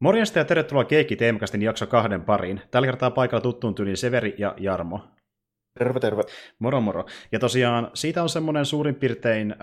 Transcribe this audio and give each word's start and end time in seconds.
Morjesta 0.00 0.38
ja 0.38 0.44
tervetuloa 0.44 0.84
Keikki 0.84 1.16
Teemakastin 1.16 1.62
jakso 1.62 1.86
kahden 1.86 2.22
pariin. 2.22 2.60
Tällä 2.70 2.86
kertaa 2.86 3.10
paikalla 3.10 3.40
tuttuun 3.40 3.74
tyyliin 3.74 3.96
Severi 3.96 4.34
ja 4.38 4.54
Jarmo. 4.58 5.00
Terve, 5.78 6.00
terve. 6.00 6.22
Moro, 6.58 6.80
moro. 6.80 7.04
Ja 7.32 7.38
tosiaan 7.38 7.90
siitä 7.94 8.22
on 8.22 8.28
semmoinen 8.28 8.66
suurin 8.66 8.94
piirtein 8.94 9.52
äh, 9.52 9.58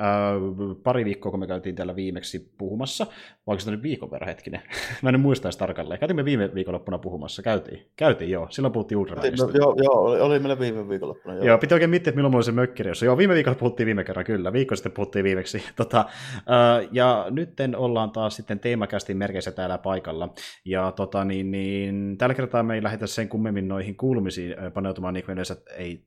pari 0.83 1.05
viikkoa, 1.05 1.31
kun 1.31 1.39
me 1.39 1.47
käytiin 1.47 1.75
täällä 1.75 1.95
viimeksi 1.95 2.53
puhumassa. 2.57 3.07
Vai 3.47 3.59
se 3.59 3.71
nyt 3.71 3.83
viikon 3.83 4.11
verran 4.11 4.27
hetkinen? 4.27 4.61
Mä 5.01 5.09
en 5.09 5.19
muista 5.19 5.47
edes 5.47 5.57
tarkalleen. 5.57 5.99
Käytimme 5.99 6.25
viime 6.25 6.53
viikonloppuna 6.53 6.97
puhumassa. 6.97 7.41
Käytiin. 7.41 7.85
Käytiin, 7.95 8.31
joo. 8.31 8.47
Silloin 8.49 8.71
puhuttiin 8.71 8.97
Ultramanista. 8.97 9.45
No, 9.45 9.51
joo, 9.53 9.75
joo, 9.83 9.93
oli, 9.93 10.19
oli 10.19 10.39
meillä 10.39 10.59
viime 10.59 10.89
viikonloppuna. 10.89 11.35
Joo. 11.35 11.45
joo, 11.45 11.57
piti 11.57 11.73
oikein 11.73 11.89
miettiä, 11.89 12.11
että 12.11 12.15
milloin 12.15 12.31
mulla 12.31 12.43
se 12.43 12.51
mökkirjossa. 12.51 13.05
Joo, 13.05 13.17
viime 13.17 13.33
viikolla 13.33 13.57
puhuttiin 13.57 13.85
viime 13.85 14.03
kerran, 14.03 14.25
kyllä. 14.25 14.53
Viikko 14.53 14.75
sitten 14.75 14.91
puhuttiin 14.91 15.23
viimeksi. 15.23 15.63
Tota, 15.75 15.99
äh, 15.99 16.87
ja 16.91 17.27
nyt 17.29 17.49
ollaan 17.77 18.11
taas 18.11 18.35
sitten 18.35 18.59
teemakästin 18.59 19.17
merkeissä 19.17 19.51
täällä 19.51 19.77
paikalla. 19.77 20.33
Ja 20.65 20.91
tota, 20.91 21.25
niin, 21.25 21.51
niin, 21.51 22.17
tällä 22.17 22.35
kertaa 22.35 22.63
me 22.63 22.75
ei 22.75 22.83
lähdetä 22.83 23.07
sen 23.07 23.29
kummemmin 23.29 23.67
noihin 23.67 23.97
kuulumisiin 23.97 24.55
paneutumaan, 24.73 25.13
niin 25.13 25.25
kuin 25.25 25.33
yleensä 25.33 25.55
ei 25.77 26.02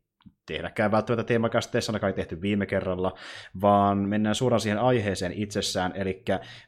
tehdäkään 0.46 0.90
välttämättä 0.90 1.28
teemakästeessä, 1.28 1.92
ainakaan 1.92 2.10
ei 2.10 2.16
tehty 2.16 2.40
viime 2.40 2.66
kerralla, 2.66 3.14
vaan 3.60 3.98
mennään 3.98 4.34
suoraan 4.34 4.60
siihen 4.60 4.78
aiheeseen 4.78 5.32
itsessään. 5.32 5.92
Eli 5.94 6.22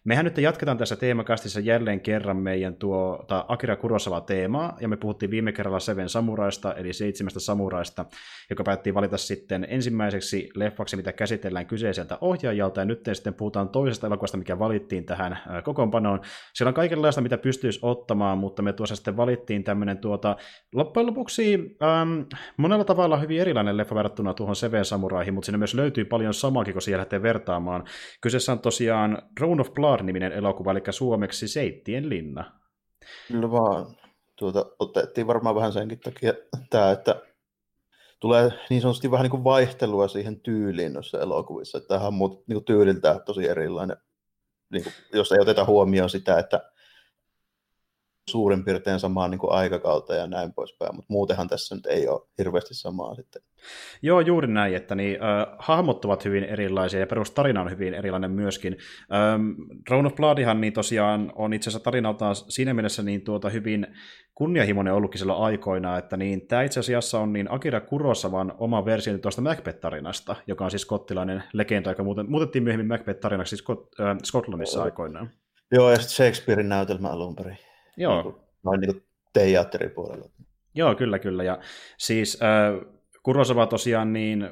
mehän 0.04 0.24
nyt 0.24 0.38
jatketaan 0.38 0.78
tässä 0.78 0.96
teemakastissa 0.96 1.60
jälleen 1.60 2.00
kerran 2.00 2.36
meidän 2.36 2.74
tuota 2.74 3.44
Akira 3.48 3.76
Kurosawa 3.76 4.20
teemaa, 4.20 4.76
ja 4.80 4.88
me 4.88 4.96
puhuttiin 4.96 5.30
viime 5.30 5.52
kerralla 5.52 5.80
Seven 5.80 6.08
Samuraista, 6.08 6.74
eli 6.74 6.92
seitsemästä 6.92 7.40
samuraista, 7.40 8.04
joka 8.50 8.64
päättiin 8.64 8.94
valita 8.94 9.18
sitten 9.18 9.66
ensimmäiseksi 9.70 10.48
leffaksi, 10.54 10.96
mitä 10.96 11.12
käsitellään 11.12 11.66
kyseiseltä 11.66 12.18
ohjaajalta, 12.20 12.80
ja 12.80 12.84
nyt 12.84 13.00
sitten 13.12 13.34
puhutaan 13.34 13.68
toisesta 13.68 14.06
elokuvasta, 14.06 14.36
mikä 14.36 14.58
valittiin 14.58 15.04
tähän 15.04 15.38
kokoonpanoon. 15.64 16.20
Siellä 16.54 16.68
on 16.68 16.74
kaikenlaista, 16.74 17.20
mitä 17.20 17.38
pystyisi 17.38 17.78
ottamaan, 17.82 18.38
mutta 18.38 18.62
me 18.62 18.72
tuossa 18.72 18.96
sitten 18.96 19.16
valittiin 19.16 19.64
tämmöinen 19.64 19.98
tuota, 19.98 20.36
loppujen 20.74 21.06
lopuksi 21.06 21.76
ähm, 21.82 22.20
monella 22.56 22.84
tavalla 22.84 23.16
hyvin 23.16 23.40
erilainen 23.40 23.67
erilainen 23.68 23.76
leffa 23.76 23.94
verrattuna 23.94 24.34
tuohon 24.34 24.56
Seven 24.56 24.84
Samuraihin, 24.84 25.34
mutta 25.34 25.46
siinä 25.46 25.58
myös 25.58 25.74
löytyy 25.74 26.04
paljon 26.04 26.34
samaakin, 26.34 26.72
kun 26.72 26.82
siellä 26.82 27.00
lähtee 27.00 27.22
vertaamaan. 27.22 27.84
Kyseessä 28.20 28.52
on 28.52 28.58
tosiaan 28.58 29.22
Throne 29.38 29.60
of 29.60 29.74
Blood-niminen 29.74 30.32
elokuva, 30.32 30.70
eli 30.70 30.82
suomeksi 30.90 31.48
Seittien 31.48 32.08
linna. 32.08 32.52
Kyllä 33.28 33.50
vaan. 33.50 33.86
Tuota, 34.36 34.66
otettiin 34.78 35.26
varmaan 35.26 35.54
vähän 35.54 35.72
senkin 35.72 36.00
takia 36.00 36.32
tämä, 36.70 36.90
että 36.90 37.22
tulee 38.20 38.50
niin 38.70 38.80
sanotusti 38.80 39.10
vähän 39.10 39.24
niin 39.24 39.30
kuin 39.30 39.44
vaihtelua 39.44 40.08
siihen 40.08 40.40
tyyliin 40.40 40.92
noissa 40.92 41.20
elokuvissa. 41.20 41.80
Tämähän 41.80 42.08
on 42.08 42.30
niin 42.46 42.54
kuin 42.54 42.64
tyyliltään 42.64 43.20
tosi 43.26 43.48
erilainen, 43.48 43.96
niin 44.72 44.82
kuin, 44.82 44.92
jos 45.12 45.32
ei 45.32 45.40
oteta 45.40 45.64
huomioon 45.64 46.10
sitä, 46.10 46.38
että 46.38 46.70
suurin 48.28 48.64
piirtein 48.64 49.00
samaan 49.00 49.30
niin 49.30 49.38
kuin 49.38 49.52
aikakautta 49.52 50.14
ja 50.14 50.26
näin 50.26 50.52
poispäin, 50.52 50.96
mutta 50.96 51.12
muutenhan 51.12 51.48
tässä 51.48 51.74
nyt 51.74 51.86
ei 51.86 52.08
ole 52.08 52.22
hirveästi 52.38 52.74
samaa 52.74 53.14
sitten. 53.14 53.42
Joo, 54.02 54.20
juuri 54.20 54.48
näin, 54.48 54.74
että 54.74 54.94
niin, 54.94 55.18
äh, 55.22 55.56
hahmot 55.58 56.04
ovat 56.04 56.24
hyvin 56.24 56.44
erilaisia 56.44 57.00
ja 57.00 57.06
perustarina 57.06 57.60
on 57.60 57.70
hyvin 57.70 57.94
erilainen 57.94 58.30
myöskin. 58.30 58.76
Ähm, 59.14 59.50
Throne 59.86 60.06
of 60.06 60.14
Bloodihan 60.14 60.60
niin 60.60 60.72
tosiaan 60.72 61.32
on 61.34 61.52
itse 61.52 61.70
asiassa 61.70 61.84
tarinaltaan 61.84 62.34
siinä 62.36 62.74
mielessä 62.74 63.02
niin 63.02 63.22
tuota 63.22 63.50
hyvin 63.50 63.86
kunnianhimoinen 64.34 64.94
ollutkin 64.94 65.18
silloin 65.18 65.42
aikoina, 65.42 65.98
että 65.98 66.16
niin, 66.16 66.46
tämä 66.46 66.62
itse 66.62 66.80
asiassa 66.80 67.20
on 67.20 67.32
niin 67.32 67.52
Akira 67.52 67.80
Kurosavan 67.80 68.54
oma 68.58 68.84
versio 68.84 69.18
tuosta 69.18 69.42
Macbeth-tarinasta, 69.42 70.36
joka 70.46 70.64
on 70.64 70.70
siis 70.70 70.82
skottilainen 70.82 71.42
legenda, 71.52 71.90
joka 71.90 72.04
muuten, 72.04 72.30
muutettiin 72.30 72.64
myöhemmin 72.64 72.88
Macbeth-tarinaksi 72.88 73.48
siis 73.48 73.64
Scot- 73.64 74.04
äh, 74.04 74.16
Skotlannissa 74.24 74.82
aikoinaan. 74.82 75.30
Joo, 75.72 75.90
ja 75.90 75.96
sitten 75.96 76.14
Shakespearein 76.14 76.68
näytelmä 76.68 77.08
alun 77.08 77.36
perin. 77.36 77.58
Joo. 77.98 78.14
Niin 78.14 78.22
kuin, 78.22 78.44
noin 78.64 78.80
niin 78.80 79.02
teatteripuolella. 79.32 80.28
Joo, 80.74 80.94
kyllä, 80.94 81.18
kyllä. 81.18 81.44
Ja 81.44 81.58
siis 81.98 82.38
äh, 82.42 82.88
Kurosawa 83.22 83.66
tosiaan 83.66 84.12
niin 84.12 84.48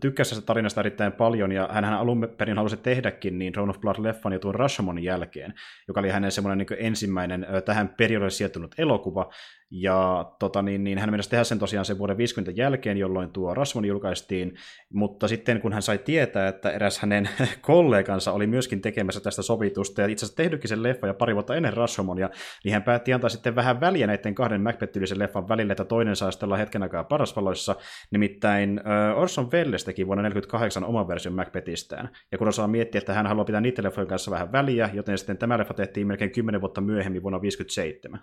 tykkäsi 0.00 0.30
tästä 0.30 0.46
tarinasta 0.46 0.80
erittäin 0.80 1.12
paljon, 1.12 1.52
ja 1.52 1.68
hän 1.72 1.84
alun 1.84 2.28
perin 2.38 2.56
halusi 2.56 2.76
tehdäkin 2.76 3.38
niin 3.38 3.52
Throne 3.52 3.70
of 3.70 3.76
Blood-leffan 3.76 4.32
jo 4.32 4.38
tuon 4.38 4.54
Rashomonin 4.54 5.04
jälkeen, 5.04 5.54
joka 5.88 6.00
oli 6.00 6.08
hänen 6.08 6.32
semmoinen 6.32 6.58
niin 6.58 6.86
ensimmäinen 6.86 7.46
tähän 7.64 7.94
periodille 7.98 8.30
sijoittunut 8.30 8.74
elokuva, 8.78 9.30
ja 9.70 10.32
tota, 10.38 10.62
niin, 10.62 10.84
niin 10.84 10.98
hän 10.98 11.10
meinasi 11.10 11.30
tehdä 11.30 11.44
sen 11.44 11.58
tosiaan 11.58 11.84
sen 11.84 11.98
vuoden 11.98 12.16
50 12.16 12.60
jälkeen, 12.60 12.96
jolloin 12.96 13.30
tuo 13.30 13.54
Rasmon 13.54 13.84
julkaistiin, 13.84 14.54
mutta 14.92 15.28
sitten 15.28 15.60
kun 15.60 15.72
hän 15.72 15.82
sai 15.82 15.98
tietää, 15.98 16.48
että 16.48 16.70
eräs 16.70 16.98
hänen 16.98 17.28
kollegansa 17.60 18.32
oli 18.32 18.46
myöskin 18.46 18.80
tekemässä 18.80 19.20
tästä 19.20 19.42
sovitusta, 19.42 20.00
ja 20.00 20.06
itse 20.06 20.24
asiassa 20.24 20.36
tehdytkin 20.36 20.68
sen 20.68 20.82
leffa 20.82 21.06
ja 21.06 21.14
pari 21.14 21.34
vuotta 21.34 21.56
ennen 21.56 21.72
Rashomonia, 21.72 22.30
niin 22.64 22.72
hän 22.72 22.82
päätti 22.82 23.12
antaa 23.12 23.30
sitten 23.30 23.54
vähän 23.54 23.80
väliä 23.80 24.06
näiden 24.06 24.34
kahden 24.34 24.62
macbeth 24.62 24.98
leffan 25.14 25.48
välille, 25.48 25.72
että 25.72 25.84
toinen 25.84 26.16
saa 26.16 26.30
olla 26.42 26.56
hetken 26.56 26.82
aikaa 26.82 27.04
parasvaloissa, 27.04 27.76
nimittäin 28.10 28.80
Orson 29.16 29.50
Welles 29.52 29.84
teki 29.84 30.06
vuonna 30.06 30.22
1948 30.22 30.84
oman 30.84 31.08
version 31.08 31.34
Macbethistään, 31.34 32.10
ja 32.32 32.38
kun 32.38 32.48
osaa 32.48 32.68
miettiä, 32.68 32.98
että 32.98 33.14
hän 33.14 33.26
haluaa 33.26 33.44
pitää 33.44 33.60
niiden 33.60 33.84
leffojen 33.84 34.08
kanssa 34.08 34.30
vähän 34.30 34.52
väliä, 34.52 34.90
joten 34.92 35.18
sitten 35.18 35.38
tämä 35.38 35.58
leffa 35.58 35.74
tehtiin 35.74 36.06
melkein 36.06 36.30
10 36.30 36.60
vuotta 36.60 36.80
myöhemmin 36.80 37.22
vuonna 37.22 37.38
1957 37.38 38.20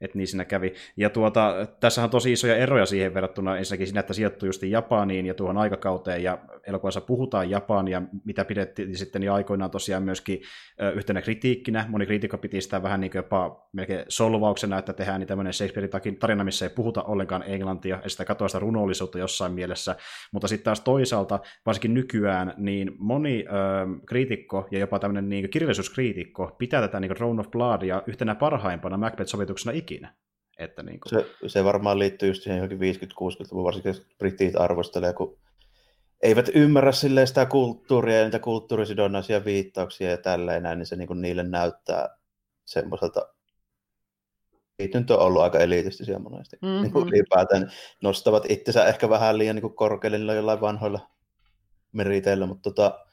että 0.00 0.18
niin 0.18 0.26
siinä 0.26 0.44
kävi. 0.44 0.74
Ja 0.96 1.10
tuota, 1.10 1.66
tässä 1.80 2.04
on 2.04 2.10
tosi 2.10 2.32
isoja 2.32 2.56
eroja 2.56 2.86
siihen 2.86 3.14
verrattuna 3.14 3.58
ensinnäkin 3.58 3.86
siinä, 3.86 4.00
että 4.00 4.12
sijoittuu 4.12 4.46
just 4.46 4.62
Japaniin 4.62 5.26
ja 5.26 5.34
tuohon 5.34 5.58
aikakauteen, 5.58 6.22
ja 6.22 6.38
elokuvassa 6.66 7.00
puhutaan 7.00 7.50
Japania, 7.50 8.02
mitä 8.24 8.44
pidettiin 8.44 8.96
sitten 8.96 9.22
jo 9.22 9.34
aikoinaan 9.34 9.70
tosiaan 9.70 10.02
myöskin 10.02 10.40
yhtenä 10.94 11.22
kritiikkinä. 11.22 11.86
Moni 11.88 12.06
kriitikko 12.06 12.38
piti 12.38 12.60
sitä 12.60 12.82
vähän 12.82 13.00
niin 13.00 13.10
kuin 13.10 13.18
jopa 13.18 13.68
melkein 13.72 14.04
solvauksena, 14.08 14.78
että 14.78 14.92
tehdään 14.92 15.20
niin 15.20 15.28
tämmöinen 15.28 15.52
Shakespeare 15.52 15.88
tarina, 16.18 16.44
missä 16.44 16.64
ei 16.64 16.70
puhuta 16.70 17.02
ollenkaan 17.02 17.44
englantia, 17.46 18.00
ja 18.02 18.08
sitä 18.08 18.24
katoa 18.24 18.48
sitä 18.48 18.58
runollisuutta 18.58 19.18
jossain 19.18 19.52
mielessä. 19.52 19.96
Mutta 20.32 20.48
sitten 20.48 20.64
taas 20.64 20.80
toisaalta, 20.80 21.40
varsinkin 21.66 21.94
nykyään, 21.94 22.54
niin 22.56 22.92
moni 22.98 23.44
ö, 23.48 23.52
kriitikko 24.06 24.68
ja 24.70 24.78
jopa 24.78 24.98
tämmöinen 24.98 25.28
niin 25.28 25.50
kirjallisuuskriitikko 25.50 26.56
pitää 26.58 26.80
tätä 26.80 27.00
niin 27.00 27.14
Throne 27.14 27.40
of 27.40 27.50
Bloodia 27.50 28.02
yhtenä 28.06 28.34
parhaimpana 28.34 29.08
Macbeth-sovituksena 29.08 29.72
ikinä. 29.86 30.14
Että 30.58 30.82
niin 30.82 31.00
kuin... 31.00 31.10
se, 31.10 31.26
se, 31.46 31.64
varmaan 31.64 31.98
liittyy 31.98 32.28
just 32.28 32.42
siihen 32.42 32.56
johonkin 32.56 32.94
50-60-luvun, 32.94 33.64
varsinkin 33.64 33.94
britit 34.18 34.56
arvostelee, 34.56 35.12
kun 35.12 35.38
eivät 36.22 36.48
ymmärrä 36.54 36.92
sitä 36.92 37.46
kulttuuria 37.46 38.18
ja 38.18 38.24
niitä 38.24 38.38
kulttuurisidonnaisia 38.38 39.44
viittauksia 39.44 40.10
ja 40.10 40.16
tälleen 40.16 40.62
näin, 40.62 40.78
niin 40.78 40.86
se 40.86 40.96
niin 40.96 41.08
kuin 41.08 41.22
niille 41.22 41.42
näyttää 41.42 42.08
semmoiselta 42.64 43.28
nyt 44.78 45.10
on 45.10 45.18
ollut 45.18 45.42
aika 45.42 45.58
elitistisiä 45.58 46.18
monesti. 46.18 46.56
Mm-hmm. 46.62 46.82
Niin 46.82 46.92
kuin 46.92 47.08
ylipäätään 47.08 47.72
nostavat 48.02 48.50
itsensä 48.50 48.84
ehkä 48.84 49.08
vähän 49.08 49.38
liian 49.38 49.56
niin 49.56 49.62
kuin 49.62 49.76
korkealle 49.76 50.18
niillä 50.18 50.34
jollain 50.34 50.60
vanhoilla 50.60 51.00
meriteillä, 51.92 52.46
mutta 52.46 52.70
tota, 52.70 53.05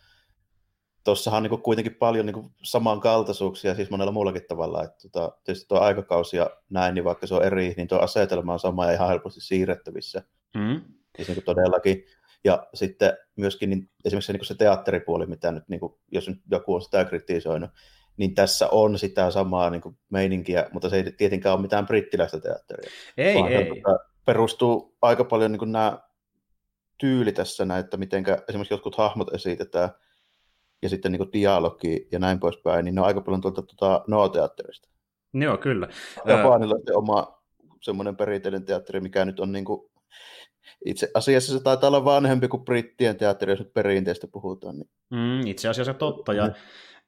tuossahan 1.03 1.43
on 1.45 1.49
niin 1.51 1.61
kuitenkin 1.61 1.95
paljon 1.95 2.25
niin 2.25 2.51
samankaltaisuuksia, 2.63 3.75
siis 3.75 3.89
monella 3.89 4.11
muullakin 4.11 4.45
tavalla. 4.47 4.83
Että 4.83 5.09
tota, 5.09 5.37
tietysti 5.43 5.67
tuo 5.67 5.79
aikakausi 5.79 6.37
ja 6.37 6.49
näin, 6.69 6.95
niin 6.95 7.03
vaikka 7.03 7.27
se 7.27 7.35
on 7.35 7.43
eri, 7.43 7.73
niin 7.77 7.87
tuo 7.87 7.99
asetelma 7.99 8.53
on 8.53 8.59
sama 8.59 8.85
ja 8.85 8.91
ihan 8.91 9.09
helposti 9.09 9.41
siirrettävissä. 9.41 10.23
Mm. 10.57 10.81
Siis 11.15 11.27
niin 11.27 11.43
todellakin. 11.43 12.05
Ja 12.43 12.67
sitten 12.73 13.17
myöskin 13.35 13.69
niin, 13.69 13.89
esimerkiksi 14.05 14.27
se, 14.27 14.33
niin 14.33 14.45
se 14.45 14.55
teatteripuoli, 14.55 15.25
mitä 15.25 15.51
nyt, 15.51 15.63
niin 15.67 15.79
kuin, 15.79 15.93
jos 16.11 16.27
nyt 16.27 16.41
joku 16.51 16.75
on 16.75 16.81
sitä 16.81 17.05
kritisoinut, 17.05 17.69
niin 18.17 18.35
tässä 18.35 18.67
on 18.71 18.99
sitä 18.99 19.31
samaa 19.31 19.69
niin 19.69 19.81
kuin 19.81 19.97
meininkiä, 20.09 20.69
mutta 20.71 20.89
se 20.89 20.95
ei 20.95 21.11
tietenkään 21.11 21.53
ole 21.53 21.61
mitään 21.61 21.87
brittiläistä 21.87 22.39
teatteria. 22.39 22.91
Ei, 23.17 23.35
vaan 23.35 23.51
ei. 23.51 23.65
Tota, 23.65 23.99
perustuu 24.25 24.97
aika 25.01 25.23
paljon 25.23 25.51
niin 25.51 25.59
kuin 25.59 25.71
nämä 25.71 25.99
tyyli 26.97 27.31
tässä, 27.31 27.77
että 27.79 27.97
miten 27.97 28.23
esimerkiksi 28.49 28.73
jotkut 28.73 28.97
hahmot 28.97 29.33
esitetään, 29.33 29.89
ja 30.83 30.89
sitten 30.89 31.11
niin 31.11 31.17
kuin 31.17 31.33
dialogi 31.33 32.07
ja 32.11 32.19
näin 32.19 32.39
poispäin, 32.39 32.85
niin 32.85 32.95
ne 32.95 33.01
on 33.01 33.07
aika 33.07 33.21
paljon 33.21 33.41
tuolta 33.41 33.61
tuota 33.61 34.03
Noa-teatterista. 34.07 34.89
Joo, 35.33 35.57
kyllä. 35.57 35.87
Japanilla 36.25 36.75
on 36.75 36.97
oma 36.97 37.43
semmoinen 37.81 38.15
perinteinen 38.15 38.65
teatteri, 38.65 38.99
mikä 38.99 39.25
nyt 39.25 39.39
on 39.39 39.51
niin 39.51 39.65
kuin, 39.65 39.91
itse 40.85 41.11
asiassa 41.13 41.53
se 41.53 41.63
taitaa 41.63 41.87
olla 41.87 42.05
vanhempi 42.05 42.47
kuin 42.47 42.65
brittien 42.65 43.17
teatteri, 43.17 43.51
jos 43.51 43.59
nyt 43.59 43.73
perinteistä 43.73 44.27
puhutaan. 44.27 44.75
Niin. 44.75 44.89
Mm, 45.09 45.47
itse 45.47 45.69
asiassa 45.69 45.93
totta, 45.93 46.33
ja 46.33 46.47
mm. 46.47 46.53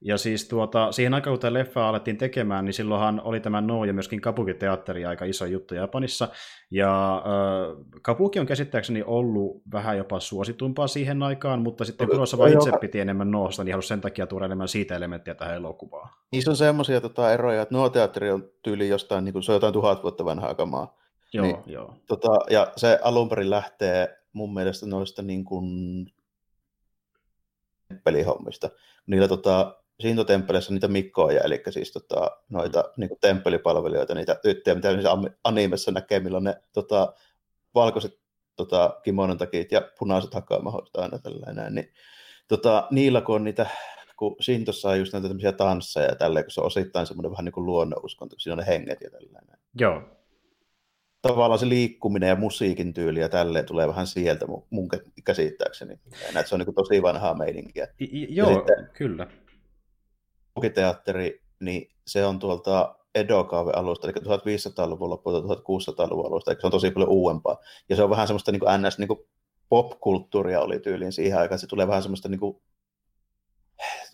Ja 0.07 0.17
siis 0.17 0.47
tuota, 0.47 0.91
siihen 0.91 1.13
aikaan, 1.13 1.33
kun 1.33 1.39
tämä 1.39 1.53
leffa 1.53 1.89
alettiin 1.89 2.17
tekemään, 2.17 2.65
niin 2.65 2.73
silloinhan 2.73 3.21
oli 3.23 3.39
tämä 3.39 3.61
No 3.61 3.85
ja 3.85 3.93
myöskin 3.93 4.21
Kabuki-teatteri 4.21 5.05
aika 5.05 5.25
iso 5.25 5.45
juttu 5.45 5.75
Japanissa. 5.75 6.27
Ja 6.71 7.15
äh, 7.15 7.85
Kabuki 8.01 8.39
on 8.39 8.45
käsittääkseni 8.45 9.03
ollut 9.05 9.61
vähän 9.71 9.97
jopa 9.97 10.19
suositumpaa 10.19 10.87
siihen 10.87 11.23
aikaan, 11.23 11.61
mutta 11.61 11.85
sitten 11.85 12.07
Kurosawa 12.07 12.47
itse 12.47 12.71
piti 12.81 12.99
enemmän 12.99 13.31
Noosta, 13.31 13.63
niin 13.63 13.73
halusi 13.73 13.87
sen 13.87 14.01
takia 14.01 14.27
tuoda 14.27 14.45
enemmän 14.45 14.67
siitä 14.67 14.95
elementtiä 14.95 15.35
tähän 15.35 15.55
elokuvaan. 15.55 16.09
Niissä 16.31 16.51
on 16.51 16.57
semmoisia 16.57 17.01
tota, 17.01 17.33
eroja, 17.33 17.61
että 17.61 17.75
No-teatteri 17.75 18.31
on 18.31 18.49
tyyli 18.63 18.89
jostain, 18.89 19.25
niin 19.25 19.33
kuin, 19.33 19.43
se 19.43 19.51
on 19.51 19.55
jotain 19.55 19.73
tuhat 19.73 20.03
vuotta 20.03 20.25
vanhaa 20.25 20.55
kamaa. 20.55 20.97
Joo, 21.33 21.45
niin, 21.45 21.57
joo. 21.65 21.93
Tota, 22.07 22.29
ja 22.49 22.71
se 22.77 22.99
alun 23.03 23.29
perin 23.29 23.49
lähtee 23.49 24.17
mun 24.33 24.53
mielestä 24.53 24.85
noista 24.85 25.21
niin 25.21 25.45
kuin, 25.45 25.65
pelihommista. 28.03 28.69
Niillä 29.07 29.27
tota, 29.27 29.75
Shinto-temppeleissä 30.01 30.73
niitä 30.73 30.87
mikkoja, 30.87 31.41
eli 31.41 31.63
siis 31.69 31.91
tota, 31.91 32.31
noita 32.49 32.83
niin 32.97 33.09
kuin 33.09 33.19
temppelipalvelijoita, 33.19 34.15
niitä 34.15 34.35
tyttöjä, 34.35 34.75
mitä 34.75 34.91
niissä 34.91 35.09
animessa 35.43 35.91
näkee, 35.91 36.19
milloin 36.19 36.43
ne 36.43 36.55
tota, 36.73 37.13
valkoiset 37.75 38.19
tota, 38.55 38.99
kimonon 39.03 39.37
takit 39.37 39.71
ja 39.71 39.81
punaiset 39.99 40.33
hakamahot 40.33 40.89
aina 40.97 41.19
tällainen, 41.19 41.75
niin 41.75 41.93
tota, 42.47 42.87
niillä 42.91 43.21
kun 43.21 43.35
on 43.35 43.43
niitä, 43.43 43.65
kun 44.17 44.35
Shintossa 44.41 44.89
on 44.89 44.99
just 44.99 45.13
näitä 45.13 45.27
tämmöisiä 45.27 45.51
tansseja 45.51 46.07
ja 46.07 46.15
tälleen, 46.15 46.45
kun 46.45 46.51
se 46.51 46.61
on 46.61 46.67
osittain 46.67 47.07
semmoinen 47.07 47.31
vähän 47.31 47.45
niin 47.45 47.53
kuin 47.53 47.65
luonnonuskonto, 47.65 48.35
siinä 48.39 48.53
on 48.53 48.57
ne 48.57 48.65
henget 48.67 49.01
ja 49.01 49.09
tällainen. 49.09 49.57
Joo. 49.79 50.01
Tavallaan 51.21 51.59
se 51.59 51.69
liikkuminen 51.69 52.29
ja 52.29 52.35
musiikin 52.35 52.93
tyyli 52.93 53.19
ja 53.19 53.29
tälleen 53.29 53.65
tulee 53.65 53.87
vähän 53.87 54.07
sieltä 54.07 54.45
mun, 54.69 54.89
käsittääkseni. 55.23 55.99
Näet, 56.33 56.47
se 56.47 56.55
on 56.55 56.59
niin 56.59 56.65
kuin 56.65 56.75
tosi 56.75 57.01
vanhaa 57.01 57.37
meininkiä. 57.37 57.87
I, 58.01 58.35
joo, 58.35 58.53
sitten, 58.53 58.89
kyllä. 58.93 59.27
Teatteri, 60.73 61.41
niin 61.59 61.89
se 62.07 62.25
on 62.25 62.39
tuolta 62.39 62.95
Edo-kaave-alusta, 63.15 64.07
eli 64.07 64.13
1500-luvun 64.13 65.09
loppuun 65.09 65.43
1600-luvun 65.43 66.25
alusta, 66.25 66.51
eli 66.51 66.61
se 66.61 66.67
on 66.67 66.71
tosi 66.71 66.91
paljon 66.91 67.09
uudempaa. 67.09 67.57
Ja 67.89 67.95
se 67.95 68.03
on 68.03 68.09
vähän 68.09 68.27
semmoista 68.27 68.51
niin 68.51 68.59
kuin 68.59 68.81
NS 68.81 68.99
niin 68.99 69.07
kuin 69.07 69.19
pop-kulttuuria 69.69 70.61
oli 70.61 70.79
tyyliin 70.79 71.11
siihen 71.11 71.39
aikaan, 71.39 71.59
se 71.59 71.67
tulee 71.67 71.87
vähän 71.87 72.01
semmoista 72.01 72.29
niin 72.29 72.39
kuin, 72.39 72.61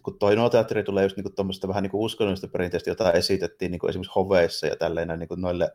kun 0.04 0.20
toi 0.20 0.36
teatteri 0.52 0.84
tulee 0.84 1.04
just 1.04 1.18
niin 1.18 1.24
kuin 1.36 1.68
vähän 1.68 1.84
niin 1.84 1.92
kuin 1.92 2.02
uskonnollista 2.02 2.48
perinteistä, 2.48 2.90
jota 2.90 3.12
esitettiin 3.12 3.72
niin 3.72 3.80
kuin 3.80 3.90
esimerkiksi 3.90 4.14
hoveissa 4.16 4.68
ja 4.68 4.76
tälleen 4.76 5.20
niin 5.20 5.28
kuin 5.28 5.42
noille 5.42 5.72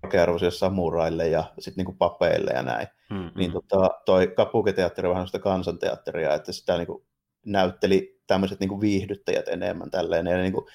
korkearvoisille 0.00 0.50
samuraille 0.50 1.28
ja 1.28 1.44
sitten 1.58 1.84
niin 1.84 1.96
papeille 1.96 2.50
ja 2.50 2.62
näin. 2.62 2.86
Mm-hmm. 3.10 3.30
Niin 3.38 3.52
tota, 3.52 3.90
toi 4.04 4.26
kapuketeatteri 4.26 5.08
on 5.08 5.10
vähän 5.10 5.20
semmoista 5.20 5.50
kansanteatteria, 5.50 6.34
että 6.34 6.52
sitä 6.52 6.76
niin 6.76 6.86
kuin 6.86 7.04
näytteli 7.46 8.15
tämmöiset 8.26 8.60
niin 8.60 8.68
kuin 8.68 8.80
viihdyttäjät 8.80 9.48
enemmän 9.48 9.90
tälleen, 9.90 10.26
ja 10.26 10.36
ne 10.36 10.42
niin 10.42 10.52
kuin 10.52 10.66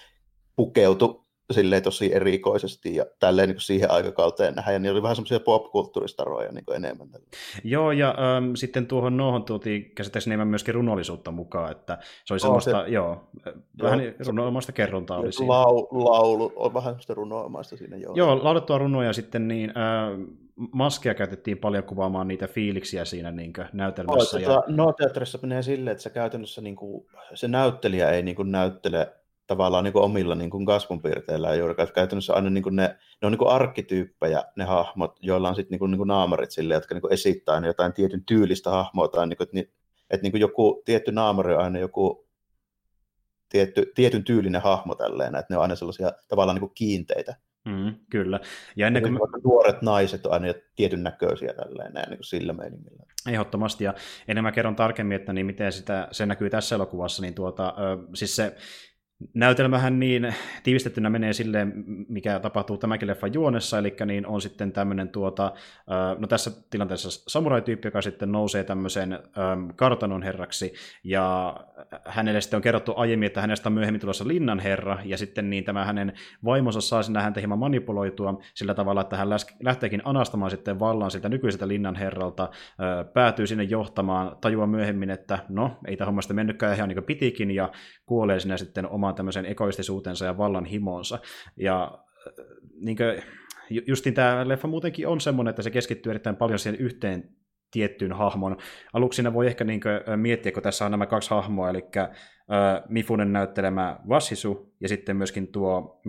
pukeutui 0.56 1.22
silleen 1.52 1.84
tosi 1.84 2.16
erikoisesti 2.16 2.96
ja 2.96 3.06
tälleen 3.20 3.50
niin 3.50 3.56
kuin 3.56 3.62
siihen 3.62 3.92
aikakauteen 3.92 4.56
nähdään, 4.56 4.74
ja 4.74 4.80
niin 4.80 4.92
oli 4.92 5.02
vähän 5.02 5.16
semmoisia 5.16 5.40
popkulttuuristaroja 5.40 6.52
niin 6.52 6.66
kuin 6.66 6.76
enemmän. 6.76 7.08
Joo, 7.64 7.92
ja 7.92 8.16
äm, 8.38 8.56
sitten 8.56 8.88
tuohon 8.88 9.18
nohon 9.18 9.44
tuotiin 9.44 9.92
käsittääkseni 9.96 10.34
enemmän 10.34 10.48
myöskin 10.48 10.74
runollisuutta 10.74 11.32
mukaan, 11.32 11.72
että 11.72 11.98
se 12.26 12.34
oli 12.34 12.40
semmoista, 12.40 12.80
oh, 12.80 12.86
se, 12.86 12.92
joo, 12.92 13.30
vähän 13.82 14.04
joo, 14.04 14.14
runoimaista 14.28 14.72
kerrontaa 14.72 15.18
oli 15.18 15.32
siinä. 15.32 15.48
Lau, 15.48 15.88
laulu, 15.92 16.54
on 16.56 16.74
vähän 16.74 16.90
semmoista 16.90 17.14
runoimaista 17.14 17.78
siinä, 17.78 17.98
joo. 17.98 18.16
Joo, 18.16 18.44
laulettua 18.44 18.78
runoja 18.78 19.14
sitten 19.14 19.48
niin, 19.48 19.70
äh, 19.70 20.38
maskeja 20.72 21.16
käytettiin 21.16 21.58
paljon 21.58 21.84
kuvaamaan 21.84 22.28
niitä 22.28 22.48
fiiliksiä 22.48 23.06
siinä 23.06 23.32
niin 23.32 23.54
näytelmässä. 23.74 24.38
Oh, 24.38 24.44
ja... 24.44 24.64
No, 24.68 24.94
teatterissa 24.94 25.40
menee 25.42 25.64
silleen, 25.64 25.92
että 25.92 26.04
se 26.04 26.10
käytännössä 26.10 26.62
niin 26.62 26.76
kuin, 26.76 27.08
se 27.34 27.48
näyttelijä 27.48 28.10
ei 28.10 28.24
niin 28.24 28.36
kuin, 28.36 28.52
näyttele 28.52 29.16
tavallaan 29.48 29.84
niin 29.84 29.94
kuin 29.94 30.04
omilla 30.04 30.36
niin 30.36 30.50
kuin 30.50 30.66
kasvunpiirteillä 30.66 31.56
juurikaan. 31.56 31.88
Käytännössä 31.96 32.34
aina 32.34 32.50
niin 32.50 32.64
kuin 32.64 32.76
ne, 32.76 32.98
ne 33.22 33.26
on 33.26 33.32
niin 33.32 33.40
kuin 33.40 33.52
arkkityyppejä, 33.52 34.44
ne 34.56 34.64
hahmot, 34.64 35.18
joilla 35.22 35.50
on 35.50 35.56
sitten 35.56 35.72
niin 35.72 35.80
kuin, 35.80 35.92
niin 35.92 35.98
kuin 35.98 36.08
naamarit 36.08 36.52
sille, 36.52 36.74
jotka 36.74 36.96
niin 36.96 37.02
kuin 37.02 37.14
esittää 37.14 37.56
aina 37.56 37.68
jotain 37.68 37.94
tietyn 37.94 38.26
tyylistä 38.26 38.70
hahmoa, 38.70 39.08
tai 39.08 39.28
niin 39.28 39.38
kuin, 39.38 39.48
että, 39.48 39.74
että 40.10 40.24
niin 40.24 40.32
kuin 40.32 40.42
joku 40.42 40.82
tietty 40.86 41.12
naamari 41.12 41.54
on 41.54 41.62
aina 41.62 41.80
joku 41.80 42.28
tietty, 43.50 43.92
tietyn 43.96 44.24
tyylinen 44.24 44.62
hahmo 44.62 44.96
tälleen, 44.96 45.36
että 45.36 45.54
ne 45.54 45.58
on 45.58 45.62
aina 45.62 45.76
sellaisia 45.76 46.12
tavallaan 46.28 46.56
niin 46.56 46.68
kuin 46.68 46.74
kiinteitä. 46.76 47.36
Mm, 47.66 47.96
kyllä. 48.10 48.40
Ja 48.76 48.88
ennen 48.88 49.04
kuin... 49.04 49.20
Nuoret 49.44 49.82
naiset 49.82 50.26
on 50.26 50.34
aina 50.34 50.54
tietyn 50.76 51.04
näköisiä 51.04 51.54
tälleen, 51.54 51.94
näin, 51.94 52.10
niin 52.10 52.18
kuin 52.18 52.26
sillä 52.26 52.54
meiningillä. 52.54 53.04
Ehdottomasti, 53.28 53.84
ja 53.84 53.94
ennen 54.28 54.44
mä 54.44 54.52
kerron 54.52 54.76
tarkemmin, 54.76 55.16
että 55.16 55.34
niin 55.34 55.46
miten 55.46 55.72
sitä, 55.72 56.08
se 56.12 56.26
näkyy 56.26 56.50
tässä 56.50 56.76
elokuvassa, 56.76 57.22
niin 57.22 57.34
tuota, 57.34 57.74
siis 58.14 58.36
se 58.36 58.56
näytelmähän 59.34 60.00
niin 60.00 60.36
tiivistettynä 60.64 61.10
menee 61.10 61.34
silleen, 61.34 61.74
mikä 62.10 62.40
tapahtuu 62.40 62.78
tämäkin 62.78 63.08
leffan 63.08 63.34
juonessa, 63.34 63.78
eli 63.78 63.96
niin 64.06 64.28
on 64.28 64.42
sitten 64.42 64.72
tämmöinen 64.72 65.10
tuota, 65.10 65.54
no 66.18 66.28
tässä 66.28 66.52
tilanteessa 66.70 67.24
samurai-tyyppi, 67.28 67.88
joka 67.88 68.02
sitten 68.02 68.32
nousee 68.32 68.64
tämmöisen 68.64 69.20
kartanon 69.76 70.24
herraksi, 70.24 70.74
ja 71.04 71.56
hänelle 72.06 72.42
sitten 72.42 72.58
on 72.58 72.62
kerrottu 72.62 72.94
aiemmin, 72.96 73.28
että 73.28 73.42
hänestä 73.42 73.70
on 73.70 73.74
myöhemmin 73.74 74.02
tulossa 74.02 74.28
linnan 74.28 74.60
herra, 74.60 74.98
ja 75.06 75.18
sitten 75.18 75.50
niin 75.50 75.64
tämä 75.64 75.86
hänen 75.86 76.14
vaimonsa 76.46 76.82
saa 76.82 77.04
sinä 77.04 77.22
häntä 77.22 77.40
hieman 77.40 77.60
manipuloitua 77.60 78.42
sillä 78.54 78.74
tavalla, 78.74 79.02
että 79.02 79.18
hän 79.18 79.30
lähteekin 79.64 80.02
anastamaan 80.06 80.52
sitten 80.52 80.80
vallan 80.80 81.12
siltä 81.12 81.30
nykyiseltä 81.30 81.68
linnan 81.68 81.96
herralta, 81.96 82.50
päätyy 83.14 83.48
sinne 83.48 83.64
johtamaan, 83.64 84.38
tajua 84.42 84.68
myöhemmin, 84.68 85.10
että 85.10 85.40
no, 85.50 85.78
ei 85.88 85.98
tämä 85.98 86.06
hommasta 86.06 86.34
mennytkään 86.34 86.76
ihan 86.76 86.90
niin 86.90 86.96
kuin 86.96 87.06
pitikin, 87.06 87.52
ja 87.52 87.72
kuolee 88.06 88.40
sinne 88.40 88.58
sitten 88.58 88.88
omaan 89.12 89.16
tämmöisen 89.18 89.46
egoistisuutensa 89.46 90.26
ja 90.26 90.38
vallan 90.38 90.66
himonsa. 90.66 91.20
Ja 91.58 92.00
äh, 92.28 92.46
niin 92.82 92.98
kuin, 92.98 93.24
justin 93.88 94.14
tämä 94.14 94.48
leffa 94.48 94.68
muutenkin 94.68 95.08
on 95.08 95.22
semmoinen, 95.22 95.50
että 95.50 95.62
se 95.62 95.72
keskittyy 95.72 96.10
erittäin 96.10 96.36
paljon 96.36 96.60
siihen 96.60 96.82
yhteen 96.82 97.30
tiettyyn 97.72 98.14
hahmon. 98.14 98.58
Aluksi 98.94 99.16
siinä 99.16 99.34
voi 99.34 99.48
ehkä 99.48 99.64
niin 99.64 99.82
kuin, 99.82 100.20
miettiä, 100.20 100.52
kun 100.52 100.64
tässä 100.64 100.86
on 100.86 100.92
nämä 100.92 101.06
kaksi 101.06 101.30
hahmoa, 101.30 101.70
eli 101.70 101.86
äh, 101.98 102.10
Mifunen 102.90 103.34
näyttelemä 103.34 104.00
Vasisu 104.10 104.74
ja 104.82 104.90
sitten 104.90 105.18
myöskin 105.18 105.48
tuo 105.48 106.02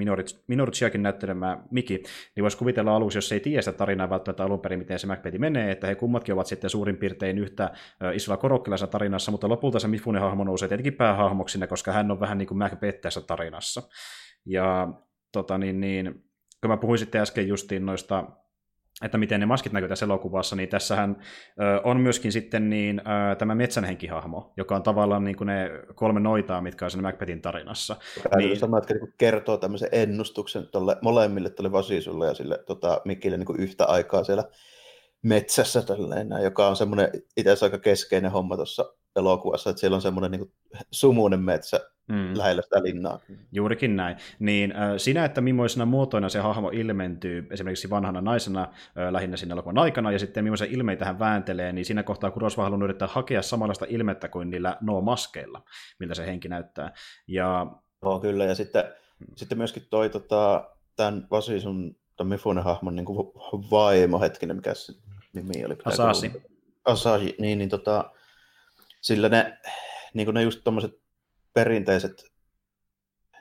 Minorutsiakin 0.48 1.02
näyttelemä 1.02 1.58
Miki, 1.70 2.02
niin 2.36 2.42
voisi 2.42 2.58
kuvitella 2.58 2.96
aluksi, 2.96 3.18
jos 3.18 3.32
ei 3.32 3.40
tiedä 3.40 3.62
sitä 3.62 3.78
tarinaa 3.78 4.10
välttämättä 4.10 4.44
alun 4.44 4.60
perin, 4.60 4.78
miten 4.78 4.98
se 4.98 5.06
Macbethi 5.06 5.38
menee, 5.38 5.70
että 5.70 5.86
he 5.86 5.94
kummatkin 5.94 6.34
ovat 6.34 6.46
sitten 6.46 6.70
suurin 6.70 6.96
piirtein 6.96 7.38
yhtä 7.38 7.64
äh, 7.64 8.14
isolla 8.14 8.36
korokkilaisessa 8.36 8.86
tarinassa, 8.86 9.30
mutta 9.30 9.48
lopulta 9.48 9.78
se 9.78 9.88
Mifunen 9.88 10.22
hahmo 10.22 10.44
nousee 10.44 10.68
tietenkin 10.68 10.94
päähahmoksi, 10.94 11.58
koska 11.68 11.92
hän 11.92 12.10
on 12.10 12.20
vähän 12.20 12.38
niin 12.38 12.48
kuin 12.48 12.58
Macbeth 12.58 13.00
tässä 13.00 13.20
tarinassa. 13.20 13.82
Ja 14.46 14.88
tota 15.32 15.58
niin, 15.58 15.80
niin, 15.80 16.24
kun 16.60 16.70
mä 16.70 16.76
puhuin 16.76 16.98
sitten 16.98 17.20
äsken 17.20 17.48
justiin 17.48 17.86
noista 17.86 18.24
että 19.02 19.18
miten 19.18 19.40
ne 19.40 19.46
maskit 19.46 19.72
näkyy 19.72 19.88
tässä 19.88 20.06
elokuvassa, 20.06 20.56
niin 20.56 20.68
tässähän 20.68 21.16
ö, 21.60 21.80
on 21.84 22.00
myöskin 22.00 22.32
sitten 22.32 22.70
niin, 22.70 23.00
ö, 23.00 23.36
tämä 23.36 23.54
metsänhenkihahmo, 23.54 24.52
joka 24.56 24.76
on 24.76 24.82
tavallaan 24.82 25.24
niin 25.24 25.36
kuin 25.36 25.46
ne 25.46 25.70
kolme 25.94 26.20
noitaa, 26.20 26.60
mitkä 26.60 26.84
on 26.84 26.90
siinä 26.90 27.08
Macbethin 27.08 27.42
tarinassa. 27.42 27.96
Tämä 28.22 28.36
niin, 28.36 28.58
sama, 28.58 28.78
että 28.78 28.94
niin 28.94 29.14
kertoo 29.18 29.56
tämmöisen 29.56 29.88
ennustuksen 29.92 30.66
tolle, 30.66 30.96
molemmille 31.02 31.50
tälle 31.50 31.72
Vasisulle 31.72 32.26
ja 32.26 32.34
sille 32.34 32.58
tota, 32.66 33.00
Mikille 33.04 33.36
niin 33.36 33.60
yhtä 33.60 33.84
aikaa 33.84 34.24
siellä 34.24 34.44
metsässä, 35.22 35.82
tälleen, 35.82 36.28
joka 36.42 36.68
on 36.68 36.76
semmoinen 36.76 37.08
itse 37.36 37.50
asiassa 37.50 37.66
aika 37.66 37.78
keskeinen 37.78 38.30
homma 38.30 38.56
tuossa 38.56 38.94
elokuvassa, 39.16 39.70
että 39.70 39.80
siellä 39.80 39.94
on 39.94 40.02
semmoinen 40.02 40.30
niin 40.30 40.52
sumuinen 40.90 41.40
metsä 41.40 41.80
mm. 42.08 42.38
lähellä 42.38 42.62
sitä 42.62 42.82
linnaa. 42.82 43.20
Juurikin 43.52 43.96
näin. 43.96 44.16
Niin 44.38 44.72
äh, 44.76 44.92
sinä, 44.96 45.24
että 45.24 45.40
millaisena 45.40 45.86
muotoina 45.86 46.28
se 46.28 46.38
hahmo 46.38 46.70
ilmentyy 46.70 47.46
esimerkiksi 47.50 47.90
vanhana 47.90 48.20
naisena 48.20 48.62
äh, 48.62 49.12
lähinnä 49.12 49.36
siinä 49.36 49.52
elokuvan 49.52 49.78
aikana, 49.78 50.12
ja 50.12 50.18
sitten 50.18 50.44
millaisia 50.44 50.66
ilmeitä 50.70 51.04
hän 51.04 51.18
vääntelee, 51.18 51.72
niin 51.72 51.84
siinä 51.84 52.02
kohtaa 52.02 52.30
Kurosawa 52.30 52.64
halunnut 52.64 52.84
yrittää 52.84 53.08
hakea 53.08 53.42
samanlaista 53.42 53.86
ilmettä 53.88 54.28
kuin 54.28 54.50
niillä 54.50 54.76
no-maskeilla, 54.80 55.62
miltä 55.98 56.14
se 56.14 56.26
henki 56.26 56.48
näyttää. 56.48 56.92
Ja... 57.26 57.66
No, 58.02 58.20
kyllä, 58.20 58.44
ja 58.44 58.54
sitten, 58.54 58.84
mm. 58.84 59.26
sitten 59.36 59.58
myöskin 59.58 59.86
toi 59.90 60.10
tota, 60.10 60.70
tämän 60.96 61.26
Vasisun, 61.30 61.96
tämän 62.16 62.28
Mifunen 62.28 62.64
hahmon 62.64 62.96
niin 62.96 63.06
kuin 63.06 63.32
vaimo, 63.70 64.20
hetkinen, 64.20 64.56
mikä 64.56 64.74
se 64.74 64.92
nimi 65.32 65.64
oli? 65.64 65.76
Asasi. 65.84 66.32
Asasi, 66.84 67.34
niin, 67.38 67.58
niin 67.58 67.68
tota, 67.68 68.10
sillä 69.00 69.28
ne, 69.28 69.58
niin 70.14 70.24
kuin 70.24 70.34
ne 70.34 70.42
just 70.42 70.60
tuommoiset 70.64 71.00
perinteiset 71.54 72.32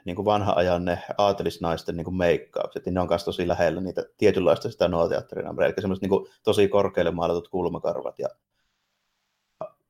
niin 0.06 0.16
kuin 0.16 0.25
vanha 0.25 0.54
ajan 0.54 0.86
ne 0.86 1.04
aatelisnaisten 1.18 1.98
niin 1.98 2.06
kuin 2.06 2.18
meikkaukset, 2.18 2.86
niin 2.86 2.94
ne 2.94 3.01
on 3.01 3.08
myös 3.10 3.25
tosi 3.25 3.48
lähellä 3.48 3.82
niitä 3.82 4.06
tietynlaista 4.18 4.72
sitä 4.72 4.88
nuoteatterina, 4.88 5.66
eli 5.66 5.74
semmoiset 5.80 6.01
niin 6.01 6.28
tosi 6.44 6.68
korkealle 6.68 7.12
maalatut 7.12 7.48
kulmakarvat 7.48 8.20
ja 8.20 8.28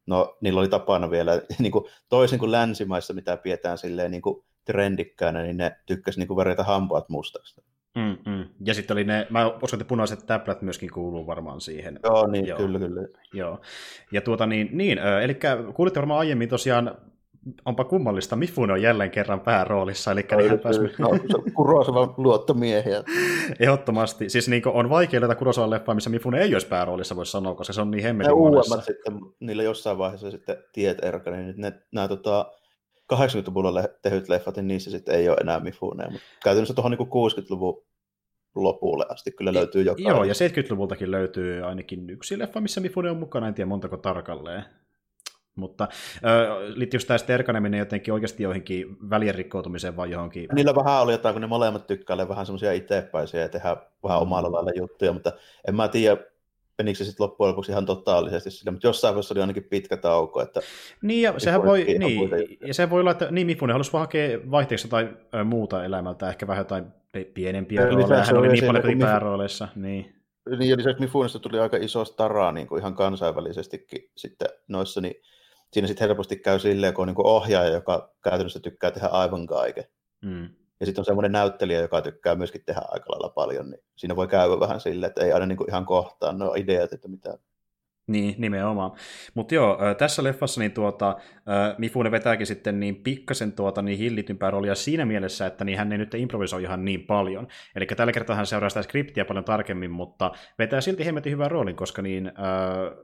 no 0.05 0.37
niillä 0.41 0.59
oli 0.59 0.69
tapana 0.69 1.11
vielä, 1.11 1.41
niin 1.59 1.71
kuin, 1.71 1.85
toisin 2.09 2.39
kuin 2.39 2.51
länsimaissa, 2.51 3.13
mitä 3.13 3.37
pidetään 3.37 3.77
silleen 3.77 4.11
niin 4.11 4.21
kuin 4.21 4.43
trendikkäänä, 4.65 5.41
niin 5.41 5.57
ne 5.57 5.77
tykkäsi 5.85 6.19
niin 6.19 6.27
kuin 6.27 6.37
värjätä 6.37 6.63
hampaat 6.63 7.09
mustaksi. 7.09 7.61
Mm, 7.95 8.31
mm. 8.31 8.45
Ja 8.65 8.73
sitten 8.73 8.95
oli 8.95 9.03
ne, 9.03 9.27
mä 9.29 9.47
uskon, 9.47 9.81
että 9.81 9.89
punaiset 9.89 10.25
täplät 10.25 10.61
myöskin 10.61 10.91
kuuluu 10.91 11.27
varmaan 11.27 11.61
siihen. 11.61 11.99
Joo, 12.03 12.27
niin, 12.27 12.47
Joo. 12.47 12.57
kyllä, 12.57 12.79
kyllä. 12.79 13.07
Joo. 13.33 13.61
Ja 14.11 14.21
tuota 14.21 14.45
niin, 14.45 14.69
niin 14.71 14.97
eli 15.23 15.37
kuulitte 15.73 15.99
varmaan 15.99 16.19
aiemmin 16.19 16.49
tosiaan 16.49 16.97
onpa 17.65 17.83
kummallista, 17.83 18.35
Mifune 18.35 18.73
on 18.73 18.81
jälleen 18.81 19.11
kerran 19.11 19.39
pääroolissa, 19.39 20.11
eli 20.11 20.25
niin 20.37 20.49
hän 20.49 20.59
pääsi... 20.59 20.79
No, 20.79 21.09
Kurosavan 21.53 22.13
luottomiehiä. 22.17 23.03
Ehdottomasti. 23.59 24.29
Siis 24.29 24.49
niin 24.49 24.61
on 24.65 24.89
vaikea 24.89 25.19
löytää 25.19 25.35
Kurosavan 25.35 25.69
leffaa, 25.69 25.95
missä 25.95 26.09
Mifune 26.09 26.41
ei 26.41 26.55
olisi 26.55 26.67
pääroolissa, 26.67 27.15
voisi 27.15 27.31
sanoa, 27.31 27.55
koska 27.55 27.73
se 27.73 27.81
on 27.81 27.91
niin 27.91 28.03
hemmetin 28.03 28.33
uudemmat 28.33 28.83
sitten, 28.83 29.19
niillä 29.39 29.63
jossain 29.63 29.97
vaiheessa 29.97 30.31
sitten 30.31 30.57
tiet 30.73 31.03
erkani, 31.03 31.37
niin 31.37 31.53
ne, 31.57 31.73
nämä 31.91 32.07
tota, 32.07 32.51
80-luvulla 33.11 33.83
tehdyt 34.01 34.29
leffat, 34.29 34.55
niin 34.55 34.67
niissä 34.67 34.91
sitten 34.91 35.15
ei 35.15 35.29
ole 35.29 35.37
enää 35.41 35.59
Mifune. 35.59 36.03
Mutta 36.03 36.27
käytännössä 36.43 36.73
tuohon 36.73 36.91
niin 36.91 36.99
60-luvun 37.07 37.83
lopulle 38.55 39.05
asti 39.09 39.31
kyllä 39.31 39.53
löytyy 39.53 39.81
joka. 39.81 40.01
Joo, 40.01 40.23
ja 40.23 40.33
70-luvultakin 40.33 41.11
löytyy 41.11 41.61
ainakin 41.61 42.09
yksi 42.09 42.39
leffa, 42.39 42.61
missä 42.61 42.81
Mifune 42.81 43.11
on 43.11 43.17
mukana, 43.17 43.47
en 43.47 43.53
tiedä 43.53 43.67
montako 43.67 43.97
tarkalleen. 43.97 44.63
Mutta 45.55 45.83
äh, 45.83 46.29
liittyykö 46.75 47.05
tämä 47.05 47.17
sterkaneminen 47.17 47.77
jotenkin 47.77 48.13
oikeasti 48.13 48.43
joihinkin 48.43 48.97
välien 49.09 49.35
rikkoutumiseen 49.35 49.95
vai 49.97 50.11
johonkin? 50.11 50.47
Niillä 50.53 50.75
vähän 50.75 51.01
oli 51.01 51.11
jotain, 51.11 51.33
kun 51.33 51.41
ne 51.41 51.47
molemmat 51.47 51.87
tykkäilee 51.87 52.27
vähän 52.27 52.45
semmoisia 52.45 52.71
itsepäisiä 52.71 53.41
ja 53.41 53.49
tehdään 53.49 53.77
vähän 54.03 54.19
omalla 54.19 54.51
lailla 54.51 54.71
juttuja, 54.75 55.13
mutta 55.13 55.31
en 55.67 55.75
mä 55.75 55.87
tiedä, 55.87 56.17
menikö 56.83 56.97
se 56.97 57.05
sitten 57.05 57.23
loppujen 57.23 57.49
lopuksi 57.49 57.71
ihan 57.71 57.85
totaalisesti 57.85 58.51
sillä, 58.51 58.71
mutta 58.71 58.87
jossain 58.87 59.13
vaiheessa 59.13 59.33
oli 59.33 59.41
ainakin 59.41 59.63
pitkä 59.63 59.97
tauko. 59.97 60.41
Että 60.41 60.59
niin, 61.01 61.21
ja 61.21 61.33
sehän 61.37 61.63
voi, 61.63 61.83
niin, 61.99 62.29
ja 62.67 62.73
se 62.73 62.89
voi 62.89 62.99
olla, 62.99 63.11
että 63.11 63.31
niin 63.31 63.47
Mifune 63.47 63.73
halusi 63.73 63.93
vaan 63.93 64.01
hakea 64.01 64.39
vaihteeksi 64.51 64.87
tai 64.87 65.09
muuta 65.45 65.85
elämältä, 65.85 66.29
ehkä 66.29 66.47
vähän 66.47 66.61
jotain 66.61 66.85
pienempiä 67.33 67.85
rooleja, 67.85 68.23
hän 68.23 68.37
oli 68.37 68.47
niin 68.47 68.65
paljon 68.65 68.83
kuin 68.83 68.99
päärooleissa. 68.99 69.67
Niin. 69.75 70.15
Niin, 70.59 70.69
ja 70.69 70.77
lisäksi 70.77 71.01
Mifunesta 71.01 71.39
tuli 71.39 71.59
aika 71.59 71.77
iso 71.77 72.05
staraa 72.05 72.51
niin 72.51 72.67
kuin 72.67 72.79
ihan 72.79 72.95
kansainvälisestikin 72.95 74.09
sitten 74.17 74.47
noissa, 74.67 75.01
niin 75.01 75.15
siinä 75.73 75.87
sitten 75.87 76.07
helposti 76.07 76.37
käy 76.37 76.59
silleen, 76.59 76.93
kun 76.93 77.01
on 77.01 77.07
niin 77.07 77.15
kuin 77.15 77.27
ohjaaja, 77.27 77.73
joka 77.73 78.13
käytännössä 78.23 78.59
tykkää 78.59 78.91
tehdä 78.91 79.07
aivan 79.07 79.47
kaiken. 79.47 79.83
Mm. 80.21 80.49
Ja 80.81 80.85
sitten 80.85 81.01
on 81.01 81.05
semmoinen 81.05 81.31
näyttelijä, 81.31 81.81
joka 81.81 82.01
tykkää 82.01 82.35
myöskin 82.35 82.63
tehdä 82.65 82.81
aika 82.87 83.11
lailla 83.11 83.29
paljon, 83.29 83.69
niin 83.69 83.83
siinä 83.95 84.15
voi 84.15 84.27
käydä 84.27 84.59
vähän 84.59 84.79
silleen, 84.79 85.07
että 85.07 85.25
ei 85.25 85.31
aina 85.31 85.45
niin 85.45 85.57
kuin 85.57 85.69
ihan 85.69 85.85
kohtaan 85.85 86.39
no 86.39 86.53
ideat, 86.53 86.93
että 86.93 87.07
mitä 87.07 87.37
niin, 88.07 88.35
nimenomaan. 88.37 88.91
Mutta 89.33 89.55
joo, 89.55 89.77
tässä 89.97 90.23
leffassa 90.23 90.61
niin 90.61 90.71
tuota, 90.71 91.17
Mifune 91.77 92.11
vetääkin 92.11 92.47
sitten 92.47 92.79
niin 92.79 92.95
pikkasen 92.95 93.51
tuota, 93.51 93.81
niin 93.81 93.97
hillitympää 93.97 94.51
roolia 94.51 94.75
siinä 94.75 95.05
mielessä, 95.05 95.45
että 95.45 95.65
niin 95.65 95.77
hän 95.77 95.91
ei 95.91 95.97
nyt 95.97 96.13
improvisoi 96.13 96.63
ihan 96.63 96.85
niin 96.85 97.05
paljon. 97.05 97.47
Eli 97.75 97.85
tällä 97.85 98.13
kertaa 98.13 98.35
hän 98.35 98.45
seuraa 98.45 98.69
sitä 98.69 98.81
skriptiä 98.81 99.25
paljon 99.25 99.45
tarkemmin, 99.45 99.91
mutta 99.91 100.31
vetää 100.59 100.81
silti 100.81 101.05
hemmetin 101.05 101.31
hyvän 101.31 101.51
roolin, 101.51 101.75
koska 101.75 102.01
niin, 102.01 102.27
äh, 102.27 102.33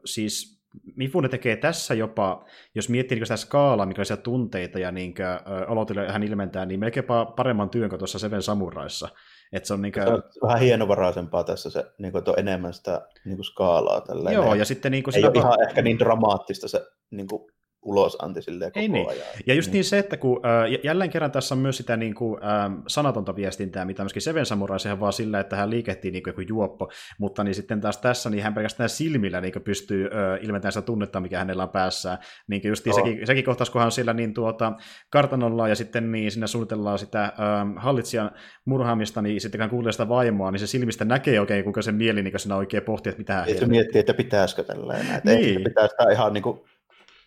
siis 0.05 0.56
Mifune 0.95 1.29
tekee 1.29 1.55
tässä 1.55 1.93
jopa, 1.93 2.45
jos 2.75 2.89
miettii 2.89 3.15
niin 3.17 3.25
sitä 3.25 3.37
skaalaa, 3.37 3.85
mikä 3.85 4.01
tunteita 4.17 4.79
ja 4.79 4.91
niin 4.91 5.13
kuin, 5.13 6.07
hän 6.11 6.23
ilmentää, 6.23 6.65
niin 6.65 6.79
melkein 6.79 7.05
paremman 7.35 7.69
työn 7.69 7.89
kuin 7.89 7.99
tuossa 7.99 8.19
Seven 8.19 8.41
Samuraissa. 8.41 9.09
Et 9.51 9.65
se 9.65 9.73
on, 9.73 9.81
niin 9.81 9.93
kuin... 9.93 10.05
se 10.05 10.11
on 10.11 10.47
vähän 10.47 10.59
hienovaraisempaa 10.59 11.43
tässä, 11.43 11.69
se, 11.69 11.85
niin 11.97 12.11
kuin, 12.11 12.23
on 12.27 12.39
enemmän 12.39 12.73
sitä 12.73 13.07
niin 13.25 13.37
kuin 13.37 13.45
skaalaa. 13.45 14.01
Tälleen. 14.01 14.33
Joo, 14.33 14.55
ja 14.55 14.65
sitten 14.65 14.91
niin 14.91 15.03
kuin 15.03 15.15
Ei 15.15 15.25
ole 15.25 15.31
ihan 15.35 15.67
ehkä 15.67 15.81
niin 15.81 15.99
dramaattista 15.99 16.67
se 16.67 16.81
niin 17.11 17.27
kuin, 17.27 17.51
ulosanti 17.81 18.41
silleen 18.41 18.71
koko 18.71 18.81
Ei 18.81 18.87
niin. 18.87 19.09
ajan. 19.09 19.25
Ja 19.45 19.53
just 19.53 19.67
niin. 19.67 19.73
niin 19.73 19.83
se, 19.83 19.99
että 19.99 20.17
kun 20.17 20.41
äh, 20.45 20.79
jälleen 20.83 21.09
kerran 21.09 21.31
tässä 21.31 21.55
on 21.55 21.59
myös 21.59 21.77
sitä 21.77 21.97
niin 21.97 22.15
kuin, 22.15 22.43
äh, 22.43 22.71
sanatonta 22.87 23.35
viestintää, 23.35 23.85
mitä 23.85 24.03
myöskin 24.03 24.21
Seven 24.21 24.45
Samurai, 24.45 24.79
sehän 24.79 24.99
vaan 24.99 25.13
sillä, 25.13 25.39
että 25.39 25.55
hän 25.55 25.69
liikehtii 25.69 26.11
niin 26.11 26.23
kuin 26.23 26.31
joku 26.31 26.41
juoppo, 26.41 26.89
mutta 27.19 27.43
niin 27.43 27.55
sitten 27.55 27.81
taas 27.81 27.97
tässä, 27.97 28.29
niin 28.29 28.43
hän 28.43 28.53
pelkästään 28.53 28.89
silmillä 28.89 29.41
niin 29.41 29.53
pystyy 29.63 30.05
äh, 30.05 30.45
ilmentämään 30.45 30.71
sitä 30.71 30.85
tunnetta, 30.85 31.19
mikä 31.19 31.39
hänellä 31.39 31.63
on 31.63 31.69
päässä. 31.69 32.17
Niin 32.47 32.61
just 32.65 32.85
no. 32.85 32.93
sekin, 32.93 33.27
sekin 33.27 33.43
kohtaus, 33.43 33.69
kun 33.69 33.79
hän 33.79 33.85
on 33.85 33.91
siellä 33.91 34.13
niin 34.13 34.33
tuota, 34.33 34.73
kartanolla 35.09 35.67
ja 35.67 35.75
sitten 35.75 36.11
niin 36.11 36.31
sinne 36.31 36.47
suunnitellaan 36.47 36.99
sitä 36.99 37.23
äh, 37.23 37.33
hallitsijan 37.75 38.31
murhaamista, 38.65 39.21
niin 39.21 39.41
sitten 39.41 39.59
kun 39.59 39.63
hän 39.63 39.69
kuulee 39.69 39.91
sitä 39.91 40.09
vaimoa, 40.09 40.51
niin 40.51 40.59
se 40.59 40.67
silmistä 40.67 41.05
näkee 41.05 41.39
oikein, 41.39 41.63
kuinka 41.63 41.81
se 41.81 41.91
mieli 41.91 42.23
niin 42.23 42.39
siinä 42.39 42.55
oikein 42.55 42.83
pohtii, 42.83 43.09
että 43.09 43.19
mitä 43.19 43.33
hän 43.33 43.45
Se 43.59 43.65
miettii, 43.65 43.99
että 43.99 44.13
pitäisikö 44.13 44.63
tällainen. 44.63 45.21
Niin. 45.23 45.57
Että 45.57 45.69
pitää 45.69 45.87
sitä 45.87 46.11
ihan 46.11 46.33
niin 46.33 46.43
kuin 46.43 46.61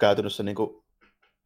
käytännössä 0.01 0.43
niin 0.43 0.57
kuin 0.57 0.83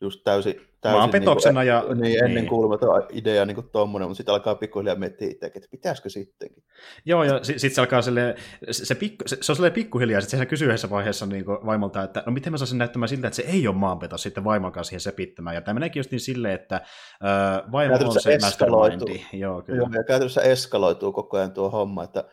just 0.01 0.21
täysin, 0.25 0.61
täysin 0.81 0.99
Maanpetoksena 0.99 1.61
niin 1.61 1.73
kuin, 1.83 1.89
ja... 1.89 1.95
Niin, 1.95 2.25
ennen 2.25 2.35
niin. 2.35 2.49
kuulumaton 2.49 3.07
idea 3.11 3.45
niin 3.45 3.55
kuin 3.55 3.69
tommonen, 3.73 4.09
mutta 4.09 4.17
sitten 4.17 4.33
alkaa 4.33 4.55
pikkuhiljaa 4.55 4.97
miettiä 4.97 5.29
itse, 5.29 5.47
että 5.47 5.69
pitäisikö 5.71 6.09
sittenkin. 6.09 6.65
Joo, 7.05 7.25
ja 7.25 7.45
sitten 7.45 7.61
sit 7.61 7.75
se 7.75 7.81
alkaa 7.81 8.03
silleen, 8.03 8.35
se, 8.71 8.95
pikku, 8.95 9.25
se, 9.27 9.39
se 9.41 9.53
on 9.53 9.57
silleen 9.57 9.73
pikkuhiljaa, 9.73 10.21
sitten 10.21 10.39
se 10.39 10.47
kysyy 10.47 10.69
yhdessä 10.69 10.91
vaiheessa 10.91 11.27
niin 11.27 11.45
kuin 11.45 11.59
vaimolta, 11.67 12.03
että 12.03 12.23
no 12.27 12.33
miten 12.33 12.53
mä 12.53 12.57
saisin 12.57 12.79
näyttämään 12.79 13.09
siltä, 13.09 13.27
että 13.27 13.37
se 13.37 13.43
ei 13.43 13.69
ole 13.69 13.77
maanpetos 13.77 14.23
sitten 14.23 14.45
vaimon 14.45 14.73
kanssa 14.73 14.89
siihen 14.89 15.01
sepittämään, 15.01 15.55
ja 15.55 15.61
tämä 15.61 15.75
meneekin 15.75 16.01
just 16.01 16.11
niin 16.11 16.21
silleen, 16.21 16.55
että 16.55 16.77
äh, 16.77 17.73
vaimo 17.73 17.95
on 17.95 18.21
se 18.21 18.39
mastermindi. 18.41 19.27
Joo, 19.33 19.63
kyllä. 19.63 19.79
Joo, 19.79 19.89
ja 19.93 20.05
käytännössä 20.05 20.43
eskaloituu 20.43 21.13
koko 21.13 21.37
ajan 21.37 21.53
tuo 21.53 21.71
homma, 21.71 22.05
että 22.05 22.25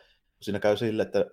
siinä 0.42 0.58
käy 0.58 0.76
silleen, 0.76 1.06
että 1.06 1.26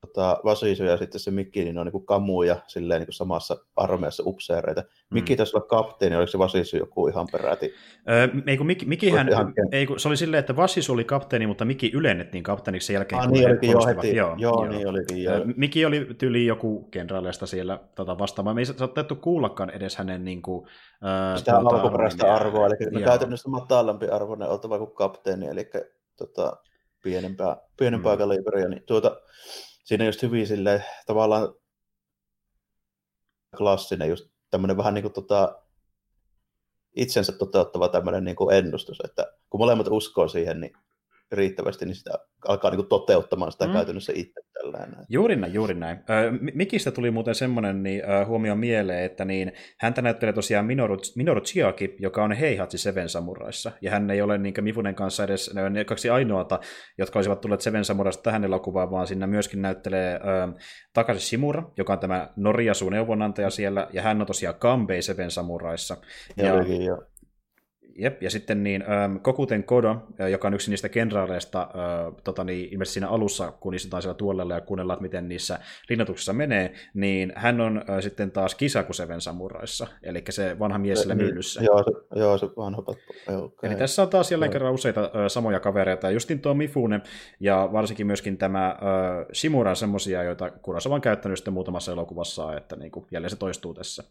tota, 0.00 0.40
Vasisu 0.44 0.84
ja 0.84 0.96
sitten 0.96 1.20
se 1.20 1.30
Mikki, 1.30 1.64
niin 1.64 1.74
ne 1.74 1.80
on 1.80 1.86
niin 1.86 2.06
kamuja 2.06 2.56
silleen 2.66 3.00
niin 3.00 3.12
samassa 3.12 3.56
armeijassa 3.76 4.22
upseereita. 4.26 4.80
Mm. 4.80 5.14
Mikki 5.14 5.36
taisi 5.36 5.56
olla 5.56 5.66
kapteeni, 5.66 6.16
oliko 6.16 6.30
se 6.30 6.38
Vasisu 6.38 6.76
joku 6.76 7.08
ihan 7.08 7.26
peräti? 7.32 7.74
Öö, 8.08 8.28
ei 8.46 8.56
kun 8.56 8.66
Mikki, 8.66 8.86
Mikihän, 8.86 9.28
ihan... 9.28 9.52
ei 9.72 9.86
kun, 9.86 10.00
se 10.00 10.08
oli 10.08 10.16
silleen, 10.16 10.38
että 10.38 10.56
Vasisu 10.56 10.92
oli 10.92 11.04
kapteeni, 11.04 11.46
mutta 11.46 11.64
Mikki 11.64 11.90
ylennettiin 11.94 12.44
kapteeniksi 12.44 12.86
sen 12.86 12.94
jälkeen. 12.94 13.20
Ah, 13.20 13.30
niin 13.30 13.48
olikin 13.48 13.70
jo 13.70 13.86
heti. 13.86 14.16
Joo, 14.16 14.34
joo, 14.38 14.64
joo, 14.64 14.68
niin 14.68 14.88
olikin 14.88 15.22
joo. 15.22 15.44
Mikki 15.56 15.84
oli 15.84 16.06
tyyli 16.18 16.46
joku 16.46 16.88
kenraaleista 16.90 17.46
siellä 17.46 17.80
tota, 17.94 18.18
vastaamaan. 18.18 18.56
Me 18.56 18.60
ei 18.60 18.66
saatettu 18.66 19.16
kuullakaan 19.16 19.70
edes 19.70 19.96
hänen 19.96 20.24
niin 20.24 20.42
kuin, 20.42 20.66
äh, 21.04 21.38
Sitä 21.38 21.52
tuota, 21.60 21.76
alkuperäistä 21.76 22.34
arvoa, 22.34 22.66
eli 22.66 22.76
joo. 22.90 23.02
käytännössä 23.04 23.48
matalampi 23.48 24.08
arvoinen 24.08 24.48
oltava 24.48 24.78
kuin 24.78 24.94
kapteeni, 24.94 25.46
eli 25.46 25.70
tota, 26.16 26.56
pienempää, 27.02 27.56
pienempää 27.78 28.14
mm. 28.14 28.18
kaliberia. 28.18 28.68
Niin, 28.68 28.82
tuota, 28.86 29.16
siinä 29.88 30.04
just 30.04 30.22
hyvin 30.22 30.46
sille 30.46 30.84
tavallaan 31.06 31.54
klassinen, 33.56 34.08
just 34.08 34.28
tämmöinen 34.50 34.76
vähän 34.76 34.94
niin 34.94 35.02
kuin 35.02 35.12
tota, 35.12 35.62
itsensä 36.96 37.32
toteuttava 37.32 37.88
tämmöinen 37.88 38.24
niin 38.24 38.36
kuin 38.36 38.56
ennustus, 38.56 39.00
että 39.04 39.32
kun 39.50 39.60
molemmat 39.60 39.88
uskoo 39.90 40.28
siihen, 40.28 40.60
niin 40.60 40.72
riittävästi, 41.32 41.84
niin 41.84 41.94
sitä 41.94 42.10
alkaa 42.48 42.70
niin 42.70 42.88
toteuttamaan 42.88 43.52
sitä 43.52 43.66
mm. 43.66 43.72
käytännössä 43.72 44.12
itse. 44.16 44.40
Tällainen. 44.62 45.06
Juuri 45.08 45.36
näin, 45.36 45.54
juuri 45.54 45.74
näin. 45.74 45.98
Mikistä 46.54 46.90
tuli 46.90 47.10
muuten 47.10 47.34
semmoinen 47.34 47.82
niin, 47.82 48.02
huomio 48.26 48.54
mieleen, 48.54 49.04
että 49.04 49.24
niin, 49.24 49.52
häntä 49.80 50.02
näyttelee 50.02 50.32
tosiaan 50.32 50.66
Minoru, 50.66 50.96
Minoru 51.16 51.40
Chiaki, 51.40 51.96
joka 51.98 52.24
on 52.24 52.32
Heihatsi 52.32 52.78
Seven 52.78 53.08
Samuraissa, 53.08 53.72
ja 53.80 53.90
hän 53.90 54.10
ei 54.10 54.22
ole 54.22 54.38
niin 54.38 54.54
Mifunen 54.60 54.94
kanssa 54.94 55.24
edes 55.24 55.54
ne 55.70 55.84
kaksi 55.84 56.10
ainoata, 56.10 56.60
jotka 56.98 57.18
olisivat 57.18 57.40
tulleet 57.40 57.60
Seven 57.60 57.84
Samuraista 57.84 58.22
tähän 58.22 58.44
elokuvaan, 58.44 58.90
vaan 58.90 59.06
siinä 59.06 59.26
myöskin 59.26 59.62
näyttelee 59.62 60.14
äh, 60.14 60.54
Takashi 60.92 61.20
Shimura, 61.20 61.62
joka 61.76 61.92
on 61.92 61.98
tämä 61.98 62.30
Noriasu 62.36 62.90
neuvonantaja 62.90 63.50
siellä, 63.50 63.88
ja 63.92 64.02
hän 64.02 64.20
on 64.20 64.26
tosiaan 64.26 64.58
Kambei 64.58 65.02
Seven 65.02 65.30
Samuraissa. 65.30 65.96
Ja, 66.36 66.46
ja. 66.46 66.98
Jep, 67.98 68.22
ja 68.22 68.30
sitten 68.30 68.62
niin, 68.62 68.84
ähm, 68.90 69.16
Kokuten 69.16 69.64
Kodo, 69.64 69.96
joka 70.30 70.48
on 70.48 70.54
yksi 70.54 70.70
niistä 70.70 70.88
kenraaleista, 70.88 71.62
äh, 71.62 72.14
tota, 72.24 72.44
niin, 72.44 72.72
ilmeisesti 72.72 72.94
siinä 72.94 73.08
alussa, 73.08 73.52
kun 73.52 73.74
istutaan 73.74 74.02
siellä 74.02 74.16
tuolella 74.16 74.54
ja 74.54 74.60
kuunnellaan, 74.60 75.02
miten 75.02 75.28
niissä 75.28 75.58
linnoituksissa 75.88 76.32
menee, 76.32 76.74
niin 76.94 77.32
hän 77.36 77.60
on 77.60 77.84
äh, 77.90 78.00
sitten 78.00 78.30
taas 78.30 78.54
Kisaku 78.54 78.92
Seven 78.92 79.20
Samuraissa, 79.20 79.86
eli 80.02 80.24
se 80.30 80.58
vanha 80.58 80.78
mies 80.78 80.98
siellä 80.98 81.14
myllyssä. 81.14 81.60
Joo, 81.62 81.84
se, 81.84 82.18
joo, 82.18 82.38
se 82.38 82.46
vanha 82.46 82.78
okay. 82.78 83.70
Eli 83.70 83.74
tässä 83.74 84.02
on 84.02 84.08
taas 84.08 84.30
jälleen 84.30 84.52
kerran 84.52 84.72
useita 84.72 85.00
äh, 85.00 85.10
samoja 85.28 85.60
kavereita, 85.60 86.10
justin 86.10 86.40
tuo 86.40 86.54
Mifune, 86.54 87.00
ja 87.40 87.68
varsinkin 87.72 88.06
myöskin 88.06 88.38
tämä 88.38 88.66
äh, 88.66 88.76
Shimura 89.34 89.70
on 89.70 89.76
semmosia, 89.76 90.22
joita 90.22 90.50
Kurosawa 90.50 90.94
on 90.94 91.00
käyttänyt 91.00 91.38
sitten 91.38 91.54
muutamassa 91.54 91.92
elokuvassa, 91.92 92.56
että 92.56 92.76
niin 92.76 92.90
kuin, 92.90 93.06
jälleen 93.10 93.30
se 93.30 93.36
toistuu 93.36 93.74
tässä. 93.74 94.04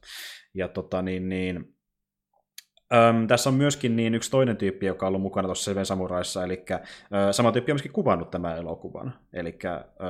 Ja 0.54 0.68
tota, 0.68 1.02
niin, 1.02 1.30
niin, 1.30 1.77
Öm, 2.94 3.28
tässä 3.28 3.50
on 3.50 3.56
myöskin 3.56 3.96
niin 3.96 4.16
yksi 4.16 4.32
toinen 4.32 4.58
tyyppi, 4.58 4.86
joka 4.86 5.06
on 5.06 5.08
ollut 5.08 5.22
mukana 5.22 5.48
tuossa 5.48 5.64
Seven 5.64 5.86
Samuraissa, 5.86 6.44
eli 6.44 6.66
ö, 6.72 7.34
sama 7.34 7.52
tyyppi 7.52 7.72
on 7.72 7.76
myöskin 7.76 7.92
kuvannut 7.92 8.32
tämän 8.32 8.58
elokuvan, 8.58 9.14
eli 9.34 9.60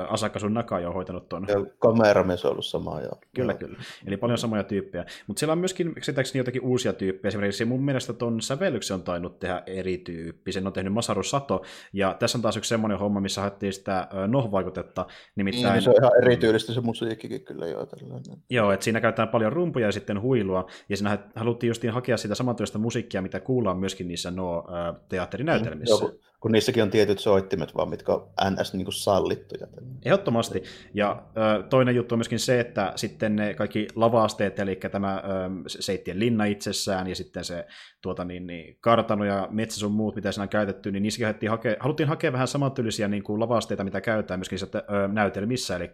Asaka 0.08 0.38
Sun 0.38 0.54
Nakai 0.54 0.86
on 0.86 0.94
hoitanut 0.94 1.28
tuon. 1.28 1.46
Kameramies 1.78 2.44
on 2.44 2.50
ollut 2.50 2.66
sama, 2.66 3.00
joo. 3.00 3.18
Kyllä, 3.34 3.52
joo. 3.52 3.58
kyllä. 3.58 3.78
Eli 4.06 4.16
paljon 4.16 4.38
samoja 4.38 4.62
tyyppejä. 4.62 5.04
Mutta 5.26 5.40
siellä 5.40 5.52
on 5.52 5.58
myöskin 5.58 5.94
käsittääkseni 5.94 6.40
jotakin 6.40 6.62
uusia 6.62 6.92
tyyppejä. 6.92 7.28
Esimerkiksi 7.28 7.64
mun 7.64 7.84
mielestä 7.84 8.12
tuon 8.12 8.40
sävellyksen 8.40 8.94
on 8.94 9.02
tainnut 9.02 9.38
tehdä 9.38 9.62
eri 9.66 9.98
tyyppi. 9.98 10.52
Sen 10.52 10.66
on 10.66 10.72
tehnyt 10.72 10.92
Masaru 10.92 11.22
Sato, 11.22 11.62
ja 11.92 12.16
tässä 12.18 12.38
on 12.38 12.42
taas 12.42 12.56
yksi 12.56 12.68
semmoinen 12.68 12.98
homma, 12.98 13.20
missä 13.20 13.40
haettiin 13.40 13.72
sitä 13.72 14.08
noh-vaikutetta. 14.26 15.06
Nimittäin... 15.36 15.72
Niin, 15.72 15.82
se 15.82 15.90
on 15.90 15.96
ihan 16.00 16.12
erityylistä 16.22 16.72
se 16.72 16.80
musiikkikin 16.80 17.44
kyllä 17.44 17.66
joo. 17.66 17.86
Tällainen. 17.86 18.22
Joo, 18.50 18.72
että 18.72 18.84
siinä 18.84 19.00
käytetään 19.00 19.28
paljon 19.28 19.52
rumpuja 19.52 19.86
ja 19.86 19.92
sitten 19.92 20.20
huilua, 20.20 20.66
ja 20.88 20.96
siinä 20.96 21.18
haluttiin 21.34 21.68
justiin 21.68 21.92
hakea 21.92 22.16
sitä 22.16 22.34
samantyöstä 22.34 22.67
musiikkia, 22.76 23.22
mitä 23.22 23.40
kuullaan 23.40 23.78
myöskin 23.78 24.08
niissä 24.08 24.30
no, 24.30 24.64
teatterinäytelmissä. 25.08 26.04
Joo, 26.04 26.12
kun, 26.40 26.52
niissäkin 26.52 26.82
on 26.82 26.90
tietyt 26.90 27.18
soittimet 27.18 27.74
vaan, 27.74 27.90
mitkä 27.90 28.12
on 28.12 28.28
ns. 28.50 28.72
Niin 28.72 28.84
kuin 28.84 28.94
sallittuja. 28.94 29.66
Ehdottomasti. 30.04 30.62
Ja 30.94 31.22
toinen 31.70 31.96
juttu 31.96 32.14
on 32.14 32.18
myöskin 32.18 32.38
se, 32.38 32.60
että 32.60 32.92
sitten 32.96 33.36
ne 33.36 33.54
kaikki 33.54 33.88
lavaasteet, 33.94 34.58
eli 34.58 34.76
tämä 34.76 35.22
Seittien 35.66 36.18
linna 36.18 36.44
itsessään 36.44 37.06
ja 37.06 37.14
sitten 37.14 37.44
se 37.44 37.66
tuota, 38.02 38.24
niin, 38.24 38.46
niin, 38.46 38.76
kartano 38.80 39.24
ja 39.24 39.48
metsä 39.50 39.80
sun 39.80 39.92
muut, 39.92 40.14
mitä 40.14 40.32
siinä 40.32 40.42
on 40.42 40.48
käytetty, 40.48 40.92
niin 40.92 41.02
niissäkin 41.02 41.26
haluttiin 41.26 41.50
hakea, 41.50 41.76
haluttiin 41.80 42.08
hakea 42.08 42.32
vähän 42.32 42.48
samantyylisiä 42.48 43.08
niin 43.08 43.22
kuin 43.22 43.40
lavasteita, 43.40 43.84
mitä 43.84 44.00
käytetään 44.00 44.40
myöskin 44.40 44.58
sieltä, 44.58 44.78
ö, 44.78 45.08
näytelmissä. 45.08 45.76
Eli 45.76 45.90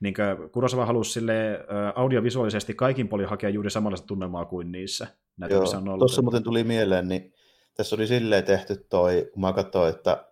niin 0.00 0.14
Kurosawa 0.52 0.86
halusi 0.86 1.12
sille, 1.12 1.52
ö, 1.54 1.64
audiovisuaalisesti 1.94 2.74
kaikin 2.74 3.08
puolin 3.08 3.28
hakea 3.28 3.50
juuri 3.50 3.70
samanlaista 3.70 4.06
tunnelmaa 4.06 4.44
kuin 4.44 4.72
niissä 4.72 5.06
näytelmissä 5.36 5.78
on 5.78 5.88
ollut. 5.88 5.98
Tuossa 5.98 6.22
muuten 6.22 6.42
tuli 6.42 6.64
mieleen, 6.64 7.08
niin 7.08 7.32
tässä 7.76 7.96
oli 7.96 8.06
silleen 8.06 8.44
tehty 8.44 8.86
toi, 8.88 9.30
kun 9.32 9.40
mä 9.40 9.52
katsoin, 9.52 9.94
että 9.94 10.24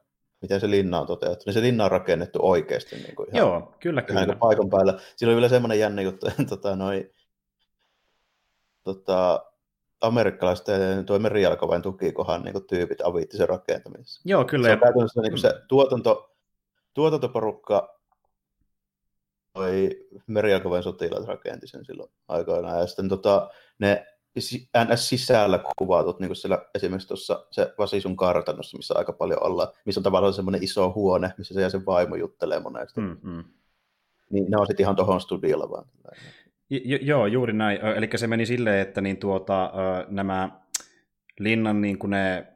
miten 0.42 0.60
se 0.60 0.70
linna 0.70 1.00
on 1.00 1.06
toteutettu, 1.06 1.42
niin 1.46 1.54
se 1.54 1.60
linna 1.60 1.84
on 1.84 1.90
rakennettu 1.90 2.38
oikeasti. 2.42 2.96
Niin 2.96 3.16
kuin 3.16 3.28
ihan, 3.28 3.38
Joo, 3.38 3.74
kyllä, 3.80 4.02
kyllä. 4.02 4.26
Niin 4.26 4.38
paikan 4.38 4.70
päällä. 4.70 4.98
Siinä 5.16 5.30
oli 5.30 5.36
vielä 5.36 5.48
semmoinen 5.48 5.78
jännä 5.78 6.02
juttu, 6.02 6.26
että 6.28 6.44
tota, 6.44 6.76
noi, 6.76 7.10
tota, 8.82 9.44
amerikkalaisten 10.00 11.06
tuo 11.06 11.18
merijalkavain 11.18 11.82
tukikohan 11.82 12.42
niin 12.42 12.66
tyypit 12.66 13.00
avitti 13.00 13.36
sen 13.36 13.48
rakentamisessa. 13.48 14.22
Joo, 14.24 14.44
kyllä. 14.44 14.66
Se 14.68 14.72
on 14.72 14.80
käytännössä 14.80 15.20
niin 15.22 15.38
se 15.38 15.52
tuotanto, 15.68 16.36
tuotantoporukka 16.94 18.00
toi 19.52 19.90
merijalkavain 20.26 20.82
sotilaat 20.82 21.26
rakenti 21.26 21.66
sen 21.66 21.84
silloin 21.84 22.10
aikoinaan. 22.28 22.80
Ja 22.80 22.86
sitten 22.86 23.08
tota, 23.08 23.50
ne 23.78 24.06
NS 24.84 25.08
sisällä 25.08 25.64
kuvatut, 25.78 26.20
niin 26.20 26.28
kuin 26.28 26.36
siellä 26.36 26.58
esimerkiksi 26.74 27.08
tuossa 27.08 27.46
se 27.50 27.74
Vasisun 27.78 28.16
kartanossa, 28.16 28.76
missä 28.76 28.94
aika 28.96 29.12
paljon 29.12 29.42
ollaan, 29.42 29.68
missä 29.84 29.98
on 29.98 30.02
tavallaan 30.02 30.34
semmoinen 30.34 30.62
iso 30.62 30.92
huone, 30.94 31.32
missä 31.38 31.54
se 31.54 31.60
ja 31.60 31.70
sen 31.70 31.86
vaimo 31.86 32.16
juttelee 32.16 32.60
monesti. 32.60 33.00
Mm, 33.00 33.16
mm. 33.22 33.44
Niin 34.30 34.50
ne 34.50 34.56
on 34.56 34.66
sitten 34.66 34.84
ihan 34.84 34.96
tuohon 34.96 35.20
studiolla 35.20 35.70
vaan. 35.70 35.86
Jo, 36.70 36.98
joo, 37.02 37.26
juuri 37.26 37.52
näin. 37.52 37.80
Eli 37.80 38.08
se 38.16 38.26
meni 38.26 38.46
silleen, 38.46 38.80
että 38.80 39.00
niin 39.00 39.16
tuota, 39.16 39.72
nämä 40.08 40.50
linnan 41.38 41.80
niin 41.80 41.98
kuin 41.98 42.10
ne 42.10 42.53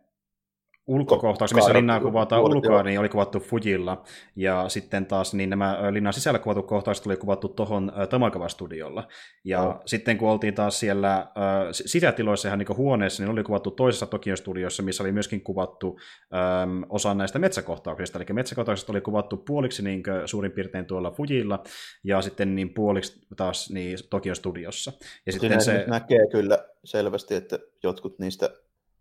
ulkokohtaus, 0.89 1.55
missä 1.55 1.73
linnaa 1.73 2.01
kuvataan 2.01 2.43
ulkoa, 2.43 2.83
niin 2.83 3.01
oli 3.01 3.09
kuvattu 3.09 3.41
Fujilla, 3.41 4.03
ja 4.37 4.69
sitten 4.69 5.07
taas 5.07 5.35
niin 5.35 5.51
nämä 5.51 5.79
linnan 5.91 6.13
sisällä 6.13 6.39
kuvatut 6.39 6.67
kohtaukset 6.67 7.07
oli 7.07 7.17
kuvattu 7.17 7.49
tuohon 7.49 7.93
Tamakawa-studiolla. 8.11 9.09
Ja 9.45 9.65
no. 9.65 9.83
sitten 9.87 10.19
kun 10.19 10.31
oltiin 10.31 10.55
taas 10.55 10.81
siellä 10.81 11.17
äh, 11.17 11.27
sisätiloissa 11.71 12.49
ihan 12.49 12.59
niin 12.59 12.77
huoneessa, 12.77 13.23
niin 13.23 13.31
oli 13.31 13.43
kuvattu 13.43 13.71
toisessa 13.71 14.07
Tokio-studiossa, 14.07 14.83
missä 14.83 15.03
oli 15.03 15.13
myöskin 15.13 15.41
kuvattu 15.41 15.99
ähm, 16.35 16.83
osa 16.89 17.15
näistä 17.15 17.39
metsäkohtauksista. 17.39 18.19
Eli 18.19 18.27
metsäkohtaukset 18.33 18.91
oli 18.91 19.01
kuvattu 19.01 19.37
puoliksi 19.37 19.83
niin 19.83 20.03
suurin 20.27 20.53
piirtein 20.53 20.87
tuolla 20.87 21.11
Fujilla, 21.11 21.63
ja 22.05 22.23
sitten 22.23 22.55
niin 22.55 22.75
puoliksi 22.75 23.27
taas 23.37 23.71
niin 23.71 23.99
Tokio-studiossa. 24.11 24.93
Ja 25.27 25.33
sitten 25.33 25.61
se... 25.61 25.85
näkee 25.87 26.27
kyllä 26.33 26.59
selvästi, 26.85 27.35
että 27.35 27.59
jotkut 27.83 28.19
niistä 28.19 28.51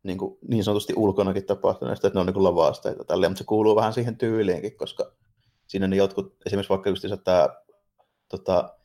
niin, 0.08 0.18
kuin, 0.18 0.38
niin 0.48 0.64
sanotusti 0.64 0.94
ulkonakin 0.96 1.46
tapahtuneista, 1.46 2.08
että 2.08 2.20
ne 2.20 2.22
on 2.22 2.26
niin 2.26 2.44
lavasteita 2.44 3.04
tälleen, 3.04 3.32
mutta 3.32 3.40
se 3.40 3.44
kuuluu 3.48 3.76
vähän 3.76 3.94
siihen 3.94 4.18
tyyliinkin, 4.18 4.78
koska 4.78 5.12
siinä 5.68 5.88
ne 5.88 5.96
jotkut, 5.96 6.36
esimerkiksi 6.46 6.70
vaikka 6.70 6.90
just 6.90 7.06
tämä 7.24 7.50
tota, 8.30 8.78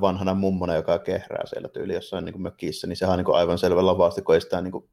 vanhana 0.00 0.34
mummona, 0.34 0.74
joka 0.74 0.98
kehrää 0.98 1.46
siellä 1.46 1.68
tyyli 1.68 1.94
jossain 1.94 2.24
niin 2.24 2.42
mökissä, 2.42 2.86
niin 2.86 2.96
sehän 2.96 3.18
on 3.18 3.24
niin 3.24 3.36
aivan 3.36 3.58
selvä 3.58 3.86
lavaste, 3.86 4.22
kun 4.22 4.34
ei 4.34 4.40
sitä 4.40 4.60
niin 4.60 4.72
kuin, 4.72 4.88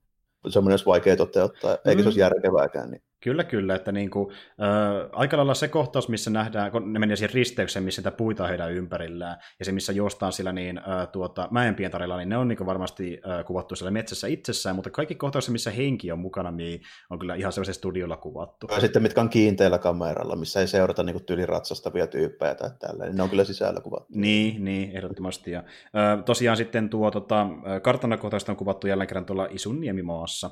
semmoinen 0.50 0.74
olisi 0.74 0.86
vaikea 0.86 1.15
toteuttaa, 1.15 1.77
eikä 1.86 1.96
mm. 1.96 2.04
se 2.04 2.08
olisi 2.08 2.20
järkevääkään. 2.20 2.92
Niin. 2.92 3.04
Kyllä, 3.24 3.44
kyllä. 3.44 3.76
Että 3.76 3.92
niin 3.92 4.10
kuin, 4.10 4.32
äh, 4.32 5.10
aika 5.12 5.38
lailla 5.38 5.54
se 5.54 5.68
kohtaus, 5.68 6.10
missä 6.10 6.30
nähdään, 6.30 6.72
kun 6.72 6.94
ne 6.94 7.00
menee 7.00 7.16
siihen 7.16 7.34
risteykseen, 7.34 7.86
missä 7.86 8.02
niitä 8.02 8.12
puita 8.12 8.48
heidän 8.48 8.72
ympärillään, 8.72 9.38
ja 9.60 9.66
se, 9.66 9.72
missä 9.72 9.94
juostaan 9.94 10.34
sillä 10.34 10.52
niin, 10.52 10.78
äh, 10.78 11.08
tuota, 11.12 11.48
mäenpientarilla, 11.52 12.18
niin 12.18 12.30
ne 12.30 12.38
on 12.38 12.48
niin 12.48 12.58
kuin 12.58 12.68
varmasti 12.68 13.22
äh, 13.28 13.46
kuvattu 13.46 13.76
siellä 13.76 13.92
metsässä 13.92 14.28
itsessään, 14.28 14.76
mutta 14.76 14.90
kaikki 14.90 15.16
kohtaukset, 15.16 15.52
missä 15.52 15.72
henki 15.72 16.12
on 16.12 16.20
mukana, 16.20 16.52
niin 16.52 16.82
on 17.10 17.20
kyllä 17.20 17.36
ihan 17.36 17.54
sellaisella 17.54 17.78
studiolla 17.78 18.18
kuvattu. 18.18 18.68
Ja 18.72 18.80
sitten 18.80 19.02
mitkä 19.02 19.22
on 19.22 19.30
kiinteällä 19.30 19.78
kameralla, 19.78 20.36
missä 20.36 20.60
ei 20.60 20.68
seurata 20.68 21.04
niin 21.04 21.22
kuin 21.26 21.48
ratsastavia 21.48 22.08
tyyppejä 22.08 22.56
tai 22.56 22.70
tällä, 22.80 23.06
niin 23.06 23.18
ne 23.18 23.24
on 23.24 23.30
kyllä 23.30 23.44
sisällä 23.44 23.82
kuvattu. 23.82 24.14
Niin, 24.16 24.66
niin 24.66 24.98
ehdottomasti. 24.98 25.52
Ja, 25.52 25.60
äh, 25.60 26.24
tosiaan 26.26 26.58
sitten 26.58 26.90
tuo 26.90 27.12
tota, 27.12 27.48
kartanakohtausta 27.82 28.52
on 28.52 28.56
kuvattu 28.56 28.88
jälleen 28.88 29.08
kerran 29.08 29.26
tuolla 29.26 29.48
Isunniemimaassa. 29.52 30.50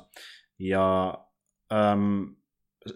Ja 0.58 1.18
ähm, 1.72 2.22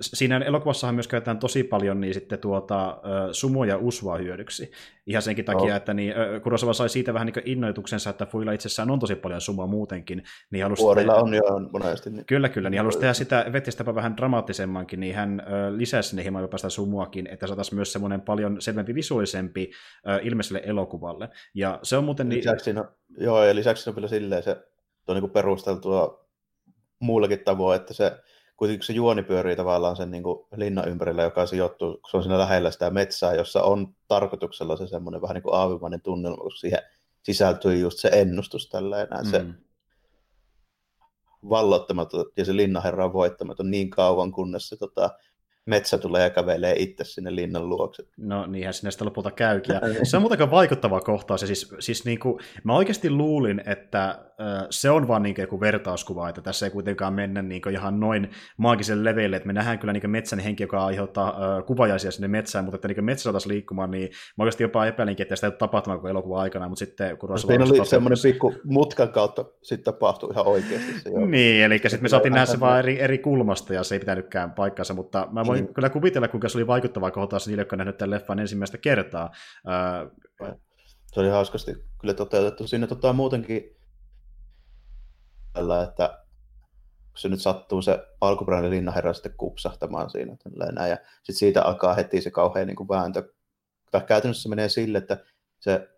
siinä 0.00 0.38
elokuvassahan 0.38 0.94
myös 0.94 1.08
käytetään 1.08 1.38
tosi 1.38 1.64
paljon 1.64 2.00
niin 2.00 2.14
sitten 2.14 2.38
tuota, 2.38 3.00
sumoa 3.32 3.66
ja 3.66 3.76
usvaa 3.76 4.16
hyödyksi. 4.16 4.70
Ihan 5.06 5.22
senkin 5.22 5.44
takia, 5.44 5.68
no. 5.68 5.76
että 5.76 5.94
niin, 5.94 6.14
Kurosawa 6.42 6.72
sai 6.72 6.88
siitä 6.88 7.14
vähän 7.14 7.26
niin 7.26 7.42
innoituksensa, 7.44 8.10
että 8.10 8.26
Fuilla 8.26 8.52
itsessään 8.52 8.90
on 8.90 8.98
tosi 8.98 9.14
paljon 9.14 9.40
sumoa 9.40 9.66
muutenkin. 9.66 10.22
Niin 10.50 10.62
halusi 10.62 10.82
tehdä, 10.94 11.14
on 11.14 11.34
jo 11.34 11.42
monesti. 11.72 12.10
Niin. 12.10 12.24
Kyllä, 12.26 12.48
kyllä. 12.48 12.70
Niin 12.70 12.78
halusi 12.78 12.98
tehdä 12.98 13.12
sitä 13.12 13.46
vettistäpä 13.52 13.94
vähän 13.94 14.16
dramaattisemmankin, 14.16 15.00
niin 15.00 15.14
hän 15.14 15.42
lisäsi 15.76 16.08
sinne 16.08 16.22
hieman 16.22 16.42
jopa 16.42 16.58
sitä 16.58 16.70
sumuakin, 16.70 17.26
että 17.26 17.46
saataisiin 17.46 17.76
myös 17.76 17.92
semmoinen 17.92 18.20
paljon 18.20 18.60
selvempi 18.60 18.94
visuaalisempi 18.94 19.70
ilmeiselle 20.22 20.62
elokuvalle. 20.64 21.28
Ja 21.54 21.78
se 21.82 21.96
on 21.96 22.04
muuten... 22.04 22.28
Niin... 22.28 22.38
Lisäksi 22.38 22.64
siinä, 22.64 22.84
joo, 23.18 23.44
ja 23.44 23.54
lisäksi 23.54 23.90
on 23.90 23.96
vielä 23.96 24.08
silleen 24.08 24.42
se, 24.42 24.56
on 25.08 25.16
niin 25.16 25.30
perusteltua 25.30 26.28
muullakin 27.00 27.40
tavoin, 27.44 27.80
että 27.80 27.94
se 27.94 28.12
kuitenkin 28.58 28.86
se 28.86 28.92
juoni 28.92 29.22
pyörii 29.22 29.56
tavallaan 29.56 29.96
sen 29.96 30.10
niin 30.10 30.22
kuin 30.22 30.46
linnan 30.56 30.88
ympärillä, 30.88 31.22
joka 31.22 31.46
sijoittuu, 31.46 31.92
kun 31.92 32.10
se 32.10 32.16
on 32.16 32.22
siinä 32.22 32.38
lähellä 32.38 32.70
sitä 32.70 32.90
metsää, 32.90 33.34
jossa 33.34 33.62
on 33.62 33.94
tarkoituksella 34.08 34.76
se 34.76 34.86
semmoinen 34.86 35.22
vähän 35.22 35.34
niin 35.34 35.42
kuin 35.42 35.54
aavimainen 35.54 36.00
tunnelma, 36.00 36.44
koska 36.44 36.58
siihen 36.58 36.82
sisältyy 37.22 37.78
just 37.78 37.98
se 37.98 38.08
ennustus 38.12 38.68
tälleen, 38.68 39.08
mm. 39.24 39.30
se 39.30 39.44
vallottamaton 41.48 42.24
ja 42.36 42.44
se 42.44 42.56
linnanherra 42.56 43.04
on 43.04 43.12
voittamaton 43.12 43.70
niin 43.70 43.90
kauan, 43.90 44.32
kunnes 44.32 44.68
se 44.68 44.76
tota, 44.76 45.10
metsä 45.68 45.98
tulee 45.98 46.22
ja 46.22 46.30
kävelee 46.30 46.74
itse 46.78 47.04
sinne 47.04 47.34
linnan 47.34 47.68
luokse. 47.68 48.02
No 48.16 48.46
niinhän 48.46 48.74
sinne 48.74 48.90
sitten 48.90 49.06
lopulta 49.06 49.30
käykin. 49.30 49.74
Ja 49.74 49.80
se 50.04 50.16
on 50.16 50.22
muutenkin 50.22 50.50
vaikuttava 50.50 51.00
kohtaus. 51.00 51.40
Ja 51.40 51.46
siis, 51.46 51.74
siis 51.78 52.04
niin 52.04 52.18
kuin, 52.18 52.40
mä 52.64 52.76
oikeasti 52.76 53.10
luulin, 53.10 53.62
että 53.66 54.28
se 54.70 54.90
on 54.90 55.08
vaan 55.08 55.22
niin 55.22 55.34
joku 55.38 55.60
vertauskuva, 55.60 56.28
että 56.28 56.40
tässä 56.40 56.66
ei 56.66 56.70
kuitenkaan 56.70 57.14
mennä 57.14 57.42
niin 57.42 57.62
ihan 57.72 58.00
noin 58.00 58.30
maagisen 58.56 59.04
leveille, 59.04 59.36
että 59.36 59.46
me 59.46 59.52
nähdään 59.52 59.78
kyllä 59.78 59.92
niin 59.92 60.10
metsän 60.10 60.38
henki, 60.38 60.62
joka 60.62 60.84
aiheuttaa 60.84 61.28
äh, 61.28 61.64
kuvajaisia 61.64 62.10
sinne 62.10 62.28
metsään, 62.28 62.64
mutta 62.64 62.76
että 62.76 62.88
niin 62.88 63.04
metsä 63.04 63.22
saataisiin 63.22 63.52
liikkumaan, 63.52 63.90
niin 63.90 64.10
mä 64.36 64.44
oikeasti 64.44 64.64
jopa 64.64 64.86
epäilinkin, 64.86 65.24
että 65.24 65.36
sitä 65.36 65.46
ei 65.46 65.52
tapahtumaan 65.52 66.00
kuin 66.00 66.10
elokuva 66.10 66.40
aikana, 66.40 66.68
mutta 66.68 66.78
sitten 66.78 67.18
kun 67.18 67.30
no, 67.30 67.38
Siinä 67.38 67.64
oli 67.64 67.86
semmoinen 67.86 68.18
pikku 68.22 68.54
mutkan 68.64 69.08
kautta 69.08 69.44
sitten 69.62 69.94
tapahtui 69.94 70.30
ihan 70.32 70.46
oikeasti. 70.46 71.00
Se 71.00 71.10
niin, 71.26 71.64
eli 71.64 71.78
sitten 71.78 72.02
me 72.02 72.08
saatiin 72.08 72.32
nähdä 72.32 72.46
se 72.46 72.60
vaan 72.66 72.78
eri, 72.78 73.00
eri 73.00 73.18
kulmasta 73.18 73.74
ja 73.74 73.84
se 73.84 73.94
ei 73.94 73.98
pitänytkään 73.98 74.52
paikkansa, 74.52 74.94
mutta 74.94 75.28
mä 75.32 75.46
voin 75.46 75.57
voin 75.58 75.66
niin. 75.66 75.74
kyllä 75.74 75.90
kuvitella, 75.90 76.28
kuinka 76.28 76.48
se 76.48 76.58
oli 76.58 76.66
vaikuttava 76.66 77.10
kohtaus 77.10 77.46
niille, 77.46 77.60
jotka 77.60 77.74
on 77.74 77.78
nähnyt 77.78 77.98
tämän 77.98 78.10
leffan 78.10 78.38
ensimmäistä 78.38 78.78
kertaa. 78.78 79.30
Se 81.12 81.20
oli 81.20 81.28
hauskasti 81.28 81.72
kyllä 82.00 82.14
toteutettu. 82.14 82.66
Siinä 82.66 82.86
tota, 82.86 83.12
muutenkin 83.12 83.76
tällä, 85.52 85.82
että 85.82 86.24
se 87.16 87.28
nyt 87.28 87.40
sattuu 87.40 87.82
se 87.82 88.06
alkuperäinen 88.20 88.70
linnanherra 88.70 89.12
sitten 89.12 89.34
kupsahtamaan 89.36 90.10
siinä. 90.10 90.36
Näin, 90.72 90.90
ja 90.90 90.96
sitten 91.16 91.34
siitä 91.34 91.62
alkaa 91.62 91.94
heti 91.94 92.20
se 92.20 92.30
kauhean 92.30 92.66
niin 92.66 92.76
kuin 92.76 92.88
vääntö. 92.88 93.32
Tai 93.90 94.00
käytännössä 94.00 94.42
se 94.42 94.48
menee 94.48 94.68
sille, 94.68 94.98
että 94.98 95.24
se 95.60 95.88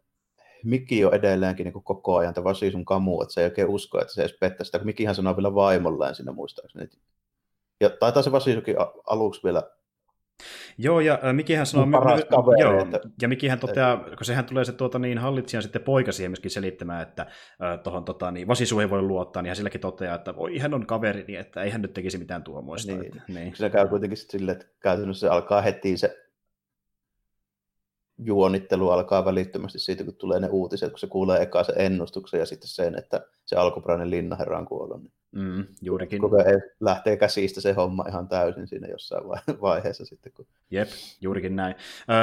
Mikki 0.65 1.05
on 1.05 1.15
edelleenkin 1.15 1.65
niin 1.65 1.73
kuin 1.73 1.85
koko 1.85 2.17
ajan 2.17 2.35
tämä 2.35 2.51
sun 2.73 2.85
kamu, 2.85 3.23
että 3.23 3.35
se 3.35 3.41
ei 3.41 3.45
oikein 3.45 3.69
usko, 3.69 4.01
että 4.01 4.15
se 4.15 4.23
edes 4.23 4.37
pettää 4.41 4.65
sitä, 4.65 4.79
kun 4.79 4.87
Mikihän 4.87 5.15
sanoo 5.15 5.37
vielä 5.37 5.55
vaimolleen 5.55 6.15
siinä 6.15 6.33
muistaakseni, 6.33 6.89
ja 7.81 7.91
taitaa 7.91 8.23
se 8.23 8.33
Vasisukin 8.33 8.77
aluksi 9.07 9.41
vielä 9.45 9.63
Joo, 10.79 11.01
ja 11.01 11.19
äh, 11.25 11.35
Mikihän 11.35 11.67
sanoo... 11.67 11.87
Paras 12.01 12.25
kaveri, 12.25 12.61
joo, 12.61 12.83
että, 12.83 13.01
ja 13.23 13.29
Mikihän 13.29 13.59
toteaa, 13.59 13.93
että, 13.93 14.17
kun 14.17 14.25
sehän 14.25 14.45
tulee 14.45 14.65
se 14.65 14.73
tuota, 14.73 14.99
niin 14.99 15.19
hallitsijan 15.19 15.63
sitten 15.63 15.83
poika 15.83 16.13
siihen 16.13 16.31
myöskin 16.31 16.51
selittämään, 16.51 17.03
että 17.03 17.23
äh, 17.23 17.79
tohon, 17.83 18.05
tota, 18.05 18.31
niin, 18.31 18.49
Vasisu 18.49 18.81
ei 18.81 18.91
voi 18.91 19.03
luottaa, 19.03 19.43
niin 19.43 19.49
hän 19.49 19.57
silläkin 19.57 19.81
toteaa, 19.81 20.15
että 20.15 20.37
voi, 20.37 20.59
hän 20.59 20.75
on 20.75 20.87
kaveri, 20.87 21.25
niin 21.29 21.41
että 21.41 21.63
ei 21.63 21.71
hän 21.71 21.83
nyt 21.83 21.95
tekisi 21.95 22.19
mitään 22.19 22.43
tuomoista. 22.43 22.93
Niin, 22.93 23.07
että, 23.07 23.23
niin. 23.29 23.57
Se 23.57 23.71
käy 23.71 23.89
kuitenkin 23.89 24.19
silleen, 24.19 24.61
että 24.61 24.73
käytännössä 24.81 25.27
se 25.27 25.33
alkaa 25.33 25.61
heti 25.61 25.97
se 25.97 26.17
juonittelu 28.19 28.91
alkaa 28.91 29.25
välittömästi 29.25 29.79
siitä, 29.79 30.05
kun 30.05 30.15
tulee 30.15 30.41
ne 30.41 30.49
uutiset, 30.49 30.91
kun 30.91 30.99
se 30.99 31.07
kuulee 31.07 31.43
eka 31.43 31.65
se 31.65 31.73
ennustuksen 31.77 32.41
ja 32.41 32.47
sitten 32.47 32.69
sen, 32.69 32.99
että 32.99 33.27
se 33.47 33.57
alkuperäinen 33.57 34.11
linnaherra 34.11 34.59
on 34.59 34.67
kuollut. 34.67 35.03
Niin 35.03 35.13
Mm, 35.33 35.67
juurikin. 35.83 36.21
Koko 36.21 36.37
lähtee 36.81 37.17
käsistä 37.17 37.61
se 37.61 37.73
homma 37.73 38.05
ihan 38.09 38.29
täysin 38.29 38.67
siinä 38.67 38.89
jossain 38.89 39.25
vaiheessa 39.61 40.05
sitten. 40.05 40.33
Kun... 40.33 40.47
Jep, 40.71 40.89
juurikin 41.21 41.57
näin. 41.57 41.75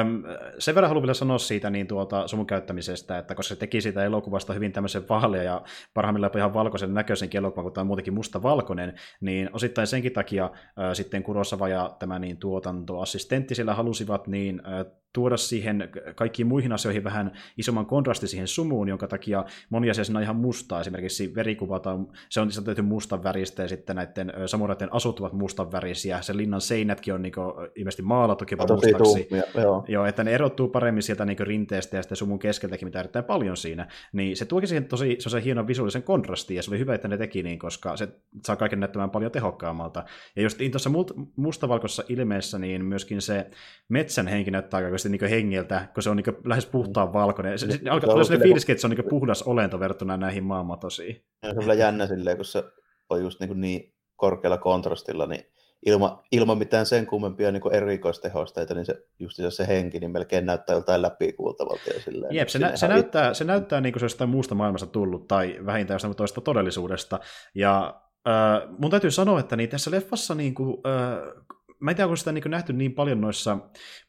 Öm, 0.02 0.24
sen 0.60 0.76
verran 0.76 0.90
haluan 0.90 1.04
vielä 1.04 1.14
sanoa 1.14 1.38
siitä 1.38 1.70
niin 1.70 1.88
tuota 1.88 2.28
sumun 2.28 2.48
käyttämisestä, 2.48 3.18
että 3.18 3.36
koska 3.36 3.56
se 3.56 3.60
teki 3.60 3.82
siitä 3.82 4.04
elokuvasta 4.04 4.54
hyvin 4.54 4.72
tämmöisen 4.72 5.10
vaalea 5.10 5.44
ja 5.44 5.62
parhaimmillaan 5.94 6.38
ihan 6.38 6.54
valkoisen 6.54 6.94
näköisen 6.94 7.30
elokuva, 7.34 7.64
kun 7.64 7.74
tämä 7.74 7.82
on 7.82 7.88
muutenkin 7.88 8.14
musta-valkoinen, 8.14 8.94
niin 9.22 9.50
osittain 9.54 9.88
senkin 9.88 10.14
takia 10.14 10.46
äh, 10.46 10.94
sitten 10.94 11.24
Kurosava 11.24 11.68
ja 11.68 11.96
tämä 12.00 12.20
niin 12.20 12.38
tuotantoassistentti 12.38 13.56
siellä 13.56 13.74
halusivat 13.74 14.28
niin 14.28 14.62
äh, 14.66 14.86
tuoda 15.18 15.38
siihen 15.38 15.90
kaikkiin 16.16 16.48
muihin 16.48 16.72
asioihin 16.72 17.04
vähän 17.04 17.32
isomman 17.58 17.86
kontrasti 17.86 18.28
siihen 18.28 18.48
sumuun, 18.48 18.88
jonka 18.88 19.08
takia 19.08 19.46
moni 19.70 19.90
asia 19.90 20.04
on 20.16 20.22
ihan 20.22 20.36
mustaa. 20.36 20.82
Esimerkiksi 20.82 21.36
verikuvat 21.36 21.86
on, 21.86 22.12
se 22.30 22.42
on 22.42 22.50
tehty 22.66 22.82
mustan 22.98 23.24
väristä 23.24 23.62
ja 23.62 23.68
sitten 23.68 23.96
näiden 23.96 24.34
samuraiden 24.46 24.94
asut 24.94 25.20
ovat 25.20 25.34
mustan 25.34 25.72
värisiä. 25.72 26.22
Se 26.22 26.38
linnan 26.38 26.62
seinätkin 26.62 27.14
on 27.14 27.22
niin 27.22 27.34
ilmeisesti 27.76 28.04
maalattu 28.04 28.46
jopa 28.52 28.66
mustaksi. 28.74 29.24
tummia, 29.24 29.44
joo. 29.58 29.86
Joo, 29.88 30.06
että 30.06 30.24
ne 30.24 30.32
erottuu 30.32 30.68
paremmin 30.68 31.04
sieltä 31.04 31.26
niin 31.26 31.40
rinteestä 31.40 31.98
ja 31.98 32.04
sitten 32.04 32.16
sumun 32.16 32.40
keskeltäkin, 32.40 32.88
mitä 32.88 33.00
erittäin 33.00 33.26
paljon 33.26 33.58
siinä. 33.58 33.88
Niin 34.14 34.38
se 34.38 34.46
tuokin 34.46 34.68
siihen 34.68 34.86
tosi 34.86 35.16
se, 35.20 35.30
se 35.30 35.44
hieno 35.44 35.68
visuaalisen 35.68 36.04
kontrastin, 36.04 36.56
ja 36.56 36.64
se 36.64 36.72
oli 36.72 36.80
hyvä, 36.80 36.96
että 36.96 37.08
ne 37.08 37.18
teki 37.18 37.44
niin, 37.44 37.60
koska 37.60 37.98
se 37.98 38.08
saa 38.46 38.56
kaiken 38.56 38.80
näyttämään 38.80 39.10
paljon 39.10 39.32
tehokkaammalta. 39.32 40.04
Ja 40.36 40.42
just 40.42 40.58
tuossa 40.72 40.90
mustavalkoisessa 41.36 42.04
ilmeessä, 42.10 42.60
niin 42.60 42.86
myöskin 42.86 43.22
se 43.22 43.48
metsän 43.90 44.28
henki 44.28 44.52
näyttää 44.52 44.78
aika 44.78 44.98
niin 45.10 45.30
hengiltä, 45.30 45.88
kun 45.94 46.04
se 46.04 46.10
on 46.10 46.18
niin 46.18 46.38
lähes 46.46 46.66
puhtaan 46.66 47.14
valkoinen. 47.14 47.60
Se, 47.60 47.72
se, 47.72 47.78
se 47.78 47.90
alkaa 47.90 48.10
tulla 48.10 48.24
sellainen 48.24 48.48
fiilis, 48.48 48.70
että 48.70 48.82
se 48.82 48.88
on 48.88 48.92
niin 48.92 49.10
puhdas 49.10 49.44
olento 49.44 49.80
verrattuna 49.80 50.18
näihin 50.18 50.44
maanmatosiin. 50.44 51.24
Ja 51.44 51.50
se 51.50 51.56
on 51.56 51.60
kyllä 51.60 51.74
jännä 51.74 52.08
silleen, 52.08 52.38
kun 52.38 52.46
se 52.46 52.64
on 53.10 53.22
just 53.22 53.40
niin, 53.40 53.62
niin 53.62 53.94
korkealla 54.16 54.58
kontrastilla, 54.58 55.26
niin 55.26 55.46
ilma, 55.86 56.24
ilman 56.32 56.58
mitään 56.58 56.86
sen 56.86 57.08
kummempia 57.08 57.52
niin 57.52 57.74
erikoistehosteita, 57.74 58.74
niin 58.74 58.86
se, 58.86 59.06
just 59.20 59.38
se 59.50 59.68
henki 59.68 60.00
niin 60.00 60.12
melkein 60.12 60.46
näyttää 60.46 60.76
joltain 60.76 61.02
läpikuultavalta. 61.02 61.90
Ja 61.94 62.02
silleen, 62.02 62.36
Jep, 62.36 62.48
se, 62.48 62.60
nä- 62.60 62.76
se, 62.76 62.88
näyttää, 62.88 63.34
se 63.34 63.44
näyttää 63.44 63.82
niin 63.82 63.94
kuin 63.94 64.00
se 64.00 64.06
jostain 64.06 64.30
muusta 64.30 64.56
maailmasta 64.56 64.88
tullut, 64.88 65.28
tai 65.28 65.60
vähintään 65.66 65.96
jostain 65.96 66.16
toista 66.16 66.42
todellisuudesta. 66.42 67.20
Ja 67.56 68.02
äh, 68.28 68.70
mun 68.78 68.92
täytyy 68.92 69.12
sanoa, 69.12 69.40
että 69.40 69.56
niin 69.56 69.70
tässä 69.70 69.92
leffassa 69.92 70.36
niin 70.36 70.54
kuin, 70.54 70.78
äh, 70.88 71.44
mä 71.80 71.92
en 71.92 71.96
tiedä, 71.96 72.08
onko 72.08 72.16
sitä 72.16 72.32
niin 72.32 72.44
nähty 72.48 72.74
niin 72.74 72.94
paljon 72.94 73.22
noissa 73.22 73.58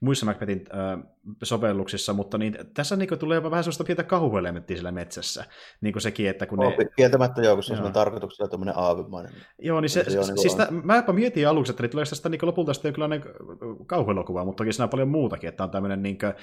muissa 0.01 0.27
Macbethin 0.27 0.65
äh, 0.75 1.05
sovelluksissa, 1.43 2.13
mutta 2.13 2.39
niin, 2.39 2.59
tässä 2.75 2.97
niin 2.97 3.19
tulee 3.19 3.43
vähän 3.43 3.65
sellaista 3.65 3.85
pientä 3.85 4.03
kauhuelementtiä 4.03 4.77
sillä 4.77 4.93
metsässä. 4.93 5.45
Niin 5.81 5.93
kuin 5.93 6.03
sekin, 6.03 6.29
että 6.29 6.47
kun 6.47 6.59
ne... 6.59 6.77
Kieltämättä 6.97 7.43
joo, 7.43 7.55
kun 7.55 7.63
se 7.63 7.75
on 7.75 7.93
tarkoituksella 7.93 8.49
tuommoinen 8.49 8.79
aavimainen. 8.79 9.33
Joo, 9.59 9.81
niin 9.81 9.91
se, 9.91 10.05
se, 10.05 10.11
se 10.11 10.19
niin 10.19 10.39
siis 10.39 10.53
sitä, 10.53 10.69
mä 10.71 10.97
jopa 10.97 11.13
mietin 11.13 11.49
aluksi, 11.49 11.73
että 11.73 11.83
niin 11.83 11.91
tuleeko 11.91 12.09
tästä 12.09 12.29
niin 12.29 12.41
lopulta 12.43 12.75
sitten 12.75 12.89
jonkinlainen 12.89 13.25
kauhuelokuva, 13.87 14.45
mutta 14.45 14.65
toki 14.65 14.73
siinä 14.73 14.85
on 14.85 14.91
paljon 14.91 15.09
muutakin, 15.09 15.49
että 15.49 15.65
on 15.65 15.71
tämmöinen 15.71 16.03
niin 16.03 16.19
kuin, 16.19 16.29
äh, 16.29 16.35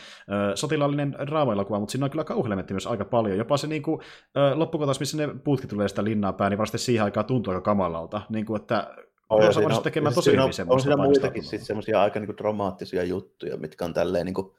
sotilaallinen 0.55 1.15
draama-elokuva, 1.25 1.79
mutta 1.79 1.91
siinä 1.91 2.05
on 2.05 2.11
kyllä 2.11 2.23
kauhuelementti 2.23 2.73
myös 2.73 2.87
aika 2.87 3.05
paljon. 3.05 3.37
Jopa 3.37 3.57
se 3.57 3.67
niin 3.67 3.81
kuin, 3.81 4.01
äh, 4.37 4.57
loppukotaus, 4.57 4.99
missä 4.99 5.17
ne 5.17 5.27
puutkin 5.43 5.69
tulee 5.69 5.87
sitä 5.87 6.03
linnaa 6.03 6.33
päin, 6.33 6.49
niin 6.49 6.57
varmasti 6.57 6.77
siihen 6.77 7.03
aikaan 7.03 7.25
tuntuu 7.25 7.53
aika 7.53 7.61
kamalalta. 7.61 8.21
Niin 8.29 8.45
kuin, 8.45 8.61
että 8.61 8.95
Ja 9.29 9.51
siinä 9.51 9.75
on, 9.75 9.83
tekemään 9.83 10.15
tosi 10.15 10.29
siinä 10.29 10.43
hyvin 10.43 10.61
on, 10.61 10.71
on 10.71 10.81
siinä 10.81 10.97
muitakin 10.97 11.43
sitten 11.43 11.65
semmoisia 11.65 12.01
aika 12.01 12.19
niinku 12.19 12.37
dramaattisia 12.37 13.03
juttuja, 13.03 13.57
mitkä 13.57 13.85
on 13.85 13.93
tälleen 13.93 14.25
niinku, 14.25 14.55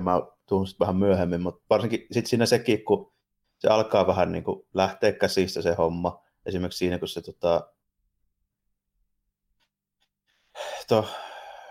mä 0.00 0.22
tuun 0.46 0.66
sitten 0.66 0.84
vähän 0.84 0.96
myöhemmin, 0.96 1.40
mutta 1.40 1.64
varsinkin 1.70 2.06
sitten 2.10 2.30
siinä 2.30 2.46
sekin, 2.46 2.84
kun 2.84 3.12
se 3.58 3.68
alkaa 3.68 4.06
vähän 4.06 4.32
niinku 4.32 4.68
lähteä 4.74 5.12
käsistä 5.12 5.62
se 5.62 5.74
homma, 5.74 6.24
esimerkiksi 6.46 6.78
siinä, 6.78 6.98
kun 6.98 7.08
se 7.08 7.22
tota, 7.22 7.72
to, 10.88 11.08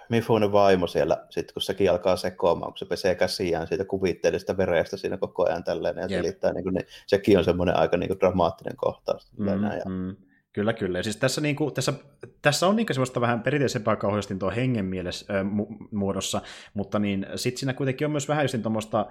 Mifunen 0.09 0.51
vaimo 0.51 0.87
siellä, 0.87 1.25
sitten 1.29 1.53
kun 1.53 1.61
sekin 1.61 1.91
alkaa 1.91 2.15
sekoamaan, 2.15 2.71
kun 2.71 2.77
se 2.77 2.85
pesee 2.85 3.15
käsiään 3.15 3.67
siitä 3.67 3.85
kuvitteellisesta 3.85 4.57
verestä 4.57 4.97
siinä 4.97 5.17
koko 5.17 5.45
ajan 5.45 5.63
tälleen, 5.63 5.97
ja 5.97 6.09
selittää, 6.09 6.53
niin, 6.53 6.73
niin 6.73 6.85
sekin 7.07 7.37
on 7.37 7.43
semmoinen 7.43 7.75
aika 7.75 7.97
niin 7.97 8.07
kuin 8.07 8.19
dramaattinen 8.19 8.77
kohtaus. 8.77 9.31
Mm, 9.37 9.47
ja, 9.47 9.85
mm. 9.85 10.15
Kyllä, 10.59 10.73
kyllä. 10.73 10.99
Ja 10.99 11.03
siis 11.03 11.17
tässä, 11.17 11.41
niin 11.41 11.55
kuin, 11.55 11.73
tässä, 11.73 11.93
tässä 12.41 12.67
on 12.67 12.75
niin 12.75 12.87
semmoista 12.91 13.21
vähän 13.21 13.43
perinteisempää 13.43 13.95
kauheasti 13.95 14.35
tuo 14.35 14.51
hengen 14.55 14.85
mielessä, 14.85 15.33
äh, 15.33 15.45
mu- 15.45 15.87
muodossa, 15.91 16.41
mutta 16.73 16.99
niin 16.99 17.25
sitten 17.35 17.59
siinä 17.59 17.73
kuitenkin 17.73 18.05
on 18.05 18.11
myös 18.11 18.27
vähän 18.27 18.43
just 18.43 18.61
tuommoista 18.61 19.05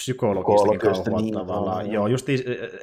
psykologistakin 0.00 0.78
kauhua 0.78 1.20
niin, 1.20 1.34
tavallaan. 1.34 1.86
Joo, 1.86 1.94
joo 1.94 2.06
just 2.06 2.26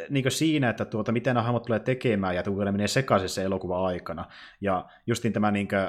niin 0.10 0.32
siinä, 0.32 0.70
että 0.70 0.86
tuota, 0.86 1.12
miten 1.12 1.36
nämä 1.36 1.44
hahmot 1.44 1.64
tulee 1.64 1.80
tekemään 1.80 2.36
ja 2.36 2.44
kuinka 2.44 2.66
ne 2.66 2.72
menee 2.72 2.88
sekaisin 2.88 3.30
se 3.30 3.44
elokuva 3.44 3.88
aikana. 3.88 4.26
Ja 4.62 4.86
justiin 5.08 5.34
tämä 5.34 5.52
niin 5.52 5.68
kuin, 5.68 5.80
äh, 5.80 5.88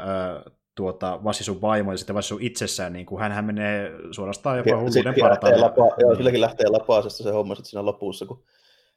tuota, 0.75 1.21
Vassi 1.25 1.45
sun 1.45 1.61
vaimo 1.61 1.93
ja 1.93 1.99
sitten 1.99 2.17
Vassi 2.17 2.29
sun 2.29 2.43
itsessään, 2.43 2.93
niin 2.93 3.07
kuin 3.07 3.21
hänhän 3.21 3.45
menee 3.45 3.93
suorastaan 4.11 4.59
jopa 4.59 4.81
hulluuden 4.81 5.15
partaan. 5.21 5.53
Joo, 5.99 6.17
silläkin 6.17 6.41
lähtee 6.41 6.69
lapaasesta 6.69 7.23
se 7.23 7.31
homma 7.31 7.55
sitten 7.55 7.71
siinä 7.71 7.85
lopussa, 7.85 8.27
kun 8.27 8.45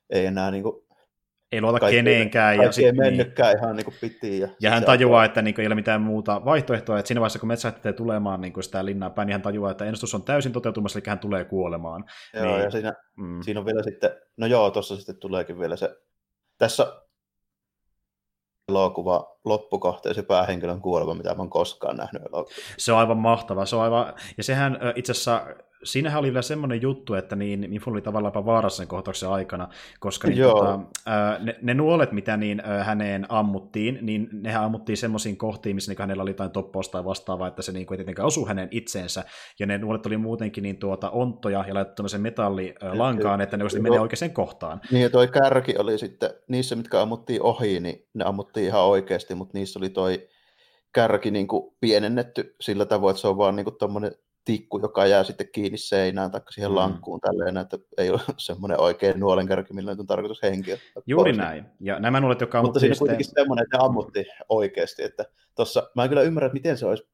ei 0.10 0.26
enää 0.26 0.52
niin 0.52 0.64
kuin 0.64 0.87
ei 1.52 1.62
luota 1.62 1.80
kaikki, 1.80 1.96
kenenkään. 1.96 2.58
Kaikki 2.58 2.66
ja 2.66 2.72
sit, 2.72 2.86
ei 2.86 2.92
niin- 2.92 3.02
mennytkään 3.02 3.54
niin, 3.54 3.64
ihan 3.64 3.76
niin 3.76 3.86
kuin 3.86 3.96
piti. 4.02 4.40
Ja, 4.40 4.48
ja 4.62 4.72
hän 4.72 4.84
tajuaa, 4.84 5.26
että 5.26 5.42
niin, 5.42 5.62
ei 5.62 5.68
ole 5.68 5.76
mitään 5.76 6.02
muuta 6.02 6.46
vaihtoehtoa, 6.46 7.00
että 7.00 7.08
siinä 7.08 7.22
vaiheessa, 7.22 7.40
kun 7.40 7.48
metsähtee 7.48 7.94
tulemaan 7.94 8.42
niin 8.42 8.64
sitä 8.64 8.86
linnaa 8.86 9.10
päin, 9.10 9.26
niin 9.26 9.34
hän 9.34 9.42
tajuaa, 9.42 9.72
että 9.72 9.86
ennustus 9.86 10.16
on 10.16 10.24
täysin 10.24 10.52
toteutumassa, 10.52 11.00
eli 11.00 11.08
hän 11.08 11.20
tulee 11.20 11.46
kuolemaan. 11.46 12.06
Joo, 12.34 12.46
niin, 12.46 12.64
ja 12.64 12.72
siinä, 12.72 12.94
mm. 13.18 13.42
siinä 13.42 13.60
on 13.60 13.66
vielä 13.66 13.84
sitten, 13.84 14.10
no 14.38 14.48
joo, 14.48 14.72
tuossa 14.72 14.96
sitten 14.96 15.18
tuleekin 15.18 15.60
vielä 15.60 15.76
se, 15.76 15.98
tässä 16.58 16.94
elokuva 18.70 19.38
loppukohta 19.46 20.08
ja 20.08 20.14
se 20.14 20.22
päähenkilön 20.22 20.82
kuolema, 20.82 21.14
mitä 21.14 21.30
mä 21.30 21.42
oon 21.42 21.50
koskaan 21.50 21.98
nähnyt 21.98 22.22
elokuvassa. 22.22 22.62
Se 22.78 22.92
on 22.92 23.00
aivan 23.00 23.18
mahtava. 23.18 23.66
Se 23.66 23.76
on 23.76 23.82
aivan... 23.82 24.14
Ja 24.38 24.44
sehän 24.44 24.80
itse 24.96 25.12
asiassa 25.12 25.46
siinähän 25.84 26.20
oli 26.20 26.28
vielä 26.28 26.42
semmoinen 26.42 26.82
juttu, 26.82 27.14
että 27.14 27.36
niin 27.36 27.66
Mifun 27.70 27.94
oli 27.94 28.02
tavallaan 28.02 28.30
jopa 28.30 28.46
vaarassa 28.46 28.78
sen 28.78 28.88
kohtauksen 28.88 29.30
aikana, 29.30 29.68
koska 30.00 30.28
niin, 30.28 30.42
tota, 30.42 30.80
ne, 31.40 31.56
ne, 31.62 31.74
nuolet, 31.74 32.12
mitä 32.12 32.38
niin, 32.38 32.62
häneen 32.84 33.26
ammuttiin, 33.30 34.00
niin 34.02 34.30
nehän 34.32 34.64
ammuttiin 34.64 34.98
semmoisiin 34.98 35.38
kohtiin, 35.38 35.76
missä 35.76 35.92
niin 35.92 36.00
hänellä 36.00 36.24
oli 36.24 36.30
jotain 36.30 36.52
toppausta 36.52 36.92
tai 36.92 37.06
vastaavaa, 37.06 37.48
että 37.48 37.62
se 37.62 37.72
niin 37.72 37.88
ei 37.92 37.98
tietenkään 37.98 38.26
osu 38.26 38.46
hänen 38.46 38.68
itseensä, 38.72 39.24
ja 39.60 39.66
ne 39.66 39.78
nuolet 39.78 40.06
oli 40.06 40.18
muutenkin 40.18 40.62
niin 40.62 40.78
tuota, 40.78 41.10
onttoja 41.10 41.66
ja 41.68 41.74
laitettu 41.74 41.96
tämmöisen 41.96 42.22
metallilankaan, 42.22 43.42
että 43.42 43.58
ne 43.58 43.64
oikeasti 43.64 43.82
menee 43.82 44.00
oikeaan 44.00 44.32
kohtaan. 44.34 44.82
Niin, 44.92 45.04
ja 45.04 45.10
toi 45.10 45.28
kärki 45.28 45.78
oli 45.78 45.98
sitten, 45.98 46.30
niissä, 46.48 46.76
mitkä 46.76 47.02
ammuttiin 47.02 47.42
ohi, 47.42 47.80
niin 47.80 48.08
ne 48.14 48.26
ammuttiin 48.26 48.66
ihan 48.66 48.86
oikeasti, 48.86 49.36
mutta 49.36 49.58
niissä 49.58 49.80
oli 49.80 49.90
toi 49.90 50.28
kärki 50.94 51.32
niin 51.32 51.48
kuin 51.48 51.76
pienennetty 51.80 52.56
sillä 52.62 52.86
tavoin, 52.86 53.12
että 53.12 53.22
se 53.22 53.28
on 53.28 53.38
vaan 53.38 53.56
niin 53.56 53.64
kuin 53.64 53.76
tikku, 54.48 54.80
joka 54.80 55.06
jää 55.06 55.24
sitten 55.24 55.48
kiinni 55.52 55.78
seinään 55.78 56.32
tai 56.32 56.42
siihen 56.50 56.72
mm. 56.72 56.76
lankkuun 56.76 57.20
tälleen, 57.20 57.58
että 57.58 57.78
ei 57.98 58.10
ole 58.10 58.20
semmoinen 58.38 58.80
oikein 58.80 59.20
nuolenkärki, 59.20 59.74
millä 59.74 59.92
on 59.92 60.08
tarkoitus 60.08 60.42
henkiä. 60.44 60.78
Juuri 61.06 61.32
pois. 61.32 61.38
näin. 61.38 61.66
Ja 61.80 62.00
nämä 62.00 62.20
nuolet, 62.20 62.42
jotka 62.42 62.62
Mutta 62.62 62.80
siinä 62.80 62.96
kuitenkin 63.00 63.26
semmoinen, 63.26 63.64
että 63.64 63.78
ne 63.78 63.84
ammutti 63.86 64.26
oikeasti. 64.50 65.04
Että 65.04 65.26
tossa, 65.56 65.90
mä 65.96 66.04
en 66.04 66.10
kyllä 66.10 66.22
ymmärrä, 66.22 66.46
että 66.46 66.54
miten 66.54 66.78
se 66.78 66.86
olisi 66.86 67.10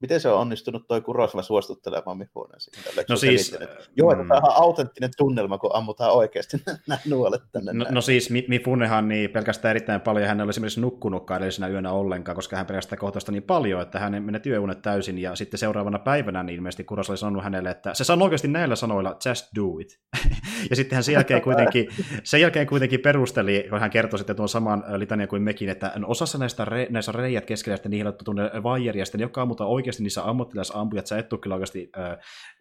Miten 0.00 0.20
se 0.20 0.28
on 0.28 0.40
onnistunut 0.40 0.86
toi 0.86 1.00
Kurosla 1.00 1.42
suostuttelemaan 1.42 2.18
Mifunen 2.18 2.60
siihen? 2.60 3.04
No 3.08 3.16
siis... 3.16 3.56
Joo, 3.96 4.12
että 4.12 4.24
mm. 4.24 4.28
tämä 4.28 4.40
on 4.46 4.62
autenttinen 4.62 5.10
tunnelma, 5.16 5.58
kun 5.58 5.70
ammutaan 5.74 6.12
oikeasti 6.12 6.56
nämä 6.88 7.00
nuolet 7.08 7.42
tänne. 7.52 7.72
No, 7.72 7.86
no 7.90 8.00
siis 8.00 8.30
Mifunehan 8.48 9.08
niin 9.08 9.30
pelkästään 9.30 9.70
erittäin 9.70 10.00
paljon, 10.00 10.28
hän 10.28 10.40
oli 10.40 10.50
esimerkiksi 10.50 10.80
nukkunutkaan 10.80 11.38
edellisenä 11.38 11.68
yönä 11.68 11.92
ollenkaan, 11.92 12.36
koska 12.36 12.56
hän 12.56 12.66
pelkästään 12.66 12.98
kohtausta 12.98 13.32
niin 13.32 13.42
paljon, 13.42 13.82
että 13.82 13.98
hän 13.98 14.22
menee 14.22 14.40
työunet 14.40 14.82
täysin, 14.82 15.18
ja 15.18 15.34
sitten 15.34 15.58
seuraavana 15.58 15.98
päivänä 15.98 16.42
niin 16.42 16.56
ilmeisesti 16.56 16.84
Kurosla 16.84 17.12
oli 17.12 17.18
sanonut 17.18 17.44
hänelle, 17.44 17.70
että 17.70 17.94
se 17.94 18.04
sanoo 18.04 18.26
oikeasti 18.26 18.48
näillä 18.48 18.76
sanoilla, 18.76 19.16
just 19.26 19.46
do 19.56 19.78
it. 19.78 20.00
ja 20.70 20.76
sitten 20.76 20.96
hän 20.96 21.04
sen 21.04 21.12
jälkeen 21.12 21.42
kuitenkin, 21.42 21.88
sen 22.24 22.40
jälkeen 22.40 22.66
kuitenkin 22.66 23.00
perusteli, 23.00 23.66
kun 23.70 23.80
hän 23.80 23.90
kertoi 23.90 24.18
sitten 24.18 24.36
tuon 24.36 24.48
saman 24.48 24.84
litanian 24.96 25.28
kuin 25.28 25.42
mekin, 25.42 25.68
että 25.68 25.92
osassa 26.06 26.38
näistä, 26.38 26.64
re, 26.64 26.86
näissä 26.90 27.12
reijät 27.12 27.46
keskellä, 27.46 27.74
että 27.74 27.88
niihin 27.88 28.06
on 28.06 28.62
vaijeri, 28.62 28.98
ja 28.98 29.04
sitten 29.04 29.20
joka 29.20 29.42
ammutaan 29.42 29.70
oikein 29.70 29.87
oikeasti 29.88 30.02
niissä 30.02 30.28
ammattilaisampujat, 30.28 31.06
sä 31.06 31.18
et 31.18 31.28
tule 31.28 31.40
kyllä 31.40 31.54
oikeasti 31.54 31.90
äh, 31.98 32.18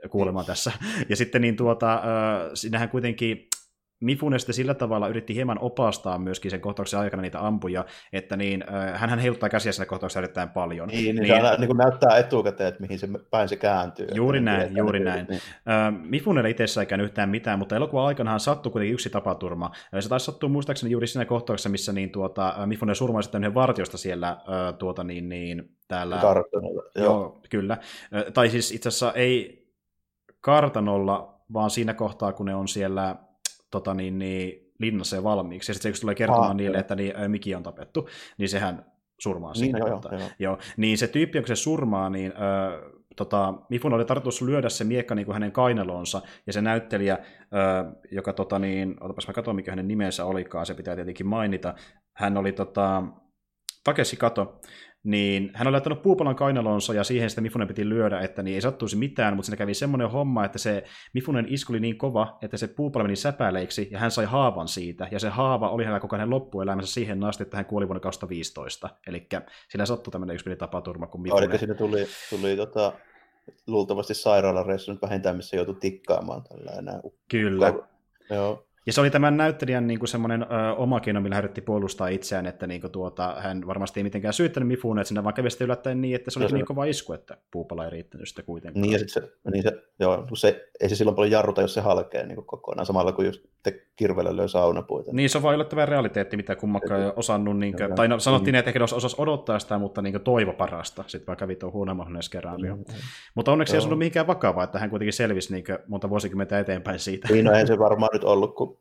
kuulemaan 0.09 0.45
tässä. 0.45 0.71
Ja 1.09 1.15
sitten 1.15 1.41
niin 1.41 1.55
tuota, 1.55 1.93
äh, 1.93 2.01
sinähän 2.53 2.89
kuitenkin 2.89 3.47
Mifune 3.99 4.39
sitten 4.39 4.53
sillä 4.53 4.73
tavalla 4.73 5.07
yritti 5.07 5.36
hieman 5.36 5.60
opastaa 5.60 6.17
myöskin 6.17 6.51
sen 6.51 6.62
kohtauksen 6.62 6.99
aikana 6.99 7.21
niitä 7.21 7.47
ampuja, 7.47 7.86
että 8.13 8.38
niin, 8.38 8.63
hän 8.93 9.19
heiluttaa 9.19 9.49
käsiä 9.49 9.71
siinä 9.71 9.86
kohtauksessa 9.86 10.19
erittäin 10.19 10.49
paljon. 10.49 10.88
Niin, 10.88 11.15
niin, 11.15 11.15
niin, 11.15 11.45
se 11.45 11.57
niin 11.57 11.67
kuin 11.67 11.77
näyttää 11.77 12.17
etukäteen, 12.17 12.67
että 12.67 12.81
mihin 12.81 12.99
se 12.99 13.07
päin 13.31 13.49
se 13.49 13.55
kääntyy. 13.55 14.07
Juuri 14.13 14.39
näin, 14.39 14.77
juuri 14.77 14.99
näin. 14.99 15.25
Niin. 15.29 15.41
Äh, 15.69 16.01
Mifunelle 16.10 16.49
itsessä 16.49 16.81
ei 16.81 17.01
yhtään 17.03 17.29
mitään, 17.29 17.60
mutta 17.60 17.75
elokuvan 17.75 18.05
aikanahan 18.05 18.39
sattui 18.39 18.71
kuitenkin 18.71 18.93
yksi 18.93 19.10
tapaturma. 19.10 19.71
Se 19.99 20.10
taisi 20.10 20.25
sattua 20.25 20.49
muistaakseni 20.49 20.91
juuri 20.91 21.07
siinä 21.07 21.25
kohtauksessa, 21.25 21.69
missä 21.69 21.93
niin, 21.93 22.10
tuota, 22.10 22.55
Mifune 22.65 22.95
surmasi 22.95 23.25
sitten 23.25 23.43
yhden 23.43 23.53
vartiosta 23.53 23.97
siellä 23.97 24.38
tuota, 24.79 25.03
niin, 25.03 25.29
niin, 25.29 25.75
täällä... 25.88 26.17
Kartanolla, 26.17 26.83
joo. 26.95 27.05
joo. 27.05 27.41
kyllä. 27.49 27.77
Tai 28.33 28.49
siis 28.49 28.71
itse 28.71 28.89
asiassa 28.89 29.13
ei 29.13 29.67
kartanolla, 30.41 31.41
vaan 31.53 31.69
siinä 31.69 31.93
kohtaa, 31.93 32.33
kun 32.33 32.45
ne 32.45 32.55
on 32.55 32.67
siellä 32.67 33.15
tota 33.71 33.93
niin, 33.93 34.19
niin, 34.19 34.73
linnassa 34.80 35.15
jo 35.15 35.23
valmiiksi, 35.23 35.69
ja 35.69 35.73
sitten 35.73 35.95
se 35.95 36.01
tulee 36.01 36.15
kertomaan 36.15 36.49
ah, 36.49 36.56
niille, 36.56 36.77
joo. 36.77 36.82
että 36.82 36.95
niin, 36.95 37.13
Miki 37.27 37.56
on 37.56 37.63
tapettu, 37.63 38.10
niin 38.38 38.49
sehän 38.49 38.86
surmaa 39.19 39.51
niin, 39.51 39.60
siinä 39.60 39.80
joo, 39.80 40.01
joo. 40.12 40.30
joo. 40.39 40.58
Niin 40.77 40.97
se 40.97 41.08
tyyppi, 41.08 41.39
kun 41.39 41.47
se 41.47 41.56
surmaa, 41.56 42.10
niin 42.10 42.32
ö, 42.32 42.97
tota, 43.15 43.53
Mifun 43.69 43.93
oli 43.93 44.06
tarkoitus 44.06 44.41
lyödä 44.41 44.69
se 44.69 44.84
miekka 44.84 45.15
niin 45.15 45.25
kuin 45.25 45.34
hänen 45.34 45.51
kainalonsa, 45.51 46.21
ja 46.47 46.53
se 46.53 46.62
näyttelijä, 46.62 47.17
ö, 47.17 47.91
joka, 48.12 48.34
tota, 48.34 48.60
niin, 48.60 48.95
otapas 48.99 49.27
mä 49.27 49.34
katson, 49.34 49.56
mikä 49.56 49.71
hänen 49.71 49.88
nimensä 49.88 50.25
olikaan, 50.25 50.65
se 50.65 50.73
pitää 50.73 50.95
tietenkin 50.95 51.27
mainita, 51.27 51.73
hän 52.13 52.38
oli 52.38 52.51
tota, 52.51 53.03
Takeshi 53.84 54.17
Kato, 54.17 54.62
niin 55.03 55.51
hän 55.53 55.67
oli 55.67 55.71
laittanut 55.71 56.01
puupalan 56.01 56.36
kainalonsa 56.36 56.93
ja 56.93 57.03
siihen 57.03 57.29
sitten 57.29 57.43
Mifunen 57.43 57.67
piti 57.67 57.89
lyödä, 57.89 58.19
että 58.19 58.43
niin 58.43 58.55
ei 58.55 58.62
sattuisi 58.62 58.95
mitään, 58.95 59.36
mutta 59.36 59.45
siinä 59.45 59.57
kävi 59.57 59.73
semmoinen 59.73 60.10
homma, 60.10 60.45
että 60.45 60.57
se 60.57 60.83
Mifunen 61.13 61.45
isku 61.49 61.73
oli 61.73 61.79
niin 61.79 61.97
kova, 61.97 62.38
että 62.41 62.57
se 62.57 62.67
puupala 62.67 63.03
meni 63.03 63.15
säpäleiksi 63.15 63.88
ja 63.91 63.99
hän 63.99 64.12
sai 64.12 64.25
haavan 64.25 64.67
siitä. 64.67 65.07
Ja 65.12 65.19
se 65.19 65.29
haava 65.29 65.69
oli 65.69 65.83
hänellä 65.83 65.99
koko 65.99 66.15
hänen 66.15 66.29
loppuelämänsä 66.29 66.93
siihen 66.93 67.23
asti, 67.23 67.43
että 67.43 67.57
hän 67.57 67.65
kuoli 67.65 67.88
vuonna 67.88 67.99
2015. 67.99 68.89
Eli 69.07 69.27
sillä 69.69 69.86
sattui 69.86 70.12
tämmöinen 70.12 70.36
yksi 70.36 70.55
tapaturma 70.55 71.07
kuin 71.07 71.21
Mifunen. 71.21 71.43
Oliko 71.43 71.57
siinä 71.57 71.73
tuli, 71.73 72.07
tuli 72.29 72.55
tota, 72.55 72.93
luultavasti 73.67 74.13
sairaalareissu 74.13 74.91
nyt 74.91 75.01
vähintään, 75.01 75.36
missä 75.36 75.55
joutui 75.55 75.75
tikkaamaan 75.75 76.43
tällä 76.43 76.71
enää. 76.71 76.99
Kyllä. 77.27 77.73
Joo. 78.29 78.66
Ja 78.88 78.93
se 78.93 79.02
oli 79.02 79.10
tämän 79.10 79.38
näyttelijän 79.38 79.88
niin 79.88 80.00
kuin 80.00 80.10
semmoinen 80.10 80.43
ö, 80.43 80.73
oma 80.78 81.00
keino, 81.00 81.21
millä 81.21 81.36
hän 81.36 81.43
yritti 81.43 81.62
puolustaa 81.62 82.08
itseään, 82.08 82.45
että 82.45 82.67
niin 82.67 82.82
kuin, 82.82 82.91
tuota, 82.91 83.36
hän 83.39 83.67
varmasti 83.67 84.00
ei 84.00 84.04
mitenkään 84.04 84.34
syyttänyt 84.34 84.67
Mifuun, 84.67 85.00
että 85.00 85.08
sinne 85.08 85.23
vaan 85.23 85.34
kävi 85.34 85.47
yllättäen 85.62 86.02
niin, 86.02 86.15
että 86.15 86.32
se 86.32 86.39
oli 86.39 86.47
niin 86.52 86.65
kova 86.65 86.86
isku, 86.86 87.13
että 87.13 87.38
puupala 87.52 87.86
ei 87.86 87.89
riittänyt 87.89 88.30
sitä 88.30 88.43
kuitenkaan. 88.43 88.82
Niin, 88.82 88.91
ja 88.91 89.00
sit 89.00 89.10
se, 89.10 89.21
niin 89.52 89.63
se, 89.63 89.71
joo, 90.00 90.28
se, 90.34 90.69
ei 90.80 90.89
se 90.89 90.95
silloin 90.95 91.15
paljon 91.15 91.32
jarruta, 91.32 91.62
jos 91.62 91.73
se 91.73 91.82
halkee 91.82 92.26
niin 92.26 92.36
kuin 92.36 92.45
kokonaan, 92.45 92.86
samalla 92.86 93.12
kuin 93.12 93.26
just 93.26 93.41
te 93.63 93.88
kirvellä 93.95 94.38
löi 94.38 94.50
saunapuita. 94.50 95.12
Niin, 95.13 95.30
se 95.30 95.38
on 95.38 95.43
vaan 95.43 95.56
yllättävä 95.56 95.86
realiteetti, 95.86 96.38
mitä 96.38 96.56
kummakaan 96.56 97.02
ei 97.02 97.12
osannut, 97.15 97.60
niin 97.60 97.78
kuin, 97.78 97.95
tai 97.95 98.08
no, 98.08 98.19
sanottiin, 98.19 98.56
että 98.56 98.69
ehkä 98.69 98.84
osasi 98.84 99.15
odottaa 99.19 99.60
sitä, 99.60 99.78
mutta 99.78 100.02
niin 100.02 100.13
kuin, 100.13 100.23
toivo 100.23 100.54
parasta, 100.54 101.04
sitten 101.08 101.28
vaan 101.28 101.38
kävi 101.38 101.56
tuon 101.56 101.73
huonomman 101.73 102.23
skenaario. 102.23 102.76
Mm, 102.76 102.84
mutta 103.36 103.52
onneksi 103.52 103.76
ei 103.76 103.84
ollut 103.84 104.00
mihinkään 104.00 104.28
vakavaa, 104.28 104.63
että 104.63 104.80
hän 104.80 104.89
kuitenkin 104.89 105.13
selvisi 105.13 105.54
niin 105.54 105.63
kuin, 105.63 105.78
monta 105.88 106.10
vuosikymmentä 106.10 106.60
eteenpäin 106.60 107.00
siitä. 107.00 107.28
Niin, 107.32 107.45
no 107.45 107.52
ei 107.52 107.67
se 107.67 107.80
varmaan 107.80 108.10
nyt 108.13 108.23
ollut, 108.23 108.56
kun 108.56 108.76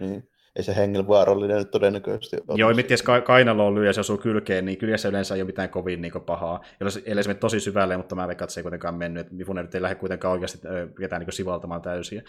niin. 0.00 0.28
Ei 0.56 0.62
se 0.62 0.76
hengenvaarallinen 0.76 1.56
nyt 1.56 1.70
todennäköisesti 1.70 2.36
ole. 2.48 2.58
Joo, 2.58 2.74
miettii, 2.74 2.94
jos 2.94 3.02
ka- 3.02 3.20
kainaloon 3.20 3.74
lyö 3.74 3.86
ja 3.86 3.92
se 3.92 4.00
osuu 4.00 4.18
kylkeen, 4.18 4.64
niin 4.64 4.78
kyllä 4.78 4.96
se 4.96 5.08
yleensä 5.08 5.34
ei 5.34 5.40
ole 5.40 5.46
mitään 5.46 5.68
kovin 5.68 6.02
niin 6.02 6.12
pahaa. 6.26 6.64
Ellei 7.04 7.24
se 7.24 7.28
mene 7.28 7.40
tosi 7.40 7.60
syvälle, 7.60 7.96
mutta 7.96 8.14
mä 8.14 8.28
veikkaan, 8.28 8.46
että 8.46 8.54
se 8.54 8.60
ei 8.60 8.62
kuitenkaan 8.62 8.94
mennyt. 8.94 9.20
Että 9.20 9.34
Mifune 9.34 9.62
nyt 9.62 9.74
ei 9.74 9.82
lähde 9.82 9.94
kuitenkaan 9.94 10.32
oikeasti 10.32 10.58
ketään 11.00 11.20
niin 11.22 11.32
sivaltamaan 11.32 11.82
täysin. 11.82 12.22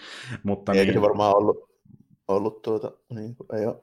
Mutta 0.44 0.72
Eikä 0.72 0.84
niin... 0.84 0.94
se 0.94 1.02
varmaan 1.02 1.38
ollut, 1.38 1.70
ollut 2.28 2.62
tuota, 2.62 2.92
niin, 3.10 3.36
ei 3.60 3.66
ole. 3.66 3.76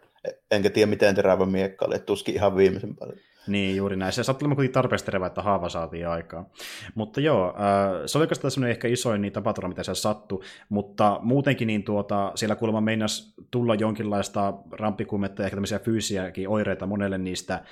Enkä 0.50 0.70
tiedä, 0.70 0.90
miten 0.90 1.14
terävä 1.14 1.46
miekka 1.46 1.86
oli, 1.86 1.98
tuskin 1.98 2.34
ihan 2.34 2.56
viimeisen 2.56 2.96
paljon. 2.96 3.18
Niin, 3.46 3.76
juuri 3.76 3.96
näin. 3.96 4.12
Se 4.12 4.22
sattui 4.22 4.48
kuitenkin 4.48 4.72
tarpeeksi 4.72 5.06
että 5.26 5.42
haava 5.42 5.68
saatiin 5.68 6.08
aikaa. 6.08 6.50
Mutta 6.94 7.20
joo, 7.20 7.48
äh, 7.48 8.02
se 8.06 8.18
oli 8.18 8.22
oikeastaan 8.22 8.50
semmoinen 8.50 8.70
ehkä 8.70 8.88
isoin 8.88 9.20
niin 9.20 9.32
tapaturma, 9.32 9.68
mitä 9.68 9.82
siellä 9.82 9.94
sattui, 9.94 10.42
mutta 10.68 11.20
muutenkin 11.22 11.66
niin 11.66 11.84
tuota, 11.84 12.32
siellä 12.34 12.56
kuulemma 12.56 12.80
meinas 12.80 13.34
tulla 13.50 13.74
jonkinlaista 13.74 14.54
rampikuumetta 14.72 15.42
ja 15.42 15.46
ehkä 15.46 15.56
tämmöisiä 15.56 15.78
fyysisiäkin 15.78 16.48
oireita 16.48 16.86
monelle 16.86 17.18
niistä 17.18 17.54
äh, 17.54 17.62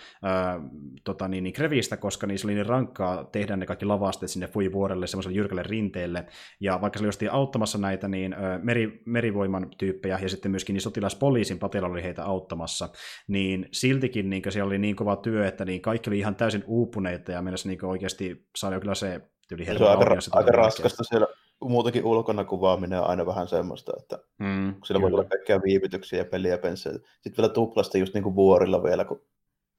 tota, 1.04 1.28
niin, 1.28 1.44
niin 1.44 1.54
krevistä, 1.54 1.96
koska 1.96 2.26
niissä 2.26 2.46
oli 2.46 2.54
niin 2.54 2.66
rankkaa 2.66 3.24
tehdä 3.24 3.56
ne 3.56 3.66
kaikki 3.66 3.84
lavasteet 3.84 4.30
sinne 4.30 4.46
fuivuorelle, 4.46 5.06
semmoiselle 5.06 5.36
jyrkälle 5.36 5.62
rinteelle, 5.62 6.26
ja 6.60 6.80
vaikka 6.80 6.98
se 6.98 7.04
oli 7.04 7.28
auttamassa 7.28 7.78
näitä 7.78 8.08
niin 8.08 8.32
äh, 8.32 8.62
meri, 8.62 9.02
merivoiman 9.06 9.70
tyyppejä, 9.78 10.18
ja 10.22 10.28
sitten 10.28 10.50
myöskin 10.50 10.74
niin 10.74 10.82
sotilaspoliisin 10.82 11.58
patilla 11.58 11.88
oli 11.88 12.02
heitä 12.02 12.24
auttamassa, 12.24 12.88
niin 13.28 13.68
siltikin 13.72 14.30
niin 14.30 14.42
siellä 14.48 14.66
oli 14.66 14.78
niin 14.78 14.96
kova 14.96 15.16
työ, 15.16 15.48
että 15.48 15.63
niin 15.64 15.82
kaikki 15.82 16.10
oli 16.10 16.18
ihan 16.18 16.36
täysin 16.36 16.64
uupuneita 16.66 17.32
ja 17.32 17.42
mennessä 17.42 17.68
niin 17.68 17.84
oikeasti 17.84 18.48
saada 18.56 18.80
kyllä 18.80 18.94
se 18.94 19.20
tyyli 19.48 19.64
Se 19.64 19.72
on 19.72 19.90
aika, 19.90 20.16
aika 20.32 20.52
raskasta 20.52 21.04
siellä 21.04 21.26
muutenkin 21.68 22.04
ulkona 22.04 22.44
kuvaaminen 22.44 23.00
on 23.00 23.06
aina 23.06 23.26
vähän 23.26 23.48
semmoista, 23.48 23.92
että 23.98 24.18
mm, 24.38 24.74
siellä 24.84 25.02
voi 25.02 25.12
olla 25.12 25.24
kaikkia 25.24 25.62
viivytyksiä 25.62 26.18
ja 26.18 26.24
peliä 26.24 26.58
pensseja. 26.58 26.98
Sitten 27.20 27.42
vielä 27.42 27.52
tuplasta 27.52 27.98
just 27.98 28.14
niin 28.14 28.22
kuin 28.22 28.34
vuorilla 28.34 28.82
vielä, 28.82 29.04
kun 29.04 29.22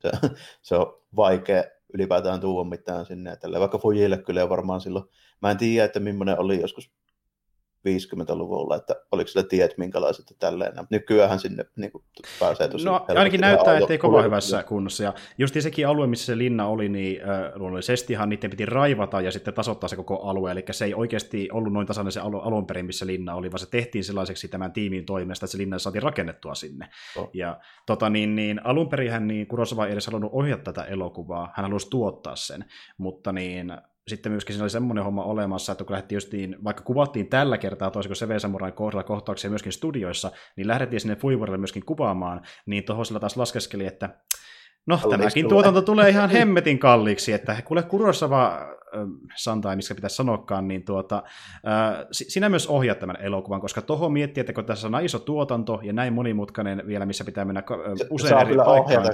se, 0.01 0.11
se 0.61 0.75
on 0.75 1.01
vaikea 1.15 1.63
ylipäätään 1.93 2.39
tuoda 2.39 2.69
mitään 2.69 3.05
sinne. 3.05 3.35
Tälle. 3.35 3.59
Vaikka 3.59 3.77
Fujille 3.77 4.17
kyllä 4.17 4.49
varmaan 4.49 4.81
silloin, 4.81 5.05
mä 5.41 5.51
en 5.51 5.57
tiedä, 5.57 5.85
että 5.85 5.99
millainen 5.99 6.39
oli 6.39 6.61
joskus 6.61 6.91
50-luvulla, 7.85 8.75
että 8.75 8.95
oliko 9.11 9.27
sillä 9.27 9.43
tiet 9.43 9.77
minkälaiset 9.77 10.29
ja 10.29 10.35
tälleen. 10.39 10.73
Nykyään 10.89 11.39
sinne 11.39 11.65
niin 11.75 11.91
kuin, 11.91 12.03
pääsee 12.39 12.67
tosi 12.67 12.85
No 12.85 13.05
ainakin 13.07 13.41
näyttää, 13.41 13.77
ettei 13.77 13.97
kovin 13.97 14.25
hyvässä 14.25 14.63
kunnossa. 14.63 15.03
Ja 15.03 15.13
just 15.37 15.55
sekin 15.59 15.87
alue, 15.87 16.07
missä 16.07 16.25
se 16.25 16.37
linna 16.37 16.67
oli, 16.67 16.89
niin 16.89 17.21
äh, 17.21 17.51
luonnollisestihan 17.55 18.29
niiden 18.29 18.49
piti 18.49 18.65
raivata 18.65 19.21
ja 19.21 19.31
sitten 19.31 19.53
tasoittaa 19.53 19.89
se 19.89 19.95
koko 19.95 20.15
alue. 20.15 20.51
Eli 20.51 20.65
se 20.71 20.85
ei 20.85 20.93
oikeasti 20.93 21.49
ollut 21.51 21.73
noin 21.73 21.87
tasainen 21.87 22.11
se 22.11 22.19
alu, 22.19 22.39
alun 22.39 22.67
perin, 22.67 22.85
missä 22.85 23.05
linna 23.05 23.35
oli, 23.35 23.51
vaan 23.51 23.59
se 23.59 23.69
tehtiin 23.69 24.03
sellaiseksi 24.03 24.47
tämän 24.47 24.73
tiimin 24.73 25.05
toimesta, 25.05 25.45
että 25.45 25.51
se 25.51 25.57
linna 25.57 25.79
saatiin 25.79 26.03
rakennettua 26.03 26.55
sinne. 26.55 26.89
Oh. 27.17 27.29
Ja 27.33 27.59
tota, 27.85 28.09
niin, 28.09 28.35
niin, 28.35 28.65
alun 28.65 28.89
perin 28.89 29.27
niin 29.27 29.47
Kurosawa 29.47 29.85
ei 29.85 29.91
edes 29.91 30.07
halunnut 30.07 30.31
ohjata 30.33 30.63
tätä 30.63 30.83
elokuvaa, 30.83 31.53
hän 31.55 31.65
halusi 31.65 31.89
tuottaa 31.89 32.35
sen, 32.35 32.65
mutta 32.97 33.31
niin 33.31 33.73
sitten 34.07 34.31
myöskin 34.31 34.53
siinä 34.53 34.63
oli 34.63 34.69
semmoinen 34.69 35.03
homma 35.03 35.23
olemassa, 35.23 35.71
että 35.71 35.83
kun 35.83 35.93
lähdettiin 35.93 36.15
justiin, 36.15 36.57
vaikka 36.63 36.83
kuvattiin 36.83 37.27
tällä 37.27 37.57
kertaa 37.57 37.91
toisin 37.91 38.09
kuin 38.09 38.17
CV 38.17 38.37
Samurain 38.39 38.73
kohdalla 38.73 39.03
kohtauksia 39.03 39.49
myöskin 39.49 39.71
studioissa, 39.71 40.31
niin 40.57 40.67
lähdettiin 40.67 40.99
sinne 40.99 41.15
Fuivorille 41.15 41.57
myöskin 41.57 41.85
kuvaamaan, 41.85 42.41
niin 42.65 42.83
tuohon 42.83 43.05
sillä 43.05 43.19
taas 43.19 43.37
laskeskeli, 43.37 43.85
että 43.85 44.09
no 44.87 44.97
Kalliiksi 44.97 45.17
tämäkin 45.17 45.43
tulee. 45.43 45.49
tuotanto 45.49 45.81
tulee 45.81 46.09
ihan 46.09 46.29
hemmetin 46.29 46.79
kalliiksi, 46.79 47.33
että 47.33 47.61
kuule 47.65 47.83
Kurosawa 47.83 48.74
Santai, 49.35 49.75
missä 49.75 49.95
pitäisi 49.95 50.15
sanoakaan, 50.15 50.67
niin 50.67 50.85
tuota, 50.85 51.23
sinä 52.11 52.49
myös 52.49 52.67
ohjaat 52.67 52.99
tämän 52.99 53.17
elokuvan, 53.21 53.61
koska 53.61 53.81
tuohon 53.81 54.13
miettii, 54.13 54.41
että 54.41 54.53
kun 54.53 54.65
tässä 54.65 54.87
on 54.87 55.05
iso 55.05 55.19
tuotanto 55.19 55.79
ja 55.83 55.93
näin 55.93 56.13
monimutkainen 56.13 56.83
vielä, 56.87 57.05
missä 57.05 57.25
pitää 57.25 57.45
mennä 57.45 57.63
usein 58.09 58.41
eri 58.41 58.55
paikkaan, 58.55 59.05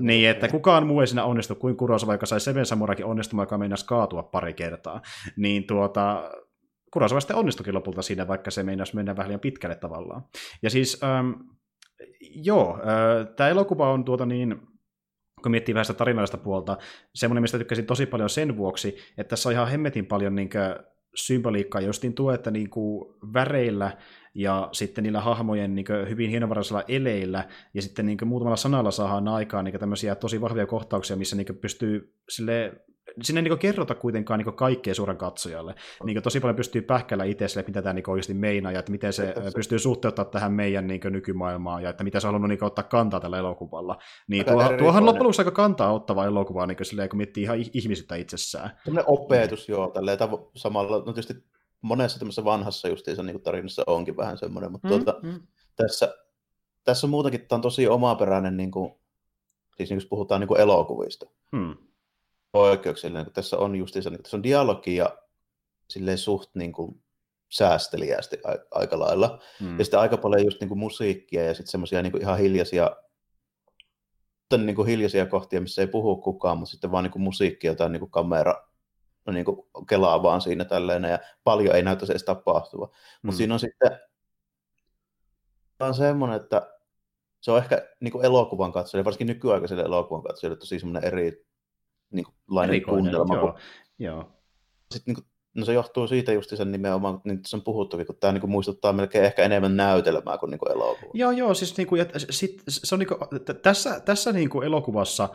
niin 0.00 0.28
että 0.28 0.48
kukaan 0.48 0.86
muu 0.86 1.00
ei 1.00 1.06
siinä 1.06 1.24
onnistu 1.24 1.54
kuin 1.54 1.76
Kurosawa, 1.76 2.14
joka 2.14 2.26
sai 2.26 2.40
Seven 2.40 2.66
Samurakin 2.66 3.06
onnistumaan, 3.06 3.46
joka 3.46 3.58
meinasi 3.58 3.86
kaatua 3.86 4.22
pari 4.22 4.54
kertaa, 4.54 5.00
niin 5.36 5.66
tuota, 5.66 6.30
Kurosawa 6.90 7.20
sitten 7.20 7.36
onnistukin 7.36 7.74
lopulta 7.74 8.02
siinä, 8.02 8.28
vaikka 8.28 8.50
se 8.50 8.62
meinasi 8.62 8.96
mennä 8.96 9.16
vähän 9.16 9.28
liian 9.28 9.40
pitkälle 9.40 9.76
tavallaan. 9.76 10.22
Ja 10.62 10.70
siis, 10.70 11.00
ähm, 11.02 11.30
joo, 12.30 12.78
äh, 12.78 13.34
tämä 13.36 13.50
elokuva 13.50 13.92
on 13.92 14.04
tuota 14.04 14.26
niin, 14.26 14.60
kun 15.44 15.50
miettii 15.50 15.74
vähän 15.74 15.84
sitä 15.84 15.98
tarinallista 15.98 16.38
puolta, 16.38 16.78
semmoinen, 17.14 17.42
mistä 17.42 17.58
tykkäsin 17.58 17.86
tosi 17.86 18.06
paljon 18.06 18.30
sen 18.30 18.56
vuoksi, 18.56 18.96
että 19.18 19.30
tässä 19.30 19.48
on 19.48 19.52
ihan 19.52 19.68
hemmetin 19.68 20.06
paljon 20.06 20.34
niin 20.34 20.50
symboliikkaa 21.14 21.80
justiin 21.80 22.14
tuo, 22.14 22.32
että 22.32 22.50
niin 22.50 22.70
kuin 22.70 23.14
väreillä 23.34 23.96
ja 24.34 24.68
sitten 24.72 25.04
niillä 25.04 25.20
hahmojen 25.20 25.74
niin 25.74 25.86
hyvin 26.08 26.30
hienovaraisilla 26.30 26.84
eleillä 26.88 27.44
ja 27.74 27.82
sitten 27.82 28.06
niin 28.06 28.18
muutamalla 28.24 28.56
sanalla 28.56 28.90
saadaan 28.90 29.28
aikaan 29.28 29.64
niin 29.64 29.80
tämmöisiä 29.80 30.14
tosi 30.14 30.40
vahvia 30.40 30.66
kohtauksia, 30.66 31.16
missä 31.16 31.36
niin 31.36 31.58
pystyy 31.60 32.14
sille 32.28 32.72
sinne 33.22 33.38
ei 33.38 33.42
niin 33.42 33.58
kerrota 33.58 33.94
kuitenkaan 33.94 34.38
niin 34.38 34.54
kaikkea 34.54 34.94
suuren 34.94 35.16
katsojalle. 35.16 35.74
Niin 36.04 36.22
tosi 36.22 36.40
paljon 36.40 36.56
pystyy 36.56 36.82
pähkällä 36.82 37.24
itse 37.24 37.48
sille, 37.48 37.64
mitä 37.66 37.82
tämä 37.82 37.92
niin 37.92 38.10
oikeasti 38.10 38.34
meinaa, 38.34 38.72
ja 38.72 38.78
että 38.78 38.92
miten 38.92 39.12
se 39.12 39.34
pystyy 39.54 39.78
suhteuttamaan 39.78 40.32
tähän 40.32 40.52
meidän 40.52 40.86
niin 40.86 41.00
nykymaailmaan, 41.10 41.82
ja 41.82 41.90
että 41.90 42.04
mitä 42.04 42.20
se 42.20 42.26
on 42.26 42.28
halunnut 42.28 42.48
niin 42.48 42.64
ottaa 42.64 42.84
kantaa 42.84 43.20
tällä 43.20 43.38
elokuvalla. 43.38 43.98
Niin 44.28 44.44
tuo, 44.44 44.68
tuohan 44.78 45.06
loppujen 45.06 45.24
lopuksi 45.24 45.40
aika 45.40 45.50
kantaa 45.50 45.92
ottava 45.92 46.24
elokuva, 46.26 46.66
niin 46.66 46.78
silleen, 46.82 47.08
kun 47.08 47.16
miettii 47.16 47.42
ihan 47.42 47.58
ihmisyyttä 47.72 48.16
itsessään. 48.16 48.70
Sellainen 48.84 49.10
opetus, 49.10 49.68
joo, 49.68 49.90
tälleen 49.90 50.18
tavo- 50.18 50.50
samalla, 50.56 50.96
no 50.96 51.12
tietysti 51.12 51.34
monessa 51.82 52.18
tämmöisessä 52.18 52.44
vanhassa 52.44 52.88
justiinsa 52.88 53.22
niin 53.22 53.42
tarinassa 53.42 53.82
onkin 53.86 54.16
vähän 54.16 54.38
semmoinen, 54.38 54.72
mutta 54.72 54.88
mm, 54.88 54.94
tuota, 54.94 55.20
mm. 55.22 55.40
tässä, 55.76 56.14
tässä 56.84 57.06
muutenkin 57.06 57.46
tämä 57.48 57.56
on 57.56 57.62
tosi 57.62 57.88
omaperäinen, 57.88 58.56
niin 58.56 58.70
kuin, 58.70 58.94
siis 59.76 59.90
niin, 59.90 59.96
jos 59.96 60.06
puhutaan 60.06 60.40
niin 60.40 60.48
kuin 60.48 60.60
elokuvista. 60.60 61.26
Hmm 61.56 61.76
poikkeuksellinen, 62.54 63.24
kun 63.24 63.32
tässä 63.32 63.56
on 63.58 63.76
justiinsa, 63.76 64.10
niin 64.10 64.22
tässä 64.22 64.36
on 64.36 64.42
dialogi 64.42 64.96
ja 64.96 65.18
silleen 65.90 66.18
suht 66.18 66.50
niin 66.54 66.72
kuin 66.72 67.02
säästeliästi 67.48 68.38
aika 68.70 68.98
lailla. 68.98 69.38
Mm. 69.60 69.78
Ja 69.78 69.84
sitten 69.84 70.00
aika 70.00 70.16
paljon 70.16 70.44
just 70.44 70.60
niin 70.60 70.68
kuin 70.68 70.78
musiikkia 70.78 71.44
ja 71.44 71.54
sitten 71.54 71.70
semmoisia 71.70 72.02
niin 72.02 72.20
ihan 72.20 72.38
hiljaisia 72.38 72.96
niin 74.56 74.76
kuin 74.76 74.88
hiljaisia 74.88 75.26
kohtia, 75.26 75.60
missä 75.60 75.82
ei 75.82 75.86
puhu 75.86 76.16
kukaan, 76.16 76.58
mutta 76.58 76.70
sitten 76.70 76.92
vaan 76.92 77.04
niin 77.04 77.12
kuin 77.12 77.22
musiikki, 77.22 77.66
jotain 77.66 77.92
niin 77.92 78.00
kuin 78.00 78.10
kamera 78.10 78.68
no 79.26 79.32
niin 79.32 79.44
kuin 79.44 79.66
kelaa 79.88 80.22
vaan 80.22 80.40
siinä 80.40 80.64
tälleen, 80.64 81.04
ja 81.04 81.18
paljon 81.44 81.76
ei 81.76 81.82
näytä 81.82 82.06
se 82.06 82.12
edes 82.12 82.24
tapahtua. 82.24 82.86
Mm. 82.86 82.92
Mutta 83.22 83.36
siinä 83.36 83.54
on 83.54 83.60
sitten 83.60 83.98
on 85.80 85.94
semmoinen, 85.94 86.40
että 86.40 86.72
se 87.40 87.50
on 87.50 87.58
ehkä 87.58 87.88
niin 88.00 88.12
kuin 88.12 88.24
elokuvan 88.24 88.72
katsojille, 88.72 89.04
varsinkin 89.04 89.26
nykyaikaiselle 89.26 89.82
elokuvan 89.82 90.22
katsojille, 90.22 90.56
tosi 90.56 90.78
semmoinen 90.78 91.04
eri 91.04 91.46
niin 92.10 92.24
kuin, 92.24 92.34
lainen 92.48 92.82
tunnelma. 92.86 93.34
Joo, 93.34 93.58
joo. 93.98 94.32
Sitten, 94.90 95.14
niin 95.14 95.22
kuin, 95.22 95.26
no 95.54 95.64
se 95.64 95.72
johtuu 95.72 96.06
siitä 96.06 96.32
just 96.32 96.56
sen 96.56 96.72
nimenomaan, 96.72 97.20
niin 97.24 97.40
se 97.46 97.56
on 97.56 97.62
puhuttukin, 97.62 98.06
kun 98.06 98.16
tämä 98.20 98.32
niin 98.32 98.40
kuin, 98.40 98.50
muistuttaa 98.50 98.92
melkein 98.92 99.24
ehkä 99.24 99.42
enemmän 99.42 99.76
näytelmää 99.76 100.38
kuin, 100.38 100.50
niin 100.50 100.58
kuin 100.58 100.72
elokuva. 100.72 101.10
Joo, 101.14 101.30
joo, 101.30 101.54
siis 101.54 101.76
niin 101.76 101.86
kuin, 101.86 101.98
ja 101.98 102.06
sit, 102.30 102.62
se 102.68 102.94
on 102.94 102.98
niin 102.98 103.08
kuin, 103.08 103.18
tässä, 103.62 104.00
tässä 104.00 104.32
niin 104.32 104.50
kuin 104.50 104.66
elokuvassa 104.66 105.28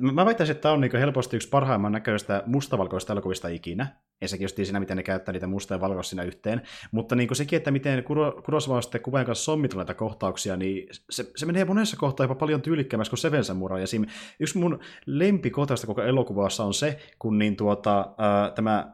mä 0.00 0.26
väittäisin, 0.26 0.52
että 0.52 0.62
tämä 0.62 0.72
on 0.72 0.80
niin 0.80 0.96
helposti 0.96 1.36
yksi 1.36 1.48
parhaimman 1.48 1.92
näköistä 1.92 2.42
mustavalkoista 2.46 3.12
elokuvista 3.12 3.48
ikinä. 3.48 3.86
Ensinnäkin 4.22 4.44
just 4.44 4.56
siinä, 4.56 4.80
miten 4.80 4.96
ne 4.96 5.02
käyttää 5.02 5.32
niitä 5.32 5.46
musta 5.46 5.74
ja 5.74 5.80
valkoista 5.80 6.10
siinä 6.10 6.22
yhteen. 6.22 6.62
Mutta 6.92 7.14
niin 7.14 7.36
sekin, 7.36 7.56
että 7.56 7.70
miten 7.70 8.04
Kurosawa 8.44 8.82
sitten 8.82 9.00
kuvan 9.00 9.26
kanssa 9.26 9.44
sommitella 9.44 9.82
näitä 9.82 9.94
kohtauksia, 9.94 10.56
niin 10.56 10.88
se, 11.10 11.30
se 11.36 11.46
menee 11.46 11.64
monessa 11.64 11.96
kohtaa 11.96 12.24
jopa 12.24 12.34
paljon 12.34 12.62
tyylikkäämmäksi 12.62 13.10
kuin 13.10 13.18
Seven 13.18 13.44
Samurai. 13.44 13.86
Siinä, 13.86 14.06
yksi 14.40 14.58
mun 14.58 14.78
lempikohtaista 15.06 15.86
koko 15.86 16.02
elokuvassa 16.02 16.64
on 16.64 16.74
se, 16.74 16.98
kun 17.18 17.38
niin 17.38 17.56
tuota, 17.56 18.14
ää, 18.18 18.50
tämä 18.50 18.92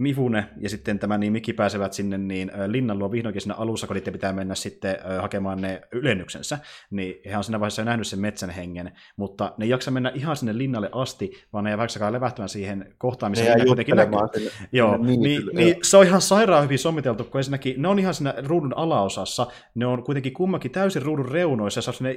Mifune 0.00 0.46
ja 0.60 0.68
sitten 0.68 0.98
tämä 0.98 1.18
niin 1.18 1.32
Miki 1.32 1.52
pääsevät 1.52 1.92
sinne 1.92 2.18
niin 2.18 2.50
linnan 2.66 2.98
luo 2.98 3.12
vihdoinkin 3.12 3.42
siinä 3.42 3.54
alussa, 3.54 3.86
kun 3.86 3.96
niiden 3.96 4.12
pitää 4.12 4.32
mennä 4.32 4.54
sitten 4.54 4.96
hakemaan 5.20 5.60
ne 5.60 5.80
ylennyksensä, 5.92 6.58
niin 6.90 7.14
he 7.30 7.36
on 7.36 7.44
siinä 7.44 7.60
vaiheessa 7.60 7.84
nähnyt 7.84 8.06
sen 8.06 8.20
metsän 8.20 8.50
hengen, 8.50 8.92
mutta 9.16 9.54
ne 9.58 9.64
ei 9.64 9.70
jaksa 9.70 9.90
mennä 9.90 10.12
ihan 10.14 10.36
sinne 10.36 10.58
linnalle 10.58 10.88
asti, 10.92 11.30
vaan 11.52 11.64
ne 11.64 11.70
ei 11.70 11.78
vaikka 11.78 12.12
levähtämään 12.12 12.48
siihen 12.48 12.94
kohtaan, 12.98 13.32
missä 13.32 13.54
ne 13.54 13.64
kuitenkin 13.64 13.96
näkyy. 13.96 14.18
Sinne, 14.34 14.50
Joo, 14.72 14.92
sinne 14.92 15.06
niin, 15.06 15.22
niin, 15.22 15.42
niin, 15.52 15.76
se 15.82 15.96
on 15.96 16.06
ihan 16.06 16.20
sairaan 16.20 16.64
hyvin 16.64 16.78
sommiteltu, 16.78 17.24
kun 17.24 17.38
ensinnäkin 17.38 17.82
ne 17.82 17.88
on 17.88 17.98
ihan 17.98 18.14
siinä 18.14 18.34
ruudun 18.46 18.76
alaosassa, 18.76 19.46
ne 19.74 19.86
on 19.86 20.02
kuitenkin 20.02 20.32
kummakin 20.32 20.70
täysin 20.70 21.02
ruudun 21.02 21.28
reunoissa, 21.28 21.78
ja 21.78 21.82
se 21.82 21.90
on 21.90 22.14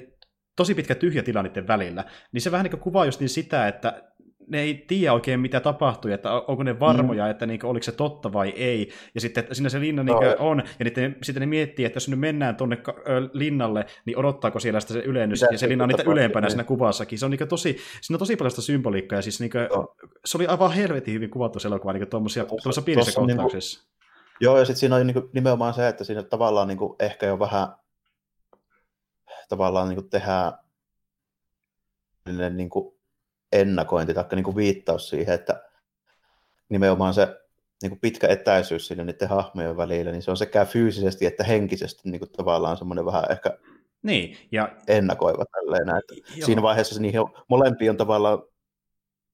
tosi 0.56 0.76
pitkä 0.76 0.96
tyhjä 0.96 1.24
tila 1.24 1.44
niiden 1.44 1.68
välillä, 1.68 2.06
niin 2.32 2.42
se 2.42 2.52
vähän 2.52 2.64
niin 2.64 2.80
kuvaa 2.80 3.06
just 3.06 3.20
niin 3.20 3.30
sitä, 3.30 3.68
että 3.68 4.13
ne 4.48 4.62
ei 4.62 4.86
tiedä 4.88 5.14
oikein 5.14 5.40
mitä 5.40 5.60
tapahtui, 5.60 6.14
että 6.14 6.34
onko 6.34 6.64
ne 6.64 6.80
varmoja, 6.80 7.24
mm. 7.24 7.32
että 7.32 7.46
niinku, 7.46 7.68
oliko 7.68 7.84
se 7.84 7.92
totta 7.92 8.34
vai 8.34 8.50
ei. 8.50 8.90
Ja 9.16 9.22
sitten 9.22 9.48
siinä 9.52 9.70
se 9.70 9.80
linna 9.80 10.04
no. 10.04 10.20
niinku 10.20 10.36
on, 10.40 10.64
ja 10.80 10.86
niiden, 10.86 11.16
sitten 11.24 11.42
ne 11.42 11.46
miettii, 11.46 11.86
että 11.86 11.98
jos 11.98 12.10
nyt 12.10 12.20
mennään 12.20 12.56
tuonne 12.56 12.78
linnalle, 13.34 13.86
niin 14.06 14.18
odottaako 14.18 14.60
siellä 14.60 14.80
sitä 14.80 14.94
se 14.94 15.00
ylennys, 15.00 15.42
Mitä 15.42 15.54
ja 15.54 15.58
se 15.58 15.70
linna 15.70 15.84
on 15.84 15.88
niitä 15.88 16.04
ylempänä 16.12 16.46
niin. 16.46 16.52
siinä 16.52 16.64
kuvassakin. 16.64 17.20
Se 17.20 17.26
on 17.26 17.32
niinku 17.32 17.46
tosi, 17.46 17.78
siinä 18.02 18.16
on 18.16 18.20
tosi 18.20 18.36
paljon 18.36 18.52
sitä 18.52 18.62
symboliikkaa, 18.62 19.18
ja 19.18 19.22
siis 19.22 19.40
niinku, 19.40 19.58
no. 19.58 19.96
se 20.26 20.38
oli 20.38 20.48
aivan 20.48 20.72
helvetin 20.72 21.14
hyvin 21.14 21.30
kuvattu 21.30 21.60
se 21.60 21.68
elokuva 21.68 21.94
niinku 21.94 22.10
tuommoisissa 22.10 22.82
pienissä 22.86 23.22
niinku- 23.22 23.28
kohtauksissa. 23.28 23.80
Niinku, 23.80 23.94
joo, 24.42 24.60
ja 24.60 24.66
sitten 24.66 24.80
siinä 24.80 24.96
on 24.96 25.08
niinku 25.08 25.30
nimenomaan 25.34 25.74
se, 25.74 25.88
että 25.88 26.04
siinä 26.04 26.24
tavallaan 26.24 26.68
niinku 26.68 26.96
ehkä 27.00 27.26
jo 27.26 27.40
vähän 27.40 27.68
tavallaan 29.50 29.90
niinku 29.90 30.04
tehdään 30.10 30.54
niin 32.50 32.70
kuin 32.70 32.96
ennakointi 33.54 34.14
tai 34.14 34.26
niin 34.32 34.44
kuin 34.44 34.56
viittaus 34.56 35.10
siihen, 35.10 35.36
että 35.36 35.64
nimenomaan 36.70 37.14
se 37.14 37.28
niin 37.82 37.90
kuin 37.90 38.00
pitkä 38.00 38.28
etäisyys 38.28 38.88
sinne 38.88 39.04
niiden 39.04 39.30
hahmojen 39.30 39.78
välillä, 39.78 40.12
niin 40.12 40.22
se 40.22 40.32
on 40.32 40.38
sekä 40.38 40.66
fyysisesti 40.66 41.26
että 41.26 41.44
henkisesti 41.44 42.10
niin 42.10 42.20
kuin 42.20 42.32
tavallaan 42.32 42.78
semmoinen 42.78 43.06
vähän 43.06 43.26
ehkä 43.30 43.58
niin, 44.04 44.38
ja... 44.52 44.72
ennakoiva 44.88 45.46
tälleen. 45.46 45.98
Että 45.98 46.46
siinä 46.46 46.62
vaiheessa 46.62 47.02
niihin 47.02 47.22
molempia 47.48 47.92
on 47.92 47.98
tavallaan 47.98 48.44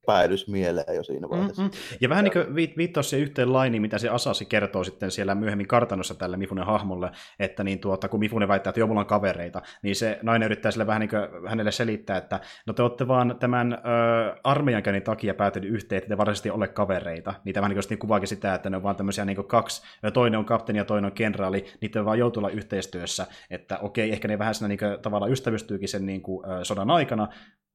päädys 0.05 0.47
mieleen 0.47 0.95
jo 0.95 1.03
siinä 1.03 1.29
vaiheessa. 1.29 1.61
Mm-hmm. 1.61 1.97
Ja 2.01 2.09
vähän 2.09 2.23
niin 2.23 2.33
kuin 2.33 2.55
viittaa 2.55 3.03
se 3.03 3.19
yhteen 3.19 3.53
lainiin, 3.53 3.81
mitä 3.81 3.97
se 3.97 4.09
Asasi 4.09 4.45
kertoo 4.45 4.83
sitten 4.83 5.11
siellä 5.11 5.35
myöhemmin 5.35 5.67
kartanossa 5.67 6.15
tälle 6.15 6.37
Mifunen 6.37 6.65
hahmolle, 6.65 7.11
että 7.39 7.63
niin 7.63 7.79
tuota, 7.79 8.09
kun 8.09 8.19
Mifune 8.19 8.47
väittää, 8.47 8.69
että 8.69 8.79
joo, 8.79 8.87
mulla 8.87 8.99
on 8.99 9.05
kavereita, 9.05 9.61
niin 9.81 9.95
se 9.95 10.19
nainen 10.21 10.45
yrittää 10.45 10.71
sille 10.71 10.87
vähän 10.87 10.99
niin 10.99 11.09
kuin 11.09 11.49
hänelle 11.49 11.71
selittää, 11.71 12.17
että 12.17 12.39
no 12.67 12.73
te 12.73 12.81
olette 12.81 13.07
vaan 13.07 13.35
tämän 13.39 13.73
ö, 13.73 13.77
armeijankäynnin 14.43 15.03
takia 15.03 15.33
päätynyt 15.33 15.71
yhteen, 15.71 15.97
että 15.97 16.09
te 16.09 16.17
varsinaisesti 16.17 16.49
ole 16.49 16.67
kavereita. 16.67 17.33
Niitä 17.43 17.61
vähän 17.61 17.75
niin 17.75 17.83
niin 17.89 17.99
kuvaakin 17.99 18.27
sitä, 18.27 18.53
että 18.53 18.69
ne 18.69 18.77
on 18.77 18.83
vaan 18.83 18.95
tämmöisiä 18.95 19.25
niin 19.25 19.47
kaksi, 19.47 19.81
toinen 20.13 20.39
on 20.39 20.45
kapteeni 20.45 20.79
ja 20.79 20.85
toinen 20.85 21.05
on 21.05 21.11
kenraali, 21.11 21.65
niitä 21.81 22.05
vaan 22.05 22.19
joutuu 22.19 22.41
olla 22.41 22.49
yhteistyössä, 22.49 23.27
että 23.49 23.79
okei, 23.79 24.11
ehkä 24.11 24.27
ne 24.27 24.39
vähän 24.39 24.55
siinä 24.55 24.67
niin 24.67 24.79
kuin, 24.79 25.01
tavallaan 25.01 25.31
ystävystyykin 25.31 25.89
sen 25.89 26.05
niin 26.05 26.21
kuin, 26.21 26.45
sodan 26.63 26.91
aikana, 26.91 27.27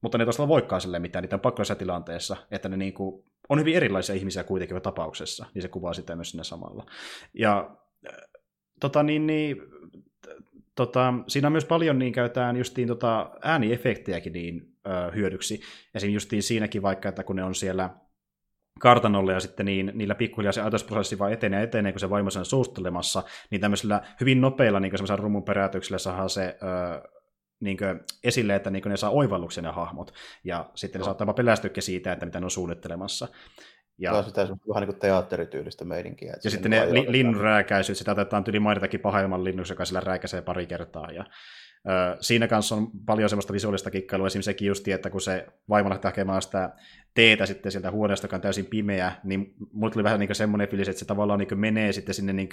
mutta 0.05 0.17
ne 0.17 0.25
tosiaan 0.25 0.49
voikaan 0.49 0.81
sille 0.81 0.99
mitään, 0.99 1.23
niitä 1.23 1.35
on 1.35 1.39
pakko 1.39 1.63
tilanteessa, 1.77 2.37
että 2.51 2.69
ne 2.69 2.77
niin 2.77 2.93
kuin, 2.93 3.23
on 3.49 3.59
hyvin 3.59 3.75
erilaisia 3.75 4.15
ihmisiä 4.15 4.43
kuitenkin 4.43 4.81
tapauksessa, 4.81 5.45
niin 5.53 5.61
se 5.61 5.67
kuvaa 5.67 5.93
sitä 5.93 6.15
myös 6.15 6.31
sinne 6.31 6.43
samalla. 6.43 6.85
Ja 7.33 7.77
tota, 8.79 9.03
niin, 9.03 9.27
niin, 9.27 9.57
tota, 10.75 11.13
siinä 11.27 11.47
on 11.47 11.51
myös 11.51 11.65
paljon 11.65 11.99
niin 11.99 12.13
käytetään 12.13 12.57
justiin 12.57 12.87
tota, 12.87 13.31
ääniefektejäkin 13.41 14.33
niin, 14.33 14.77
ö, 14.87 15.11
hyödyksi. 15.15 15.53
Esimerkiksi 15.95 16.13
justiin 16.13 16.43
siinäkin 16.43 16.81
vaikka, 16.81 17.09
että 17.09 17.23
kun 17.23 17.35
ne 17.35 17.43
on 17.43 17.55
siellä 17.55 17.89
kartanolle 18.79 19.33
ja 19.33 19.39
sitten 19.39 19.65
niin, 19.65 19.91
niillä 19.95 20.15
pikkuhiljaa 20.15 20.51
se 20.51 20.61
ajatusprosessi 20.61 21.19
vaan 21.19 21.33
etenee 21.33 21.63
etenee, 21.63 21.91
kun 21.91 21.99
se 21.99 22.09
vaimo 22.09 22.29
sen 22.29 22.45
suustelemassa, 22.45 23.23
niin 23.49 23.61
tämmöisellä 23.61 24.01
hyvin 24.19 24.41
nopeilla 24.41 24.79
niin 24.79 24.93
rumun 25.15 25.43
peräytyksillä 25.43 25.97
saadaan 25.97 26.29
se 26.29 26.57
ö, 26.61 27.15
niin 27.59 27.77
kuin, 27.77 27.99
esille, 28.23 28.55
että 28.55 28.69
niin 28.69 28.81
kuin 28.81 28.91
ne 28.91 28.97
saa 28.97 29.09
oivalluksen 29.09 29.63
ne 29.63 29.69
hahmot, 29.69 30.13
ja 30.43 30.69
sitten 30.75 30.99
no. 30.99 31.03
ne 31.03 31.05
saattaa 31.05 31.33
pelästyäkin 31.33 31.83
siitä, 31.83 32.13
että 32.13 32.25
mitä 32.25 32.39
ne 32.39 32.45
on 32.45 32.51
suunnittelemassa. 32.51 33.27
Ja, 33.97 34.09
Tämä 34.09 34.17
on 34.17 34.25
sitä 34.25 34.41
vähän 34.41 34.81
niin 34.81 34.85
kuin 34.85 34.99
teatterityylistä 34.99 35.85
meininkiä. 35.85 36.35
Ja 36.43 36.51
sitten 36.51 36.71
ne 36.71 36.93
li, 36.93 37.05
linnunrääkäisyt, 37.07 37.97
sitä 37.97 38.11
otetaan 38.11 38.43
tyli 38.43 38.59
mainitakin 38.59 38.99
pahemman 38.99 39.43
linnuksi, 39.43 39.73
joka 39.73 39.85
sillä 39.85 39.99
rääkäsee 39.99 40.41
pari 40.41 40.65
kertaa. 40.65 41.11
Ja, 41.11 41.25
ö, 41.89 42.17
siinä 42.19 42.47
kanssa 42.47 42.75
on 42.75 42.87
paljon 43.05 43.29
semmoista 43.29 43.53
visuaalista 43.53 43.91
kikkailua, 43.91 44.27
esimerkiksi 44.27 44.51
sekin 44.51 44.67
justi, 44.67 44.91
että 44.91 45.09
kun 45.09 45.21
se 45.21 45.47
vaimo 45.69 45.89
lähtee 45.89 46.09
hakemaan 46.09 46.41
sitä 46.41 46.69
teetä 47.15 47.45
sitten 47.45 47.71
sieltä 47.71 47.91
huoneesta, 47.91 48.25
joka 48.25 48.35
on 48.35 48.41
täysin 48.41 48.65
pimeä, 48.65 49.11
niin 49.23 49.53
mulle 49.73 49.93
tuli 49.93 50.03
vähän 50.03 50.19
niin 50.19 50.35
semmoinen 50.35 50.67
fiilis, 50.67 50.89
että 50.89 50.99
se 50.99 51.05
tavallaan 51.05 51.39
niin 51.39 51.59
menee 51.59 51.91
sitten 51.91 52.15
sinne 52.15 52.33
niin 52.33 52.49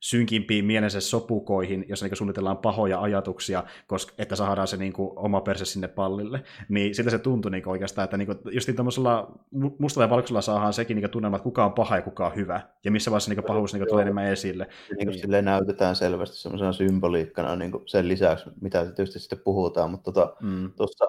synkimpiin 0.00 0.64
mielensä 0.64 1.00
sopukoihin, 1.00 1.84
jossa 1.88 2.06
niin 2.06 2.16
suunnitellaan 2.16 2.58
pahoja 2.58 3.00
ajatuksia, 3.00 3.64
koska, 3.86 4.12
että 4.18 4.36
saadaan 4.36 4.68
se 4.68 4.76
niin 4.76 4.92
oma 4.96 5.40
perse 5.40 5.64
sinne 5.64 5.88
pallille. 5.88 6.42
Niin 6.68 6.94
siltä 6.94 7.10
se 7.10 7.18
tuntui 7.18 7.50
niin 7.50 7.68
oikeastaan, 7.68 8.04
että 8.04 8.16
niin 8.16 8.26
kuin, 8.26 8.38
just 8.50 8.68
niin 8.68 8.76
tuollaisella 8.76 9.32
mustalla 9.78 10.04
ja 10.04 10.10
valkoisella 10.10 10.40
saadaan 10.40 10.72
sekin 10.72 10.96
niin 10.96 11.10
tunnelma, 11.10 11.36
että 11.36 11.44
kuka 11.44 11.64
on 11.64 11.72
paha 11.72 11.96
ja 11.96 12.02
kuka 12.02 12.26
on 12.26 12.36
hyvä, 12.36 12.60
ja 12.84 12.90
missä 12.90 13.10
vaiheessa 13.10 13.34
niin 13.34 13.44
pahuus 13.44 13.74
niin 13.74 13.88
tulee 13.88 14.02
enemmän 14.02 14.26
esille. 14.26 14.68
Niin 14.96 15.08
kuin 15.08 15.30
niin. 15.30 15.44
näytetään 15.44 15.96
selvästi 15.96 16.36
semmoisena 16.36 16.72
symboliikkana 16.72 17.56
niin 17.56 17.72
sen 17.86 18.08
lisäksi, 18.08 18.50
mitä 18.60 18.84
tietysti 18.84 19.18
sitten 19.18 19.40
puhutaan, 19.44 19.90
mutta 19.90 20.12
tuota, 20.12 20.36
mm. 20.40 20.72
tuossa 20.76 21.04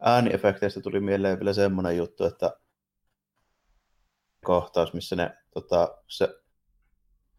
ääniefekteistä 0.00 0.80
tuli 0.80 1.00
mieleen 1.00 1.38
vielä 1.38 1.52
semmoinen 1.52 1.96
juttu, 1.96 2.24
että 2.24 2.56
kohtaus, 4.44 4.92
missä 4.92 5.16
ne 5.16 5.36
tota, 5.54 5.98
se 6.08 6.28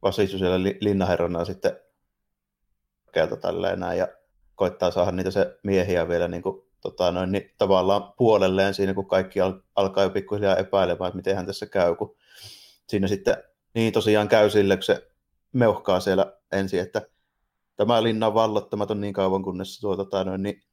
vasistu 0.01 0.37
siellä 0.37 0.59
linnaherrana 0.81 1.45
sitten 1.45 1.79
kelta 3.11 3.37
tälleen 3.37 3.79
näin, 3.79 3.99
ja 3.99 4.07
koittaa 4.55 4.91
saada 4.91 5.11
niitä 5.11 5.31
se 5.31 5.59
miehiä 5.63 6.07
vielä 6.07 6.27
niin 6.27 6.43
kuin, 6.43 6.61
tota, 6.81 7.11
noin, 7.11 7.31
niin, 7.31 7.51
tavallaan 7.57 8.13
puolelleen 8.17 8.73
siinä, 8.73 8.93
kun 8.93 9.07
kaikki 9.07 9.41
al- 9.41 9.59
alkaa 9.75 10.03
jo 10.03 10.09
pikkuhiljaa 10.09 10.55
epäilemään, 10.57 11.07
että 11.07 11.15
miten 11.15 11.35
hän 11.35 11.45
tässä 11.45 11.65
käy, 11.65 11.95
kun 11.95 12.15
siinä 12.87 13.07
sitten 13.07 13.37
niin 13.73 13.93
tosiaan 13.93 14.27
käy 14.27 14.49
sille, 14.49 14.75
kun 14.77 14.83
se 14.83 15.11
meuhkaa 15.53 15.99
siellä 15.99 16.37
ensin, 16.51 16.79
että 16.79 17.01
tämä 17.75 18.03
linna 18.03 18.27
on 18.27 18.33
vallottamaton 18.33 19.01
niin 19.01 19.13
kauan, 19.13 19.43
kunnes 19.43 19.79
tuo, 19.79 19.97
tota, 19.97 20.23
noin, 20.23 20.43
niin 20.43 20.63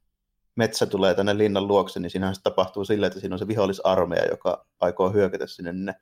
metsä 0.55 0.85
tulee 0.85 1.13
tänne 1.13 1.37
linnan 1.37 1.67
luokse, 1.67 1.99
niin 1.99 2.09
siinähän 2.09 2.35
se 2.35 2.41
tapahtuu 2.41 2.85
sillä, 2.85 3.07
että 3.07 3.19
siinä 3.19 3.35
on 3.35 3.39
se 3.39 3.47
vihollisarmeija, 3.47 4.25
joka 4.25 4.65
aikoo 4.79 5.09
hyökätä 5.09 5.47
sinne, 5.47 5.73
niin 5.73 5.85
ne 5.85 5.95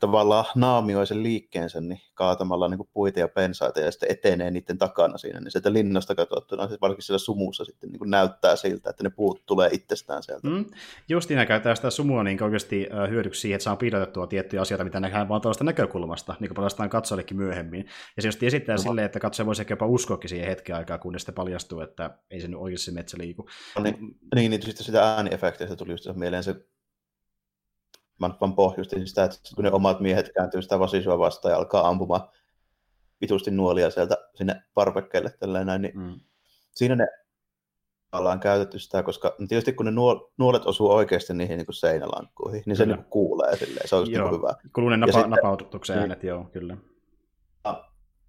tavallaan 0.00 0.44
naamioi 0.54 1.06
sen 1.06 1.22
liikkeensä 1.22 1.80
niin 1.80 2.00
kaatamalla 2.14 2.68
niin 2.68 2.78
kuin 2.78 2.88
puita 2.92 3.20
ja 3.20 3.28
pensaita 3.28 3.80
ja 3.80 3.90
sitten 3.90 4.10
etenee 4.10 4.50
niiden 4.50 4.78
takana 4.78 5.18
siinä, 5.18 5.40
niin 5.40 5.50
sieltä 5.50 5.72
linnasta 5.72 6.14
katsottuna, 6.14 6.68
siis 6.68 6.80
varsinkin 6.80 7.02
siellä 7.02 7.18
sumussa 7.18 7.64
sitten 7.64 7.90
niin 7.90 7.98
kuin 7.98 8.10
näyttää 8.10 8.56
siltä, 8.56 8.90
että 8.90 9.02
ne 9.02 9.10
puut 9.10 9.46
tulee 9.46 9.68
itsestään 9.72 10.22
sieltä. 10.22 10.48
Mm. 10.48 10.64
Justiin 11.08 11.46
käytetään 11.46 11.76
sitä 11.76 11.90
sumua 11.90 12.24
niin 12.24 12.42
oikeasti 12.42 12.88
hyödyksi 13.10 13.40
siihen, 13.40 13.56
että 13.56 13.64
saa 13.64 13.76
piilotettua 13.76 14.26
tiettyjä 14.26 14.62
asioita, 14.62 14.84
mitä 14.84 15.00
nähdään 15.00 15.28
vaan 15.28 15.40
tuollaista 15.40 15.64
näkökulmasta, 15.64 16.34
niin 16.40 16.48
kuin 16.48 16.56
palastaan 16.56 16.90
katsojallekin 16.90 17.36
myöhemmin. 17.36 17.86
Ja 18.16 18.22
se 18.22 18.28
just 18.28 18.42
esittää 18.42 18.76
no. 18.76 18.82
silleen, 18.82 19.06
että 19.06 19.20
katsoja 19.20 19.46
voisi 19.46 19.62
ehkä 19.62 19.72
jopa 19.72 19.86
uskoakin 19.86 20.28
siihen 20.30 20.48
hetken 20.48 20.76
aikaa, 20.76 20.98
kunnes 20.98 21.22
sitten 21.22 21.34
paljastuu, 21.34 21.80
että 21.80 22.18
ei 22.30 22.40
se 22.40 22.48
nyt 22.48 22.60
oikeasti 22.60 22.90
metsä 22.90 23.18
liiku. 23.18 23.48
No 23.76 23.82
niin, 23.82 23.96
niin, 24.34 24.50
niin 24.50 24.62
sitten 24.62 24.86
sitä 24.86 25.14
ääniefekteistä 25.14 25.76
tuli 25.76 25.92
just 25.92 26.08
mieleen 26.14 26.44
se 26.44 26.56
mä 28.20 28.30
vaan 28.40 28.54
pohjustin 28.54 29.06
sitä, 29.06 29.24
että 29.24 29.38
kun 29.54 29.64
ne 29.64 29.70
omat 29.70 30.00
miehet 30.00 30.30
kääntyy 30.34 30.62
sitä 30.62 30.78
vasisua 30.78 31.18
vastaan 31.18 31.52
ja 31.52 31.58
alkaa 31.58 31.88
ampumaan 31.88 32.28
vitusti 33.20 33.50
nuolia 33.50 33.90
sieltä 33.90 34.16
sinne 34.34 34.62
parvekkeelle 34.74 35.30
tälleen 35.40 35.66
näin, 35.66 35.82
niin 35.82 35.98
mm. 35.98 36.20
siinä 36.74 36.96
ne 36.96 37.08
ollaan 38.12 38.40
käytetty 38.40 38.78
sitä, 38.78 39.02
koska 39.02 39.34
no 39.38 39.46
tietysti 39.46 39.72
kun 39.72 39.86
ne 39.86 39.92
nuolet 40.38 40.66
osuu 40.66 40.90
oikeasti 40.90 41.34
niihin 41.34 41.58
niin 41.58 41.66
seinälankkuihin, 41.70 42.62
niin 42.66 42.76
se 42.76 42.86
niin 42.86 43.04
kuulee 43.04 43.56
silleen, 43.56 43.88
se 43.88 43.96
on 43.96 44.02
just 44.02 44.12
niin 44.12 44.32
hyvä. 44.32 44.54
Kuluu 44.74 44.88
ne 44.88 44.96
napa- 44.96 45.26
napautuksen 45.26 45.94
niin, 45.94 46.00
äänet, 46.00 46.22
joo, 46.22 46.44
kyllä. 46.44 46.76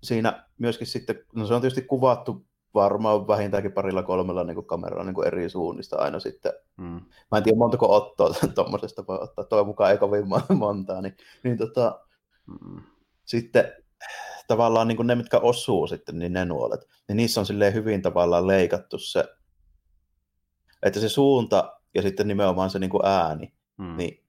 Siinä 0.03 0.45
myöskin 0.57 0.87
sitten, 0.87 1.19
no 1.35 1.47
se 1.47 1.53
on 1.53 1.61
tietysti 1.61 1.81
kuvattu 1.81 2.45
varmaan 2.73 3.27
vähintäänkin 3.27 3.71
parilla 3.71 4.03
kolmella 4.03 4.43
niin 4.43 4.65
kameralla 4.65 5.03
niin 5.03 5.27
eri 5.27 5.49
suunnista 5.49 5.97
aina 5.97 6.19
sitten. 6.19 6.53
Mm. 6.77 7.01
Mä 7.31 7.37
en 7.37 7.43
tiedä 7.43 7.57
montako 7.57 7.95
ottoa 7.95 8.33
tuommoisesta 8.55 9.03
voi 9.07 9.17
ottaa, 9.21 9.45
toivon 9.45 9.67
mukaan 9.67 9.91
ei 9.91 9.97
kovin 9.97 10.25
montaa. 10.57 11.01
Niin, 11.01 11.17
niin 11.43 11.57
tota, 11.57 11.99
mm. 12.47 12.81
sitten 13.25 13.71
tavallaan 14.47 14.87
niin 14.87 15.07
ne, 15.07 15.15
mitkä 15.15 15.39
osuu 15.39 15.87
sitten, 15.87 16.19
niin 16.19 16.33
ne 16.33 16.45
nuolet, 16.45 16.81
niin 17.07 17.17
niissä 17.17 17.39
on 17.39 17.45
silleen 17.45 17.73
hyvin 17.73 18.01
tavallaan 18.01 18.47
leikattu 18.47 18.97
se, 18.97 19.25
että 20.83 20.99
se 20.99 21.09
suunta 21.09 21.77
ja 21.95 22.01
sitten 22.01 22.27
nimenomaan 22.27 22.69
se 22.69 22.79
niin 22.79 22.89
kuin 22.89 23.05
ääni, 23.05 23.53
Mm. 23.81 23.97
niin 23.97 24.20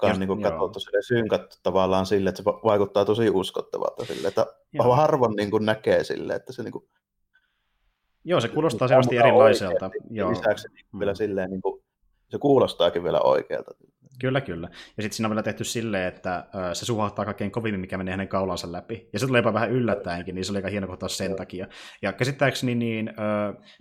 kan 0.00 0.18
niin 0.20 0.26
kuin 0.26 0.42
katsottu 0.42 0.80
sille 0.80 1.02
synkattu 1.02 1.56
tavallaan 1.62 2.06
sille, 2.06 2.28
että 2.30 2.38
se 2.38 2.44
va- 2.44 2.60
vaikuttaa 2.64 3.04
tosi 3.04 3.30
uskottavalta 3.30 4.04
sille, 4.04 4.28
että 4.28 4.46
Joo. 4.72 4.94
harvoin 4.96 5.36
niin 5.36 5.50
kuin 5.50 5.66
näkee 5.66 6.04
sille, 6.04 6.34
että 6.34 6.52
se 6.52 6.62
niin 6.62 6.72
kuin, 6.72 6.84
Joo, 8.24 8.40
se 8.40 8.48
kuulostaa 8.48 8.86
niin 8.86 8.88
selvästi 8.88 9.16
erilaiselta. 9.16 9.84
oikein, 9.86 10.04
Joo. 10.10 10.30
lisäksi 10.30 10.68
niin 10.68 10.86
vielä 10.98 11.12
Mm. 11.12 11.16
silleen, 11.16 11.50
niin 11.50 11.62
kuin, 11.62 11.79
se 12.30 12.38
kuulostaakin 12.38 13.04
vielä 13.04 13.20
oikealta. 13.20 13.70
Kyllä, 14.20 14.40
kyllä. 14.40 14.68
Ja 14.96 15.02
sitten 15.02 15.12
siinä 15.16 15.26
on 15.26 15.30
vielä 15.30 15.42
tehty 15.42 15.64
silleen, 15.64 16.08
että 16.08 16.44
se 16.72 16.84
suhahtaa 16.84 17.24
kaikkein 17.24 17.50
kovimmin, 17.50 17.80
mikä 17.80 17.98
menee 17.98 18.12
hänen 18.12 18.28
kaulansa 18.28 18.72
läpi. 18.72 19.08
Ja 19.12 19.18
se 19.18 19.26
tulee 19.26 19.38
jopa 19.38 19.52
vähän 19.52 19.70
yllättäenkin, 19.70 20.34
niin 20.34 20.44
se 20.44 20.52
oli 20.52 20.58
aika 20.58 20.68
hieno 20.68 20.86
kohtaus 20.86 21.18
sen 21.18 21.36
takia. 21.36 21.66
Ja 22.02 22.12
käsittääkseni 22.12 22.74
niin, 22.74 23.12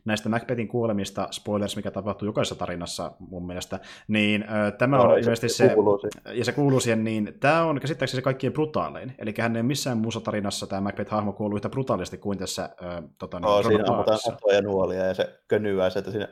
näistä 0.05 0.29
Macbethin 0.29 0.67
kuolemista, 0.67 1.27
spoilers, 1.31 1.75
mikä 1.75 1.91
tapahtuu 1.91 2.25
jokaisessa 2.25 2.55
tarinassa 2.55 3.11
mun 3.19 3.47
mielestä, 3.47 3.79
niin 4.07 4.45
tämä 4.77 4.97
No, 4.97 5.03
on 5.03 5.09
se 5.09 5.19
ilmeisesti 5.19 5.49
se, 5.49 5.55
siihen. 5.55 5.77
ja 6.37 6.45
se 6.45 6.51
kuuluu 6.51 6.79
siihen, 6.79 7.03
niin 7.03 7.33
tämä 7.39 7.63
on 7.63 7.79
käsittääkseni 7.79 8.17
se 8.17 8.23
kaikkien 8.23 8.53
brutaalein. 8.53 9.15
Eli 9.17 9.33
hän 9.39 9.55
ei 9.55 9.63
missään 9.63 9.97
muussa 9.97 10.21
tarinassa 10.21 10.67
tämä 10.67 10.89
Macbeth-hahmo 10.89 11.33
kuuluu 11.33 11.55
yhtä 11.55 11.69
brutaalisti 11.69 12.17
kuin 12.17 12.37
tässä 12.37 12.69
tota, 13.17 13.39
niin, 13.39 13.43
No, 13.45 13.63
siinä 13.63 13.77
Ronald 13.77 13.93
ammutaan 13.93 14.19
satoja 14.19 14.61
nuolia 14.61 15.05
ja 15.05 15.13
se 15.13 15.39
könyää 15.47 15.89
se, 15.89 15.99
että 15.99 16.11
siinä 16.11 16.27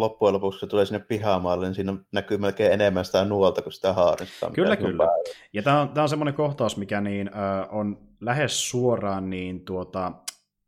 loppujen 0.00 0.34
lopuksi, 0.34 0.58
kun 0.58 0.66
se 0.66 0.70
tulee 0.70 0.84
sinne 0.86 1.04
pihamaalle, 1.08 1.66
niin 1.66 1.74
siinä 1.74 1.96
näkyy 2.12 2.38
melkein 2.38 2.72
enemmän 2.72 3.04
sitä 3.04 3.24
nuolta 3.24 3.62
kuin 3.62 3.72
sitä 3.72 3.92
haaristaa. 3.92 4.50
Kyllä, 4.50 4.76
kyllä. 4.76 5.06
päällä. 5.06 5.22
Ja 5.52 5.62
tämä 5.62 5.80
on, 5.80 5.88
tämä 5.88 6.02
on 6.02 6.08
semmoinen 6.08 6.34
kohtaus, 6.34 6.76
mikä 6.76 7.00
niin, 7.00 7.28
ö, 7.28 7.66
on 7.70 7.98
lähes 8.20 8.70
suoraan 8.70 9.30
niin, 9.30 9.64
tuota, 9.64 10.12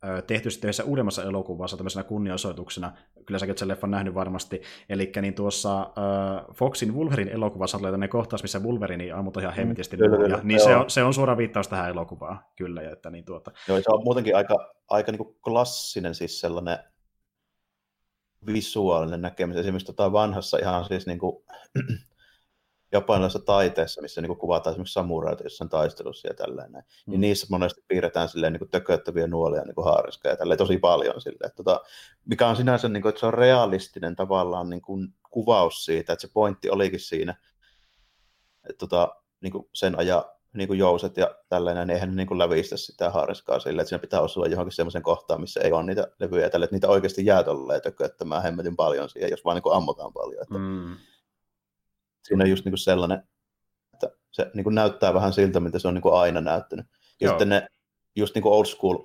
ö, 0.04 0.22
tehty 0.22 0.50
sitten 0.50 0.68
yhdessä 0.68 0.84
uudemmassa 0.84 1.22
elokuvassa 1.22 1.76
tämmöisenä 1.76 2.02
kunnianosoituksena. 2.04 2.92
Kyllä 3.26 3.38
säkin 3.38 3.58
sen 3.58 3.68
leffan 3.68 3.90
nähnyt 3.90 4.14
varmasti. 4.14 4.62
Eli 4.88 5.12
niin 5.22 5.34
tuossa 5.34 5.80
ö, 5.80 6.52
Foxin 6.54 6.94
Wolverine 6.94 7.30
elokuvassa 7.32 7.78
tulee 7.78 7.90
tämmöinen 7.92 8.08
kohtaus, 8.10 8.42
missä 8.42 8.58
Wolverine 8.58 9.12
ammutaan 9.12 9.44
ihan 9.44 9.54
hemmetisti 9.56 9.96
kyllä, 9.96 10.08
nuolia. 10.16 10.26
kyllä, 10.28 10.40
Niin 10.44 10.60
se 10.60 10.76
on, 10.76 10.90
se 10.90 11.02
on 11.02 11.14
suora 11.14 11.36
viittaus 11.36 11.68
tähän 11.68 11.90
elokuvaan, 11.90 12.40
kyllä. 12.56 12.82
Ja 12.82 12.92
että 12.92 13.10
niin 13.10 13.24
tuota, 13.24 13.50
Joo, 13.68 13.78
se 13.78 13.90
on 13.90 14.04
muutenkin 14.04 14.36
aika, 14.36 14.74
aika 14.88 15.12
niin 15.12 15.18
kuin 15.18 15.36
klassinen 15.44 16.14
siis 16.14 16.40
sellainen 16.40 16.78
visuaalinen 18.46 19.22
näkemys. 19.22 19.56
Esimerkiksi 19.56 19.86
tota 19.86 20.12
vanhassa 20.12 20.58
ihan 20.58 20.84
siis 20.84 21.06
niin 21.06 21.18
kuin, 21.18 21.44
japanilaisessa 22.92 23.46
taiteessa, 23.46 24.02
missä 24.02 24.20
niin 24.20 24.28
kuin 24.28 24.38
kuvataan 24.38 24.72
esimerkiksi 24.72 24.92
samuraita 24.92 25.42
jossain 25.42 25.70
taistelussa 25.70 26.28
ja 26.28 26.34
tällainen. 26.34 26.72
näin. 26.72 26.84
Mm. 27.06 27.10
Niin 27.10 27.20
niissä 27.20 27.46
monesti 27.50 27.84
piirretään 27.88 28.28
silleen 28.28 28.52
niin 28.52 28.58
kuin 28.58 28.70
tököttäviä 28.70 29.26
nuolia 29.26 29.64
niin 29.64 29.74
kuin 29.74 29.84
haariska 29.84 30.28
ja 30.28 30.36
tälleen 30.36 30.58
tosi 30.58 30.78
paljon 30.78 31.20
silleen. 31.20 31.52
Tota, 31.56 31.80
mikä 32.24 32.48
on 32.48 32.56
sinänsä, 32.56 32.88
niin 32.88 33.02
kuin, 33.02 33.10
että 33.10 33.20
se 33.20 33.26
on 33.26 33.34
realistinen 33.34 34.16
tavallaan 34.16 34.70
niin 34.70 34.82
kuin 34.82 35.14
kuvaus 35.30 35.84
siitä, 35.84 36.12
että 36.12 36.20
se 36.26 36.32
pointti 36.32 36.70
olikin 36.70 37.00
siinä, 37.00 37.34
että 38.68 38.78
tota, 38.78 39.14
niin 39.40 39.52
kuin 39.52 39.68
sen 39.74 39.98
ajan 39.98 40.24
niin 40.52 40.68
kuin 40.68 40.78
jouset 40.78 41.16
ja 41.16 41.34
tällainen, 41.48 41.86
niin 41.86 41.94
eihän 41.94 42.10
ne 42.10 42.16
niin 42.16 42.26
kuin 42.26 42.38
lävistä 42.38 42.76
sitä 42.76 43.10
haariskaa 43.10 43.60
silleen, 43.60 43.80
että 43.80 43.88
siinä 43.88 44.00
pitää 44.00 44.20
osua 44.20 44.46
johonkin 44.46 44.72
semmoisen 44.72 45.02
kohtaan, 45.02 45.40
missä 45.40 45.60
ei 45.60 45.72
ole 45.72 45.82
niitä 45.82 46.06
levyjä 46.18 46.46
ja 46.46 46.50
tälle, 46.50 46.64
että 46.64 46.76
niitä 46.76 46.88
oikeasti 46.88 47.26
jää 47.26 47.44
tolleen 47.44 47.82
tököttämään 47.82 48.42
hemmetin 48.42 48.76
paljon 48.76 49.08
siihen, 49.08 49.30
jos 49.30 49.44
vaan 49.44 49.54
niin 49.54 49.62
kuin 49.62 49.76
ammutaan 49.76 50.12
paljon. 50.12 50.42
Että 50.42 50.58
mm, 50.58 50.96
siinä 52.22 52.44
on 52.44 52.50
just 52.50 52.64
niin 52.64 52.72
kuin 52.72 52.78
sellainen, 52.78 53.28
että 53.94 54.10
se 54.30 54.50
niin 54.54 54.64
kuin 54.64 54.74
näyttää 54.74 55.14
vähän 55.14 55.32
siltä, 55.32 55.60
mitä 55.60 55.78
se 55.78 55.88
on 55.88 55.94
niin 55.94 56.02
kuin 56.02 56.14
aina 56.14 56.40
näyttänyt. 56.40 56.86
Ja 57.20 57.26
Joo. 57.26 57.32
sitten 57.32 57.48
ne 57.48 57.66
just 58.16 58.34
niin 58.34 58.42
kuin 58.42 58.52
old 58.52 58.64
school 58.64 58.98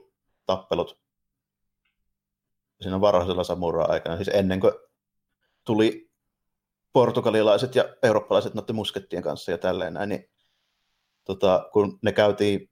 tappelut 0.45 0.99
siinä 2.81 3.01
varhaisella 3.01 3.43
samuraa-aikana, 3.43 4.15
siis 4.15 4.27
ennen 4.33 4.59
kuin 4.59 4.73
tuli 5.65 6.11
portugalilaiset 6.93 7.75
ja 7.75 7.85
eurooppalaiset 8.03 8.53
noiden 8.53 8.75
muskettien 8.75 9.23
kanssa 9.23 9.51
ja 9.51 9.57
tälleen 9.57 9.93
näin, 9.93 10.09
niin 10.09 10.29
tota, 11.25 11.69
kun 11.73 11.99
ne 12.01 12.11
käytiin 12.11 12.69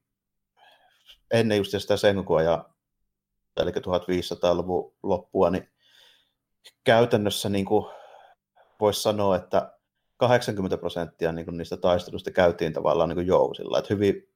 ennen 1.31 1.57
just 1.57 1.71
sitä 1.77 1.97
Senkukua 1.97 2.41
ja 2.41 2.69
eli 3.57 3.71
1500-luvun 3.71 4.93
loppua, 5.03 5.49
niin 5.49 5.69
käytännössä 6.83 7.49
niin 7.49 7.65
kuin 7.65 7.85
voisi 8.79 9.01
sanoa, 9.01 9.35
että 9.35 9.73
80 10.17 10.77
prosenttia 10.77 11.31
niin 11.31 11.45
kuin 11.45 11.57
niistä 11.57 11.77
taisteluista 11.77 12.31
käytiin 12.31 12.73
tavallaan 12.73 13.09
niin 13.09 13.17
kuin 13.17 13.27
jousilla. 13.27 13.79
Että 13.79 13.93
hyvin, 13.93 14.29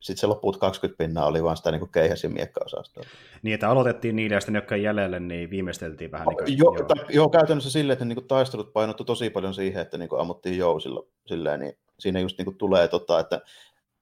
sitten 0.00 0.20
se 0.20 0.26
loput 0.26 0.56
20 0.56 0.98
pinnaa 0.98 1.26
oli 1.26 1.42
vaan 1.42 1.56
sitä 1.56 1.70
niin 1.70 1.80
kuin 1.80 1.92
keihäs- 1.92 2.24
ja 2.24 2.30
miekka-osastoa. 2.30 3.04
niin, 3.42 3.54
että 3.54 3.70
aloitettiin 3.70 4.16
niille 4.16 4.34
ja 4.34 4.40
sitten 4.40 4.52
ne, 4.52 4.58
jotka 4.58 4.76
jäljelle, 4.76 5.20
niin 5.20 5.50
viimeisteltiin 5.50 6.10
vähän. 6.10 6.26
Niin 6.26 6.36
kuin, 6.36 6.58
Joo, 6.58 6.76
joo. 6.76 7.06
joo, 7.08 7.28
käytännössä 7.28 7.70
silleen, 7.70 7.92
että 7.92 8.04
ne 8.04 8.08
niin 8.08 8.16
kuin 8.16 8.28
taistelut 8.28 8.72
painottu 8.72 9.04
tosi 9.04 9.30
paljon 9.30 9.54
siihen, 9.54 9.82
että 9.82 9.98
niin 9.98 10.08
kuin 10.08 10.20
ammuttiin 10.20 10.58
jousilla. 10.58 11.06
Silleen, 11.26 11.60
niin 11.60 11.78
siinä 11.98 12.20
just 12.20 12.38
niin 12.38 12.44
kuin 12.44 12.58
tulee, 12.58 12.88
tota, 12.88 13.20
että 13.20 13.40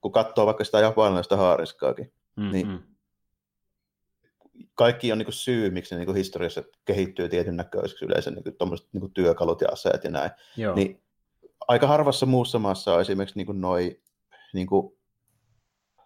kun 0.00 0.12
katsoo 0.12 0.46
vaikka 0.46 0.64
sitä 0.64 0.80
japanilaista 0.80 1.36
haariskaakin, 1.36 2.12
mm, 2.36 2.50
niin- 2.50 2.96
kaikki 4.74 5.12
on 5.12 5.18
niin 5.18 5.26
kuin 5.26 5.32
syy, 5.34 5.70
miksi 5.70 5.94
ne 5.94 5.98
niin 5.98 6.06
kuin 6.06 6.16
historiassa 6.16 6.62
kehittyy 6.84 7.28
tietyn 7.28 7.56
näköisiksi 7.56 8.04
yleensä 8.04 8.30
niin 8.30 8.44
kuin, 8.44 8.54
niin 8.92 9.00
kuin 9.00 9.12
työkalut 9.14 9.60
ja 9.60 9.68
aseet 9.72 10.04
ja 10.04 10.10
näin. 10.10 10.30
Joo. 10.56 10.74
Niin 10.74 11.02
aika 11.68 11.86
harvassa 11.86 12.26
muussa 12.26 12.58
maassa 12.58 12.94
on 12.94 13.00
esimerkiksi 13.00 13.38
niin 13.38 13.46
kuin 13.46 13.60
noi, 13.60 14.00
niin 14.52 14.66
kuin, 14.66 14.96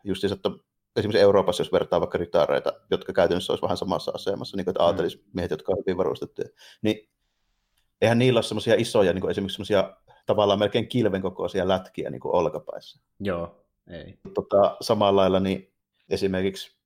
just 0.05 0.21
siis, 0.21 0.33
että 0.33 0.51
esimerkiksi 0.97 1.23
Euroopassa, 1.23 1.61
jos 1.61 1.73
vertaa 1.73 2.01
vaikka 2.01 2.19
ritaareita, 2.19 2.73
jotka 2.91 3.13
käytännössä 3.13 3.53
olisi 3.53 3.63
vähän 3.63 3.77
samassa 3.77 4.13
asemassa, 4.15 4.57
niin 4.57 4.65
kuin, 4.65 4.73
että 4.73 4.83
Mm. 4.83 4.87
aatelismiehet, 4.87 5.51
jotka 5.51 5.73
on 5.73 5.79
hyvin 5.79 5.97
varustettuja, 5.97 6.49
niin 6.83 7.11
eihän 8.03 8.19
niillä 8.19 8.39
ole 8.39 8.43
semmoisia 8.43 8.75
isoja, 8.79 9.13
niin 9.13 9.21
kuin 9.21 9.31
esimerkiksi 9.31 9.55
semmoisia 9.55 9.97
tavallaan 10.27 10.59
melkein 10.59 10.89
kilven 10.89 11.23
kokoisia 11.23 11.69
lätkiä 11.69 12.11
niin 12.11 12.21
kuin 12.21 12.35
olkapäissä. 12.35 13.01
Joo, 13.21 13.65
ei. 13.91 14.19
Tota, 14.35 14.77
samalla 14.81 15.21
lailla 15.21 15.41
niin 15.41 15.73
esimerkiksi 16.11 16.77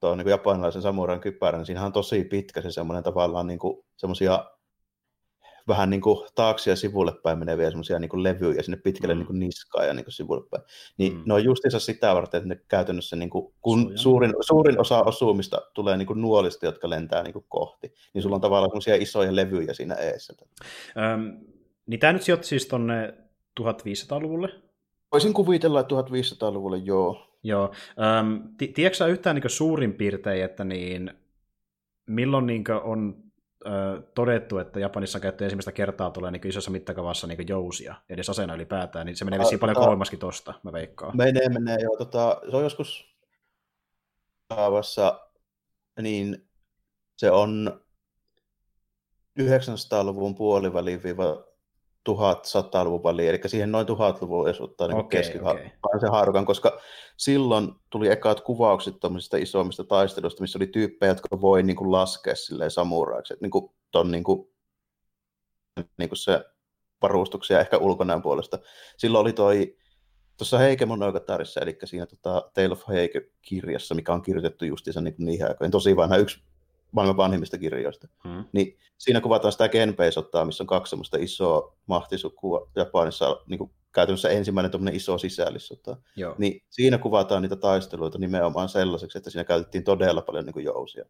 tuo 0.00 0.14
niin 0.16 0.24
kuin 0.24 0.30
japanilaisen 0.30 0.82
samuran 0.82 1.20
kypärä, 1.20 1.58
niin 1.58 1.66
siinähän 1.66 1.86
on 1.86 1.92
tosi 1.92 2.24
pitkä 2.24 2.60
se 2.62 2.70
semmoinen 2.70 3.04
tavallaan 3.04 3.46
niin 3.46 3.58
kuin, 3.58 3.84
semmoisia 3.96 4.50
vähän 5.68 5.90
niin 5.90 6.00
kuin 6.00 6.28
taakse 6.34 6.70
ja 6.70 6.76
sivulle 6.76 7.12
päin 7.22 7.38
meneviä 7.38 7.68
semmoisia 7.70 7.98
niin 7.98 8.22
levyjä 8.22 8.62
sinne 8.62 8.76
pitkälle 8.76 9.14
Mm. 9.14 9.18
niin 9.18 9.26
kuin 9.26 9.38
niskaan 9.38 9.86
ja 9.86 9.94
niin 9.94 10.04
kuin 10.04 10.12
sivulle 10.12 10.46
päin. 10.50 10.62
Niin 10.98 11.12
Mm. 11.14 11.22
ne 11.26 11.34
on 11.34 11.44
justiinsa 11.44 11.80
sitä 11.80 12.14
varten, 12.14 12.38
että 12.38 12.48
ne 12.48 12.60
käytännössä, 12.68 13.16
niin 13.16 13.30
kuin, 13.30 13.54
kun 13.62 13.80
Suojaa. 13.82 13.96
suurin, 13.98 14.32
suurin 14.40 14.80
osa 14.80 15.02
osumista 15.02 15.62
tulee 15.74 15.96
niin 15.96 16.06
kuin 16.06 16.20
nuolista, 16.20 16.66
jotka 16.66 16.90
lentää 16.90 17.22
niin 17.22 17.32
kuin 17.32 17.44
kohti, 17.48 17.94
niin 18.14 18.22
sulla 18.22 18.34
on 18.34 18.40
tavallaan 18.40 18.70
semmoisia 18.70 18.94
isoja 18.94 19.36
levyjä 19.36 19.74
siinä 19.74 19.94
eessä. 19.94 20.34
Öm, 20.96 21.38
niin 21.86 22.00
tämä 22.00 22.12
nyt 22.12 22.22
sijoitti 22.22 22.46
siis 22.46 22.66
tonne 22.66 23.14
1500-luvulle. 23.60 24.48
Voisin 25.12 25.34
kuvitella, 25.34 25.80
että 25.80 25.94
1500-luvulle 25.94 26.78
joo. 26.78 27.26
Joo. 27.42 27.74
Öm, 28.18 28.42
ti- 28.58 28.68
tiedätkö 28.68 29.06
yhtään 29.06 29.36
niin 29.36 29.50
suurin 29.50 29.94
piirtein, 29.94 30.44
että 30.44 30.64
niin, 30.64 31.14
milloin 32.06 32.46
niin 32.46 32.64
on 32.84 33.22
ö, 33.66 34.02
todettu, 34.14 34.58
että 34.58 34.80
Japanissa 34.80 35.20
käytetty 35.20 35.44
ensimmäistä 35.44 35.72
kertaa 35.72 36.10
tulee 36.10 36.30
niin 36.30 36.46
isossa 36.46 36.70
mittakaavassa 36.70 37.26
niin 37.26 37.48
jousia, 37.48 37.94
edes 38.08 38.30
aseena 38.30 38.54
ylipäätään, 38.54 39.06
niin 39.06 39.16
se 39.16 39.24
menee 39.24 39.38
vissiin 39.38 39.58
paljon 39.58 39.76
tota- 39.76 39.80
kauemmaskin 39.80 40.18
tosta, 40.18 40.54
mä 40.62 40.72
veikkaan. 40.72 41.16
Menee, 41.16 41.48
menee. 41.48 41.78
Joo, 41.80 41.96
tota, 41.96 42.40
se 42.50 42.56
on 42.56 42.62
joskus 42.62 43.16
kaavassa, 44.48 45.20
niin 46.02 46.48
se 47.16 47.30
on 47.30 47.80
900-luvun 49.40 50.34
puoliväliin 50.34 51.02
viiva 51.02 51.45
1100-luvun 52.08 53.02
väliin, 53.02 53.28
eli 53.28 53.40
siihen 53.46 53.72
noin 53.72 53.86
1000-luvun 53.86 54.48
jos 54.48 54.60
ottaa 54.60 54.88
niin 54.88 54.96
okei. 54.96 55.24
se 56.00 56.06
haarukan, 56.10 56.46
koska 56.46 56.80
silloin 57.16 57.72
tuli 57.90 58.08
ekaat 58.08 58.40
kuvaukset 58.40 59.00
tuommoisista 59.00 59.36
isommista 59.36 59.84
taisteluista, 59.84 60.40
missä 60.40 60.58
oli 60.58 60.66
tyyppejä, 60.66 61.10
jotka 61.10 61.40
voi 61.40 61.62
niin 61.62 61.76
kuin 61.76 61.92
laskea 61.92 62.34
silleen 62.34 62.70
samuraiksi, 62.70 63.32
että 63.32 63.44
niin 63.44 63.50
kuin, 63.50 63.70
ton, 63.90 64.10
niin 64.10 64.24
kuin, 64.24 64.48
niin 65.98 66.08
kuin 66.08 66.18
se 66.18 66.44
varustuksia 67.02 67.60
ehkä 67.60 67.78
ulkonäön 67.78 68.22
puolesta. 68.22 68.58
Silloin 68.96 69.22
oli 69.22 69.32
toi 69.32 69.76
tuossa 70.36 70.58
Heike 70.58 70.86
Monogatarissa, 70.86 71.60
eli 71.60 71.78
siinä 71.84 72.06
tota, 72.06 72.50
Tale 72.54 72.72
of 72.72 72.88
Heike-kirjassa, 72.88 73.94
mikä 73.94 74.12
on 74.12 74.22
kirjoitettu 74.22 74.64
justiinsa 74.64 75.00
niin 75.00 75.14
niihin 75.18 75.48
aikoihin, 75.48 75.70
tosi 75.70 75.96
vanha, 75.96 76.16
yksi 76.16 76.42
maailman 76.96 77.16
vanhimmista 77.16 77.58
kirjoista. 77.58 78.08
Hmm. 78.24 78.44
Niin 78.52 78.78
siinä 78.98 79.20
kuvataan 79.20 79.52
sitä 79.52 79.68
Genpei-sotaa, 79.68 80.44
missä 80.44 80.62
on 80.62 80.66
kaksi 80.66 80.90
semmoista 80.90 81.16
isoa 81.20 81.76
mahtisukua 81.86 82.70
Japanissa, 82.76 83.40
niin 83.46 83.58
kuin 83.58 83.70
käytännössä 83.92 84.28
ensimmäinen 84.28 84.70
tuommoinen 84.70 84.96
iso 84.96 85.18
sisällissota. 85.18 85.96
Joo. 86.16 86.34
Niin 86.38 86.62
siinä 86.70 86.98
kuvataan 86.98 87.42
niitä 87.42 87.56
taisteluita 87.56 88.18
nimenomaan 88.18 88.68
sellaiseksi, 88.68 89.18
että 89.18 89.30
siinä 89.30 89.44
käytettiin 89.44 89.84
todella 89.84 90.22
paljon 90.22 90.44
niin 90.44 90.52
kuin 90.52 90.64
jousia. 90.64 91.04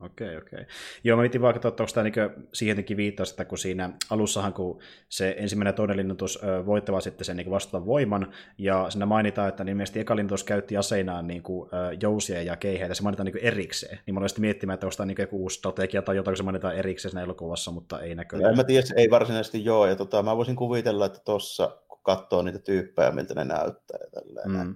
Okei, 0.00 0.36
okei. 0.36 0.66
Joo, 1.04 1.16
mä 1.16 1.20
mietin 1.20 1.40
vaan 1.40 1.54
katsoa, 1.54 1.68
että 1.68 1.82
onko 1.82 1.92
tämä 1.94 2.04
niin 2.04 2.46
siihen 2.52 2.72
jotenkin 2.72 2.96
viittaus, 2.96 3.30
että 3.30 3.44
kun 3.44 3.58
siinä 3.58 3.90
alussahan, 4.10 4.52
kun 4.52 4.80
se 5.08 5.34
ensimmäinen 5.38 5.68
ja 5.68 5.76
toinen 5.76 5.96
linnutus 5.96 6.38
voittava 6.66 7.00
sitten 7.00 7.24
sen 7.24 7.36
niin 7.36 7.50
vastaavan 7.50 7.86
voiman, 7.86 8.32
ja 8.58 8.90
siinä 8.90 9.06
mainitaan, 9.06 9.48
että 9.48 9.64
ilmeisesti 9.68 10.00
eka 10.00 10.16
linnutus 10.16 10.44
käytti 10.44 10.76
aseinaan 10.76 11.26
niin 11.26 11.42
kuin, 11.42 11.70
jousia 12.00 12.42
ja 12.42 12.56
keiheitä, 12.56 12.94
se 12.94 13.02
mainitaan 13.02 13.26
niin 13.26 13.38
erikseen. 13.38 13.98
Niin 14.06 14.14
mä 14.14 14.20
olen 14.20 14.30
miettimään, 14.38 14.74
että 14.74 14.86
onko 14.86 14.96
tämä 14.96 15.06
niin 15.06 15.16
joku 15.18 15.42
uusi 15.42 15.58
strategia 15.58 16.02
tai 16.02 16.16
jotain, 16.16 16.32
kun 16.32 16.36
se 16.36 16.42
mainitaan 16.42 16.76
erikseen 16.76 17.10
siinä 17.10 17.22
elokuvassa, 17.22 17.70
mutta 17.70 18.00
ei 18.00 18.14
näköjään. 18.14 18.50
En 18.50 18.56
mä 18.56 18.64
tiedä, 18.64 18.86
ei 18.96 19.10
varsinaisesti 19.10 19.64
joo, 19.64 19.86
ja 19.86 19.96
tota, 19.96 20.22
mä 20.22 20.36
voisin 20.36 20.56
kuvitella, 20.56 21.06
että 21.06 21.20
tuossa, 21.24 21.78
kun 21.88 22.00
katsoo 22.02 22.42
niitä 22.42 22.58
tyyppejä, 22.58 23.10
miltä 23.10 23.34
ne 23.34 23.44
näyttää 23.44 23.98
ja 24.00 24.20
tälleen, 24.20 24.50
mm. 24.50 24.74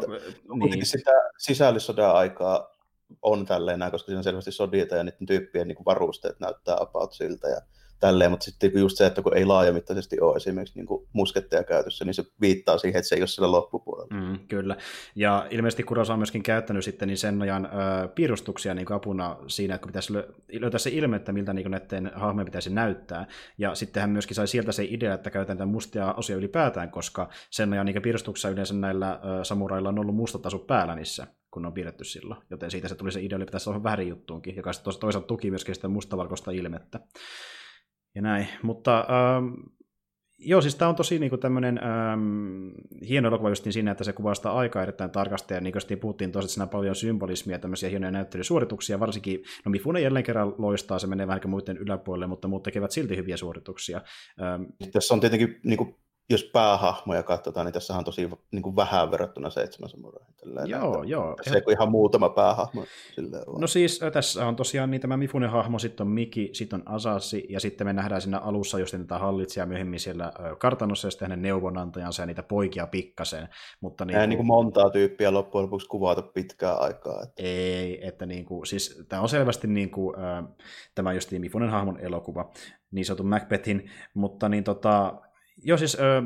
niin. 0.54 0.86
sitä 0.86 1.12
sisällissodan 1.38 2.14
aikaa 2.14 2.73
on 3.22 3.46
tälleen 3.46 3.90
koska 3.90 4.06
siinä 4.06 4.18
on 4.18 4.24
selvästi 4.24 4.52
sodita 4.52 4.96
ja 4.96 5.04
niiden 5.04 5.26
tyyppien 5.26 5.68
niin 5.68 5.76
kuin 5.76 5.84
varusteet 5.84 6.40
näyttää 6.40 6.76
about 6.80 7.12
siltä 7.12 7.48
ja 7.48 7.60
tälleen, 8.00 8.30
mutta 8.30 8.44
sitten 8.44 8.70
just 8.74 8.96
se, 8.96 9.06
että 9.06 9.22
kun 9.22 9.36
ei 9.36 9.44
laajamittaisesti 9.44 10.20
ole 10.20 10.36
esimerkiksi 10.36 10.78
niin 10.78 10.86
kuin 10.86 11.08
musketteja 11.12 11.64
käytössä, 11.64 12.04
niin 12.04 12.14
se 12.14 12.24
viittaa 12.40 12.78
siihen, 12.78 12.98
että 12.98 13.08
se 13.08 13.14
ei 13.14 13.20
ole 13.20 13.26
sillä 13.26 13.50
loppupuolella. 13.50 14.16
Mm, 14.20 14.38
kyllä, 14.48 14.76
ja 15.14 15.46
ilmeisesti 15.50 15.82
Kurosa 15.82 16.12
on 16.12 16.18
myöskin 16.18 16.42
käyttänyt 16.42 16.84
sitten 16.84 17.08
niin 17.08 17.18
sen 17.18 17.42
ajan 17.42 17.66
ö, 17.66 18.08
piirustuksia 18.08 18.74
niin 18.74 18.92
apuna 18.92 19.36
siinä, 19.46 19.74
että 19.74 19.82
kun 19.82 19.88
pitäisi 19.88 20.12
löytää 20.52 20.78
se 20.78 20.90
ilme, 20.90 21.16
että 21.16 21.32
miltä 21.32 21.52
niin 21.52 21.70
näiden 21.70 22.12
hahmojen 22.14 22.46
pitäisi 22.46 22.70
näyttää, 22.70 23.26
ja 23.58 23.74
sitten 23.74 24.00
hän 24.00 24.10
myöskin 24.10 24.34
sai 24.34 24.48
sieltä 24.48 24.72
se 24.72 24.86
idea, 24.88 25.14
että 25.14 25.30
käytetään 25.30 25.68
mustia 25.68 26.14
osia 26.14 26.36
ylipäätään, 26.36 26.90
koska 26.90 27.28
sen 27.50 27.72
ajan 27.72 27.86
niin 27.86 28.02
piirustuksessa 28.02 28.48
yleensä 28.48 28.74
näillä 28.74 29.20
ö, 29.40 29.44
samurailla 29.44 29.88
on 29.88 29.98
ollut 29.98 30.16
mustat 30.16 30.46
asut 30.46 30.66
päällä 30.66 30.94
niissä, 30.94 31.26
kun 31.54 31.66
on 31.66 31.72
piirretty 31.72 32.04
silloin. 32.04 32.40
Joten 32.50 32.70
siitä 32.70 32.88
se 32.88 32.94
tuli 32.94 33.12
se 33.12 33.22
idea, 33.22 33.36
että 33.36 33.46
pitäisi 33.46 33.70
olla 33.70 33.82
värin 33.82 34.08
juttuunkin, 34.08 34.56
joka 34.56 34.72
sitten 34.72 34.94
toisaalta 35.00 35.26
tuki 35.26 35.50
myöskin 35.50 35.74
sitä 35.74 35.88
mustavalkoista 35.88 36.50
ilmettä. 36.50 37.00
Ja 38.14 38.22
näin. 38.22 38.48
Mutta 38.62 38.98
ähm, 38.98 39.46
joo, 40.38 40.60
siis 40.60 40.74
tämä 40.74 40.88
on 40.88 40.96
tosi 40.96 41.18
niin 41.18 41.40
tämmöinen 41.40 41.80
ähm, 41.82 42.68
hieno 43.08 43.28
elokuva 43.28 43.48
just 43.48 43.64
niin 43.64 43.72
siinä, 43.72 43.90
että 43.90 44.04
se 44.04 44.12
kuvaa 44.12 44.34
sitä 44.34 44.52
aikaa 44.52 44.82
erittäin 44.82 45.10
tarkasti, 45.10 45.54
ja 45.54 45.60
niin 45.60 45.72
kuin 45.72 45.98
puhuttiin 45.98 46.32
tosi, 46.32 46.44
että 46.44 46.54
siinä 46.54 46.64
on 46.64 46.68
paljon 46.68 46.96
symbolismia, 46.96 47.58
tämmöisiä 47.58 47.88
hienoja 47.88 48.10
näyttelysuorituksia, 48.10 49.00
varsinkin, 49.00 49.42
no 49.64 49.70
Mifune 49.70 50.00
jälleen 50.00 50.24
kerran 50.24 50.54
loistaa, 50.58 50.98
se 50.98 51.06
menee 51.06 51.26
vähän 51.26 51.40
muiden 51.46 51.76
yläpuolelle, 51.76 52.26
mutta 52.26 52.48
muut 52.48 52.62
tekevät 52.62 52.90
silti 52.90 53.16
hyviä 53.16 53.36
suorituksia. 53.36 54.00
Ähm, 54.42 54.62
Tässä 54.92 55.14
on 55.14 55.20
tietenkin 55.20 55.60
niin 55.64 55.78
kuin 55.78 55.96
jos 56.30 56.44
päähahmoja 56.44 57.22
katsotaan, 57.22 57.66
niin 57.66 57.74
tässä 57.74 57.94
on 57.94 58.04
tosi 58.04 58.30
niin 58.50 58.62
kuin 58.62 58.76
vähän 58.76 59.10
verrattuna 59.10 59.50
seitsemän 59.50 59.90
samuraihin. 59.90 60.34
Joo, 60.66 60.96
näin, 60.96 61.08
joo. 61.08 61.36
Se 61.42 61.62
on 61.66 61.72
ihan 61.72 61.90
muutama 61.90 62.28
päähahmo. 62.28 62.84
No 63.58 63.66
siis 63.66 64.00
tässä 64.12 64.46
on 64.46 64.56
tosiaan 64.56 64.90
niin 64.90 65.00
tämä 65.00 65.16
Mifunen 65.16 65.50
hahmo, 65.50 65.78
sitten 65.78 66.06
on 66.06 66.12
Miki, 66.12 66.50
sitten 66.52 66.80
on 66.80 66.94
Asasi, 66.94 67.46
ja 67.48 67.60
sitten 67.60 67.86
me 67.86 67.92
nähdään 67.92 68.20
siinä 68.20 68.38
alussa 68.38 68.78
just 68.78 68.96
tätä 68.98 69.18
hallitsijaa 69.18 69.66
myöhemmin 69.66 70.00
siellä 70.00 70.32
kartanossa, 70.58 71.06
ja 71.06 71.10
sitten 71.10 71.30
hänen 71.30 71.42
neuvonantajansa 71.42 72.22
ja 72.22 72.26
niitä 72.26 72.42
poikia 72.42 72.86
pikkasen. 72.86 73.48
Mutta 73.80 74.04
niin 74.04 74.18
kuin... 74.18 74.28
niin 74.28 74.36
kuin 74.36 74.46
montaa 74.46 74.90
tyyppiä 74.90 75.32
loppujen 75.32 75.62
lopuksi 75.62 75.88
kuvata 75.88 76.22
pitkää 76.22 76.74
aikaa. 76.74 77.22
Että... 77.22 77.42
Ei, 77.42 78.06
että 78.06 78.26
niin 78.26 78.44
kuin, 78.44 78.66
siis 78.66 79.04
tämä 79.08 79.22
on 79.22 79.28
selvästi 79.28 79.66
niin 79.66 79.90
kuin, 79.90 80.16
äh, 80.18 80.44
tämä 80.94 81.12
just 81.12 81.30
Mifunen 81.30 81.70
hahmon 81.70 82.00
elokuva, 82.00 82.50
niin 82.90 83.04
sanotun 83.04 83.26
Macbethin, 83.26 83.90
mutta 84.14 84.48
niin 84.48 84.64
tota, 84.64 85.14
Joo, 85.64 85.78
siis 85.78 85.94
ö, 86.00 86.22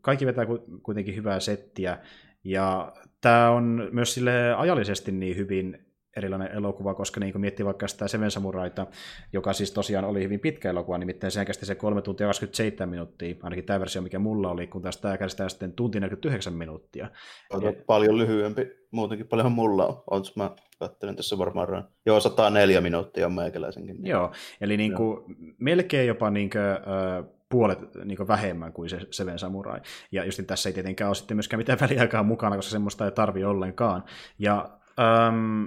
kaikki 0.00 0.26
vetää 0.26 0.46
kuitenkin 0.82 1.16
hyvää 1.16 1.40
settiä, 1.40 1.98
ja 2.44 2.92
tämä 3.20 3.50
on 3.50 3.88
myös 3.92 4.14
sille 4.14 4.54
ajallisesti 4.54 5.12
niin 5.12 5.36
hyvin 5.36 5.92
erilainen 6.16 6.52
elokuva, 6.52 6.94
koska 6.94 7.20
niin 7.20 7.40
miettii 7.40 7.66
vaikka 7.66 7.88
sitä 7.88 8.08
Seven 8.08 8.30
Samuraita, 8.30 8.86
joka 9.32 9.52
siis 9.52 9.72
tosiaan 9.72 10.04
oli 10.04 10.22
hyvin 10.22 10.40
pitkä 10.40 10.70
elokuva, 10.70 10.98
nimittäin 10.98 11.30
sehän 11.30 11.46
kesti 11.46 11.66
se 11.66 11.74
3 11.74 12.02
tuntia 12.02 12.26
27 12.26 12.90
minuuttia, 12.90 13.34
ainakin 13.42 13.64
tämä 13.64 13.80
versio, 13.80 14.02
mikä 14.02 14.18
mulla 14.18 14.50
oli, 14.50 14.66
kun 14.66 14.82
tästä 14.82 15.02
tämä 15.02 15.18
kestää 15.18 15.48
sitten 15.48 15.72
tunti 15.72 16.00
49 16.00 16.52
minuuttia. 16.52 17.10
On 17.50 17.62
ja... 17.62 17.72
paljon 17.86 18.18
lyhyempi, 18.18 18.66
muutenkin 18.90 19.28
paljon 19.28 19.52
mulla 19.52 20.04
on. 20.10 20.22
Mä 20.36 20.50
katselin 20.78 21.16
tässä 21.16 21.38
varmaan, 21.38 21.88
joo 22.06 22.20
104 22.20 22.80
minuuttia 22.80 23.26
on 23.26 23.32
meikäläisenkin. 23.32 24.06
Joo, 24.06 24.32
eli 24.60 24.76
niin 24.76 24.94
kuin, 24.94 25.36
melkein 25.58 26.08
jopa 26.08 26.30
niin 26.30 26.50
kuin, 26.50 26.62
äh, 26.62 27.24
puolet 27.52 27.78
niin 28.04 28.28
vähemmän 28.28 28.72
kuin 28.72 28.90
se 28.90 29.00
Seven 29.10 29.38
Samurai. 29.38 29.80
Ja 30.12 30.24
just 30.24 30.40
tässä 30.46 30.68
ei 30.68 30.72
tietenkään 30.72 31.08
ole 31.08 31.14
sitten 31.14 31.36
myöskään 31.36 31.58
mitään 31.58 31.80
väliaikaa 31.88 32.22
mukana, 32.22 32.56
koska 32.56 32.70
semmoista 32.70 33.04
ei 33.04 33.10
tarvi 33.10 33.44
ollenkaan. 33.44 34.04
Ja 34.38 34.78
ähm, 35.00 35.64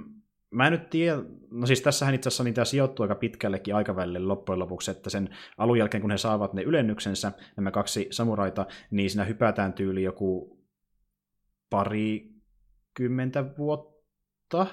mä 0.50 0.66
en 0.66 0.72
nyt 0.72 0.90
tiedä, 0.90 1.16
no 1.50 1.66
siis 1.66 1.80
tässähän 1.80 2.14
itse 2.14 2.28
asiassa 2.28 2.44
niitä 2.44 2.64
sijoittuu 2.64 3.02
aika 3.02 3.14
pitkällekin 3.14 3.74
aikavälille 3.74 4.18
loppujen 4.18 4.58
lopuksi, 4.58 4.90
että 4.90 5.10
sen 5.10 5.28
alun 5.58 5.78
jälkeen, 5.78 6.00
kun 6.00 6.10
he 6.10 6.18
saavat 6.18 6.52
ne 6.52 6.62
ylennyksensä, 6.62 7.32
nämä 7.56 7.70
kaksi 7.70 8.08
samuraita, 8.10 8.66
niin 8.90 9.10
siinä 9.10 9.24
hypätään 9.24 9.72
tyyli 9.72 10.02
joku 10.02 10.60
pari 11.70 12.30
kymmentä 12.94 13.44
vuotta, 13.58 14.66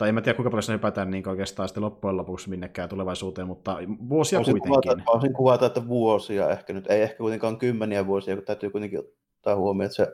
tai 0.00 0.08
en 0.08 0.14
mä 0.14 0.20
tiedä 0.20 0.36
kuinka 0.36 0.50
paljon 0.50 0.62
se 0.62 0.72
hypätään 0.72 1.10
niin 1.10 1.28
oikeastaan 1.28 1.68
sitten 1.68 1.82
loppujen 1.82 2.16
lopuksi 2.16 2.50
minnekään 2.50 2.88
tulevaisuuteen, 2.88 3.46
mutta 3.46 3.78
vuosia 4.08 4.38
voisin 4.38 4.60
kuitenkin. 4.60 4.90
Kuvata, 4.90 5.12
voisin 5.12 5.32
kuvata, 5.32 5.66
että 5.66 5.88
vuosia 5.88 6.50
ehkä 6.50 6.72
nyt, 6.72 6.90
ei 6.90 7.02
ehkä 7.02 7.16
kuitenkaan 7.16 7.58
kymmeniä 7.58 8.06
vuosia, 8.06 8.34
kun 8.34 8.44
täytyy 8.44 8.70
kuitenkin 8.70 8.98
ottaa 8.98 9.56
huomioon, 9.56 9.86
että 9.86 9.96
se 9.96 10.12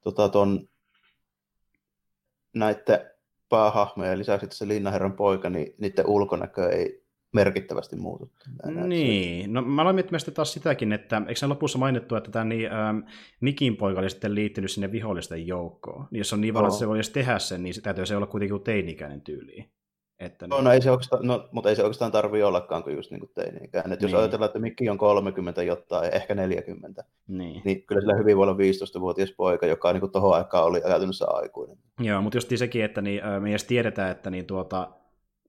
tota, 0.00 0.28
ton, 0.28 0.68
näiden 2.54 3.10
päähahmojen 3.48 4.18
lisäksi 4.18 4.46
se 4.50 4.68
Linnaherran 4.68 5.12
poika, 5.12 5.50
niin 5.50 5.74
niiden 5.78 6.06
ulkonäkö 6.06 6.68
ei 6.68 7.05
merkittävästi 7.36 7.96
muutu. 7.96 8.30
Niin, 8.86 9.52
no 9.52 9.62
mä 9.62 9.82
aloin 9.82 9.96
miettimään 9.96 10.20
taas 10.34 10.52
sitäkin, 10.52 10.92
että 10.92 11.22
eikö 11.28 11.40
se 11.40 11.46
lopussa 11.46 11.78
mainittu, 11.78 12.16
että 12.16 12.30
tämä 12.30 12.44
niin, 12.44 12.72
ähm, 12.72 12.98
Nikin 13.40 13.76
poika 13.76 14.00
oli 14.00 14.10
sitten 14.10 14.34
liittynyt 14.34 14.70
sinne 14.70 14.92
vihollisten 14.92 15.46
joukkoon. 15.46 16.06
Niin 16.10 16.18
jos 16.18 16.32
on 16.32 16.40
niin 16.40 16.54
paljon, 16.54 16.68
että 16.68 16.78
se 16.78 16.88
voisi 16.88 17.12
tehdä 17.12 17.38
sen, 17.38 17.62
niin 17.62 17.74
se 17.74 17.80
täytyy 17.80 18.06
se 18.06 18.16
olla 18.16 18.26
kuitenkin 18.26 18.60
teini-ikäinen 18.60 19.20
tyyli. 19.20 19.68
Että 20.18 20.46
no, 20.46 20.56
niin... 20.56 20.64
no, 20.64 20.72
ei 20.72 20.82
se 20.82 20.90
oikeastaan, 20.90 21.26
no, 21.26 21.48
mutta 21.52 21.70
ei 21.70 21.76
se 21.76 21.82
oikeastaan 21.82 22.12
tarvitse 22.12 22.44
ollakaan 22.44 22.82
kuin 22.82 22.96
just 22.96 23.10
niin 23.10 23.20
kuin 23.20 23.30
teini-ikäinen. 23.34 23.92
Että 23.92 24.06
niin. 24.06 24.12
Jos 24.12 24.20
ajatellaan, 24.20 24.46
että 24.46 24.58
Mikki 24.58 24.88
on 24.88 24.98
30 24.98 25.62
jotain, 25.62 26.14
ehkä 26.14 26.34
40, 26.34 27.04
niin. 27.28 27.62
niin 27.64 27.82
kyllä 27.82 28.00
sillä 28.00 28.14
hyvin 28.14 28.36
voi 28.36 28.42
olla 28.42 28.56
15-vuotias 28.56 29.32
poika, 29.36 29.66
joka 29.66 29.92
niin 29.92 30.10
tuohon 30.10 30.34
aikaan 30.34 30.64
oli 30.64 30.80
käytännössä 30.80 31.26
aikuinen. 31.28 31.78
Joo, 32.00 32.22
mutta 32.22 32.36
just 32.36 32.52
sekin, 32.56 32.84
että 32.84 33.02
niin, 33.02 33.22
me 33.40 33.50
edes 33.50 33.64
tiedetään, 33.64 34.10
että 34.10 34.30
niin 34.30 34.46
tuota, 34.46 34.88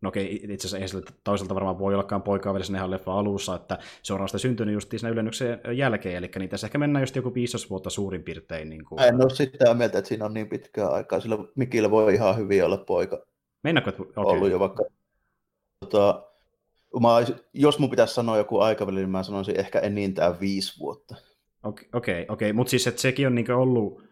no 0.02 0.10
okei, 0.10 0.36
itse 0.36 0.68
asiassa 0.68 0.78
ei 0.78 0.88
sille 0.88 1.04
toisaalta 1.24 1.56
varmaan 1.56 1.80
voi 1.80 1.94
ollakaan 1.94 2.22
poikaa 2.22 2.54
vielä 2.54 2.66
sinne 2.66 2.90
leffa 2.90 3.20
alussa, 3.20 3.56
että 3.56 3.78
se 4.04 4.14
on 4.14 4.20
vasta 4.20 4.38
syntynyt 4.38 4.74
just 4.74 4.90
siinä 4.92 5.10
ylennyksen 5.10 5.62
jälkeen, 5.76 6.16
eli 6.16 6.32
niin 6.40 6.50
tässä 6.50 6.68
ehkä 6.68 6.78
mennään 6.78 7.04
just 7.04 7.16
joku 7.16 7.34
15 7.34 7.70
vuotta 7.70 7.90
suurin 7.90 8.24
piirtein. 8.24 8.70
Niin 8.70 8.86
kuin... 8.86 9.02
En 9.02 9.22
ole 9.22 9.30
sitä 9.30 9.74
mieltä, 9.74 9.98
että 9.98 10.08
siinä 10.10 10.26
on 10.26 10.34
niin 10.34 10.50
pitkää 10.50 10.88
aikaa, 10.88 11.20
sillä 11.20 11.38
Mikillä 11.56 11.92
voi 11.92 12.14
ihan 12.14 12.38
hyvin 12.38 12.66
olla 12.66 12.78
poika. 12.78 13.26
Mennäänkö? 13.64 13.94
Okay. 14.00 14.12
Ollut 14.16 14.50
jo 14.50 14.60
vaikka... 14.60 14.84
Tota, 15.80 16.24
mä, 17.02 17.10
jos 17.54 17.80
mun 17.80 17.90
pitäisi 17.90 18.14
sanoa 18.14 18.38
joku 18.38 18.60
aikaväli, 18.60 19.00
niin 19.00 19.10
mä 19.10 19.24
sanoisin 19.24 19.60
ehkä 19.60 19.80
enintään 19.80 20.40
viisi 20.40 20.80
vuotta. 20.80 21.16
Okei, 21.64 21.88
okei, 21.94 22.26
okay, 22.30 22.54
mutta 22.54 22.72
siis 22.72 22.88
että 22.88 23.02
sekin 23.02 23.28
on 23.28 23.36
niin 23.36 23.52
ollut 23.52 24.04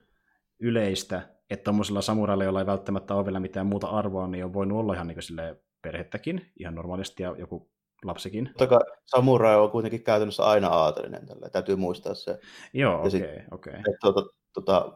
yleistä, 0.59 1.21
että 1.49 1.63
tuommoisella 1.63 2.01
samurailla, 2.01 2.43
jolla 2.43 2.59
ei 2.59 2.65
välttämättä 2.65 3.15
ole 3.15 3.25
vielä 3.25 3.39
mitään 3.39 3.67
muuta 3.67 3.87
arvoa, 3.87 4.27
niin 4.27 4.45
on 4.45 4.53
voinut 4.53 4.79
olla 4.79 4.93
ihan 4.93 5.07
niin 5.07 5.55
perhettäkin 5.85 6.51
ihan 6.59 6.75
normaalisti 6.75 7.23
ja 7.23 7.35
joku 7.37 7.69
lapsikin. 8.05 8.45
Totta 8.45 8.67
kai 8.67 8.79
samurai 9.05 9.55
on 9.55 9.71
kuitenkin 9.71 10.03
käytännössä 10.03 10.43
aina 10.45 10.67
aatelinen, 10.67 11.25
tällä. 11.25 11.49
täytyy 11.49 11.75
muistaa 11.75 12.13
se. 12.13 12.39
Joo, 12.73 13.01
okei, 13.07 13.39
okei. 13.51 13.73
Että, 13.73 13.97
tota, 14.01 14.21
tota, 14.53 14.91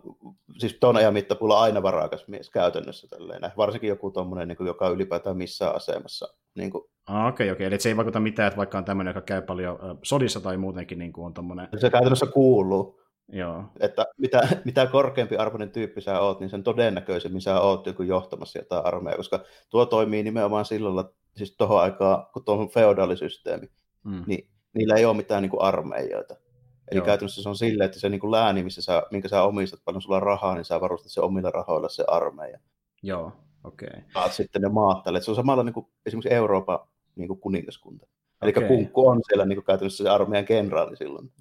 siis 0.58 0.78
tuon 0.80 0.98
ajan 0.98 1.14
mittapuulla 1.14 1.62
aina 1.62 1.84
varakas 1.84 2.28
mies 2.28 2.50
käytännössä. 2.50 3.08
Tälleen. 3.08 3.52
Varsinkin 3.58 3.88
joku 3.88 4.12
tommonen, 4.12 4.48
niin 4.48 4.58
kuin, 4.58 4.68
joka 4.68 4.86
on 4.88 4.94
ylipäätään 4.94 5.38
missään 5.38 5.76
asemassa. 5.76 6.34
Niin 6.56 6.72
kuin, 6.72 6.84
Ah, 7.08 7.28
Okei, 7.28 7.52
okei. 7.52 7.68
Eli 7.68 7.80
se 7.80 7.90
ei 7.90 7.98
vaikuta 7.98 8.20
mitään, 8.20 8.48
että 8.48 8.58
vaikka 8.58 8.78
on 8.78 8.86
tämmöinen, 8.86 9.12
joka 9.12 9.22
käy 9.22 9.42
paljon 9.42 9.80
ö, 9.84 9.96
sodissa 10.04 10.40
tai 10.40 10.58
muutenkin 10.58 11.00
niin 11.00 11.14
kuin 11.14 11.26
on 11.26 11.34
tommonen, 11.34 11.68
se 11.78 11.90
käytännössä 11.90 12.26
kuuluu, 12.26 13.02
joo. 13.32 13.64
että 13.80 14.06
mitä, 14.18 14.42
mitä 14.66 14.88
korkeampi 14.88 15.38
arvoinen 15.38 15.72
tyyppi 15.72 16.02
sä 16.02 16.20
oot, 16.20 16.40
niin 16.40 16.50
sen 16.50 16.64
todennäköisemmin 16.64 17.42
sä 17.42 17.62
oot 17.62 17.86
joku 17.86 18.04
johtamassa 18.04 18.60
jotain 18.60 18.86
armeijaa, 18.86 19.18
koska 19.18 19.40
tuo 19.70 19.86
toimii 19.86 20.24
nimenomaan 20.24 20.66
lailla, 20.80 21.14
siis 21.36 21.56
tuohon 21.58 21.82
aikaan, 21.82 22.26
kun 22.34 22.46
tuo 22.46 22.56
on 22.56 22.70
feodaalisysteemi, 22.70 23.70
Mm. 24.04 24.24
niin 24.28 24.50
niillä 24.74 24.96
ei 24.96 25.06
ole 25.06 25.18
mitään 25.18 25.42
niin 25.42 25.50
kuin 25.50 25.62
armeijoita. 25.62 26.36
Eli 26.92 26.98
Joo. 26.98 27.06
käytännössä 27.06 27.44
se 27.44 27.50
on 27.50 27.56
silleen, 27.56 27.86
että 27.86 28.00
se 28.00 28.10
niin 28.10 28.20
kuin 28.20 28.32
lääni, 28.32 28.64
missä 28.64 28.82
sä, 28.82 29.04
minkä 29.12 29.28
sä 29.28 29.44
omistat, 29.44 29.80
paljon 29.86 30.02
sulla 30.02 30.20
rahaa, 30.20 30.56
niin 30.56 30.66
sä 30.66 30.82
varustat 30.82 31.12
se 31.12 31.22
omilla 31.22 31.52
rahoilla 31.52 31.90
se 31.90 32.04
armeija. 32.08 32.60
Joo, 33.04 33.32
okei. 33.64 33.90
Saat 34.14 34.34
sitten 34.34 34.62
ne 34.62 34.70
maat 34.70 35.04
tälle. 35.04 35.22
Se 35.22 35.32
on 35.32 35.36
samalla 35.36 35.64
niin 35.64 35.74
kuin 35.74 35.88
esimerkiksi 36.06 36.34
Euroopan 36.34 36.80
niin 37.16 37.28
kuin 37.28 37.40
kuningaskunta. 37.40 38.08
Eli 38.42 38.54
kunkku 38.54 39.08
on 39.08 39.22
siellä 39.28 39.46
niin 39.46 39.58
kuin 39.58 39.66
käytännössä 39.66 40.04
se 40.04 40.10
armeijan 40.10 40.46
kenraali 40.46 40.98
silloin. 40.98 41.32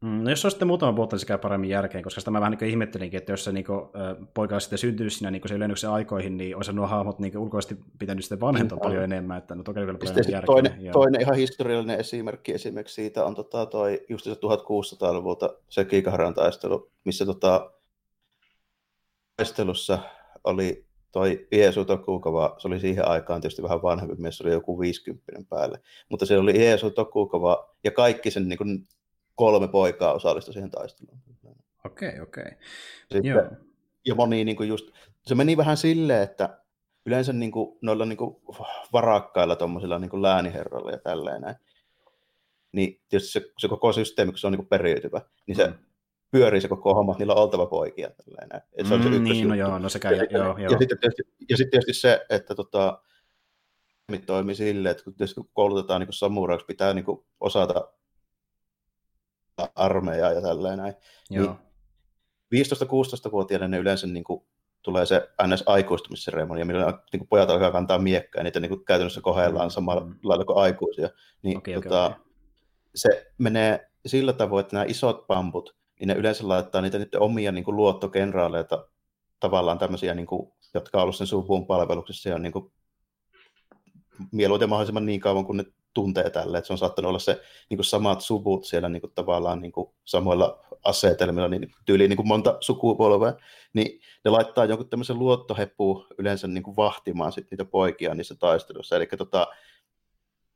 Mm, 0.00 0.24
no 0.24 0.30
jos 0.30 0.40
se 0.40 0.46
on 0.46 0.50
sitten 0.50 0.68
muutama 0.68 0.96
vuotta, 0.96 1.14
niin 1.16 1.20
se 1.20 1.26
käy 1.26 1.38
paremmin 1.38 1.70
järkeen, 1.70 2.04
koska 2.04 2.20
sitä 2.20 2.30
mä 2.30 2.40
vähän 2.40 2.52
niin 2.60 2.70
ihmettelinkin, 2.70 3.18
että 3.18 3.32
jos 3.32 3.44
se 3.44 3.52
niin 3.52 3.64
kuin, 3.64 3.80
poika 4.34 4.54
olisi 4.54 4.64
sitten 4.64 4.78
syntynyt 4.78 5.12
siinä 5.12 5.30
niin 5.30 5.42
se 5.46 5.54
ylennyksen 5.54 5.90
aikoihin, 5.90 6.36
niin 6.36 6.56
olisi 6.56 6.72
nuo 6.72 6.86
hahmot 6.86 7.18
niin 7.18 7.38
ulkoisesti 7.38 7.76
pitänyt 7.98 8.24
sitten 8.24 8.40
vanhentua 8.40 8.76
Mm, 8.76 8.82
paljon 8.82 8.98
on. 8.98 9.04
enemmän, 9.12 9.38
että 9.38 9.54
no 9.54 9.62
toki 9.62 9.80
vielä 9.80 9.98
paljon 9.98 10.16
järkeä. 10.28 10.46
toinen, 10.46 10.72
joo. 10.80 10.92
toinen 10.92 11.20
ihan 11.20 11.36
historiallinen 11.36 12.00
esimerkki 12.00 12.52
esimerkiksi 12.52 12.94
siitä 12.94 13.24
on 13.24 13.34
tota, 13.34 13.66
toi, 13.66 14.04
just 14.08 14.24
se 14.24 14.30
1600-luvulta 14.34 15.54
se 15.68 15.84
Kiikaharan 15.84 16.34
taistelu, 16.34 16.90
missä 17.04 17.26
tota, 17.26 17.70
taistelussa 19.36 19.98
oli 20.44 20.86
toi 21.12 21.46
Iesu 21.52 21.84
Tokugawa, 21.84 22.54
se 22.58 22.68
oli 22.68 22.80
siihen 22.80 23.08
aikaan 23.08 23.40
tietysti 23.40 23.62
vähän 23.62 23.82
vanhempi 23.82 24.14
mies, 24.18 24.38
se 24.38 24.44
oli 24.44 24.52
joku 24.52 24.80
50 24.80 25.32
päälle, 25.48 25.80
mutta 26.08 26.26
se 26.26 26.38
oli 26.38 26.52
Iesu 26.56 26.90
Tokugawa 26.90 27.74
ja 27.84 27.90
kaikki 27.90 28.30
sen 28.30 28.48
niin 28.48 28.58
kuin, 28.58 28.86
kolme 29.38 29.68
poikaa 29.68 30.12
osallistui 30.12 30.52
siihen 30.54 30.70
taisteluun. 30.70 31.18
Okei, 31.86 32.20
okei. 32.20 32.50
Sitten, 33.12 33.24
Joo. 33.24 33.42
ja 34.06 34.14
moni 34.14 34.44
niin 34.44 34.56
kuin 34.56 34.68
just, 34.68 34.90
se 35.26 35.34
meni 35.34 35.56
vähän 35.56 35.76
silleen, 35.76 36.22
että 36.22 36.58
yleensä 37.06 37.32
niin 37.32 37.50
kuin, 37.52 37.78
noilla 37.82 38.04
niin 38.06 38.16
kuin 38.16 38.36
varakkailla 38.92 39.56
tuommoisilla 39.56 39.98
niin 39.98 40.10
kuin 40.10 40.22
lääniherroilla 40.22 40.90
ja 40.90 40.98
tälleen 40.98 41.40
näin, 41.42 41.56
niin 42.72 43.00
tietysti 43.08 43.32
se, 43.32 43.50
se 43.58 43.68
koko 43.68 43.92
systeemi, 43.92 44.32
kun 44.32 44.38
se 44.38 44.46
on 44.46 44.52
niin 44.52 44.58
kuin 44.60 44.68
periytyvä, 44.68 45.20
niin 45.46 45.56
se 45.56 45.66
Mm. 45.66 45.74
pyörii 46.30 46.60
se 46.60 46.68
koko 46.68 46.94
homma, 46.94 47.12
että 47.12 47.18
niillä 47.20 47.34
on 47.34 47.42
oltava 47.42 47.66
poikia. 47.66 48.10
Tälleen 48.10 48.48
näin. 48.48 48.62
Et 48.76 48.86
se 48.86 48.94
on 48.94 49.02
se 49.02 49.08
Mm, 49.08 49.12
niin, 49.12 49.22
ykkösjuttu. 49.22 49.48
no 49.48 49.54
joo, 49.54 49.78
no 49.78 49.88
sekä, 49.88 50.10
ja, 50.10 50.24
joo, 50.30 50.44
joo. 50.44 50.58
ja, 50.58 50.78
sitten 50.78 50.98
tietysti, 50.98 51.22
ja 51.50 51.56
sitten 51.56 51.70
tietysti 51.70 51.92
se, 51.94 52.26
että 52.30 52.54
tota, 52.54 53.02
toimii 54.26 54.54
silleen, 54.54 54.90
että 54.90 55.04
kun, 55.04 55.14
tietysti 55.14 55.40
kun 55.40 55.50
koulutetaan 55.52 56.00
niin 56.00 56.12
samuraiksi, 56.12 56.66
pitää 56.66 56.94
niin 56.94 57.04
kuin 57.04 57.24
osata 57.40 57.88
armeijaa 59.74 60.32
ja 60.32 60.42
tälleen 60.42 60.78
näin. 60.78 60.94
joo. 61.30 61.56
15-16-vuotiaana 62.54 63.68
ne 63.68 63.78
yleensä 63.78 64.06
niin 64.06 64.24
kuin, 64.24 64.42
tulee 64.82 65.06
se 65.06 65.28
NS-aikuistumisseremonia, 65.42 66.64
millä 66.64 66.86
niin 67.12 67.20
kuin 67.20 67.28
pojat 67.28 67.50
alkaa 67.50 67.70
kantaa 67.70 67.98
miekkaa, 67.98 68.40
ja 68.40 68.44
niitä 68.44 68.60
niin 68.60 68.68
kuin, 68.68 68.84
käytännössä 68.84 69.20
kohdellaan 69.20 69.66
Mm, 69.66 69.70
samalla 69.70 70.06
lailla 70.22 70.44
kuin 70.44 70.58
aikuisia. 70.58 71.08
Niin, 71.42 71.58
okei, 71.58 71.74
tota, 71.74 72.06
okei. 72.06 72.18
se 72.94 73.32
menee 73.38 73.90
sillä 74.06 74.32
tavoin, 74.32 74.60
että 74.60 74.76
nämä 74.76 74.84
isot 74.88 75.26
pamput, 75.26 75.76
niin 76.00 76.08
ne 76.08 76.14
yleensä 76.14 76.48
laittaa 76.48 76.80
niitä 76.80 76.98
niiden 76.98 77.22
omia 77.22 77.52
niin 77.52 77.64
kuin, 77.64 77.76
luottokenraaleita, 77.76 78.88
tavallaan 79.40 79.78
tämmöisiä, 79.78 80.14
niin 80.14 80.26
kuin, 80.26 80.52
jotka 80.74 80.98
on 80.98 81.02
ollut 81.02 81.16
sen 81.16 81.26
suvun 81.26 81.66
palveluksessa 81.66 82.28
ja 82.28 82.38
niin 82.38 82.52
kuin, 82.52 82.72
mieluiten 84.32 84.68
mahdollisimman 84.68 85.06
niin 85.06 85.20
kauan, 85.20 85.44
kun 85.44 85.56
ne 85.56 85.64
tuntee 85.94 86.30
tälle, 86.30 86.58
että 86.58 86.66
se 86.66 86.72
on 86.72 86.78
saattanut 86.78 87.08
olla 87.08 87.18
se 87.18 87.40
niin 87.70 87.78
kuin 87.78 87.84
samat 87.84 88.20
suvut 88.20 88.64
siellä 88.64 88.88
niin 88.88 89.00
kuin, 89.00 89.12
tavallaan 89.14 89.60
niin 89.60 89.72
kuin, 89.72 89.90
samoilla 90.04 90.64
asetelmilla, 90.84 91.48
niin 91.48 91.72
tyyliin 91.86 92.08
niin 92.08 92.16
kuin 92.16 92.28
monta 92.28 92.56
sukupolvea, 92.60 93.32
niin 93.72 94.00
ne 94.24 94.30
laittaa 94.30 94.64
jonkun 94.64 94.88
tämmöisen 94.88 95.18
luottoheppuun 95.18 96.06
yleensä 96.18 96.46
niin 96.46 96.62
kuin 96.62 96.76
vahtimaan 96.76 97.32
sit 97.32 97.50
niitä 97.50 97.64
poikia 97.64 98.14
niissä 98.14 98.34
taisteluissa. 98.34 98.96
Eli 98.96 99.06
tota, 99.06 99.46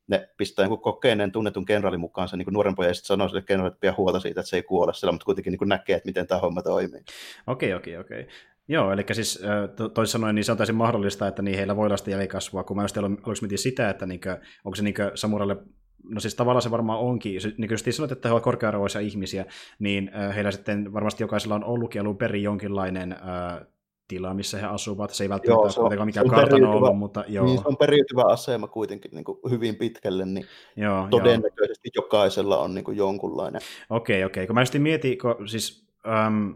ne 0.07 0.29
pistää 0.37 0.63
jonkun 0.63 0.81
kokeneen 0.81 1.33
tunnetun 1.33 1.65
kenraalin 1.65 2.01
mukaan 2.01 2.29
sen 2.29 2.39
niin 2.39 2.47
nuoren 2.51 2.75
pojan 2.75 2.91
ja 2.91 2.95
sitten 2.95 3.07
sanoo 3.07 3.29
sille 3.29 3.43
kenraalille, 3.43 3.73
että 3.73 3.81
pidä 3.81 3.95
huolta 3.97 4.21
siitä, 4.21 4.41
että 4.41 4.51
se 4.51 4.57
ei 4.57 4.63
kuole 4.63 4.95
siellä, 4.95 5.13
mutta 5.13 5.25
kuitenkin 5.25 5.51
niin 5.51 5.59
kuin 5.59 5.69
näkee, 5.69 5.97
että 5.97 6.07
miten 6.07 6.27
tämä 6.27 6.41
homma 6.41 6.63
toimii. 6.63 7.03
Okei, 7.47 7.75
okei, 7.75 7.97
okei. 7.97 8.29
Joo, 8.69 8.93
eli 8.93 9.05
siis 9.13 9.43
to- 9.77 9.89
toisin 9.89 10.13
sanoen 10.13 10.35
niin 10.35 10.45
se 10.45 10.53
on 10.53 10.59
täysin 10.59 10.75
mahdollista, 10.75 11.27
että 11.29 11.43
niin 11.43 11.57
heillä 11.57 11.77
voi 11.77 11.87
olla 11.87 11.97
sitä 11.97 12.11
jälkikasvua, 12.11 12.65
kun 12.65 12.77
mä 12.77 12.83
just 12.85 12.99
aluksi 12.99 13.43
mietin 13.43 13.59
sitä, 13.59 13.91
että 13.91 14.07
niinkö, 14.07 14.39
onko 14.65 14.77
se 14.77 14.83
niinkö 14.83 15.11
samuralle, 15.15 15.57
no 16.05 16.21
siis 16.21 16.35
tavallaan 16.35 16.63
se 16.63 16.71
varmaan 16.71 16.99
onkin, 16.99 17.33
niin 17.33 17.69
kuin 17.69 17.71
just 17.71 17.87
sanoit, 17.91 18.13
että 18.13 18.29
he 18.29 18.33
ovat 18.33 18.45
korkea-arvoisia 18.45 19.01
ihmisiä, 19.01 19.45
niin 19.79 20.11
heillä 20.35 20.51
sitten 20.51 20.93
varmasti 20.93 21.23
jokaisella 21.23 21.55
on 21.55 21.65
ollutkin 21.65 22.01
alun 22.01 22.17
perin 22.17 22.43
jonkinlainen 22.43 23.13
äh, 23.13 23.67
tila, 24.09 24.35
missä 24.35 24.59
he 24.59 24.67
asuvat. 24.67 25.11
Se 25.11 25.25
ei 25.25 25.29
välttämättä 25.29 25.53
Joo, 25.53 25.63
ole 25.63 25.71
se 25.71 25.81
on- 25.81 25.85
kuitenkaan 25.85 26.07
mikään 26.09 26.29
kartano 26.29 26.71
ollut, 26.71 26.99
mutta 26.99 27.25
joo, 27.29 27.45
Niin 27.47 27.59
se 27.59 27.69
on 27.69 27.77
periytyvä 27.77 28.23
asema 28.27 28.69
kuitenkin 28.69 29.11
niin 29.15 29.25
kuin 29.25 29.39
hyvin 29.51 29.77
pitkälle, 29.77 30.27
niin 30.27 30.47
joo, 30.77 30.97
joo. 30.99 31.09
todennäköisesti 31.11 31.91
jokaisella 31.97 32.59
on 32.59 32.75
niin 32.75 32.85
kuin 32.85 32.97
jonkunlainen. 32.97 33.61
Okei, 33.91 34.25
okei. 34.25 34.47
Kun 34.47 34.55
mä 34.55 34.61
just 34.63 34.75
mietin, 34.79 35.19
kun 35.19 35.49
siis, 35.49 35.87
äm, 36.27 36.55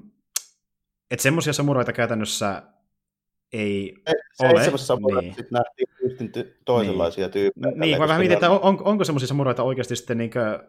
että 1.11 1.23
semmoisia 1.23 1.53
samuraita 1.53 1.93
käytännössä 1.93 2.63
ei 3.53 3.95
ole. 4.41 4.51
Seitsemässä 4.51 4.87
samoilla 4.87 5.21
niin. 5.21 5.35
sitten 5.35 5.59
nähtiin 5.59 6.55
toisenlaisia 6.65 7.29
tyyppejä. 7.29 7.71
Niin, 7.71 7.73
tälleen, 7.73 7.91
kun 7.91 8.05
mä 8.05 8.09
vähän 8.09 8.21
mietin, 8.21 8.35
että 8.35 8.51
on, 8.51 8.83
onko 8.85 9.05
semmoisia 9.05 9.29
samuraita 9.29 9.63
oikeasti 9.63 9.97
sitten 9.97 10.19
niinkö, 10.19 10.65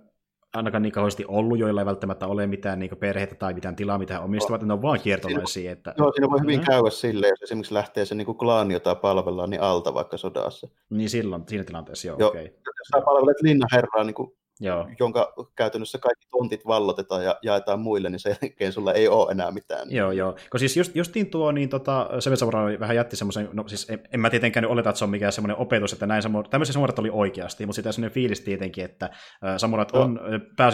ainakaan 0.53 0.83
niin 0.83 0.91
kauheasti 0.91 1.25
ollut, 1.27 1.59
joilla 1.59 1.81
ei 1.81 1.85
välttämättä 1.85 2.27
ole 2.27 2.47
mitään 2.47 2.79
niin 2.79 2.97
perhettä 2.99 3.35
tai 3.35 3.53
mitään 3.53 3.75
tilaa, 3.75 3.97
mitä 3.97 4.13
he 4.13 4.19
omistavat, 4.19 4.55
että 4.55 4.67
ne 4.67 4.73
on 4.73 4.81
vaan 4.81 4.99
kiertolaisia. 4.99 5.71
Että... 5.71 5.93
Joo, 5.97 6.11
siinä 6.11 6.29
voi 6.29 6.41
hyvin 6.41 6.59
Mm. 6.59 6.65
käydä 6.65 6.89
silleen, 6.89 7.29
jos 7.29 7.41
esimerkiksi 7.41 7.73
lähtee 7.73 8.05
se 8.05 8.15
niin 8.15 8.35
klaani, 8.37 8.73
jota 8.73 8.95
palvellaan, 8.95 9.49
niin 9.49 9.61
alta 9.61 9.93
vaikka 9.93 10.17
sodassa. 10.17 10.67
Niin 10.89 11.09
silloin, 11.09 11.43
siinä 11.47 11.63
tilanteessa, 11.63 12.07
joo, 12.07 12.17
Joo. 12.19 12.29
okei. 12.29 12.43
Jos 12.45 12.87
sä 12.93 13.01
palvelet 13.05 13.41
linnaherraa, 13.41 14.03
niin 14.03 14.13
kuin, 14.13 14.37
Joo, 14.59 14.87
jonka 14.99 15.33
käytännössä 15.55 15.97
kaikki 15.97 16.27
tontit 16.31 16.65
vallotetaan 16.67 17.23
ja 17.23 17.35
jaetaan 17.41 17.79
muille, 17.79 18.09
niin 18.09 18.19
sen 18.19 18.35
jälkeen 18.41 18.73
sulla 18.73 18.93
ei 18.93 19.07
ole 19.07 19.31
enää 19.31 19.51
mitään. 19.51 19.91
Joo, 19.91 20.11
joo. 20.11 20.35
Kun 20.51 20.59
siis 20.59 20.77
just, 20.77 20.95
justiin 20.95 21.29
tuo, 21.29 21.51
niin 21.51 21.69
tota, 21.69 22.09
Seven 22.19 22.79
vähän 22.79 22.95
jätti 22.95 23.15
semmoisen, 23.15 23.49
no 23.53 23.67
siis 23.67 23.89
en, 23.89 23.99
en 24.13 24.19
mä 24.19 24.29
tietenkään 24.29 24.61
nyt 24.61 24.71
oleta, 24.71 24.89
että 24.89 24.97
se 24.97 25.03
on 25.03 25.09
mikään 25.09 25.31
semmoinen 25.31 25.57
opetus, 25.57 25.93
että 25.93 26.07
näin 26.07 26.21
samu, 26.21 26.43
tämmöisiä 26.43 26.73
samurat 26.73 26.99
oli 26.99 27.09
oikeasti, 27.09 27.65
mutta 27.65 27.75
sitä 27.75 27.91
semmoinen 27.91 28.13
fiilis 28.13 28.41
tietenkin, 28.41 28.85
että 28.85 29.05
äh, 29.05 29.57
samurat 29.57 29.93
Joo. 29.93 30.03
on 30.03 30.19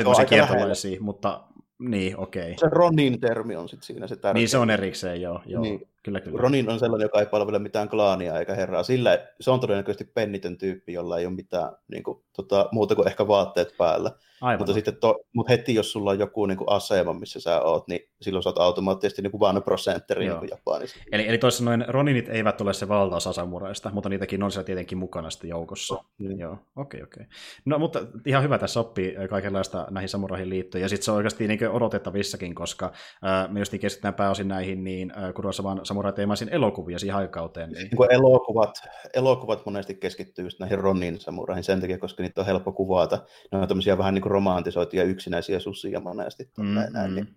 tosi 0.04 0.26
kiertolaisia, 0.26 1.02
mutta 1.02 1.44
niin, 1.80 2.18
okei. 2.18 2.56
Se 2.58 2.70
Ronin 2.70 3.20
termi 3.20 3.56
on 3.56 3.70
sitten 3.70 3.86
siinä 3.86 4.08
se 4.08 4.16
tärkeä. 4.16 4.34
Niin 4.34 4.50
se 4.50 4.58
on 4.58 4.70
erikseen, 4.70 5.22
joo, 5.22 5.42
joo. 5.46 5.62
Niin. 5.62 5.93
Kyllä, 6.04 6.20
kyllä. 6.20 6.41
Ronin 6.41 6.70
on 6.70 6.80
sellainen, 6.80 7.06
joka 7.06 7.20
ei 7.20 7.26
palvele 7.26 7.60
mitään 7.60 7.89
klaania 7.89 8.39
eikä 8.39 8.56
herraa. 8.56 8.84
Sillä 8.84 9.28
se 9.39 9.51
on 9.51 9.60
todennäköisesti 9.60 10.04
pennitön 10.04 10.58
tyyppi, 10.58 10.93
jolla 10.93 11.20
ei 11.20 11.26
ole 11.26 11.36
mitään 11.36 11.72
niin 11.88 12.04
kuin, 12.04 12.24
tota, 12.36 12.70
muuta 12.72 12.95
kuin 12.95 13.08
ehkä 13.08 13.28
vaatteet 13.28 13.78
päällä. 13.78 14.12
Aivan. 14.41 14.60
Mutta, 14.60 14.74
sitten 14.74 14.95
to, 14.95 15.20
mutta 15.34 15.51
heti 15.51 15.76
jos 15.76 15.91
sulla 15.91 16.12
on 16.12 16.20
joku 16.20 16.45
niin 16.45 16.58
kuin 16.58 16.70
asema, 16.70 17.14
missä 17.14 17.39
sä 17.39 17.62
oot, 17.62 17.88
niin 17.88 18.01
silloin 18.22 18.43
sä 18.43 18.49
oot 18.49 18.58
automaattisesti 18.58 19.22
niin 19.22 19.32
kuin 19.32 19.39
vaan 19.39 19.64
prosentteri 19.64 20.30
niin 20.30 20.49
Japanissa. 20.51 20.99
Eli, 21.12 21.28
eli 21.28 21.38
toisin 21.38 21.58
sanoen 21.58 21.86
Roninit 21.88 22.30
eivät 22.30 22.62
ole 22.62 22.74
se 22.74 22.88
valtaosa 22.88 23.34
samuraista, 23.34 23.91
mutta 23.93 24.10
niitäkin 24.10 24.43
on 24.43 24.51
siellä 24.51 24.66
tietenkin 24.66 24.97
mukana 24.97 25.30
sitten 25.30 25.49
joukossa. 25.49 26.04
Niin. 26.18 26.39
Joo, 26.39 26.58
okei, 26.76 27.04
okei. 27.04 27.26
No, 27.66 27.80
mutta 27.80 27.99
ihan 28.26 28.43
hyvä 28.43 28.58
tässä 28.58 28.80
oppii 28.80 29.16
kaikenlaista 29.30 29.88
näihin 29.89 30.10
samuraihin 30.10 30.49
liittyen, 30.49 30.82
ja 30.82 30.89
sitten 30.89 31.06
se 31.06 31.12
on 31.12 31.18
oikeasti 31.18 31.47
niin 31.47 31.70
odotettavissakin, 31.70 32.56
koska 32.56 32.86
äh, 33.26 33.51
me 33.51 33.60
just 33.60 33.72
keskitytään 33.72 34.14
pääosin 34.14 34.47
näihin 34.47 34.84
niin 34.84 35.12
äh, 35.18 35.34
Kurosavan 35.34 35.86
samuraiteemaisiin 35.94 36.50
elokuvia 36.54 37.00
siihen 37.00 37.16
aikauteen. 37.16 37.70
Niin. 37.70 37.84
Niin 37.84 37.98
kuin 37.98 38.12
elokuvat, 38.12 38.76
elokuvat 39.14 39.66
monesti 39.66 39.96
keskittyy 39.96 40.46
just 40.46 40.60
näihin 40.60 40.80
Ronin 40.80 41.20
samuraihin 41.20 41.64
sen 41.64 41.82
takia, 41.82 41.98
koska 41.98 42.24
niitä 42.24 42.41
on 42.41 42.48
helppo 42.48 42.72
kuvata. 42.72 43.20
Ne 43.52 43.58
on 43.58 43.68
tämmöisiä 43.68 43.98
vähän 43.98 44.14
niin 44.14 44.24
romantisoituja 44.24 45.04
yksinäisiä 45.04 45.60
susia 45.60 46.00
monesti. 46.00 46.50
Mm, 46.58 46.76
näin, 46.94 47.16
niin. 47.16 47.28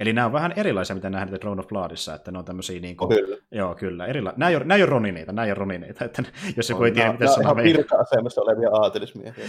Eli 0.00 0.12
nämä 0.12 0.26
on 0.26 0.32
vähän 0.32 0.52
erilaisia, 0.56 0.96
mitä 0.96 1.10
nähdään 1.10 1.28
The 1.28 1.38
Throne 1.38 1.60
of 1.60 1.68
Bloodissa, 1.68 2.14
että 2.14 2.30
ne 2.30 2.38
on 2.38 2.44
tämmöisiä 2.44 2.80
niin 2.80 2.96
kuin, 2.96 3.08
Kyllä. 3.08 3.36
joo, 3.50 3.74
kyllä, 3.74 4.06
erila... 4.06 4.32
nämä, 4.36 4.50
ei 4.50 4.56
ole, 4.56 4.64
nämä 4.64 4.76
ei 4.76 4.82
ole 4.82 4.90
ronineita, 4.90 5.32
nämä 5.32 5.44
ei 5.46 5.50
ole 5.50 5.58
ronineita, 5.58 6.04
että 6.04 6.22
jos 6.56 6.70
joku 6.70 6.84
ei 6.84 6.92
tiedä, 6.92 7.06
Nämä- 7.06 7.12
mitä 7.12 7.24
nämä 7.24 7.34
se 7.34 7.40
on 7.40 7.44
ihan 7.44 8.26
on. 8.36 8.42
olevia 8.42 8.70
aatelismiehiä. 8.70 9.44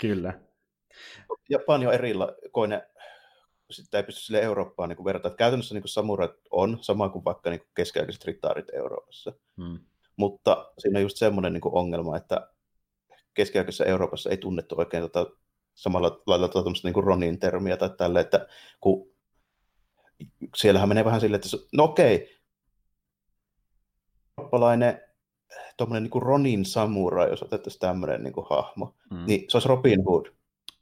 Kyllä. 0.00 0.32
Japani 1.50 1.86
on 1.86 1.94
erilainen, 1.94 2.82
sitä 3.74 3.98
ei 3.98 4.04
pysty 4.04 4.20
sille 4.20 4.40
Eurooppaan 4.40 4.88
niin 4.88 5.04
verrata. 5.04 5.28
Että 5.28 5.38
käytännössä 5.38 5.74
niin 5.74 5.88
samurat 5.88 6.32
on 6.50 6.78
sama 6.80 7.08
kuin 7.08 7.24
vaikka 7.24 7.50
niin 7.50 7.62
keskiaikaiset 7.74 8.24
ritaarit 8.24 8.66
Euroopassa. 8.72 9.32
Mm. 9.56 9.78
Mutta 10.16 10.72
siinä 10.78 10.98
on 10.98 11.02
just 11.02 11.16
semmoinen 11.16 11.52
niin 11.52 11.62
ongelma, 11.64 12.16
että 12.16 12.48
keskiaikaisessa 13.34 13.84
Euroopassa 13.84 14.30
ei 14.30 14.36
tunnettu 14.36 14.74
oikein 14.78 15.02
tota, 15.02 15.26
samalla 15.74 16.22
lailla 16.26 16.48
tota, 16.48 16.70
niin 16.84 17.04
Ronin 17.04 17.38
termiä 17.38 17.76
tai 17.76 17.90
tälle, 17.90 18.20
että 18.20 18.48
kun 18.80 19.14
siellähän 20.56 20.88
menee 20.88 21.04
vähän 21.04 21.20
silleen, 21.20 21.40
että 21.44 21.66
no 21.72 21.84
okei, 21.84 22.40
eurooppalainen 24.38 25.00
tuommoinen 25.76 26.02
niin 26.02 26.22
Ronin 26.22 26.64
samurai, 26.64 27.30
jos 27.30 27.42
otettaisiin 27.42 27.80
tämmöinen 27.80 28.22
niin 28.22 28.32
kuin 28.32 28.46
hahmo, 28.50 28.94
mm. 29.10 29.26
niin 29.26 29.44
se 29.48 29.56
olisi 29.56 29.68
Robin 29.68 30.04
Hood. 30.04 30.26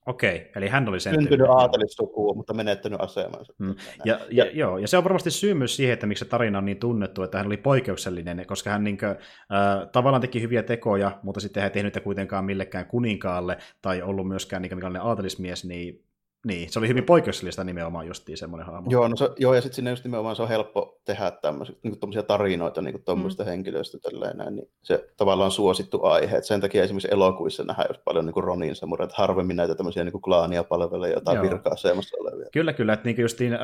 Okei, 0.07 0.51
eli 0.57 0.69
hän 0.69 0.89
oli 0.89 1.01
sen 1.01 1.15
Syntynyt 1.15 1.49
aatelissukua, 1.49 2.35
mutta 2.35 2.55
menettänyt 2.55 3.01
asemansa. 3.01 3.53
Mm. 3.59 3.75
Ja, 4.05 4.19
ja, 4.31 4.45
ja, 4.45 4.51
joo, 4.53 4.79
ja 4.79 4.89
se 4.89 4.99
on 4.99 5.05
varmasti 5.05 5.31
syy 5.31 5.55
myös 5.55 5.77
siihen, 5.77 5.93
että 5.93 6.07
miksi 6.07 6.25
se 6.25 6.31
tarina 6.31 6.59
on 6.59 6.65
niin 6.65 6.77
tunnettu, 6.77 7.23
että 7.23 7.39
hän 7.39 7.47
oli 7.47 7.57
poikkeuksellinen, 7.57 8.47
koska 8.47 8.71
hän 8.71 8.85
niin 8.85 8.99
kuin, 8.99 9.11
äh, 9.11 9.89
tavallaan 9.93 10.21
teki 10.21 10.43
hyviä 10.43 10.63
tekoja, 10.63 11.19
mutta 11.23 11.41
sitten 11.41 11.61
hän 11.61 11.71
ei 11.71 11.75
tehnyt 11.75 12.05
kuitenkaan 12.05 12.45
millekään 12.45 12.87
kuninkaalle 12.87 13.59
tai 13.83 14.03
ollut 14.03 14.29
myöskään 14.29 14.63
niin 14.63 14.81
kuin, 14.81 14.97
aatelismies, 14.97 15.65
niin 15.65 16.05
niin, 16.47 16.73
se 16.73 16.79
oli 16.79 16.89
hyvin 16.89 17.05
poikkeuksellista 17.05 17.65
nimenomaan 17.65 18.07
justiin 18.07 18.39
semmoinen 18.39 18.67
hahmo. 18.67 18.91
Joo, 18.91 19.09
no 19.09 19.17
se, 19.17 19.31
joo 19.39 19.55
ja 19.55 19.61
sitten 19.61 19.77
sinne 19.77 19.91
just 19.91 20.05
nimenomaan 20.05 20.37
se 20.37 20.43
on 20.43 20.49
helppo 20.49 21.01
tehdä 21.05 21.31
tämmöisiä 21.31 21.77
niin 21.83 22.27
tarinoita 22.27 22.83
niin 22.83 23.05
tuommoista 23.05 23.43
mm. 23.43 23.49
henkilöistä 23.49 23.99
tälleen 23.99 24.37
näin, 24.37 24.57
niin 24.57 24.69
se 24.83 25.09
tavallaan 25.17 25.47
on 25.47 25.53
suosittu 25.53 26.05
aihe. 26.05 26.37
Et 26.37 26.45
sen 26.45 26.61
takia 26.61 26.83
esimerkiksi 26.83 27.09
elokuissa 27.11 27.65
nähdään 27.65 27.87
just 27.91 28.01
paljon 28.05 28.27
niin 28.27 28.45
Ronin 28.45 28.77
semmoinen, 28.77 29.05
että 29.05 29.17
harvemmin 29.19 29.57
näitä 29.57 29.75
tämmöisiä 29.75 30.05
niin 30.05 30.23
klaania 30.23 30.65
palvelee 30.65 31.13
jotain 31.13 31.43
virka-asemassa 31.43 32.17
olevia. 32.21 32.47
Kyllä, 32.53 32.73
kyllä. 32.73 32.93
Että 32.93 33.09
niin 33.09 33.21
justiin, 33.21 33.53
äh, 33.53 33.61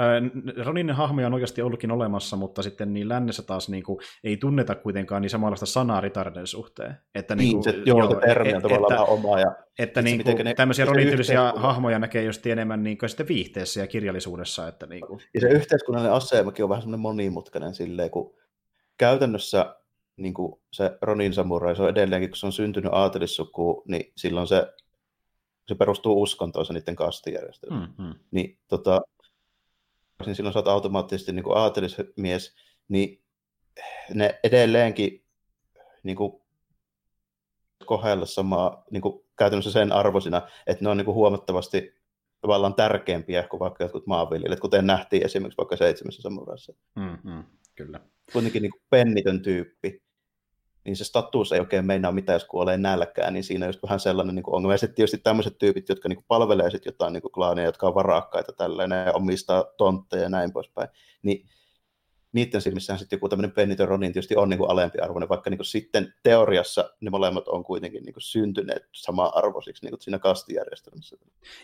Ronin 0.67 0.91
hahmoja 0.91 1.27
on 1.27 1.35
oikeasti 1.35 1.63
ollutkin 1.63 1.91
olemassa, 1.91 2.37
mutta 2.37 2.63
sitten 2.63 2.95
niin 2.95 3.09
lännessä 3.09 3.43
taas 3.43 3.69
niin 3.69 3.83
kuin, 3.83 3.99
ei 4.25 4.37
tunneta 4.37 4.75
kuitenkaan 4.75 5.23
niin 5.23 5.31
samanlaista 5.31 5.67
sanaa 5.67 6.01
ritarden 6.01 6.47
suhteen. 6.47 6.95
Että, 7.15 7.35
niin, 7.35 7.45
niin 7.45 7.57
kuin, 7.57 7.65
se, 7.65 7.83
joo, 7.85 7.99
joo, 7.99 8.21
termi 8.21 8.51
on 8.51 8.57
et, 8.57 8.63
tavallaan 8.63 8.93
että, 8.93 9.05
oma. 9.05 9.41
Ja 9.41 9.55
että 9.79 10.03
niin 10.03 10.25
kuin, 10.25 10.45
ne, 10.45 10.55
tämmöisiä 10.55 10.85
Ronin-tyylisiä 10.85 11.53
hahmoja 11.57 11.99
näkee 11.99 12.25
just 12.25 12.47
enemmän 12.47 12.83
niin 12.83 12.99
kuin 12.99 13.09
sitten 13.09 13.29
viihteessä 13.29 13.81
ja 13.81 13.87
kirjallisuudessa. 13.87 14.69
Että 14.69 14.87
niin 14.87 15.07
kuin. 15.07 15.21
Ja 15.35 15.41
se 15.41 15.49
yhteiskunnallinen 15.49 16.17
asemakin 16.17 16.63
on 16.63 16.69
vähän 16.69 16.83
semmoinen 16.83 17.01
monimutkainen 17.01 17.75
silleen, 17.75 18.11
kun 18.11 18.35
käytännössä 18.97 19.77
niin 20.17 20.35
kuin 20.35 20.61
se 20.73 20.99
Ronin 21.03 21.35
samurai, 21.35 21.77
se 21.77 21.83
on 21.83 21.89
edelleenkin, 21.89 22.31
kun 22.31 22.37
se 22.37 22.47
on 22.47 22.53
syntynyt 22.53 22.93
aatelissukuun, 22.93 23.83
niin 23.89 24.13
silloin 24.17 24.47
se, 24.47 24.67
se 25.69 25.75
perustuu 25.75 26.23
uskontoon, 26.23 26.67
se 26.67 26.73
niiden 26.73 26.97
kastijärjestelmä. 26.97 27.87
Mm-hmm. 27.87 28.15
Niin, 28.31 28.59
tota, 28.69 29.01
niin 30.27 30.35
silloin 30.35 30.53
sä 30.53 30.59
oot 30.59 30.69
automaattisesti 30.69 31.33
niin 31.33 31.45
kuin 31.45 31.57
aatelismies, 31.57 32.55
niin 32.89 33.23
ne 34.15 34.41
edelleenkin 34.45 35.25
niin 36.03 36.17
kuin, 36.17 36.43
kohdella 37.87 38.27
samaa 38.27 38.85
niin 38.91 39.01
kuin, 39.01 39.28
käytännössä 39.39 39.73
sen 39.73 39.93
arvoisina, 39.93 40.43
että 40.67 40.85
ne 40.85 40.91
on 40.91 40.97
niin 40.97 41.05
kuin, 41.05 41.15
huomattavasti 41.15 41.95
tavallaan 42.41 42.75
tärkeämpiä 42.75 43.43
kuin 43.43 43.61
vaikka 43.61 43.85
jotkut 43.85 44.07
maanviljelijät, 44.07 44.61
kuten 44.61 44.87
nähtiin 44.87 45.25
esimerkiksi 45.25 45.59
vaikka 45.59 45.77
seitsemässä 45.77 46.23
samuraissa. 46.23 46.73
Mm-hmm, 46.97 47.45
kyllä. 47.75 48.01
Kuitenkin 48.33 48.63
niin 48.63 48.73
kuin 48.73 48.83
pennitön 48.91 49.43
tyyppi, 49.43 50.03
niin 50.85 50.97
se 50.97 51.05
status 51.05 51.53
ei 51.53 51.61
oikein 51.61 51.87
meinaa 51.87 52.13
mitään, 52.13 52.35
jos 52.35 52.45
kuolee 52.45 52.77
nälkään, 52.77 53.33
niin 53.33 53.45
siinä 53.45 53.67
on 53.67 53.69
just 53.69 53.83
vähän 53.83 54.01
sellainen 54.01 54.35
niin 54.35 54.43
kuin 54.43 54.55
ongelma. 54.55 54.75
Ja 54.75 54.79
sitten 54.79 54.95
tietysti 54.95 55.19
tämmöiset 55.19 55.59
tyypit, 55.59 55.89
jotka 55.89 56.09
niin 56.09 56.17
kuin 56.17 56.25
palvelee 56.29 56.71
sit 56.71 56.87
jotain 56.87 57.13
niin 57.13 57.23
kuin 57.23 57.33
klaania, 57.33 57.65
jotka 57.65 57.87
on 57.87 57.95
varakkaita 57.95 58.53
tällainen, 58.53 59.07
ja 59.07 59.13
omistaa 59.13 59.65
tontteja 59.77 60.23
ja 60.23 60.29
näin 60.29 60.53
poispäin, 60.53 60.89
niin 61.23 61.49
niiden 62.33 62.61
silmissään 62.61 62.99
sitten 62.99 63.17
joku 63.17 63.29
tämmöinen 63.29 63.53
pennitön 63.53 63.89
Ronin 63.89 64.13
tietysti 64.13 64.37
on 64.37 64.49
niin 64.49 64.59
kuin 64.59 64.71
alempi 64.71 64.99
arvoinen, 64.99 65.29
vaikka 65.29 65.51
niin 65.51 65.59
kuin 65.59 65.67
sitten 65.67 66.15
teoriassa 66.23 66.91
ne 67.01 67.11
molemmat 67.11 67.49
on 67.49 67.65
kuitenkin 67.65 68.03
niin 68.03 68.15
kuin 68.15 68.23
syntyneet 68.23 68.83
sama 68.93 69.27
arvoisiksi 69.27 69.85
niin 69.85 69.91
kuin 69.91 70.01
siinä 70.01 70.19
kastijärjestelmässä. 70.19 71.17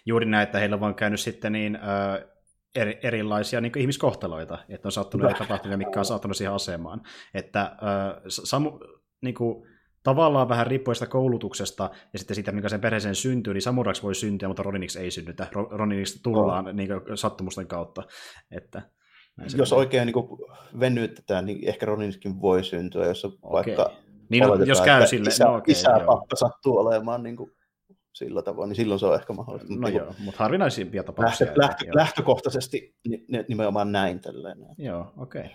Juuri 0.07 0.27
näin, 0.27 0.43
että 0.43 0.59
heillä 0.59 0.75
on 0.75 0.81
vaan 0.81 0.95
käynyt 0.95 1.21
sitten 1.21 1.53
niin, 1.53 1.77
äh, 1.77 2.35
eri, 2.75 2.99
erilaisia 3.03 3.61
niin 3.61 3.79
ihmiskohtaloita, 3.79 4.59
että 4.69 4.89
on 4.89 4.93
sattunut 4.93 5.31
eri 5.31 5.39
tapahtumia, 5.39 5.77
mikä 5.77 5.99
on 5.99 6.05
saattanut 6.05 6.37
siihen 6.37 6.55
asemaan. 6.55 7.03
Että 7.35 7.61
äh, 7.61 8.23
samu, 8.29 8.79
niin 9.21 9.35
kuin, 9.35 9.67
tavallaan 10.03 10.49
vähän 10.49 10.67
riippuen 10.67 10.95
sitä 10.95 11.07
koulutuksesta 11.07 11.91
ja 12.12 12.19
sitten 12.19 12.35
siitä, 12.35 12.53
mikä 12.53 12.69
sen 12.69 12.81
perheeseen 12.81 13.15
syntyy, 13.15 13.55
niin 13.55 13.62
samuraksi 13.62 14.03
voi 14.03 14.15
syntyä, 14.15 14.49
mutta 14.49 14.62
Roniniksi 14.62 14.99
ei 14.99 15.11
synnytä. 15.11 15.47
Roniniksi 15.71 16.23
tullaan 16.23 16.67
oh. 16.67 16.73
niin 16.73 16.89
kuin, 16.89 17.19
sattumusten 17.19 17.67
kautta. 17.67 18.03
Että, 18.51 18.83
näin 19.37 19.51
jos 19.57 19.72
oikein 19.72 20.07
niin 20.07 20.39
venytetään, 20.80 21.47
niin 21.47 21.68
ehkä 21.68 21.87
Roniniskin 21.87 22.41
voi 22.41 22.64
syntyä, 22.64 23.07
jos 23.07 23.24
okay. 23.24 23.39
vaikka 23.53 23.91
niin, 24.28 24.45
no, 24.45 24.55
jos 24.55 24.80
käy 24.80 25.07
sille, 25.07 25.28
isä, 25.28 25.45
no, 25.45 25.55
okay, 25.55 25.72
isä 25.72 25.91
joo. 25.91 26.26
sattuu 26.35 26.78
olemaan 26.78 27.22
niin 27.22 27.37
kuin 27.37 27.53
sillä 28.15 28.43
tavoin, 28.43 28.69
niin 28.69 28.77
silloin 28.77 29.01
se 29.01 29.07
on 29.07 29.15
ehkä 29.15 29.33
mahdollista. 29.33 29.75
No 29.75 29.81
mutta 29.81 29.99
joo, 29.99 30.15
mutta 30.19 30.45
harvinaisimpia 30.45 31.03
tapauksia. 31.03 31.47
Lähtö, 31.47 31.61
lähtö, 31.61 31.85
lähtökohtaisesti 31.95 32.95
nimenomaan 33.49 33.93
näin 33.93 34.21
tälleen. 34.21 34.59
Joo, 34.79 35.12
okei. 35.17 35.41
Okay. 35.41 35.53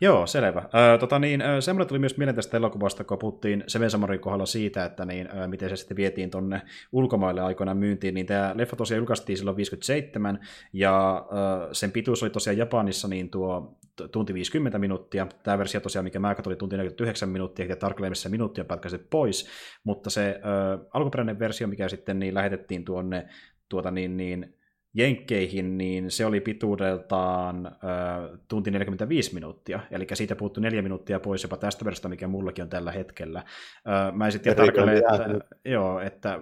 Joo, 0.00 0.26
selvä. 0.26 0.62
Ö, 0.94 0.98
tota 0.98 1.18
niin, 1.18 1.42
semmoinen 1.60 1.88
tuli 1.88 1.98
myös 1.98 2.16
mieleen 2.16 2.36
tästä 2.36 2.56
elokuvasta, 2.56 3.04
kun 3.04 3.18
puhuttiin 3.18 3.64
Seven 3.66 3.90
Samurin 3.90 4.20
kohdalla 4.20 4.46
siitä, 4.46 4.84
että 4.84 5.04
niin, 5.04 5.28
ö, 5.36 5.48
miten 5.48 5.68
se 5.70 5.76
sitten 5.76 5.96
vietiin 5.96 6.30
tonne 6.30 6.62
ulkomaille 6.92 7.40
aikoinaan 7.40 7.78
myyntiin, 7.78 8.14
niin 8.14 8.26
tämä 8.26 8.52
leffa 8.56 8.76
tosiaan 8.76 8.98
julkaistiin 8.98 9.38
silloin 9.38 9.56
57, 9.56 10.38
ja 10.72 11.26
ö, 11.68 11.74
sen 11.74 11.92
pituus 11.92 12.22
oli 12.22 12.30
tosiaan 12.30 12.58
Japanissa 12.58 13.08
niin 13.08 13.30
tuo 13.30 13.76
tunti 14.12 14.34
50 14.34 14.78
minuuttia. 14.78 15.26
Tämä 15.42 15.58
versio 15.58 15.80
tosiaan, 15.80 16.04
mikä 16.04 16.18
mä 16.18 16.34
oli 16.46 16.56
tunti 16.56 16.76
49 16.76 17.28
minuuttia, 17.28 17.66
ja 17.66 17.76
tarkalleen 17.76 18.14
minuuttia 18.28 18.64
pätkäiset 18.64 19.10
pois, 19.10 19.48
mutta 19.84 20.10
se 20.10 20.40
ö, 20.44 20.88
alkuperäinen 20.94 21.38
versio, 21.38 21.66
mikä 21.66 21.88
sitten 21.88 22.18
niin 22.18 22.34
lähetettiin 22.34 22.84
tuonne 22.84 23.28
tuota 23.68 23.90
niin, 23.90 24.16
niin 24.16 24.54
Jenkkeihin, 24.94 25.78
niin 25.78 26.10
se 26.10 26.26
oli 26.26 26.40
pituudeltaan 26.40 27.66
ö, 27.66 28.38
tunti 28.48 28.70
45 28.70 29.34
minuuttia, 29.34 29.80
eli 29.90 30.06
siitä 30.14 30.36
puuttu 30.36 30.60
neljä 30.60 30.82
minuuttia 30.82 31.20
pois 31.20 31.42
jopa 31.42 31.56
tästä 31.56 31.84
versiosta, 31.84 32.08
mikä 32.08 32.28
mullakin 32.28 32.62
on 32.62 32.68
tällä 32.68 32.92
hetkellä. 32.92 33.44
Ö, 33.86 34.12
mä 34.12 34.26
en 34.26 34.32
sitten 34.32 34.56
tarkalleen, 34.56 34.98
että, 34.98 35.40
joo, 35.64 36.00
että 36.00 36.40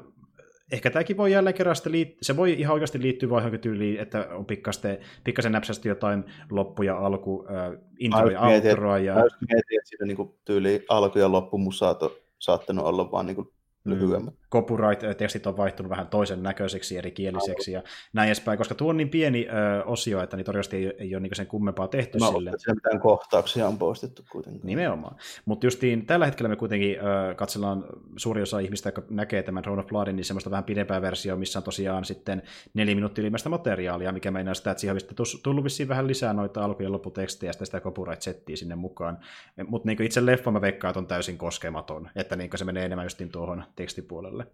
ehkä 0.72 0.90
tämäkin 0.90 1.16
voi 1.16 1.32
jälleen 1.32 1.54
kerran 1.54 1.76
liittyä, 1.86 2.18
se 2.22 2.36
voi 2.36 2.52
ihan 2.52 2.72
oikeasti 2.74 3.02
liittyä 3.02 3.30
vain 3.30 3.40
johonkin 3.40 3.60
tyyliin, 3.60 4.00
että 4.00 4.28
on 4.30 4.46
pikkasen, 4.46 4.98
pikkasen 5.24 5.52
näpsästi 5.52 5.88
jotain 5.88 6.24
loppu 6.50 6.82
ja 6.82 6.98
alku, 6.98 7.46
äh, 7.50 7.80
intro 7.98 8.30
ja 8.30 8.40
outroa. 8.40 8.98
Ja... 8.98 9.14
Mä 9.14 9.22
mietin, 9.22 9.78
että 9.78 9.88
siinä 9.88 10.06
niin 10.06 10.34
tyyli 10.44 10.84
alku 10.88 11.18
ja 11.18 11.32
loppu 11.32 11.58
musaat 11.58 12.02
on 12.02 12.10
saattanut 12.38 12.84
olla 12.84 13.10
vaan 13.10 13.26
niin 13.26 13.48
lyhyemmät. 13.84 14.34
Mm. 14.34 14.42
Copyright-tekstit 14.52 15.46
on 15.46 15.56
vaihtunut 15.56 15.90
vähän 15.90 16.06
toisen 16.06 16.42
näköiseksi, 16.42 16.98
eri 16.98 17.10
kieliseksi 17.10 17.72
ja 17.72 17.82
näin 18.12 18.26
edespäin, 18.26 18.58
koska 18.58 18.74
tuo 18.74 18.90
on 18.90 18.96
niin 18.96 19.08
pieni 19.08 19.48
ö, 19.48 19.84
osio, 19.84 20.22
että 20.22 20.36
niin 20.36 20.44
todennäköisesti 20.44 20.76
ei, 20.76 20.94
ei 20.98 21.14
ole 21.14 21.22
niin 21.22 21.36
sen 21.36 21.46
kummempaa 21.46 21.88
tehty 21.88 22.18
Mä 22.18 22.26
sille. 22.26 22.50
Mä 22.50 22.74
mitään 22.74 23.00
kohtauksia 23.00 23.68
on 23.68 23.78
poistettu 23.78 24.22
kuitenkin. 24.32 24.60
Nimenomaan. 24.64 25.16
Mutta 25.44 25.66
justiin 25.66 26.06
tällä 26.06 26.26
hetkellä 26.26 26.48
me 26.48 26.56
kuitenkin 26.56 26.96
ö, 26.98 27.34
katsellaan 27.34 27.84
suuri 28.16 28.42
osa 28.42 28.58
ihmistä, 28.58 28.88
jotka 28.88 29.02
näkee 29.10 29.42
tämän 29.42 29.62
Throne 29.62 29.80
of 29.80 29.86
Bloodin, 29.86 30.16
niin 30.16 30.24
semmoista 30.24 30.50
vähän 30.50 30.64
pidempää 30.64 31.02
versiota, 31.02 31.38
missä 31.38 31.58
on 31.58 31.62
tosiaan 31.62 32.04
sitten 32.04 32.42
neljä 32.74 32.94
minuuttia 32.94 33.24
ilmeistä 33.24 33.48
materiaalia, 33.48 34.12
mikä 34.12 34.30
meinaa 34.30 34.54
sitä, 34.54 34.70
että 34.70 34.80
siihen 34.80 34.96
on 34.96 35.26
tullut 35.42 35.64
vissiin 35.64 35.88
vähän 35.88 36.06
lisää 36.06 36.32
noita 36.32 36.64
alku- 36.64 36.82
ja 36.82 36.92
lopputekstejä 36.92 37.52
ja 37.58 37.66
sitä 37.66 37.80
copyright-settiä 37.80 38.56
sinne 38.56 38.74
mukaan. 38.74 39.18
Mutta 39.66 39.88
niin 39.88 40.02
itse 40.02 40.26
leffa 40.26 40.50
mä 40.50 40.60
veikkaan, 40.60 40.90
että 40.90 40.98
on 40.98 41.06
täysin 41.06 41.38
koskematon, 41.38 42.10
että 42.16 42.36
niin 42.36 42.50
se 42.54 42.64
menee 42.64 42.84
enemmän 42.84 43.06
justiin 43.06 43.30
tuohon 43.30 43.64
tekstipuolelle. 43.76 44.46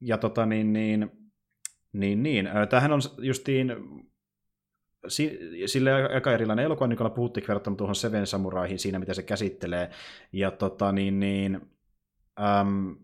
ja 0.00 0.18
tota 0.18 0.46
niin, 0.46 0.72
niin, 0.72 1.10
niin, 1.92 2.22
niin. 2.22 2.48
Tämähän 2.70 2.92
on 2.92 3.00
justiin 3.18 3.72
sille 5.66 5.92
aika 5.92 6.32
erilainen 6.32 6.64
elokuva, 6.64 6.86
niin 6.86 6.96
kuin 6.96 7.12
puhuttiin 7.12 7.44
verrattuna 7.48 7.76
tuohon 7.76 7.94
Seven 7.94 8.26
Samuraihin 8.26 8.78
siinä, 8.78 8.98
mitä 8.98 9.14
se 9.14 9.22
käsittelee. 9.22 9.90
Ja 10.32 10.50
tota 10.50 10.92
niin, 10.92 11.20
niin 11.20 11.60
äm, 12.40 12.96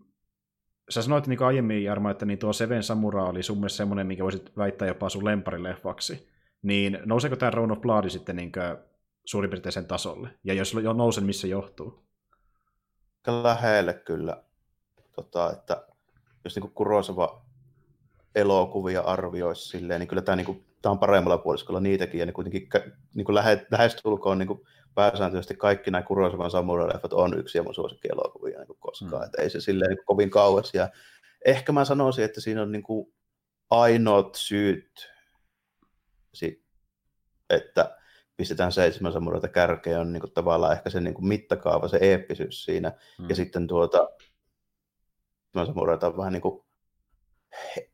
sä 0.89 1.01
sanoit 1.01 1.27
niin 1.27 1.43
aiemmin, 1.43 1.83
Jarmo, 1.83 2.09
että 2.09 2.25
niin 2.25 2.39
tuo 2.39 2.53
Seven 2.53 2.83
Samurai 2.83 3.29
oli 3.29 3.43
sun 3.43 3.57
mielestä 3.57 3.77
semmoinen, 3.77 4.07
mikä 4.07 4.23
voisit 4.23 4.57
väittää 4.57 4.87
jopa 4.87 5.09
sun 5.09 5.25
lemparileffaksi. 5.25 6.29
Niin 6.61 6.99
nouseeko 7.05 7.35
tämä 7.35 7.51
Round 7.51 7.71
of 7.71 7.81
Blood 7.81 8.09
sitten 8.09 8.35
niin 8.35 8.51
suurin 9.25 9.49
piirtein 9.49 9.73
sen 9.73 9.85
tasolle? 9.85 10.29
Ja 10.43 10.53
jos 10.53 10.73
jo 10.73 10.93
nousen, 10.93 11.23
missä 11.23 11.47
johtuu? 11.47 12.07
Lähelle 13.43 13.93
kyllä 13.93 14.43
tota, 15.21 15.51
että 15.53 15.87
jos 16.43 16.55
niin 16.55 16.71
Kurosava 16.71 17.45
elokuvia 18.35 19.01
arvioisi 19.01 19.67
silleen, 19.67 19.99
niin 19.99 20.07
kyllä 20.07 20.21
tämä, 20.21 20.35
niin 20.35 20.45
kuin, 20.45 20.65
tämä 20.81 20.91
on 20.91 20.99
paremmalla 20.99 21.37
puoliskolla 21.37 21.79
niitäkin, 21.79 22.19
ja 22.19 22.25
niin 22.25 22.33
kuitenkin 22.33 22.69
niin 23.15 23.25
kuin 23.25 23.35
lähe, 23.35 23.65
lähestulkoon 23.71 24.37
niin 24.37 24.47
kuin 24.47 24.61
pääsääntöisesti 24.95 25.55
kaikki 25.55 25.91
nämä 25.91 26.01
Kurosavan 26.01 26.51
samurai-leffat 26.51 27.13
on 27.13 27.39
yksi 27.39 27.57
ja 27.57 27.63
mun 27.63 27.75
suosikkielokuvia 27.75 28.57
niin 28.57 28.67
kuin 28.67 28.79
koskaan, 28.79 29.21
mm. 29.21 29.25
että 29.25 29.41
ei 29.41 29.49
se 29.49 29.61
silleen 29.61 29.89
niin 29.89 29.97
kuin, 29.97 30.05
kovin 30.05 30.29
kauas, 30.29 30.73
ja 30.73 30.89
ehkä 31.45 31.71
mä 31.71 31.85
sanoisin, 31.85 32.25
että 32.25 32.41
siinä 32.41 32.61
on 32.61 32.71
niin 32.71 32.83
kuin, 32.83 33.13
ainoat 33.69 34.35
syyt, 34.35 35.11
että 37.49 37.97
pistetään 38.37 38.71
seitsemän 38.71 39.13
samuraita 39.13 39.47
kärkeen, 39.47 39.99
on 39.99 40.13
niin 40.13 40.21
kuin, 40.21 40.33
tavallaan 40.33 40.73
ehkä 40.73 40.89
se 40.89 41.01
niin 41.01 41.13
kuin, 41.13 41.27
mittakaava, 41.27 41.87
se 41.87 41.97
eeppisyys 42.01 42.65
siinä, 42.65 42.91
mm. 43.19 43.29
ja 43.29 43.35
sitten 43.35 43.67
tuota, 43.67 44.09
samureita 45.65 46.07
on 46.07 46.17
vähän 46.17 46.33
niin 46.33 46.41
kuin 46.41 46.63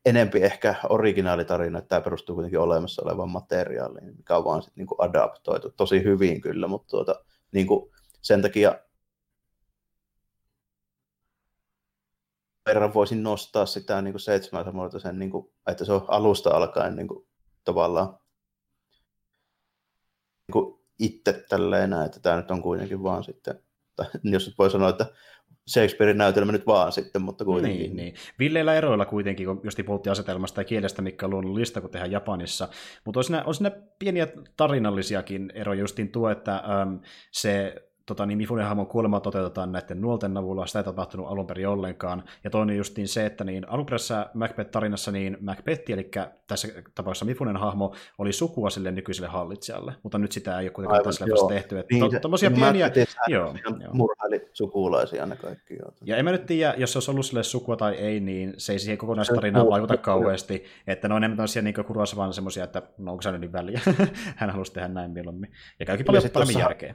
enempi 0.04 0.42
ehkä 0.42 0.74
originaalitarina, 0.88 1.78
että 1.78 1.88
tämä 1.88 2.00
perustuu 2.00 2.34
kuitenkin 2.34 2.60
olemassa 2.60 3.02
olevaan 3.04 3.30
materiaaliin, 3.30 4.16
mikä 4.16 4.36
on 4.36 4.44
vaan 4.44 4.62
sit 4.62 4.76
niin 4.76 4.86
kuin 4.86 5.02
adaptoitu. 5.02 5.70
Tosi 5.70 6.02
hyvin 6.02 6.40
kyllä, 6.40 6.68
mutta 6.68 6.90
tuota, 6.90 7.24
niin 7.52 7.66
kuin 7.66 7.90
sen 8.22 8.42
takia 8.42 8.78
verran 12.66 12.94
voisin 12.94 13.22
nostaa 13.22 13.66
sitä 13.66 14.02
niin 14.02 14.12
kuin 14.12 14.20
seitsemän 14.20 14.64
samoilta 14.64 14.98
sen, 14.98 15.18
niin 15.18 15.30
kuin, 15.30 15.52
että 15.66 15.84
se 15.84 15.92
on 15.92 16.04
alusta 16.08 16.50
alkaen 16.50 16.96
niin 16.96 17.08
kuin, 17.08 17.26
tavallaan 17.64 18.18
niin 20.48 20.52
kuin 20.52 20.80
itse 20.98 21.44
tälleen 21.48 21.92
että 21.92 22.20
tämä 22.20 22.36
nyt 22.36 22.50
on 22.50 22.62
kuitenkin 22.62 23.02
vaan 23.02 23.24
sitten, 23.24 23.62
jos 24.24 24.54
voi 24.58 24.70
sanoa, 24.70 24.88
että 24.88 25.06
Shakespearein 25.68 26.18
näytelmä 26.18 26.52
nyt 26.52 26.66
vaan 26.66 26.92
sitten, 26.92 27.22
mutta 27.22 27.44
kuitenkin. 27.44 27.80
Niin, 27.80 27.96
niin. 27.96 28.14
Villeillä 28.38 28.74
eroilla 28.74 29.06
kuitenkin, 29.06 29.46
kun 29.46 29.60
just 29.64 29.78
puhuttiin 29.86 30.12
asetelmasta 30.12 30.60
ja 30.60 30.64
kielestä, 30.64 31.02
mikä 31.02 31.26
on 31.26 31.30
luonnollista, 31.30 31.80
kun 31.80 31.90
tehdään 31.90 32.10
Japanissa. 32.10 32.68
Mutta 33.04 33.20
on 33.20 33.24
siinä, 33.24 33.42
on 33.44 33.54
siinä 33.54 33.70
pieniä 33.98 34.28
tarinallisiakin 34.56 35.52
eroja, 35.54 35.80
justiin 35.80 36.12
tuo, 36.12 36.30
että 36.30 36.54
äm, 36.56 37.00
se 37.32 37.74
tota, 38.06 38.26
niin 38.26 38.38
Mifunen 38.38 38.66
hahmon 38.66 38.86
kuolema 38.86 39.20
toteutetaan 39.20 39.72
näiden 39.72 40.00
nuolten 40.00 40.36
avulla, 40.36 40.66
sitä 40.66 40.78
ei 40.78 40.84
tapahtunut 40.84 41.26
alun 41.28 41.46
perin 41.46 41.68
ollenkaan. 41.68 42.22
Ja 42.44 42.50
toinen 42.50 42.76
justiin 42.76 43.08
se, 43.08 43.26
että 43.26 43.44
niin 43.44 43.68
alunperäisessä 43.68 44.26
Macbeth-tarinassa 44.34 45.12
niin 45.12 45.36
Macbeth, 45.40 45.90
eli 45.90 46.10
tässä 46.46 46.68
tapauksessa 46.94 47.24
Mifunen 47.24 47.56
hahmo, 47.56 47.94
oli 48.18 48.32
sukua 48.32 48.70
sille 48.70 48.90
nykyiselle 48.90 49.28
hallitsijalle, 49.28 49.94
mutta 50.02 50.18
nyt 50.18 50.32
sitä 50.32 50.60
ei 50.60 50.66
ole 50.66 50.70
kuitenkaan 50.70 51.00
Aivan, 51.00 51.04
tässä 51.04 51.24
leffassa 51.24 51.46
tehty. 51.46 51.78
Että 51.78 51.94
niin, 51.94 52.10
to, 52.10 52.20
tommosia 52.20 52.50
niin 52.50 52.60
pieniä... 52.60 52.90
Joo, 53.28 53.54
joo. 53.64 53.92
Murhaili 53.92 54.48
sukulaisia 54.52 55.26
ne 55.26 55.36
kaikki. 55.36 55.74
Joo. 55.74 55.92
Ja 56.04 56.16
en 56.16 56.24
mä 56.24 56.32
nyt 56.32 56.46
tiedä, 56.46 56.74
jos 56.76 56.92
se 56.92 56.98
olisi 56.98 57.10
ollut 57.10 57.26
sille 57.26 57.42
sukua 57.42 57.76
tai 57.76 57.94
ei, 57.94 58.20
niin 58.20 58.54
se 58.56 58.72
ei 58.72 58.78
siihen 58.78 58.98
kokonaistarinaan 58.98 59.68
vaikuta 59.68 59.96
kauheasti. 59.96 60.64
Että 60.86 61.08
ne 61.08 61.14
on 61.14 61.20
enemmän 61.20 61.36
tämmöisiä 61.36 61.62
niin 61.62 61.74
kurvassa 61.86 62.16
vaan 62.16 62.32
semmoisia, 62.32 62.64
että 62.64 62.82
no 62.98 63.10
onko 63.10 63.22
se 63.22 63.38
niin 63.38 63.52
väliä. 63.52 63.80
Hän 64.36 64.50
halusi 64.50 64.72
tehdä 64.72 64.88
näin 64.88 65.10
mieluummin. 65.10 65.52
Ja 65.80 65.86
käykin 65.86 66.06
paljon 66.06 66.24
paremmin 66.32 66.58
järkeä 66.58 66.94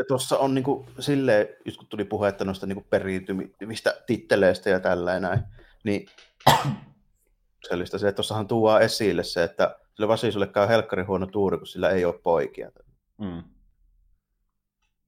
ja 0.00 0.04
tuossa 0.08 0.38
on 0.38 0.54
niin 0.54 0.64
kuin, 0.64 0.86
silleen, 0.98 1.48
just 1.64 1.76
kun 1.76 1.86
tuli 1.86 2.04
puhetta 2.04 2.44
noista 2.44 2.66
niin 2.66 2.84
periytymistä 2.90 3.94
titteleistä 4.06 4.70
ja 4.70 4.80
tällä 4.80 5.20
näin, 5.20 5.40
niin 5.84 6.06
sellaista 7.68 7.98
se, 7.98 8.08
että 8.08 8.16
tuossahan 8.16 8.48
tuo 8.48 8.78
esille 8.78 9.22
se, 9.22 9.44
että 9.44 9.76
sille 9.94 10.08
Vasisulle 10.08 10.46
käy 10.46 10.68
helkkari 10.68 11.02
huono 11.02 11.26
tuuri, 11.26 11.58
kun 11.58 11.66
sillä 11.66 11.90
ei 11.90 12.04
ole 12.04 12.20
poikia. 12.22 12.70
Mm. 13.18 13.42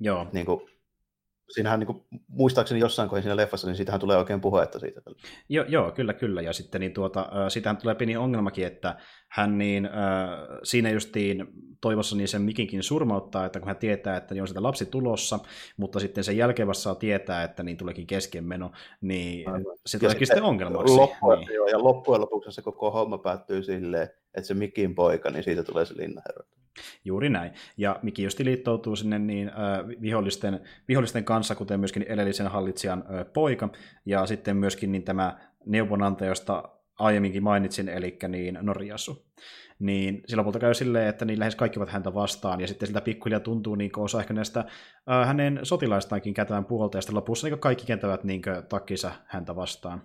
Joo. 0.01 0.27
Niin 0.33 0.47
kuin, 0.47 0.61
siinähän 1.51 1.81
niin 1.81 1.87
kuin, 1.87 2.05
muistaakseni 2.29 2.81
jossain 2.81 3.09
kohdassa 3.09 3.25
siinä 3.25 3.37
leffassa, 3.37 3.67
niin 3.67 3.77
siitähän 3.77 4.01
tulee 4.01 4.17
oikein 4.17 4.41
puhetta 4.41 4.79
siitä. 4.79 5.01
Joo, 5.49 5.65
joo 5.69 5.91
kyllä, 5.91 6.15
kyllä. 6.15 6.43
Ja 6.43 6.53
sitten 6.53 6.81
niin 6.81 6.93
tuota, 6.93 7.29
siitähän 7.49 7.77
tulee 7.77 7.95
pieni 7.95 8.17
ongelmakin, 8.17 8.67
että 8.67 8.97
hän 9.33 9.59
niin, 9.59 9.85
äh, 9.85 9.91
siinä 10.63 10.91
justiin 10.91 11.47
toivossa 11.81 12.17
niin 12.17 12.29
sen 12.29 12.43
mikinkin 12.43 12.83
surmauttaa, 12.83 13.47
että 13.47 13.61
kun 13.61 13.69
hän 13.69 13.77
tietää, 13.77 14.17
että 14.17 14.35
niin 14.35 14.43
on 14.43 14.49
sitä 14.49 14.63
lapsi 14.63 14.87
tulossa, 14.87 15.39
mutta 15.77 16.01
sitten 16.01 16.25
sen 16.25 16.37
jälkeen 16.37 16.75
saa 16.75 16.95
tietää, 16.95 17.45
että 17.45 17.63
niin 17.63 17.77
tuleekin 17.77 18.07
keskenmeno, 18.07 18.73
niin 19.01 19.49
Aivan. 19.49 19.77
se 19.87 19.99
tuleekin 19.99 20.27
sitten 20.27 20.43
ongelmaksi. 20.43 20.95
Loppujen, 20.95 21.41
niin. 21.41 21.55
joo, 21.55 21.67
ja 21.67 21.85
loppujen 21.85 22.21
lopuksi 22.21 22.53
se 22.53 22.63
koko 22.63 22.91
homma 22.91 23.19
päättyy 23.19 23.63
silleen, 23.63 24.09
että 24.35 24.49
se 24.49 24.55
mikin 24.55 24.95
poika, 24.95 25.31
niin 25.31 25.45
siitä 25.45 25.63
tulee 25.63 25.85
se 25.85 25.97
linnaherra. 25.97 26.45
Juuri 27.05 27.29
näin. 27.29 27.53
Ja 27.77 28.01
Miki 28.03 28.23
just 28.23 28.39
liittoutuu 28.39 28.97
sinne 28.97 29.19
niin 29.19 29.49
äh, 29.49 30.01
vihollisten, 30.01 30.61
vihollisten 30.89 31.25
kanssa, 31.25 31.55
kuten 31.55 31.81
myöskin 31.81 32.03
edellisen 32.03 32.49
hallitsijan 32.49 33.05
äh, 33.15 33.33
poika, 33.33 33.69
ja 34.07 34.27
sitten 34.27 34.57
myöskin 34.57 34.93
niin 34.93 35.03
tämä 35.03 35.39
neuvonantaja, 35.67 36.31
josta 36.31 36.63
aiemminkin 36.99 37.43
mainitsin, 37.43 37.89
eli 37.89 38.19
niin 38.29 38.59
Norjasu. 38.63 39.27
Niin 39.79 40.23
sillä 40.27 40.41
lopulta 40.41 40.59
käy 40.59 40.75
silleen, 40.75 41.09
että 41.09 41.25
niin 41.25 41.39
lähes 41.39 41.57
kaikki 41.57 41.79
ovat 41.79 41.91
häntä 41.91 42.15
vastaan, 42.15 42.61
ja 42.61 42.67
sitten 42.67 42.87
siltä 42.87 43.01
pikkuhiljaa 43.01 43.41
tuntuu 43.41 43.75
niin 43.75 43.99
osa 43.99 44.21
ehkä 44.21 44.35
näistä 44.35 44.61
äh, 44.61 45.27
hänen 45.27 45.61
sotilaistaankin 45.63 46.35
kätään 46.35 46.65
puolta, 46.65 46.99
ja 46.99 47.03
sitten 47.03 47.17
lopussa 47.17 47.49
niin 47.49 47.59
kaikki 47.59 47.87
kentävät 47.87 48.25
niin 48.25 48.43
takkisa 48.69 49.13
häntä 49.27 49.57
vastaan. 49.57 50.03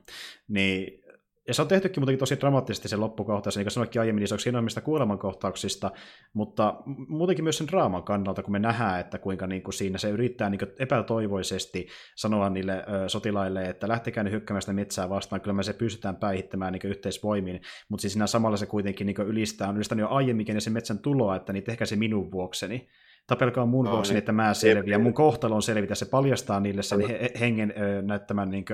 Niin 0.47 1.06
ja 1.47 1.53
se 1.53 1.61
on 1.61 1.67
tehtykin 1.67 2.01
muutenkin 2.01 2.19
tosi 2.19 2.39
dramaattisesti 2.39 2.87
se 2.87 2.95
loppukohtaus, 2.95 3.55
niin 3.57 3.65
kuin 3.65 3.71
sanoikin 3.71 4.01
aiemmin, 4.01 4.21
niin 4.21 4.27
se 4.27 4.33
on 4.33 4.39
hienoimmista 4.45 4.81
kuolemankohtauksista, 4.81 5.91
mutta 6.33 6.75
muutenkin 7.07 7.43
myös 7.43 7.57
sen 7.57 7.67
draaman 7.67 8.03
kannalta, 8.03 8.43
kun 8.43 8.51
me 8.51 8.59
nähdään, 8.59 8.99
että 8.99 9.17
kuinka 9.17 9.47
niin 9.47 9.63
kuin 9.63 9.73
siinä 9.73 9.97
se 9.97 10.09
yrittää 10.09 10.49
niin 10.49 10.59
kuin 10.59 10.71
epätoivoisesti 10.79 11.87
sanoa 12.15 12.49
niille 12.49 12.73
ö, 12.77 13.09
sotilaille, 13.09 13.65
että 13.65 13.87
lähtekää 13.87 14.23
nyt 14.23 14.33
hykkäämään 14.33 14.61
sitä 14.61 14.73
metsää 14.73 15.09
vastaan, 15.09 15.41
kyllä 15.41 15.53
me 15.53 15.63
se 15.63 15.73
pystytään 15.73 16.15
päihittämään 16.15 16.73
niin 16.73 16.91
yhteisvoimin, 16.91 17.61
mutta 17.89 18.01
siis 18.01 18.13
siinä 18.13 18.27
samalla 18.27 18.57
se 18.57 18.65
kuitenkin 18.65 19.07
niin 19.07 19.17
ylistää, 19.17 19.69
on 19.69 19.75
ylistänyt 19.75 20.03
jo 20.03 20.09
aiemminkin 20.09 20.55
ja 20.55 20.61
sen 20.61 20.73
metsän 20.73 20.99
tuloa, 20.99 21.35
että 21.35 21.53
niin 21.53 21.63
tehkää 21.63 21.87
se 21.87 21.95
minun 21.95 22.31
vuokseni, 22.31 22.89
tapelkaa 23.27 23.65
mun 23.65 23.85
no, 23.85 23.91
vuoksi, 23.91 24.11
niin, 24.11 24.17
että 24.17 24.31
mä 24.31 24.53
selviän, 24.53 25.01
mun 25.01 25.13
kohtalo 25.13 25.55
on 25.55 25.61
selvitä, 25.61 25.95
se 25.95 26.05
paljastaa 26.05 26.59
niille 26.59 26.83
sen 26.83 27.07
he, 27.07 27.31
hengen 27.39 27.73
näyttämän 28.01 28.49
niin 28.49 28.65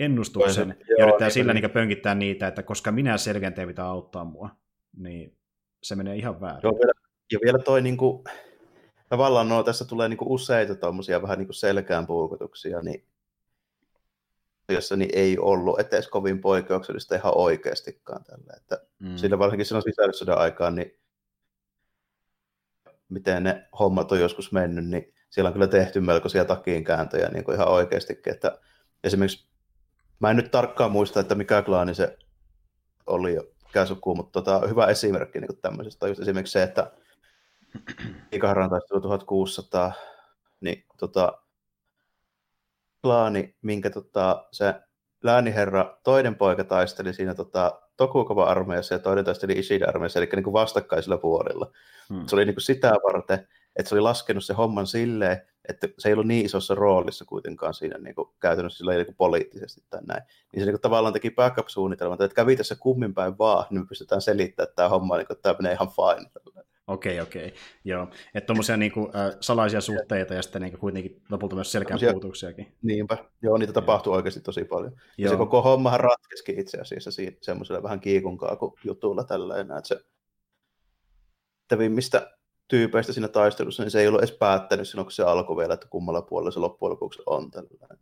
ennustuksen, 0.00 0.68
ja 0.68 0.94
joo, 0.98 1.08
yrittää 1.08 1.26
niin, 1.26 1.32
sillä 1.32 1.54
niin, 1.54 1.70
pönkittää 1.70 2.14
niitä, 2.14 2.48
että 2.48 2.62
koska 2.62 2.92
minä 2.92 3.18
selviän, 3.18 3.54
te 3.54 3.66
pitää 3.66 3.86
auttaa 3.86 4.24
mua. 4.24 4.50
Niin 4.96 5.36
se 5.82 5.96
menee 5.96 6.16
ihan 6.16 6.40
väärin. 6.40 6.60
Joo, 6.62 6.78
ja 7.32 7.38
vielä 7.44 7.58
toi 7.58 7.82
niin 7.82 7.96
kuin, 7.96 8.24
tavallaan 9.08 9.48
no, 9.48 9.62
tässä 9.62 9.84
tulee 9.84 10.08
niin 10.08 10.16
kuin 10.18 10.28
useita 10.28 10.74
tuommoisia 10.74 11.22
vähän 11.22 11.38
niin 11.38 11.46
kuin 11.46 11.54
selkään 11.54 12.06
puukotuksia, 12.06 12.80
niin 12.80 13.04
jossa 14.68 14.96
niin 14.96 15.10
ei 15.12 15.38
ollut 15.38 15.80
etes 15.80 16.08
kovin 16.08 16.40
poikkeuksellista 16.40 17.14
ihan 17.14 17.32
oikeastikaan 17.36 18.24
tällä. 18.24 18.52
Että 18.56 18.80
mm. 18.98 19.16
Sillä 19.16 19.38
varsinkin 19.38 19.66
silloin 19.66 19.82
sisällissodan 19.82 20.38
aikaan, 20.38 20.74
niin 20.74 20.98
miten 23.08 23.42
ne 23.42 23.68
hommat 23.78 24.12
on 24.12 24.20
joskus 24.20 24.52
mennyt, 24.52 24.86
niin 24.86 25.14
siellä 25.30 25.48
on 25.48 25.52
kyllä 25.52 25.66
tehty 25.66 26.00
melkoisia 26.00 26.44
takiinkääntöjä 26.44 27.28
niin 27.28 27.52
ihan 27.54 27.68
oikeastikin. 27.68 28.34
Että 28.34 28.58
esimerkiksi, 29.04 29.48
mä 30.20 30.30
en 30.30 30.36
nyt 30.36 30.50
tarkkaan 30.50 30.92
muista, 30.92 31.20
että 31.20 31.34
mikä 31.34 31.62
klaani 31.62 31.94
se 31.94 32.18
oli 33.06 33.34
jo 33.34 33.42
suku, 33.86 34.14
mutta 34.14 34.42
tota, 34.42 34.66
hyvä 34.68 34.86
esimerkki 34.86 35.40
niin 35.40 35.60
tämmöisestä 35.62 36.08
just 36.08 36.20
esimerkiksi 36.20 36.52
se, 36.52 36.62
että 36.62 36.92
Ikaharan 38.32 38.70
taistelu 38.70 39.00
1600, 39.00 39.92
niin 40.60 40.84
tota, 40.98 41.42
klaani, 43.02 43.56
minkä 43.62 43.90
tota, 43.90 44.46
se 44.52 44.74
lääniherra 45.22 45.98
toinen 46.04 46.34
poika 46.34 46.64
taisteli 46.64 47.14
siinä 47.14 47.34
tota, 47.34 47.82
Tokugawa-armeijassa 47.96 48.94
ja 48.94 48.98
toinen 48.98 49.24
taisteli 49.24 49.52
Ishida-armeijassa, 49.52 50.18
eli 50.18 50.28
niin 50.34 50.44
kuin 50.44 50.52
vastakkaisilla 50.52 51.18
puolilla. 51.18 51.72
Hmm. 52.08 52.26
Se 52.26 52.36
oli 52.36 52.44
niin 52.44 52.54
kuin 52.54 52.62
sitä 52.62 52.90
varten, 52.90 53.48
että 53.76 53.88
se 53.88 53.94
oli 53.94 54.00
laskenut 54.00 54.44
se 54.44 54.54
homman 54.54 54.86
silleen, 54.86 55.42
että 55.68 55.88
se 55.98 56.08
ei 56.08 56.12
ollut 56.12 56.26
niin 56.26 56.46
isossa 56.46 56.74
roolissa 56.74 57.24
kuitenkaan 57.24 57.74
siinä 57.74 57.98
niin 57.98 58.14
kuin 58.14 58.28
käytännössä 58.40 58.78
sillä 58.78 58.92
niin 58.92 59.06
kuin 59.06 59.16
poliittisesti 59.16 59.82
tai 59.90 60.00
näin. 60.06 60.22
Niin 60.52 60.60
se 60.60 60.66
niin 60.66 60.72
kuin 60.72 60.80
tavallaan 60.80 61.12
teki 61.12 61.30
backup-suunnitelman, 61.30 62.22
että 62.22 62.34
kävi 62.34 62.56
tässä 62.56 62.76
kummin 62.80 63.14
päin 63.14 63.38
vaan, 63.38 63.66
niin 63.70 63.80
me 63.80 63.86
pystytään 63.88 64.22
selittämään 64.22 64.68
että 64.68 64.76
tämä 64.76 64.88
homma, 64.88 65.16
niin 65.16 65.26
kuin, 65.26 65.34
että 65.36 65.42
tämä 65.42 65.56
menee 65.58 65.72
ihan 65.72 65.88
fine. 65.88 66.30
Okei, 66.86 67.20
okei. 67.20 67.54
Joo. 67.84 68.08
Että 68.34 68.46
tuommoisia 68.46 68.76
niinku, 68.76 69.00
äh, 69.00 69.36
salaisia 69.40 69.80
suhteita 69.80 70.34
ja 70.34 70.42
sitten 70.42 70.62
niinku, 70.62 70.78
kuitenkin 70.78 71.22
lopulta 71.30 71.54
myös 71.54 71.72
selkeän 71.72 72.00
puutuksiakin. 72.12 72.76
Niinpä. 72.82 73.16
Joo, 73.42 73.58
niitä 73.58 73.72
tapahtuu 73.72 74.12
oikeasti 74.12 74.40
tosi 74.40 74.64
paljon. 74.64 74.92
Joo. 74.92 75.02
Ja 75.18 75.28
se 75.30 75.36
koko 75.36 75.62
hommahan 75.62 76.00
ratkesikin 76.00 76.60
itse 76.60 76.80
asiassa 76.80 77.10
semmoisella 77.42 77.82
vähän 77.82 78.00
kiikunkaa 78.00 78.56
kuin 78.56 78.72
jutulla 78.84 79.24
tällainen, 79.24 79.76
että 79.76 79.88
se 79.88 80.04
tevimmistä 81.68 82.36
tyypeistä 82.68 83.12
siinä 83.12 83.28
taistelussa, 83.28 83.82
niin 83.82 83.90
se 83.90 84.00
ei 84.00 84.08
ollut 84.08 84.20
edes 84.20 84.32
päättänyt 84.32 84.88
silloin, 84.88 85.06
kun 85.06 85.12
se 85.12 85.22
alkoi 85.22 85.56
vielä, 85.56 85.74
että 85.74 85.88
kummalla 85.90 86.22
puolella 86.22 86.50
se 86.50 86.60
loppujen 86.60 86.90
lopuksi 86.90 87.22
on 87.26 87.50
tällainen. 87.50 87.98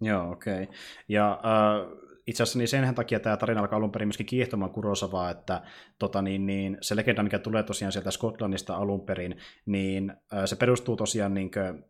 Joo, 0.00 0.30
okei. 0.30 0.62
Okay. 0.62 0.74
Ja 1.08 1.32
äh, 1.32 1.98
itse 2.26 2.42
asiassa 2.42 2.58
niin 2.58 2.68
sen 2.68 2.94
takia 2.94 3.20
tämä 3.20 3.36
tarina 3.36 3.60
alkaa 3.60 3.76
alun 3.76 3.92
perin 3.92 4.08
myöskin 4.08 4.26
kiehtomaan 4.26 4.70
Kurosavaa, 4.70 5.30
että 5.30 5.62
tota, 5.98 6.22
niin, 6.22 6.46
niin, 6.46 6.78
se 6.80 6.96
legenda, 6.96 7.22
mikä 7.22 7.38
tulee 7.38 7.62
tosiaan 7.62 7.92
sieltä 7.92 8.10
Skotlannista 8.10 8.76
alun 8.76 9.06
perin, 9.06 9.36
niin 9.66 10.10
äh, 10.10 10.44
se 10.44 10.56
perustuu 10.56 10.96
tosiaan 10.96 11.34
niin 11.34 11.50
kuin, 11.50 11.84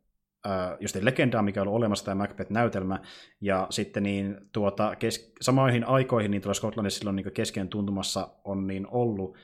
äh, 0.47 0.77
just 0.81 0.97
legendaa, 0.97 1.43
mikä 1.43 1.61
on 1.61 1.69
ollut 1.69 1.79
olemassa 1.79 2.05
tämä 2.05 2.15
Macbeth-näytelmä, 2.15 3.01
ja 3.41 3.67
sitten 3.71 4.03
niin, 4.03 4.37
tuota, 4.53 4.97
kes- 4.97 5.33
samoihin 5.41 5.85
aikoihin 5.85 6.31
niin 6.31 6.43
tuolla 6.43 6.55
Skotlannissa 6.55 6.99
silloin 6.99 7.17
niin 7.17 7.33
kesken 7.33 7.69
tuntumassa 7.69 8.29
on 8.45 8.67
niin 8.67 8.87
ollut 8.91 9.37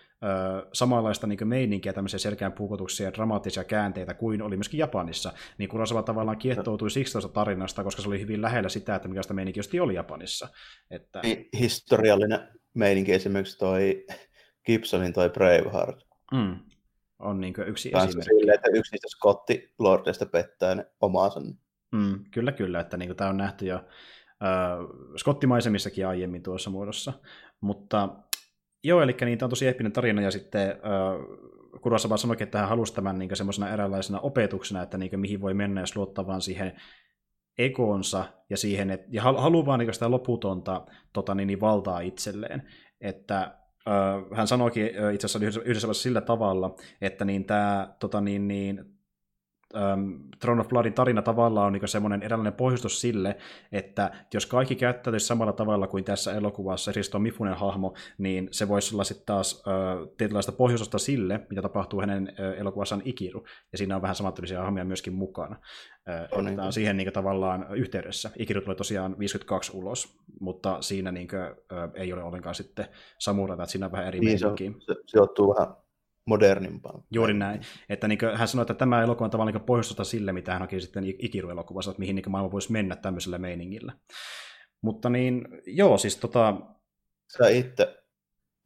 samanlaista 0.73 1.27
niin 1.27 1.49
meininkiä, 1.49 1.93
tämmöisiä 1.93 2.19
selkeän 2.19 2.53
puukotuksia 2.53 3.07
ja 3.07 3.12
dramaattisia 3.12 3.64
käänteitä 3.64 4.14
kuin 4.14 4.43
oli 4.43 4.57
myöskin 4.57 4.79
Japanissa. 4.79 5.33
Niin 5.59 5.69
Kurosawa 5.69 6.03
tavallaan 6.03 6.39
kiehtoutui 6.39 6.91
siksi 6.91 7.12
tuosta 7.12 7.33
tarinasta, 7.33 7.85
koska 7.85 8.03
se 8.03 8.09
oli 8.09 8.21
hyvin 8.21 8.43
lähellä 8.43 8.69
sitä, 8.69 8.95
että 8.95 9.09
mikä 9.09 9.23
sitä 9.23 9.35
meininki 9.35 9.81
oli 9.81 9.95
Japanissa. 9.95 10.49
Että... 10.91 11.23
Historiallinen 11.59 12.49
meininki 12.75 13.12
esimerkiksi 13.12 13.59
toi 13.59 14.07
Gibsonin 14.66 15.12
toi 15.12 15.31
Braveheart. 15.31 16.07
Mm. 16.33 16.57
On 17.19 17.41
niin 17.41 17.55
yksi 17.66 17.91
Kans 17.91 18.09
esimerkki. 18.09 18.35
Sille, 18.35 18.53
että 18.53 18.71
yksi 18.73 18.95
niistä 18.95 19.09
skottilordeista 19.09 20.27
pettää 20.27 20.75
ne 20.75 20.87
omaansa. 21.01 21.41
Mm, 21.93 22.25
kyllä, 22.31 22.53
kyllä. 22.53 22.81
Että 22.81 22.97
niin 22.97 23.16
tämä 23.16 23.31
on 23.31 23.37
nähty 23.37 23.66
jo 23.66 23.85
skottimaisemissakin 25.16 26.07
aiemmin 26.07 26.43
tuossa 26.43 26.71
muodossa. 26.71 27.12
Mutta 27.61 28.09
joo, 28.85 29.03
eli 29.03 29.16
niin, 29.20 29.39
tämä 29.39 29.47
on 29.47 29.51
tosi 29.51 29.66
eeppinen 29.66 29.93
tarina, 29.93 30.22
ja 30.22 30.31
sitten 30.31 30.70
äh, 30.70 30.79
Kurosawa 31.81 32.16
sanoikin, 32.16 32.45
että 32.45 32.59
hän 32.59 32.68
halusi 32.68 32.95
tämän 32.95 33.18
niin 33.18 33.37
semmoisena 33.37 33.70
eräänlaisena 33.70 34.20
opetuksena, 34.20 34.83
että 34.83 34.99
niin 34.99 35.20
mihin 35.20 35.41
voi 35.41 35.55
mennä, 35.55 35.81
jos 35.81 35.97
luottaa 35.97 36.26
vaan 36.26 36.41
siihen 36.41 36.81
ekoonsa 37.59 38.24
ja 38.51 38.57
siihen, 38.57 38.91
et, 38.91 39.03
ja 39.09 39.22
haluaa 39.22 39.66
vaan 39.66 39.79
niin 39.79 39.95
sitä 39.95 40.11
loputonta 40.11 40.87
tota, 41.12 41.35
niin, 41.35 41.47
niin 41.47 41.61
valtaa 41.61 42.01
itselleen. 42.01 42.62
Että 43.01 43.55
Uh, 43.89 44.37
hän 44.37 44.47
sanoikin 44.47 44.87
itse 44.87 45.26
asiassa 45.26 45.39
yhdessä, 45.39 45.61
yhdessä 45.64 45.93
sillä 45.93 46.20
tavalla, 46.20 46.76
että 47.01 47.24
niin 47.24 47.45
tämä 47.45 47.95
tota, 48.01 48.20
niin, 48.20 48.49
niin, 48.49 48.85
um, 49.75 50.21
Throne 50.41 50.61
of 50.61 50.69
Bloodin 50.69 50.93
tarina 50.93 51.23
tavallaan 51.23 51.66
on 51.66 51.73
niin 51.73 51.89
semmoinen 51.89 52.23
eräänlainen 52.23 52.53
pohjustus 52.53 53.01
sille, 53.01 53.37
että 53.73 54.11
jos 54.35 54.47
kaikki 54.47 54.77
käyttäytyisi 54.77 55.27
samalla 55.27 55.53
tavalla 55.53 55.87
kuin 55.87 56.05
tässä 56.05 56.33
elokuvassa 56.33 56.93
Risto 56.93 57.19
Mifunen 57.19 57.55
hahmo, 57.55 57.95
niin 58.19 58.49
se 58.51 58.69
voisi 58.69 58.95
olla 58.95 59.05
sitten 59.05 59.27
taas 59.27 59.55
uh, 59.66 60.14
tietynlaista 60.16 60.53
pohjustusta 60.53 60.99
sille, 60.99 61.47
mitä 61.51 61.62
tapahtuu 61.62 62.01
hänen 62.01 62.23
uh, 62.23 62.61
elokuvassaan 62.61 63.03
Ikiru, 63.05 63.45
ja 63.73 63.79
siinä 63.79 63.97
on 63.97 64.03
vähän 64.03 64.16
samantyylisiä 64.16 64.62
hahmoja 64.62 64.85
myöskin 64.85 65.14
mukana. 65.14 65.57
Uh, 65.57 66.39
on, 66.39 66.45
niin. 66.45 66.73
siihen 66.73 66.97
niin 66.97 67.12
tavallaan 67.12 67.66
yhteydessä. 67.75 68.31
Ikiru 68.39 68.61
tulee 68.61 68.77
tosiaan 68.77 69.19
52 69.19 69.77
ulos, 69.77 70.19
mutta 70.41 70.83
siinä 70.83 71.12
niin 71.12 71.29
kuin, 71.29 71.43
uh, 71.43 71.93
ei 71.95 72.12
ole 72.12 72.23
ollenkaan 72.23 72.55
sitten 72.55 72.87
samurata, 73.19 73.62
että 73.62 73.73
siinä 73.73 73.87
on 73.87 73.93
vähän 73.93 74.07
eri 74.07 74.21
niin, 74.21 74.39
se, 74.39 74.47
se 74.81 74.95
sijoittuu 75.07 75.55
vähän 75.55 75.75
modernimpaan. 76.29 77.05
Juuri 77.11 77.35
näin. 77.35 77.61
Että 77.89 78.09
niin 78.09 78.18
hän 78.35 78.49
sanoi, 78.49 78.62
että 78.62 78.74
tämä 78.74 79.03
elokuva 79.03 79.24
on 79.24 79.31
tavallaan 79.31 79.55
niin 79.55 79.66
pohjustusta 79.66 80.05
sille, 80.05 80.33
mitä 80.33 80.53
hän 80.53 80.61
haki 80.61 80.81
sitten 80.81 81.05
Ikiru-elokuvassa, 81.18 81.91
että 81.91 82.01
mihin 82.01 82.16
niin 82.16 82.31
maailma 82.31 82.53
voisi 82.53 82.72
mennä 82.72 82.97
tämmöisellä 82.97 83.39
meiningillä. 83.39 83.93
Mutta 84.81 85.11
niin, 85.11 85.49
joo, 85.66 85.99
siis 85.99 86.16
tota... 86.16 86.57
Sä 87.39 87.49
itse 87.49 88.05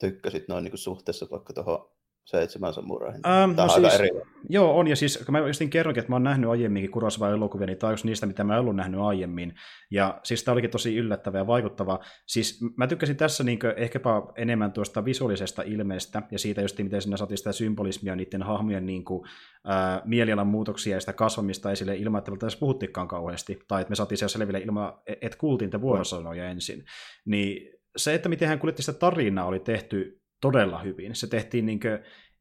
tykkäsit 0.01 0.49
noin 0.49 0.65
niin 0.65 0.79
suhteessa 0.79 1.27
vaikka 1.31 1.53
tuohon 1.53 1.91
seitsemän 2.25 2.75
samuraihin. 2.75 3.21
Ähm, 3.27 3.51
no 3.57 3.69
siis, 3.69 3.95
eri. 3.95 4.11
Joo, 4.49 4.79
on, 4.79 4.89
ja 4.89 4.97
siis 4.97 5.23
kun 5.27 5.33
mä 5.33 5.39
justin 5.39 5.71
kerronkin, 5.71 6.01
että 6.01 6.11
mä 6.13 6.15
oon 6.17 6.23
nähnyt 6.23 6.51
aiemminkin 6.51 6.91
Kurosawa-elokuvia, 6.91 7.67
niin 7.67 7.79
tämä 7.79 7.91
on 7.91 7.97
niistä, 8.05 8.27
mitä 8.27 8.45
mä 8.45 8.55
en 8.55 8.61
ollut 8.61 8.77
nähnyt 8.77 9.01
aiemmin. 9.01 9.55
Ja 9.91 10.21
siis 10.23 10.45
tämä 10.45 10.53
olikin 10.53 10.71
tosi 10.71 10.97
yllättävä 10.97 11.39
ja 11.39 11.47
vaikuttava. 11.47 12.01
Siis 12.27 12.61
mä 12.77 12.87
tykkäsin 12.87 13.17
tässä 13.17 13.45
niin 13.45 13.59
ehkäpä 13.77 14.11
enemmän 14.37 14.73
tuosta 14.73 15.05
visuaalisesta 15.05 15.63
ilmeestä, 15.63 16.23
ja 16.31 16.39
siitä 16.39 16.63
just 16.63 16.79
miten 16.79 17.03
siinä 17.03 17.17
saatiin 17.17 17.39
sitä 17.39 17.53
symbolismia 17.53 18.17
niiden 18.17 18.43
hahmojen 18.43 18.87
niin 18.87 19.05
kuin, 19.05 19.29
äh, 19.71 20.03
mielialan 20.05 20.47
muutoksia 20.47 20.97
ja 20.97 21.01
sitä 21.01 21.13
kasvamista 21.13 21.71
esille 21.71 21.97
ilman, 21.97 22.19
että 22.19 22.33
tässä 22.39 22.59
puhuttikaan 22.59 23.09
kauheasti, 23.09 23.59
tai 23.69 23.81
että 23.81 23.91
me 23.91 23.97
saatiin 23.97 24.19
siellä 24.19 24.33
selville 24.33 24.59
ilman, 24.59 24.93
että 25.07 25.39
kuultiin 25.39 25.71
te 25.71 25.81
vuorosanoja 25.81 26.51
ensin. 26.51 26.85
Niin 27.25 27.73
se, 27.97 28.15
että 28.15 28.29
miten 28.29 28.49
hän 28.49 28.59
kuljetti 28.59 28.83
sitä 28.83 28.99
tarinaa, 28.99 29.47
oli 29.47 29.61
tehty 29.61 30.22
todella 30.43 30.79
hyvin. 30.79 31.15
Se 31.15 31.27
tehtiin 31.27 31.67
niin 31.67 31.81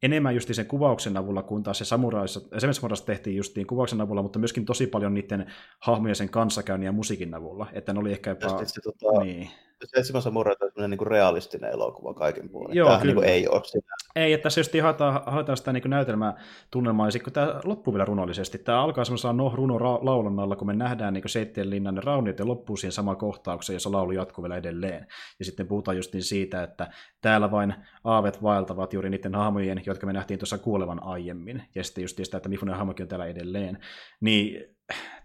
enemmän 0.04 0.36
just 0.36 0.54
sen 0.54 0.66
kuvauksen 0.66 1.18
avulla, 1.18 1.44
kun 1.44 1.64
taas 1.64 1.78
se 1.78 1.86
samuraissa, 1.86 2.42
Samuraissa 2.72 3.06
tehtiin 3.06 3.36
justiin 3.36 3.68
kuvauksen 3.68 4.02
avulla, 4.02 4.22
mutta 4.22 4.40
myöskin 4.40 4.66
tosi 4.66 4.88
paljon 4.88 5.14
niiden 5.14 5.52
hahmojen 5.80 6.16
sen 6.16 6.30
kanssakäynnin 6.30 6.86
ja 6.86 6.92
musiikin 6.92 7.34
avulla. 7.34 7.68
Että 7.74 7.94
ne 7.94 8.00
oli 8.00 8.12
ehkä 8.12 8.30
jopa... 8.30 8.66
Se, 8.66 8.82
tota, 8.82 9.24
niin. 9.24 9.50
Seitsemän 9.86 10.22
samurai 10.22 10.56
on 10.78 10.90
niin 10.90 11.08
realistinen 11.08 11.72
elokuva 11.72 12.14
kaiken 12.14 12.50
puolin. 12.50 12.76
Joo, 12.76 12.88
Tämähän 12.90 13.08
niin 13.08 13.24
ei 13.24 13.48
ole 13.48 13.64
sitä. 13.64 13.96
Ei, 14.16 14.34
että 14.34 14.50
se 14.50 14.60
just 14.60 14.72
haetaan, 14.82 15.24
haetaan 15.26 15.58
sitä 15.58 15.74
niin 15.74 15.84
näytelmää 15.90 16.34
tunnelmaa, 16.72 17.08
ja 17.08 17.12
sitten 17.12 17.24
kun 17.24 17.34
tämä 17.34 17.60
loppuu 17.64 17.94
vielä 17.94 18.06
runollisesti, 18.06 18.58
tämä 18.58 18.84
alkaa 18.84 19.06
semmoisella 19.06 19.34
no 19.34 19.52
runo 19.56 19.78
laulannalla, 20.02 20.56
kun 20.56 20.68
me 20.68 20.74
nähdään 20.74 21.14
niin 21.14 21.84
ne 21.84 22.02
rauniot 22.02 22.40
ja 22.40 22.48
loppuu 22.48 22.78
siihen 22.78 22.92
samaan 22.92 23.18
kohtaukseen, 23.18 23.76
jossa 23.76 23.92
laulu 23.92 24.12
jatkuu 24.12 24.44
vielä 24.44 24.58
edelleen. 24.58 25.08
Ja 25.40 25.46
sitten 25.46 25.68
puhutaan 25.68 25.98
just 25.98 26.14
niin 26.14 26.24
siitä, 26.24 26.64
että 26.64 26.92
täällä 27.22 27.52
vain 27.52 27.76
aavet 28.04 28.44
vaeltavat 28.44 28.94
juuri 28.94 29.10
niiden 29.10 29.36
hahmojen, 29.36 29.82
jotka 29.86 30.06
me 30.06 30.14
nähtiin 30.14 30.40
tuossa 30.40 30.58
kuolevan 30.58 31.04
aiemmin. 31.04 31.64
Ja 31.76 31.84
sitten 31.84 32.02
just 32.02 32.18
sitä, 32.18 32.38
että 32.38 32.50
Mifunen 32.50 32.76
hahmokin 32.76 33.04
on 33.04 33.08
täällä 33.08 33.26
edelleen. 33.26 33.80
Niin 34.22 34.76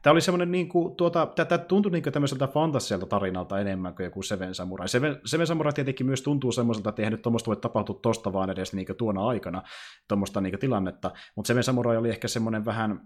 tämä 0.03 0.13
oli 0.13 0.21
semmoinen, 0.21 0.53
niin 0.53 0.69
kuin, 0.69 0.97
tuota, 0.97 1.27
tämä 1.27 1.59
tuntui 1.59 1.93
niin 1.93 2.03
tämmöiseltä 2.03 2.47
fantasialta 2.47 3.07
tarinalta 3.07 3.61
enemmän 3.61 3.95
kuin 3.95 4.05
joku 4.05 4.23
Seven 4.23 4.55
Samurai. 4.55 4.89
Seven, 4.89 5.21
Seven 5.25 5.47
Samurai 5.47 5.73
tietenkin 5.73 6.07
myös 6.07 6.23
tuntuu 6.23 6.53
semmoiselta, 6.53 6.89
että 6.89 7.03
eihän 7.03 7.13
nyt 7.13 7.23
tuommoista 7.23 7.49
voi 7.49 7.57
tapahtua 7.57 7.99
tosta 8.03 8.33
vaan 8.33 8.51
edes 8.51 8.75
niin 8.75 8.87
tuona 8.99 9.27
aikana, 9.27 9.63
tuommoista 10.09 10.41
niin 10.41 10.59
tilannetta, 10.59 11.11
mutta 11.37 11.47
Seven 11.47 11.65
Samurai 11.65 11.97
oli 11.97 12.09
ehkä 12.11 12.29
semmoinen 12.29 12.65
vähän 12.65 13.01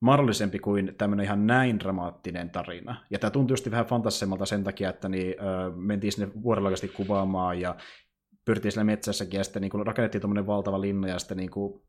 mahdollisempi 0.00 0.58
kuin 0.58 0.94
tämmöinen 0.98 1.24
ihan 1.24 1.46
näin 1.46 1.80
dramaattinen 1.80 2.50
tarina. 2.50 2.96
Ja 3.10 3.18
tämä 3.18 3.30
tuntui 3.30 3.52
just 3.52 3.70
vähän 3.70 3.86
fantasisemmalta 3.86 4.46
sen 4.46 4.64
takia, 4.64 4.90
että 4.90 5.08
niin, 5.08 5.34
ö, 5.40 5.72
mentiin 5.76 6.12
sinne 6.12 6.42
vuorella 6.42 6.70
kuvaamaan 6.96 7.60
ja 7.60 7.76
pyrtii 8.46 8.70
siellä 8.70 8.84
metsässäkin, 8.84 9.38
ja 9.38 9.44
sitten 9.44 9.62
niin 9.62 9.70
kuin 9.70 9.86
rakennettiin 9.86 10.22
tuommoinen 10.22 10.46
valtava 10.46 10.80
linna, 10.80 11.08
ja 11.08 11.18
sitten 11.18 11.36
niin 11.36 11.50
kuin, 11.50 11.82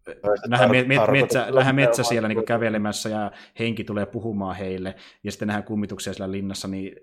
nähdään, 0.47 0.71
met, 0.71 0.87
met, 0.87 1.01
metsä, 1.11 1.51
nähdään 1.51 1.75
metsä 1.75 2.03
siellä 2.03 2.27
niin 2.27 2.35
kuin 2.35 2.45
kävelemässä, 2.45 3.09
ja 3.09 3.31
henki 3.59 3.83
tulee 3.83 4.05
puhumaan 4.05 4.55
heille, 4.55 4.95
ja 5.23 5.31
sitten 5.31 5.47
nähdään 5.47 5.63
kummituksia 5.63 6.13
siellä 6.13 6.31
linnassa, 6.31 6.67
niin 6.67 6.95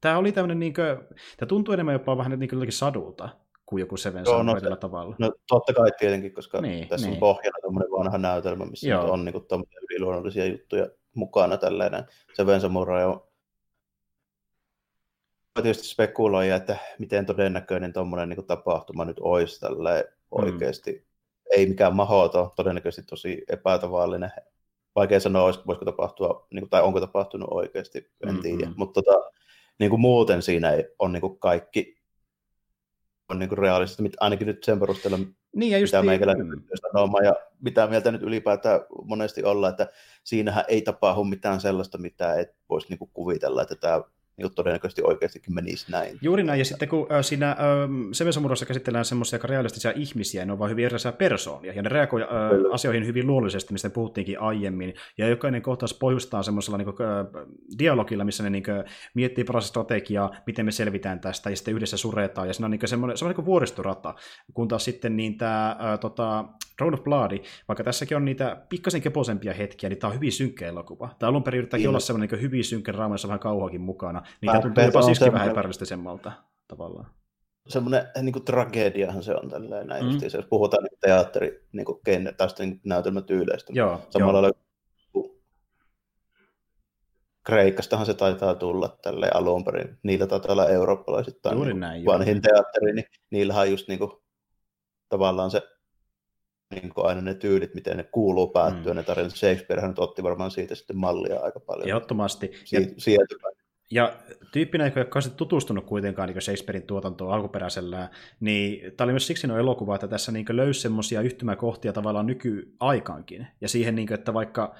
tämä 0.00 0.18
oli 0.18 0.32
tämmöinen, 0.32 0.58
niin 0.58 0.74
kuin, 0.74 1.16
tämä 1.36 1.48
tuntuu 1.48 1.74
enemmän 1.74 1.92
jopa 1.92 2.16
vähän 2.16 2.38
niin 2.38 2.50
kuin 2.50 2.72
sadulta, 2.72 3.28
kuin 3.66 3.80
joku 3.80 3.96
Seven 3.96 4.24
Joo, 4.26 4.42
no, 4.42 4.60
se, 4.60 4.76
tavalla. 4.80 5.16
No 5.18 5.32
totta 5.48 5.72
kai 5.72 5.90
tietenkin, 5.98 6.34
koska 6.34 6.60
niin, 6.60 6.88
tässä 6.88 7.06
niin. 7.06 7.14
on 7.14 7.20
pohjana 7.20 7.58
tämmöinen 7.62 7.90
vanha 7.90 8.18
näytelmä, 8.18 8.66
missä 8.66 8.88
Joo. 8.88 9.12
on 9.12 9.24
niin 9.24 9.32
kuin, 9.32 9.64
yliluonnollisia 9.90 10.46
juttuja 10.46 10.86
mukana 11.14 11.56
tällainen. 11.56 12.04
Seven 12.34 12.60
Samurai 12.60 13.04
on 13.04 13.27
tietysti 15.62 15.88
spekuloida, 15.88 16.56
että 16.56 16.76
miten 16.98 17.26
todennäköinen 17.26 17.92
tuommoinen 17.92 18.28
niin 18.28 18.46
tapahtuma 18.46 19.04
nyt 19.04 19.16
olisi 19.20 19.60
tällä 19.60 20.04
oikeasti. 20.30 20.92
Mm. 20.92 21.02
Ei 21.50 21.66
mikään 21.66 21.96
mahdoton, 21.96 22.50
todennäköisesti 22.56 23.02
tosi 23.02 23.44
epätavallinen. 23.48 24.30
Vaikea 24.94 25.20
sanoa, 25.20 25.42
voisiko 25.42 25.84
tapahtua, 25.84 26.46
niin 26.50 26.62
kuin, 26.62 26.70
tai 26.70 26.82
onko 26.82 27.00
tapahtunut 27.00 27.48
oikeasti, 27.50 27.98
en 27.98 28.28
mm-hmm. 28.28 28.42
tiedä. 28.42 28.72
Mutta 28.76 29.02
tota, 29.02 29.30
niin 29.78 29.90
kuin 29.90 30.00
muuten 30.00 30.42
siinä 30.42 30.72
on 30.98 31.12
niin 31.12 31.20
kuin 31.20 31.38
kaikki 31.38 31.98
on 33.28 33.38
niin 33.38 33.48
kuin 33.48 33.58
realistista, 33.58 34.16
ainakin 34.20 34.46
nyt 34.46 34.64
sen 34.64 34.80
perusteella, 34.80 35.18
niin, 35.56 35.72
ja 35.72 35.80
mitä 35.80 36.02
meikäläinen 36.02 36.46
mm. 36.46 36.62
sanomaan, 36.92 37.24
ja 37.24 37.34
mitä 37.60 37.86
mieltä 37.86 38.10
nyt 38.10 38.22
ylipäätään 38.22 38.80
monesti 39.04 39.44
olla, 39.44 39.68
että 39.68 39.88
siinähän 40.24 40.64
ei 40.68 40.82
tapahdu 40.82 41.24
mitään 41.24 41.60
sellaista, 41.60 41.98
mitä 41.98 42.34
et 42.34 42.56
voisi 42.68 42.88
niin 42.88 42.98
kuin 42.98 43.10
kuvitella, 43.14 43.62
että 43.62 43.74
tämä 43.74 44.02
niin 44.38 44.54
todennäköisesti 44.54 45.02
oikeastikin 45.02 45.54
menisi 45.54 45.90
näin. 45.90 46.18
Juuri 46.22 46.42
näin, 46.42 46.58
ja 46.58 46.64
sitten 46.64 46.88
kun 46.88 47.06
äh, 47.12 47.24
siinä 47.24 47.50
äh, 47.50 47.56
Semensamurassa 48.12 48.66
käsitellään 48.66 49.04
semmoisia 49.04 49.38
realistisia 49.44 49.92
ihmisiä, 49.96 50.44
ne 50.44 50.52
on 50.52 50.58
vain 50.58 50.70
hyvin 50.70 50.84
erilaisia 50.84 51.12
persoonia, 51.12 51.72
ja 51.72 51.82
ne 51.82 51.88
reagoi 51.88 52.22
äh, 52.22 52.28
asioihin 52.72 53.06
hyvin 53.06 53.26
luonnollisesti, 53.26 53.72
mistä 53.72 53.90
puhuttiinkin 53.90 54.40
aiemmin, 54.40 54.94
ja 55.18 55.28
jokainen 55.28 55.62
kohtaus 55.62 55.94
pohjustaa 55.94 56.42
semmoisella 56.42 56.78
niin 56.78 56.94
kuin, 56.94 57.08
äh, 57.08 57.26
dialogilla, 57.78 58.24
missä 58.24 58.42
ne 58.42 58.50
niin 58.50 58.64
kuin, 58.64 58.84
miettii 59.14 59.44
parasta 59.44 59.68
strategiaa, 59.68 60.34
miten 60.46 60.64
me 60.64 60.72
selvitään 60.72 61.20
tästä, 61.20 61.50
ja 61.50 61.56
sitten 61.56 61.74
yhdessä 61.74 61.96
suretaan, 61.96 62.48
ja 62.48 62.54
siinä 62.54 62.64
on 62.64 62.70
niin 62.70 62.78
kuin, 62.78 62.88
semmoinen, 62.88 63.18
semmoinen 63.18 63.36
niin 63.36 63.46
vuoristorata, 63.46 64.14
kun 64.54 64.68
taas 64.68 64.84
sitten 64.84 65.16
niin 65.16 65.38
tämä 65.38 65.70
äh, 65.70 65.98
tota, 65.98 66.44
Road 66.80 66.94
of 66.94 67.04
Blood, 67.04 67.38
vaikka 67.68 67.84
tässäkin 67.84 68.16
on 68.16 68.24
niitä 68.24 68.56
pikkasen 68.68 69.02
keposempia 69.02 69.52
hetkiä, 69.52 69.88
niin 69.88 69.98
tämä 69.98 70.08
on 70.08 70.14
hyvin 70.14 70.32
synkkä 70.32 70.66
elokuva. 70.66 71.08
Tämä 71.18 71.30
alun 71.30 71.42
perin 71.42 71.58
yrittääkin 71.58 71.88
olla 71.88 72.00
semmoinen 72.00 72.28
niin 72.30 72.42
hyvin 72.42 72.64
synkkä 72.64 72.92
draama, 72.92 73.14
jossa 73.14 73.28
vähän 73.28 73.40
kauhaakin 73.40 73.80
mukana. 73.80 74.22
Niin 74.40 74.52
tämä 74.52 74.62
tuntuu 74.62 74.84
jopa 74.84 75.02
siski 75.02 75.32
vähän 75.32 75.50
epärealistisemmalta 75.50 76.32
tavallaan. 76.68 77.10
Semmoinen 77.68 78.02
niin 78.22 78.32
kuin, 78.32 78.44
tragediahan 78.44 79.22
se 79.22 79.34
on 79.34 79.48
tälleen 79.48 79.86
näin, 79.86 80.04
mm. 80.04 80.18
jos 80.22 80.46
puhutaan 80.50 80.84
niin 80.84 80.98
teatteri 81.00 81.66
niin 81.72 81.84
kuin, 81.84 82.00
kenne, 82.04 82.32
tai 82.32 82.48
niin 82.58 82.80
näytelmätyyleistä. 82.84 83.72
Joo, 83.76 84.00
Samalla 84.10 84.42
lailla 84.42 84.58
Kreikastahan 87.48 88.06
se 88.06 88.14
taitaa 88.14 88.54
tulla 88.54 88.98
tälle 89.02 89.30
alun 89.34 89.64
perin. 89.64 89.98
Niillä 90.02 90.26
taitaa 90.26 90.52
olla 90.52 90.68
eurooppalaisittain 90.68 91.56
Juuri 91.56 91.72
niin 91.72 91.80
näin, 91.80 92.04
vanhin 92.04 92.42
teatteri, 92.42 92.92
niin 92.92 93.04
niillähän 93.30 93.62
on 93.62 93.70
just 93.70 93.88
niin 93.88 93.98
kuin, 93.98 94.10
tavallaan 95.08 95.50
se 95.50 95.62
niin 96.70 96.94
kuin 96.94 97.06
aina 97.06 97.20
ne 97.20 97.34
tyylit, 97.34 97.74
miten 97.74 97.96
ne 97.96 98.02
kuuluu 98.02 98.46
päättyä, 98.46 98.92
mm. 98.92 98.96
ne 98.96 99.02
tarinat. 99.02 99.36
Shakespeare 99.36 99.88
nyt 99.88 99.98
otti 99.98 100.22
varmaan 100.22 100.50
siitä 100.50 100.74
sitten 100.74 100.96
mallia 100.96 101.40
aika 101.40 101.60
paljon. 101.60 101.88
Ehdottomasti. 101.88 102.50
Si- 102.64 102.94
sieltä 102.98 103.34
ja 103.90 104.16
tyyppinä, 104.52 104.86
joka 104.86 105.00
ei 105.00 105.06
ole 105.14 105.34
tutustunut 105.36 105.84
kuitenkaan 105.84 106.28
niin 106.28 106.42
Shakespearein 106.42 106.86
tuotantoon 106.86 107.34
alkuperäisellä, 107.34 108.08
niin 108.40 108.96
tämä 108.96 109.06
oli 109.06 109.12
myös 109.12 109.26
siksi 109.26 109.46
no 109.46 109.58
elokuva, 109.58 109.94
että 109.94 110.08
tässä 110.08 110.32
niin 110.32 110.46
löysi 110.50 110.80
semmoisia 110.80 111.20
yhtymäkohtia 111.20 111.92
tavallaan 111.92 112.26
nykyaikaankin. 112.26 113.46
Ja 113.60 113.68
siihen, 113.68 113.94
niin 113.94 114.08
kuin, 114.08 114.18
että 114.18 114.34
vaikka 114.34 114.74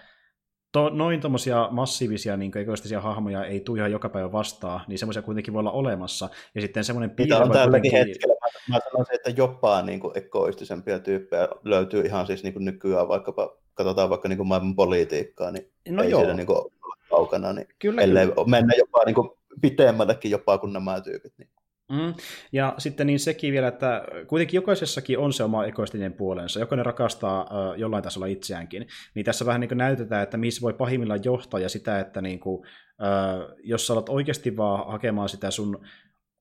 to, 0.72 0.88
noin 0.90 1.20
tuommoisia 1.20 1.68
massiivisia 1.70 2.36
niin 2.36 2.58
egoistisia 2.58 3.00
hahmoja 3.00 3.44
ei 3.44 3.60
tule 3.60 3.78
ihan 3.78 3.92
joka 3.92 4.08
päivä 4.08 4.32
vastaan, 4.32 4.80
niin 4.88 4.98
semmoisia 4.98 5.22
kuitenkin 5.22 5.54
voi 5.54 5.60
olla 5.60 5.72
olemassa. 5.72 6.28
Ja 6.54 6.60
sitten 6.60 6.84
semmoinen 6.84 7.10
piirre... 7.10 7.36
on 7.36 7.50
tälläkin 7.50 7.90
kuitenkin... 7.90 8.08
hetkellä. 8.08 8.34
Mä, 8.68 8.74
mä 8.74 8.80
sanoisin, 8.90 9.14
että 9.14 9.30
jopa 9.30 9.82
niin 9.82 10.00
kuin 10.00 10.18
egoistisempia 10.18 10.98
tyyppejä 10.98 11.48
löytyy 11.64 12.00
ihan 12.00 12.26
siis 12.26 12.42
niin 12.42 12.52
kuin 12.52 12.64
nykyään, 12.64 13.08
vaikkapa 13.08 13.56
katsotaan 13.74 14.10
vaikka 14.10 14.28
niin 14.28 14.36
kuin 14.36 14.48
maailman 14.48 14.76
politiikkaa, 14.76 15.50
niin 15.50 15.70
no 15.88 16.02
ei 16.02 16.10
joo. 16.10 16.20
siellä 16.20 16.34
niin 16.34 16.46
kuin 16.46 16.72
kaukana, 17.10 17.52
niin 17.52 17.66
Kyllä, 17.78 18.02
ellei 18.02 18.26
kyllä. 18.26 18.44
mennä 18.46 18.74
jopa 18.78 19.02
niin 19.06 19.14
kuin 19.14 19.30
pitemmällekin 19.60 20.30
jopa 20.30 20.58
kuin 20.58 20.72
nämä 20.72 21.00
tyypit. 21.00 21.32
Niin. 21.38 21.48
Mm. 21.92 22.14
Ja 22.52 22.74
sitten 22.78 23.06
niin 23.06 23.20
sekin 23.20 23.52
vielä, 23.52 23.68
että 23.68 24.04
kuitenkin 24.26 24.58
jokaisessakin 24.58 25.18
on 25.18 25.32
se 25.32 25.44
oma 25.44 25.64
egoistinen 25.64 26.12
puolensa. 26.12 26.60
Jokainen 26.60 26.86
rakastaa 26.86 27.42
uh, 27.42 27.74
jollain 27.78 28.02
tasolla 28.02 28.26
itseäänkin. 28.26 28.86
Niin 29.14 29.24
tässä 29.24 29.46
vähän 29.46 29.60
niin 29.60 29.68
kuin 29.68 29.78
näytetään, 29.78 30.22
että 30.22 30.36
missä 30.36 30.62
voi 30.62 30.72
pahimmillaan 30.72 31.24
johtaa 31.24 31.60
ja 31.60 31.68
sitä, 31.68 32.00
että 32.00 32.20
niin 32.20 32.40
kuin, 32.40 32.58
uh, 32.58 33.56
jos 33.62 33.86
sä 33.86 33.92
alat 33.92 34.08
oikeasti 34.08 34.56
vaan 34.56 34.92
hakemaan 34.92 35.28
sitä 35.28 35.50
sun 35.50 35.86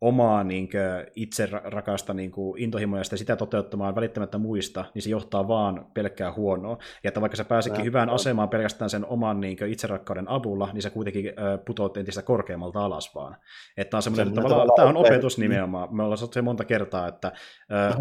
omaa 0.01 0.43
niin 0.43 0.69
kuin, 0.69 1.11
itse 1.15 1.49
rakasta 1.63 2.13
niin 2.13 2.31
kuin, 2.31 2.61
intohimoja 2.61 3.03
ja 3.11 3.17
sitä 3.17 3.35
toteuttamaan 3.35 3.95
välittämättä 3.95 4.37
muista, 4.37 4.85
niin 4.93 5.01
se 5.01 5.09
johtaa 5.09 5.47
vaan 5.47 5.85
pelkkää 5.93 6.33
huonoa. 6.33 6.77
Ja 7.03 7.07
että 7.07 7.21
vaikka 7.21 7.35
sä 7.35 7.45
pääsekin 7.45 7.85
hyvään 7.85 8.09
asemaan 8.09 8.49
pelkästään 8.49 8.89
sen 8.89 9.05
oman 9.05 9.39
niin 9.41 9.57
kuin, 9.57 9.71
itserakkauden 9.71 10.29
avulla, 10.29 10.69
niin 10.73 10.81
sä 10.81 10.89
kuitenkin 10.89 11.27
äh, 11.27 11.59
putoat 11.65 11.97
entistä 11.97 12.21
korkeammalta 12.21 12.79
alas 12.79 13.15
vaan. 13.15 13.37
Että 13.77 13.97
on 13.97 14.03
semmoinen, 14.03 14.27
että 14.27 14.41
tavallaan, 14.41 14.75
tämä 14.75 14.89
on 14.89 14.97
opetus 14.97 15.37
nimenomaan. 15.37 15.95
Me 15.95 16.03
ollaan 16.03 16.17
se 16.17 16.41
monta 16.41 16.65
kertaa, 16.65 17.07
että... 17.07 17.31
Äh, 17.71 17.97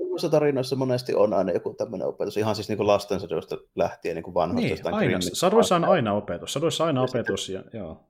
Vanhoissa 0.00 0.28
tarinoissa 0.28 0.76
monesti 0.76 1.14
on 1.14 1.34
aina 1.34 1.52
joku 1.52 1.74
tämmöinen 1.74 2.08
opetus, 2.08 2.36
ihan 2.36 2.54
siis 2.54 2.68
niin 2.68 2.76
kuin 2.76 2.86
lastensadoista 2.86 3.56
lähtien 3.74 4.16
niin 4.16 4.34
vanhoista. 4.34 4.90
Niin, 4.90 4.96
aina. 4.96 5.18
Sadoissa 5.20 5.76
on 5.76 5.84
aina 5.84 6.12
opetus. 6.12 6.52
Sadoissa 6.52 6.84
on 6.84 6.88
aina 6.88 7.02
opetus, 7.02 7.48
ja, 7.48 7.62
joo 7.72 8.06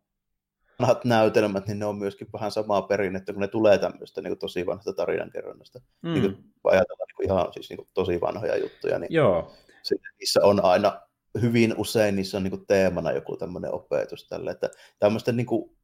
vanhat 0.81 1.05
näytelmät, 1.05 1.67
niin 1.67 1.79
ne 1.79 1.87
on 1.87 1.99
myöskin 1.99 2.29
vähän 2.33 2.51
samaa 2.51 2.83
perinnettä, 2.83 3.33
kun 3.33 3.41
ne 3.41 3.49
tulee 3.49 3.79
tämmöistä 3.79 4.21
niin 4.21 4.31
kuin 4.31 4.39
tosi 4.39 4.67
vanhasta 4.67 4.93
tarinankerronnasta. 4.93 5.81
Mm. 6.03 6.13
Niin 6.13 6.23
kuin 6.23 6.55
ajatellaan 6.65 7.07
niin 7.09 7.17
kuin 7.17 7.27
ihan 7.27 7.53
siis 7.53 7.69
niin 7.69 7.77
kuin 7.77 7.89
tosi 7.95 8.21
vanhoja 8.21 8.57
juttuja, 8.57 8.99
niin 8.99 9.13
Joo. 9.13 9.53
Sitten 9.83 10.13
niissä 10.19 10.41
on 10.43 10.65
aina 10.65 11.01
hyvin 11.43 11.75
usein 11.77 12.17
niissä 12.17 12.37
on 12.37 12.43
niin 12.43 12.51
kuin 12.51 12.67
teemana 12.67 13.13
joku 13.13 13.37
tämmöinen 13.37 13.75
opetus 13.75 14.29
tälle, 14.29 14.51
että 14.51 14.71
tämmöisten 14.99 15.37
niin 15.37 15.47
kuin, 15.47 15.77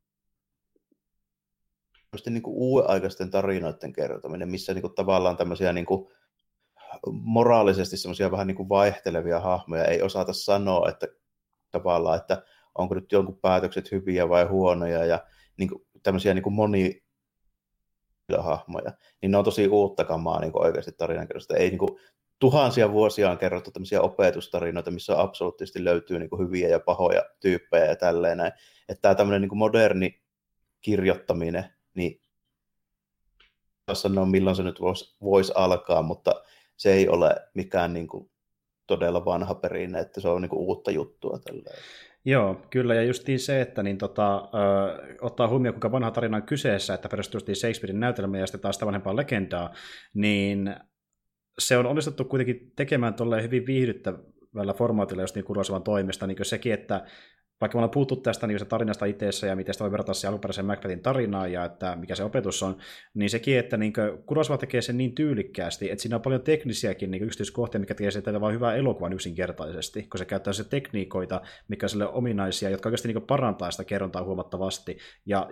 tämmöisten 2.10 2.34
niin 2.34 2.42
kuin 2.42 2.56
uuden-aikaisten 2.56 3.30
tarinoiden 3.30 3.92
kertominen, 3.92 4.48
missä 4.48 4.74
niin 4.74 4.82
kuin 4.82 4.94
tavallaan 4.94 5.36
tämmöisiä 5.36 5.72
niin 5.72 5.86
kuin 5.86 6.08
moraalisesti 7.10 7.96
semmoisia 7.96 8.30
vähän 8.30 8.46
niin 8.46 8.56
kuin 8.56 8.68
vaihtelevia 8.68 9.40
hahmoja 9.40 9.84
ei 9.84 10.02
osata 10.02 10.32
sanoa, 10.32 10.88
että 10.88 11.06
tavallaan, 11.70 12.16
että 12.16 12.42
onko 12.74 12.94
nyt 12.94 13.12
jonkun 13.12 13.38
päätökset 13.38 13.90
hyviä 13.90 14.28
vai 14.28 14.44
huonoja 14.44 15.04
ja 15.04 15.26
niin 15.56 15.68
kuin, 15.68 15.86
tämmöisiä 16.02 16.34
niin 16.34 16.42
kuin 16.42 16.54
moni 16.54 17.02
hahmoja, 18.38 18.92
niin 19.22 19.30
ne 19.30 19.38
on 19.38 19.44
tosi 19.44 19.68
uutta 19.68 20.04
kamaa 20.04 20.40
niin 20.40 20.52
kuin 20.52 20.66
oikeasti 20.66 20.92
tarinankerrosta. 20.92 21.56
Ei 21.56 21.68
niin 21.68 21.78
kuin, 21.78 21.98
tuhansia 22.38 22.92
vuosia 22.92 23.30
on 23.30 23.38
kerrottu 23.38 23.70
tämmöisiä 23.70 24.00
opetustarinoita, 24.00 24.90
missä 24.90 25.20
absoluuttisesti 25.20 25.84
löytyy 25.84 26.18
niin 26.18 26.30
kuin 26.30 26.46
hyviä 26.46 26.68
ja 26.68 26.80
pahoja 26.80 27.22
tyyppejä 27.40 27.84
ja 27.84 27.96
tälleen 27.96 28.38
näin. 28.38 28.52
Että 28.88 29.02
tämä 29.02 29.14
tämmöinen 29.14 29.40
niin 29.40 29.48
kuin 29.48 29.58
moderni 29.58 30.22
kirjoittaminen, 30.80 31.64
niin 31.94 32.20
sanoa 33.92 34.26
milloin 34.26 34.56
se 34.56 34.62
nyt 34.62 34.80
voisi 34.80 35.16
vois 35.22 35.50
alkaa, 35.50 36.02
mutta 36.02 36.42
se 36.76 36.92
ei 36.92 37.08
ole 37.08 37.36
mikään 37.54 37.92
niin 37.92 38.08
kuin 38.08 38.30
todella 38.86 39.24
vanha 39.24 39.54
perinne, 39.54 40.00
että 40.00 40.20
se 40.20 40.28
on 40.28 40.42
niin 40.42 40.50
kuin 40.50 40.60
uutta 40.60 40.90
juttua. 40.90 41.38
Tälleen. 41.38 41.76
Joo, 42.24 42.66
kyllä, 42.70 42.94
ja 42.94 43.02
justiin 43.02 43.40
se, 43.40 43.60
että 43.60 43.82
niin 43.82 43.98
tota, 43.98 44.36
ö, 44.36 45.16
ottaa 45.20 45.48
huomioon, 45.48 45.74
kuinka 45.74 45.92
vanha 45.92 46.10
tarina 46.10 46.36
on 46.36 46.42
kyseessä, 46.42 46.94
että 46.94 47.08
perustuu 47.08 47.40
Shakespearein 47.54 48.00
näytelmä 48.00 48.38
ja 48.38 48.46
sitten 48.46 48.60
taas 48.60 48.76
sitä 48.76 48.86
vanhempaa 48.86 49.16
legendaa, 49.16 49.72
niin 50.14 50.76
se 51.58 51.76
on 51.76 51.86
onnistuttu 51.86 52.24
kuitenkin 52.24 52.72
tekemään 52.76 53.14
tuolle 53.14 53.42
hyvin 53.42 53.66
viihdyttävällä 53.66 54.74
formaatilla, 54.74 55.22
just 55.22 55.34
niin 55.34 55.44
Kurosavan 55.44 55.82
toimesta, 55.82 56.26
niin 56.26 56.44
sekin, 56.44 56.72
että 56.72 57.06
vaikka 57.62 57.76
me 57.76 57.78
ollaan 57.78 57.90
puhuttu 57.90 58.16
tästä 58.16 58.46
niin 58.46 58.66
tarinasta 58.68 59.04
itseessä 59.04 59.46
ja 59.46 59.56
miten 59.56 59.74
sitä 59.74 59.84
voi 59.84 59.90
verrata 59.90 60.14
se 60.14 60.28
alkuperäisen 60.28 60.64
Macbethin 60.64 61.00
tarinaan 61.00 61.52
ja 61.52 61.64
että 61.64 61.96
mikä 61.96 62.14
se 62.14 62.24
opetus 62.24 62.62
on, 62.62 62.76
niin 63.14 63.30
sekin, 63.30 63.58
että 63.58 63.76
niin 63.76 63.92
Kurosawa 64.26 64.58
tekee 64.58 64.82
sen 64.82 64.96
niin 64.96 65.14
tyylikkäästi, 65.14 65.90
että 65.90 66.02
siinä 66.02 66.16
on 66.16 66.22
paljon 66.22 66.42
teknisiäkin 66.42 67.10
niin 67.10 67.22
yksityiskohtia, 67.22 67.80
mikä 67.80 67.94
tekee 67.94 68.10
sitä 68.10 68.40
vain 68.40 68.54
hyvää 68.54 68.74
elokuvan 68.74 69.12
yksinkertaisesti, 69.12 70.02
kun 70.02 70.18
se 70.18 70.24
käyttää 70.24 70.52
se 70.52 70.64
tekniikoita, 70.64 71.40
mikä 71.68 71.84
on 71.84 71.90
sille 71.90 72.08
ominaisia, 72.08 72.70
jotka 72.70 72.88
oikeasti 72.88 73.08
niin 73.08 73.22
parantaa 73.22 73.70
sitä 73.70 73.84
kerrontaa 73.84 74.24
huomattavasti. 74.24 74.98
Ja 75.26 75.48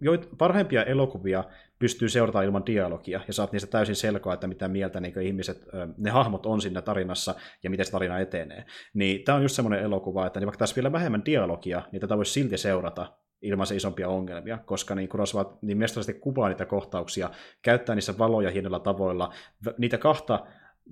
jo, 0.00 0.12
parhaimpia 0.38 0.84
elokuvia 0.84 1.44
pystyy 1.78 2.08
seurata 2.08 2.42
ilman 2.42 2.66
dialogia, 2.66 3.20
ja 3.26 3.32
saat 3.32 3.52
niistä 3.52 3.70
täysin 3.70 3.96
selkoa, 3.96 4.34
että 4.34 4.46
mitä 4.46 4.68
mieltä 4.68 5.00
niin 5.00 5.20
ihmiset, 5.20 5.66
ne 5.96 6.10
hahmot 6.10 6.46
on 6.46 6.60
siinä 6.60 6.82
tarinassa, 6.82 7.34
ja 7.62 7.70
miten 7.70 7.86
se 7.86 7.92
tarina 7.92 8.18
etenee. 8.18 8.64
Niin 8.94 9.24
tämä 9.24 9.36
on 9.36 9.42
just 9.42 9.54
semmoinen 9.54 9.82
elokuva, 9.82 10.26
että 10.26 10.40
niin 10.40 10.46
vaikka 10.46 10.58
tässä 10.58 10.76
vielä 10.76 10.92
vähemmän 10.92 11.24
dialogia, 11.24 11.82
niin 11.92 12.00
tätä 12.00 12.16
voisi 12.16 12.32
silti 12.32 12.58
seurata 12.58 13.12
ilman 13.42 13.66
se 13.66 13.76
isompia 13.76 14.08
ongelmia, 14.08 14.58
koska 14.58 14.94
niin 14.94 15.08
Kurosawa 15.08 15.58
niin 15.62 15.78
mestallisesti 15.78 16.20
kuvaa 16.20 16.48
niitä 16.48 16.66
kohtauksia, 16.66 17.30
käyttää 17.62 17.94
niissä 17.94 18.18
valoja 18.18 18.50
hienoilla 18.50 18.80
tavoilla, 18.80 19.32
niitä 19.78 19.98
kahta 19.98 20.46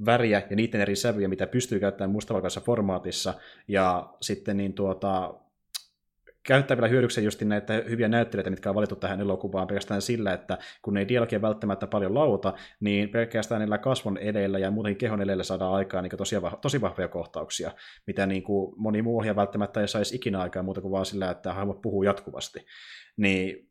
väriä 0.07 0.43
ja 0.51 0.57
niiden 0.57 0.81
eri 0.81 0.97
sävyjä, 0.97 1.29
mitä 1.29 1.47
pystyy 1.47 1.81
käyttämään 1.81 2.11
mustavalkoisessa 2.11 2.61
formaatissa, 2.61 3.35
ja 3.69 4.15
sitten 4.21 4.57
niin 4.57 4.73
tuota, 4.73 5.35
käyttää 6.47 6.77
vielä 6.77 6.89
hyödykseen 6.89 7.25
just 7.25 7.43
näitä 7.43 7.73
hyviä 7.89 8.09
näyttelijöitä, 8.09 8.51
mitkä 8.51 8.69
on 8.69 8.75
valittu 8.75 8.97
tähän 8.97 9.21
elokuvaan 9.21 9.67
pelkästään 9.67 10.03
sillä, 10.03 10.33
että 10.33 10.59
kun 10.83 10.97
ei 10.97 11.09
dialogia 11.09 11.43
välttämättä 11.43 11.87
paljon 11.87 12.15
lauta, 12.15 12.55
niin 12.81 13.09
pelkästään 13.09 13.61
niillä 13.61 13.79
kasvon 13.79 14.19
edellä 14.19 14.59
ja 14.59 14.71
muuten 14.71 14.97
kehon 14.97 15.23
edellä 15.23 15.43
saadaan 15.43 15.75
aikaan 15.75 16.05
niin 16.05 16.19
tosi, 16.19 16.37
tosi 16.63 16.81
vahvoja 16.81 17.09
kohtauksia, 17.09 17.73
mitä 18.07 18.27
niin 18.27 18.43
kuin 18.43 18.75
moni 18.77 19.03
muu 19.03 19.19
ohjaaja 19.19 19.37
välttämättä 19.37 19.81
ei 19.81 19.89
saisi 19.89 20.17
ikinä 20.17 20.41
aikaa 20.41 20.63
muuta 20.63 20.81
kuin 20.81 20.93
vaan 20.93 21.07
sillä, 21.07 21.31
että 21.31 21.53
hahmot 21.53 21.83
puhuu 21.83 22.03
jatkuvasti. 22.03 22.67
Niin 23.17 23.71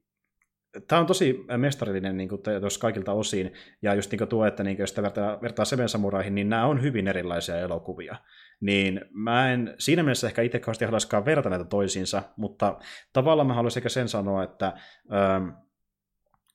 Tämä 0.88 1.00
on 1.00 1.06
tosi 1.06 1.46
mestarillinen 1.58 2.18
niin 2.18 2.30
kuin, 2.30 2.42
kaikilta 2.82 3.14
osin, 3.14 3.54
ja 3.82 3.94
just 3.94 4.12
niin 4.12 4.18
kuin 4.18 4.28
tuo, 4.28 4.46
että 4.46 4.64
niin 4.64 4.76
kuin, 4.76 4.84
jos 4.84 4.98
vertaa, 4.98 5.42
vertaa 5.42 5.66
Seven 5.66 5.90
Samuraihin, 5.90 6.36
niin 6.36 6.50
nämä 6.50 6.66
on 6.66 6.82
hyvin 6.82 7.08
erilaisia 7.08 7.60
elokuvia. 7.60 8.16
Niin 8.62 9.02
mä 9.12 9.52
en 9.52 9.76
siinä 9.80 10.04
mielessä 10.04 10.28
ehkä 10.28 10.42
itse 10.42 10.60
kauheasti 10.60 10.86
haluaisikaan 10.86 11.26
verrata 11.26 11.50
näitä 11.50 11.66
toisiinsa, 11.66 12.24
mutta 12.36 12.80
tavallaan 13.14 13.48
mä 13.48 13.54
haluaisin 13.54 13.80
ehkä 13.80 13.90
sen 13.90 14.10
sanoa, 14.10 14.44
että 14.44 14.74
ähm, 15.14 15.50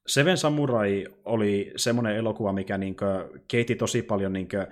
Seven 0.06 0.36
Samurai 0.36 1.06
oli 1.24 1.72
semmoinen 1.76 2.16
elokuva, 2.16 2.52
mikä 2.52 2.78
niin 2.78 2.96
kuin, 2.96 3.42
keiti 3.48 3.74
tosi 3.74 4.02
paljon 4.02 4.32
niin 4.32 4.48
kuin, 4.48 4.66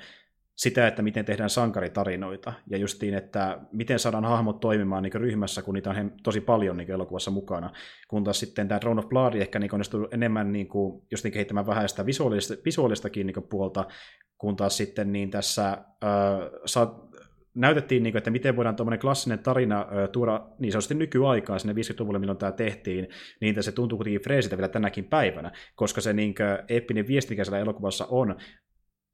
sitä, 0.57 0.87
että 0.87 1.03
miten 1.03 1.25
tehdään 1.25 1.51
sankaritarinoita, 1.51 2.53
ja 2.71 2.79
justiin, 2.79 3.15
että 3.15 3.59
miten 3.73 3.99
saadaan 3.99 4.25
hahmot 4.25 4.61
toimimaan 4.61 5.03
niin 5.03 5.13
ryhmässä, 5.15 5.63
kun 5.63 5.75
niitä 5.75 5.91
on 5.91 6.13
tosi 6.23 6.41
paljon 6.41 6.77
niin 6.77 6.91
elokuvassa 6.91 7.31
mukana, 7.31 7.71
kun 8.09 8.25
taas 8.25 8.41
sitten 8.41 8.69
tämä 8.69 8.79
Throne 8.79 8.99
of 8.99 9.09
Blood 9.09 9.35
ehkä 9.35 9.59
niin 9.59 9.75
onnistuu 9.75 10.09
enemmän 10.11 10.53
niin 10.53 10.69
kuin, 10.69 11.03
just 11.11 11.25
niin 11.25 11.33
kehittämään 11.33 11.67
vähän 11.67 11.89
sitä 11.89 12.07
visuaalista, 12.07 12.55
visuaalistakin 12.65 13.27
niin 13.27 13.47
puolta, 13.51 13.85
kun 14.39 14.57
taas 14.57 14.77
sitten 14.77 15.13
niin 15.13 15.31
tässä 15.31 15.71
äh, 15.71 15.81
saa, 16.67 17.09
näytettiin, 17.55 18.03
niin 18.03 18.13
kuin, 18.13 18.19
että 18.19 18.31
miten 18.31 18.57
voidaan 18.57 18.77
tuommoinen 18.77 19.01
klassinen 19.01 19.39
tarina 19.39 19.87
tuoda 20.13 20.47
niin 20.59 20.73
sanotusti 20.73 20.95
nykyaikaan 20.95 21.61
sinne 21.61 21.75
50-luvulle, 21.75 22.19
milloin 22.19 22.39
tämä 22.39 22.53
tehtiin, 22.53 23.09
niin 23.41 23.63
se 23.63 23.73
tuntuu 23.73 23.99
kuitenkin 23.99 24.23
freesiltä 24.23 24.57
vielä 24.57 24.69
tänäkin 24.69 25.05
päivänä, 25.05 25.53
koska 25.75 26.01
se 26.01 26.13
niin 26.13 26.35
kuin, 26.35 26.59
eeppinen 26.69 27.07
viesti, 27.07 27.33
mikä 27.33 27.45
siellä 27.45 27.59
elokuvassa 27.59 28.07
on, 28.11 28.37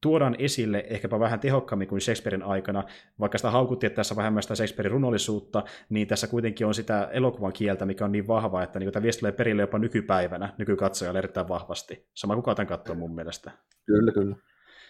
tuodaan 0.01 0.37
esille 0.39 0.85
ehkäpä 0.89 1.21
vähän 1.21 1.41
tehokkaammin 1.41 1.89
kuin 1.89 2.01
Shakespearein 2.01 2.43
aikana, 2.43 2.85
vaikka 3.21 3.39
sitä 3.39 3.51
haukuttiin, 3.51 3.89
että 3.89 3.97
tässä 3.97 4.15
on 4.15 4.17
vähemmän 4.17 4.43
sitä 4.43 4.55
Shakespearein 4.55 4.93
runollisuutta, 4.93 5.65
niin 5.89 6.09
tässä 6.09 6.27
kuitenkin 6.27 6.67
on 6.67 6.75
sitä 6.75 7.09
elokuvan 7.13 7.53
kieltä, 7.53 7.87
mikä 7.87 8.05
on 8.05 8.13
niin 8.13 8.27
vahva, 8.27 8.63
että 8.63 8.79
niin 8.79 8.93
tämä 8.93 9.03
viesti 9.03 9.21
tulee 9.21 9.33
perille 9.33 9.63
jopa 9.63 9.79
nykypäivänä, 9.79 10.55
nykykatsojalle 10.59 11.19
erittäin 11.19 11.49
vahvasti. 11.49 12.09
Sama 12.15 12.35
kuin 12.35 12.57
tämän 12.57 12.67
katsoa 12.67 12.97
mun 12.97 13.15
mielestä. 13.15 13.51
Kyllä, 13.87 14.13
kyllä. 14.13 14.37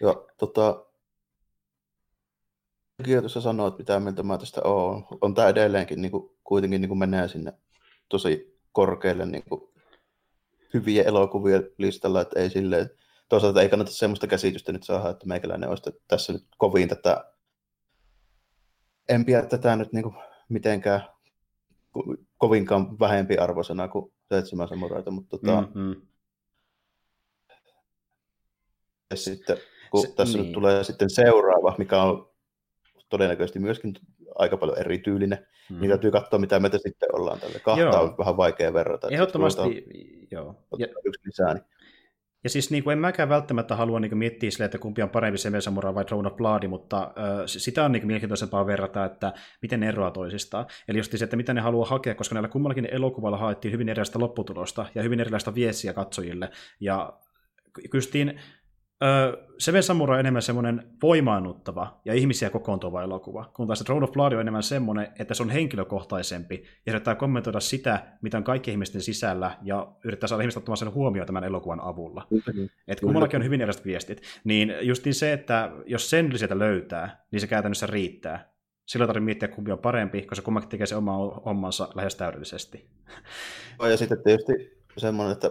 Ja 0.01 0.15
tota, 0.39 0.85
tuossa 3.05 3.41
sanoit, 3.41 3.79
mitä 3.79 4.01
mieltä 4.01 4.23
mä 4.23 4.39
tästä 4.39 4.61
on. 4.65 5.07
On 5.21 5.35
tämä 5.35 5.49
edelleenkin 5.49 6.03
niin 6.03 6.13
kuin, 6.13 6.31
kuitenkin 6.45 6.81
niin 6.81 6.89
kuin 6.89 6.99
menee 6.99 7.29
sinne 7.29 7.53
tosi 8.09 8.59
korkealle 8.73 9.27
niin 9.27 9.45
kuin, 9.49 9.69
hyviä 10.75 11.03
elokuvia 11.03 11.61
listalla, 11.79 12.21
että 12.21 12.41
ei 12.41 12.51
silleen, 12.51 12.91
toisaalta 13.29 13.63
ei 13.63 13.69
kannata 13.69 13.91
semmoista 13.91 14.27
käsitystä 14.27 14.73
nyt 14.73 14.83
saada, 14.83 15.11
että 15.11 15.27
meikäläinen 15.27 15.69
olisi 15.69 15.91
tässä 16.09 16.33
nyt 16.33 16.45
kovin 16.59 16.89
tätä, 16.89 17.33
en 19.09 19.25
pidä 19.25 19.43
tätä 19.43 19.77
nyt 19.77 19.93
niin 19.93 20.03
kuin 20.03 20.15
mitenkään 20.49 21.09
kovinkaan 22.39 22.99
vähempi 22.99 23.37
arvoisena 23.37 23.89
kuin 23.89 24.13
seitsemän 24.29 24.69
samuraita, 24.69 25.11
mutta 25.11 25.39
tota, 25.39 25.61
mm-hmm. 25.61 26.03
ja 29.11 29.17
sitten 29.17 29.57
kun 29.91 30.03
Se, 30.03 30.13
tässä 30.15 30.39
niin. 30.39 30.45
nyt 30.45 30.53
tulee 30.53 30.85
sitten 30.85 31.11
seuraava, 31.11 31.75
mikä 31.79 32.03
on 32.03 32.31
todennäköisesti 33.09 33.59
myöskin 33.59 33.95
aika 34.35 34.57
paljon 34.57 34.79
erityylinen, 34.79 35.47
mm. 35.71 35.81
niin 35.81 35.89
täytyy 35.89 36.11
katsoa, 36.11 36.39
mitä 36.39 36.61
me 36.61 36.71
sitten 36.73 37.15
ollaan 37.17 37.41
tälle. 37.41 37.59
Kahta 37.59 37.83
joo. 37.83 38.03
on 38.03 38.19
vähän 38.19 38.37
vaikea 38.37 38.73
verrata. 38.73 39.09
Ehdottomasti, 39.11 39.87
joo. 40.31 40.55
Ja, 40.79 40.87
yksi 41.05 41.21
lisää, 41.27 41.55
niin 41.55 41.65
Ja 42.45 42.51
siis 42.51 42.71
niin 42.71 42.85
kuin, 42.85 42.93
en 42.93 42.99
mäkään 42.99 43.29
välttämättä 43.29 43.77
halua 43.77 44.01
niin 44.01 44.11
kuin, 44.11 44.19
miettiä 44.19 44.51
sille, 44.51 44.65
että 44.65 44.79
kumpi 44.79 45.03
on 45.03 45.11
parempi 45.11 45.39
se 45.39 45.61
Samurai 45.61 45.95
vai 45.95 46.05
Throne 46.05 46.29
of 46.29 46.37
Blood, 46.37 46.67
mutta 46.69 47.03
äh, 47.03 47.43
sitä 47.47 47.85
on 47.85 47.93
niin 47.93 48.01
kuin, 48.01 48.07
mielenkiintoisempaa 48.07 48.67
verrata, 48.67 49.05
että 49.05 49.33
miten 49.63 49.81
ne 49.81 49.89
eroaa 49.89 50.11
toisistaan. 50.11 50.67
Eli 50.89 50.99
just 50.99 51.13
se, 51.17 51.25
että 51.25 51.37
mitä 51.37 51.55
ne 51.55 51.61
haluaa 51.61 51.89
hakea, 51.89 52.15
koska 52.15 52.35
näillä 52.35 52.49
kummallakin 52.49 52.89
elokuvalla 52.91 53.37
haettiin 53.37 53.73
hyvin 53.73 53.89
erilaista 53.89 54.19
lopputulosta 54.19 54.87
ja 54.95 55.03
hyvin 55.03 55.21
erilaista 55.21 55.55
viestiä 55.55 55.93
katsojille. 55.93 56.51
Ja 56.81 57.13
kystiin 57.91 58.41
Seven 59.59 59.83
Samurai 59.83 60.17
on 60.17 60.21
enemmän 60.21 60.43
semmoinen 60.43 60.83
voimaannuttava 61.03 62.01
ja 62.05 62.15
ihmisiä 62.15 62.51
kokoontuva 62.51 63.03
elokuva, 63.03 63.51
kun 63.57 63.67
taas 63.67 63.83
Throne 63.83 64.05
of 64.05 64.13
Blood 64.13 64.33
on 64.33 64.41
enemmän 64.41 64.63
semmoinen, 64.63 65.09
että 65.19 65.35
se 65.35 65.43
on 65.43 65.51
henkilökohtaisempi 65.51 66.65
ja 66.87 66.93
yrittää 66.93 67.15
kommentoida 67.15 67.61
sitä, 67.61 68.07
mitä 68.23 68.37
on 68.37 68.45
kaikki 68.45 68.71
ihmisten 68.71 69.03
sisällä 69.03 69.57
ja 69.63 69.93
yrittää 70.05 70.29
saada 70.29 70.43
ihmistä 70.43 70.61
ottamaan 70.61 70.77
sen 70.77 70.95
huomioon 70.95 71.27
tämän 71.27 71.45
elokuvan 71.45 71.81
avulla. 71.81 72.27
Mm-hmm. 72.31 72.69
Että 72.89 73.03
kummallakin 73.03 73.37
on 73.37 73.45
hyvin 73.45 73.61
erilaiset 73.61 73.85
viestit. 73.85 74.23
Niin 74.45 74.75
justiin 74.81 75.15
se, 75.15 75.33
että 75.33 75.73
jos 75.87 76.11
sen 76.11 76.39
sieltä 76.39 76.59
löytää, 76.59 77.25
niin 77.31 77.41
se 77.41 77.47
käytännössä 77.47 77.87
riittää. 77.87 78.53
Silloin 78.87 79.09
tarvitsee 79.09 79.25
miettiä, 79.25 79.49
kumpi 79.49 79.73
on 79.73 79.79
parempi, 79.79 80.23
koska 80.23 80.45
kummakin 80.45 80.69
tekee 80.69 80.87
se 80.87 80.97
oma 80.97 81.17
hommansa 81.45 81.89
lähes 81.95 82.15
täydellisesti. 82.15 82.91
Ja 83.91 83.97
sitten 83.97 84.23
tietysti 84.23 84.53
semmoinen, 84.97 85.33
että 85.33 85.51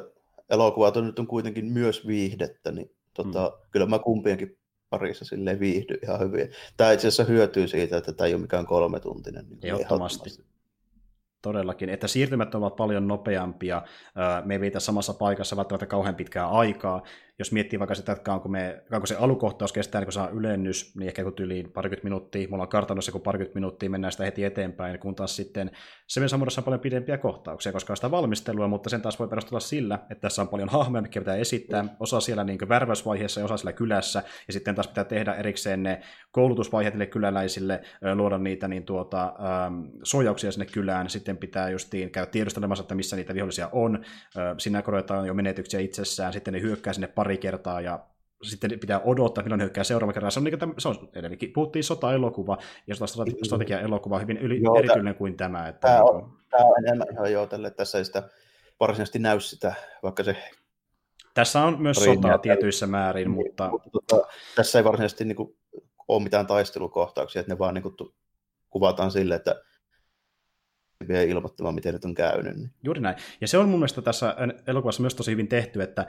elokuvat 0.50 0.98
on 0.98 1.06
nyt 1.06 1.20
on 1.20 1.28
kuitenkin 1.28 1.66
myös 1.66 2.08
viihdettä, 2.08 2.72
niin 2.72 2.97
tota, 3.24 3.54
mm. 3.56 3.70
kyllä 3.72 3.86
mä 3.86 4.00
kumpienkin 4.00 4.58
parissa 4.90 5.26
sille 5.26 5.60
viihdy 5.60 6.00
ihan 6.04 6.20
hyvin. 6.20 6.52
Tämä 6.78 6.92
itse 6.92 7.08
asiassa 7.08 7.24
hyötyy 7.24 7.68
siitä, 7.68 7.98
että 7.98 8.14
tämä 8.14 8.28
ei 8.28 8.34
ole 8.34 8.42
mikään 8.42 8.66
kolme 8.66 9.00
tuntinen. 9.00 9.46
Niin 9.50 9.74
Ehdottomasti. 9.74 10.30
Todellakin, 11.42 11.90
että 11.90 12.08
siirtymät 12.08 12.56
ovat 12.56 12.76
paljon 12.76 13.08
nopeampia, 13.08 13.82
me 14.46 14.54
ei 14.54 14.62
viitä 14.62 14.80
samassa 14.80 15.14
paikassa 15.14 15.58
välttämättä 15.58 15.86
kauhean 15.86 16.16
pitkää 16.16 16.48
aikaa, 16.48 17.04
jos 17.40 17.52
miettii 17.52 17.80
vaikka 17.80 17.96
sitä, 17.96 18.12
että 18.12 18.24
kauanko, 18.24 18.50
me, 18.50 18.84
kauanko 18.90 19.06
se 19.06 19.16
alukohtaus 19.16 19.74
kestää, 19.74 20.02
niin 20.02 20.06
kun 20.06 20.14
saa 20.14 20.30
ylennys, 20.30 20.96
niin 20.96 21.08
ehkä 21.08 21.24
kun 21.24 21.34
tyyliin 21.34 21.72
parikymmentä 21.72 22.04
minuuttia, 22.04 22.48
mulla 22.50 22.64
on 22.64 22.70
kartanossa 22.70 23.12
kun 23.12 23.22
parikymmentä 23.22 23.56
minuuttia, 23.56 23.90
mennään 23.90 24.12
sitä 24.12 24.24
heti 24.24 24.44
eteenpäin, 24.44 25.00
kun 25.00 25.16
taas 25.16 25.36
sitten 25.36 25.72
Samurassa 26.28 26.62
on 26.62 26.66
paljon 26.66 26.80
pidempiä 26.80 27.18
kohtauksia, 27.18 27.72
koska 27.72 27.94
on 27.94 27.98
sitä 27.98 28.12
valmistelua, 28.12 28.68
mutta 28.68 28.90
sen 28.90 29.02
taas 29.02 29.20
voi 29.20 29.28
perustella 29.28 29.60
sillä, 29.60 29.96
että 29.96 30.22
tässä 30.22 30.42
on 30.42 30.48
paljon 30.48 30.70
hahmoja, 30.70 31.02
mikä 31.02 31.22
pitää 31.22 31.36
esittää, 31.36 31.86
osa 32.00 32.20
siellä 32.20 32.44
niin 32.44 32.70
värväysvaiheessa 32.70 33.40
ja 33.40 33.46
osa 33.46 33.58
siellä 33.58 33.74
kylässä, 33.74 34.24
ja 34.48 34.54
sitten 34.54 34.76
taas 34.76 34.88
pitää 34.88 35.04
tehdä 35.04 35.34
erikseen 35.34 35.84
ne 35.84 36.02
koulutusvaiheet 36.38 36.94
niille 36.94 37.06
kyläläisille, 37.06 37.82
luoda 38.16 38.38
niitä 38.38 38.68
niin 38.68 38.84
tuota, 38.84 39.24
ähm, 39.24 39.86
suojauksia 40.04 40.52
sinne 40.52 40.66
kylään, 40.66 41.10
sitten 41.10 41.38
pitää 41.38 41.70
justiin 41.70 42.12
käydä 42.12 42.32
tiedustelemassa, 42.32 42.82
että 42.82 42.96
missä 42.96 43.16
niitä 43.16 43.34
vihollisia 43.34 43.70
on, 43.72 44.06
siinä 44.58 44.82
korotetaan 44.82 45.28
jo 45.28 45.34
menetyksiä 45.34 45.80
itsessään, 45.80 46.34
sitten 46.34 46.54
ne 46.54 46.62
hyökkää 46.62 46.94
sinne 46.94 47.08
pari 47.08 47.38
kertaa 47.38 47.82
ja 47.82 48.00
sitten 48.44 48.80
pitää 48.80 49.00
odottaa, 49.00 49.44
milloin 49.44 49.62
hyökkää 49.62 49.84
seuraava 49.84 50.14
kerran. 50.14 50.32
Se 50.32 50.40
on, 50.40 50.44
niin 50.44 50.60
kuin, 50.60 50.74
se 50.78 50.88
on 50.88 51.10
edelleenkin, 51.16 51.54
puhuttiin 51.54 51.84
sota-elokuva, 51.84 52.58
ja 52.88 52.96
sota-strategia-elokuva 52.96 54.20
hyvin 54.20 54.38
yli, 54.38 54.62
joo, 54.62 54.80
erityinen 54.80 55.16
kuin 55.16 55.38
tämä. 55.38 55.68
Että 55.68 55.88
tämä, 55.88 56.04
on, 56.04 56.18
niin 56.18 56.50
tämä 56.50 56.66
on 56.66 56.86
enemmän 56.86 57.08
ihan 57.12 57.32
joo 57.32 57.48
tälle, 57.48 57.72
tässä 57.72 57.98
ei 57.98 58.06
sitä 58.06 58.24
varsinaisesti 58.80 59.20
näy 59.20 59.40
sitä, 59.40 59.74
vaikka 60.04 60.24
se 60.24 60.38
tässä 61.34 61.62
on 61.62 61.82
myös 61.82 61.98
sotaa 61.98 62.38
tietyissä 62.38 62.88
määrin, 62.88 63.30
mutta... 63.30 63.70
mutta 63.70 63.90
tota, 63.90 64.28
tässä 64.56 64.80
ei 64.80 64.84
varsinaisesti 64.84 65.26
niin 65.26 65.36
kuin, 65.36 65.56
ole 66.08 66.24
mitään 66.24 66.48
taistelukohtauksia, 66.48 67.40
että 67.40 67.54
ne 67.54 67.60
vaan 67.60 67.74
niin 67.74 68.14
kuvataan 68.70 69.12
sille, 69.12 69.36
että 69.36 69.62
vielä 71.08 71.24
ilmoittamaan, 71.24 71.76
miten 71.76 71.94
nyt 71.94 72.06
on 72.06 72.16
käynyt. 72.16 72.56
Niin. 72.56 72.72
Juuri 72.84 73.02
näin. 73.02 73.16
Ja 73.42 73.48
se 73.48 73.58
on 73.58 73.70
mun 73.70 73.80
mielestä 73.80 74.02
tässä 74.02 74.36
elokuvassa 74.68 75.02
myös 75.02 75.16
tosi 75.16 75.32
hyvin 75.32 75.48
tehty, 75.48 75.82
että 75.82 76.08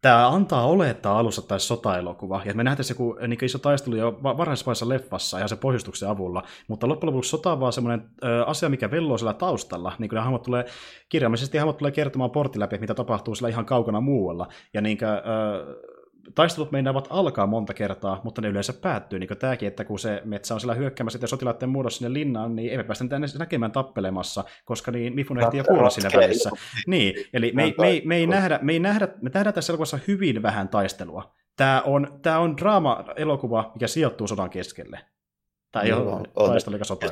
tämä 0.00 0.28
antaa 0.28 0.66
olettaa 0.66 1.18
alussa 1.18 1.42
tai 1.42 1.60
sotaelokuva, 1.60 2.42
ja 2.44 2.54
me 2.54 2.64
nähdään 2.64 2.84
se 2.84 2.94
kun, 2.94 3.18
niin 3.28 3.44
iso 3.44 3.58
taistelu 3.58 3.96
jo 3.96 4.18
varhaisvaiheessa 4.22 4.88
leffassa 4.88 5.40
ja 5.40 5.48
se 5.48 5.56
pohjustuksen 5.56 6.08
avulla, 6.08 6.42
mutta 6.68 6.88
loppujen 6.88 7.14
lopuksi 7.14 7.30
sota 7.30 7.52
on 7.52 7.60
vaan 7.60 7.72
semmoinen 7.72 8.08
ö, 8.24 8.44
asia, 8.44 8.68
mikä 8.68 8.90
velloo 8.90 9.18
siellä 9.18 9.34
taustalla, 9.34 9.92
niin 9.98 10.08
kuin 10.08 10.18
hahmot 10.22 10.42
tulee, 10.42 10.64
kirjaimellisesti 11.08 11.58
hahmot 11.58 11.78
tulee 11.78 11.90
kertomaan 11.90 12.30
portin 12.30 12.60
läpi, 12.60 12.78
mitä 12.78 12.94
tapahtuu 12.94 13.34
siellä 13.34 13.48
ihan 13.48 13.66
kaukana 13.66 14.00
muualla, 14.00 14.48
ja 14.74 14.80
niin 14.80 14.98
kuin, 14.98 15.08
ö, 15.08 15.93
taistelut 16.34 16.72
meinaavat 16.72 17.08
alkaa 17.10 17.46
monta 17.46 17.74
kertaa, 17.74 18.20
mutta 18.24 18.42
ne 18.42 18.48
yleensä 18.48 18.72
päättyy, 18.72 19.18
niin 19.18 19.28
kuin 19.28 19.38
tämäkin, 19.38 19.68
että 19.68 19.84
kun 19.84 19.98
se 19.98 20.22
metsä 20.24 20.54
on 20.54 20.60
siellä 20.60 20.74
hyökkäämässä 20.74 21.18
ja 21.22 21.28
sotilaiden 21.28 21.68
muodossa 21.68 21.98
sinne 21.98 22.12
linnaan, 22.12 22.56
niin 22.56 22.72
emme 22.72 22.84
päästä 22.84 23.08
tänne 23.08 23.26
näkemään 23.38 23.72
tappelemassa, 23.72 24.44
koska 24.64 24.90
niin 24.90 25.14
Mifun 25.14 25.40
ehtii 25.40 25.58
jo 25.58 25.64
kuolla 25.64 25.90
siinä 25.90 26.10
välissä. 26.16 26.50
Niin, 26.86 27.14
eli 27.32 27.52
me, 27.54 27.62
me, 27.62 27.74
me, 27.78 28.02
me, 28.04 28.16
ei 28.16 28.26
nähdä, 28.26 28.58
me, 28.62 28.72
ei 28.72 28.78
nähdä, 28.78 29.08
me 29.22 29.30
nähdään 29.34 29.54
tässä 29.54 29.72
elokuvassa 29.72 29.98
hyvin 30.08 30.42
vähän 30.42 30.68
taistelua. 30.68 31.34
Tämä 31.56 31.82
on, 31.86 32.18
tämä 32.22 32.38
on 32.38 32.56
draama-elokuva, 32.56 33.70
mikä 33.74 33.86
sijoittuu 33.86 34.28
sodan 34.28 34.50
keskelle. 34.50 35.00
Tämä 35.72 35.82
ei 35.82 35.90
no, 35.90 36.22
ole 36.34 36.48
taistelu 36.48 36.74
eikä 36.74 36.84
sota 36.84 37.06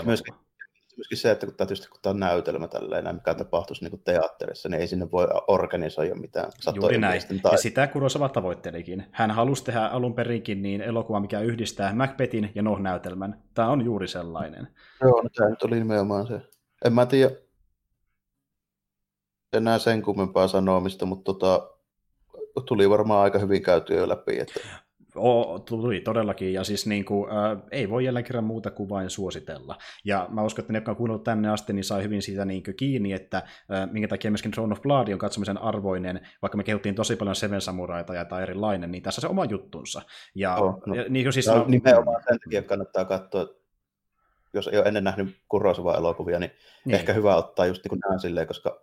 myöskin 1.03 1.19
se, 1.19 1.31
että 1.31 1.47
kun 1.47 1.55
tämä, 1.55 1.67
tietysti, 1.67 1.89
kun 1.89 1.99
tämä 2.03 2.11
on 2.11 2.21
näytelmä 2.21 2.69
tälleen, 2.69 3.15
mikä 3.15 3.35
tapahtuisi 3.35 3.85
niin 3.85 4.03
teatterissa, 4.05 4.69
niin 4.69 4.81
ei 4.81 4.87
sinne 4.87 5.11
voi 5.11 5.27
organisoida 5.49 6.15
mitään 6.15 6.53
Juuri 6.75 6.99
näin. 6.99 7.23
Tai... 7.43 7.53
Ja 7.53 7.59
sitä 7.59 7.87
Kurosawa 7.87 8.29
tavoittelikin. 8.29 9.05
Hän 9.13 9.31
halusi 9.31 9.65
tehdä 9.65 9.87
alun 9.87 10.15
perinkin 10.15 10.63
niin 10.63 10.81
elokuva, 10.81 11.21
mikä 11.21 11.41
yhdistää 11.41 11.95
Macbethin 11.95 12.53
ja 12.55 12.63
Noh-näytelmän. 12.63 13.43
Tämä 13.55 13.69
on 13.69 13.85
juuri 13.85 14.09
sellainen. 14.09 14.69
Joo, 15.01 15.23
no, 15.23 15.29
tämä 15.37 15.51
nyt 15.51 15.63
oli 15.63 15.79
nimenomaan 15.79 16.27
se. 16.27 16.41
En 16.85 16.93
mä 16.93 17.07
tiedä 17.07 17.31
enää 19.53 19.79
sen 19.79 20.03
kummempaa 20.03 20.49
sanomista, 20.49 21.07
mutta 21.07 21.25
tota, 21.25 21.71
tuli 22.67 22.91
varmaan 22.91 23.23
aika 23.23 23.39
hyvin 23.39 23.63
käytyä 23.63 23.97
jo 23.97 24.09
läpi. 24.09 24.39
Että... 24.41 24.61
O, 25.17 25.59
tuli 25.59 26.01
todellakin, 26.01 26.53
ja 26.53 26.65
siis 26.65 26.87
niin 26.87 27.05
kuin, 27.05 27.31
äh, 27.31 27.63
ei 27.71 27.91
voi 27.91 28.05
jälleen 28.05 28.25
kerran 28.25 28.45
muuta 28.45 28.71
kuin 28.71 28.89
vain 28.89 29.11
suositella. 29.11 29.79
Ja 30.05 30.29
mä 30.31 30.43
uskon, 30.43 30.63
että 30.63 30.73
ne, 30.73 30.77
jotka 30.77 30.91
on 30.91 30.97
kuunnellut 30.97 31.25
tänne 31.25 31.51
asti, 31.51 31.73
niin 31.73 31.85
sai 31.85 32.03
hyvin 32.03 32.23
siitä 32.23 32.45
niin 32.45 32.63
kuin, 32.63 32.77
kiinni, 32.77 33.13
että 33.13 33.37
äh, 33.37 33.91
minkä 33.93 34.09
takia 34.09 34.31
myöskin 34.31 34.53
Throne 34.53 34.73
of 34.73 34.83
Blood 34.83 35.09
on 35.09 35.19
katsomisen 35.19 35.59
arvoinen, 35.59 36.29
vaikka 36.43 36.57
me 36.57 36.65
kehuttiin 36.65 36.95
tosi 36.95 37.17
paljon 37.17 37.37
Seven 37.37 37.61
Samuraita 37.61 38.15
ja 38.15 38.25
tai 38.25 38.43
erilainen, 38.43 38.91
niin 38.91 39.03
tässä 39.03 39.21
se 39.21 39.27
oma 39.27 39.45
juttunsa. 39.45 40.03
Ja, 40.35 40.57
oh, 40.57 40.83
no, 40.87 40.95
ja 40.95 41.05
niin 41.09 41.25
kuin 41.25 41.33
siis, 41.33 41.47
no, 41.47 41.65
nimenomaan 41.69 42.23
sen 42.29 42.39
takia 42.41 42.63
kannattaa 42.63 43.05
katsoa, 43.05 43.47
jos 44.55 44.69
ei 44.69 44.79
ole 44.79 44.89
ennen 44.89 45.05
nähnyt 45.05 45.37
Kurosawa-elokuvia, 45.49 46.39
niin, 46.39 46.51
niin, 46.85 46.95
ehkä 46.95 47.13
hyvä 47.13 47.37
ottaa 47.37 47.67
just 47.67 47.85
niin 47.85 47.89
kuin 47.89 48.01
näin 48.09 48.21
silleen, 48.21 48.47
koska 48.47 48.83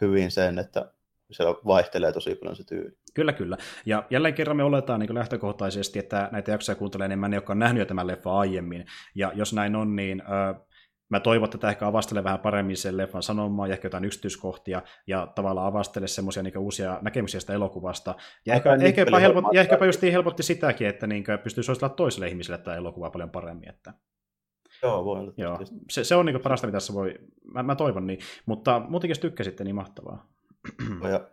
hyvin 0.00 0.30
sen, 0.30 0.58
että 0.58 0.92
se 1.30 1.44
vaihtelee 1.44 2.12
tosi 2.12 2.34
paljon 2.34 2.56
se 2.56 2.64
tyyli. 2.64 2.90
Kyllä, 3.14 3.32
kyllä. 3.32 3.56
Ja 3.86 4.04
jälleen 4.10 4.34
kerran 4.34 4.56
me 4.56 4.64
oletaan 4.64 5.00
niin 5.00 5.14
lähtökohtaisesti, 5.14 5.98
että 5.98 6.28
näitä 6.32 6.50
jaksoja 6.50 6.76
kuuntelee 6.76 7.04
enemmän 7.04 7.30
ne, 7.30 7.36
jotka 7.36 7.52
on 7.52 7.58
nähnyt 7.58 7.80
jo 7.80 7.86
tämän 7.86 8.06
leffan 8.06 8.34
aiemmin. 8.34 8.84
Ja 9.14 9.32
jos 9.34 9.52
näin 9.52 9.76
on, 9.76 9.96
niin 9.96 10.22
äh, 10.22 10.60
mä 11.10 11.20
toivon, 11.20 11.44
että 11.44 11.58
tämä 11.58 11.70
ehkä 11.70 11.86
avastelee 11.86 12.24
vähän 12.24 12.38
paremmin 12.38 12.76
sen 12.76 12.96
leffan 12.96 13.22
sanomaa 13.22 13.66
ja 13.66 13.72
ehkä 13.72 13.86
jotain 13.86 14.04
yksityiskohtia 14.04 14.82
ja 15.06 15.26
tavallaan 15.34 15.66
avastelee 15.66 16.08
semmoisia 16.08 16.42
niin 16.42 16.58
uusia 16.58 16.98
näkemyksiä 17.02 17.40
sitä 17.40 17.52
elokuvasta. 17.52 18.14
Ja, 18.46 18.54
ehkä, 18.54 18.74
ehkäpä, 18.74 19.18
helpot, 19.18 19.44
ja 19.52 19.60
ehkäpä 19.60 19.86
just 19.86 20.02
helpotti 20.02 20.42
sitäkin, 20.42 20.86
että 20.86 21.06
niin 21.06 21.24
pystyy 21.42 21.62
suosittelemaan 21.64 21.96
toiselle 21.96 22.28
ihmiselle 22.28 22.58
tämä 22.58 22.76
elokuva 22.76 23.10
paljon 23.10 23.30
paremmin. 23.30 23.68
Että... 23.68 23.94
Joo, 24.82 25.04
voi 25.04 25.20
olla. 25.20 25.32
Joo. 25.36 25.58
Se, 25.90 26.04
se 26.04 26.14
on 26.14 26.26
niin 26.26 26.40
parasta, 26.40 26.66
mitä 26.66 26.76
tässä 26.76 26.94
voi, 26.94 27.14
mä, 27.54 27.62
mä 27.62 27.74
toivon 27.74 28.06
niin. 28.06 28.18
Mutta 28.46 28.82
muutenkin 28.88 29.10
jos 29.10 29.18
tykkäsitte, 29.18 29.64
niin 29.64 29.74
mahtavaa. 29.74 30.26
Ja 31.12 31.30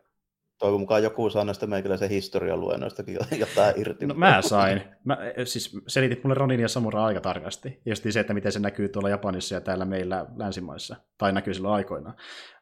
toivon 0.60 0.80
mukaan 0.80 1.04
joku 1.04 1.30
saa 1.30 1.46
näistä 1.46 1.68
meikäläisen 1.68 2.10
historian 2.10 2.60
luennoistakin 2.60 3.18
jotain 3.40 3.74
irti. 3.78 4.06
No, 4.06 4.14
mä 4.14 4.42
sain. 4.42 4.82
Mä, 5.04 5.18
siis 5.44 5.78
selitit 5.88 6.24
mulle 6.24 6.36
Ronin 6.36 6.60
ja 6.60 6.68
Samura 6.68 7.06
aika 7.06 7.22
tarkasti. 7.22 7.82
Ja 7.86 7.96
se, 7.96 8.20
että 8.20 8.34
miten 8.34 8.52
se 8.52 8.60
näkyy 8.60 8.90
tuolla 8.90 9.10
Japanissa 9.10 9.56
ja 9.56 9.62
täällä 9.62 9.86
meillä 9.86 10.26
länsimaissa. 10.36 10.96
Tai 11.18 11.32
näkyy 11.32 11.54
silloin 11.54 11.74
aikoinaan. 11.74 12.16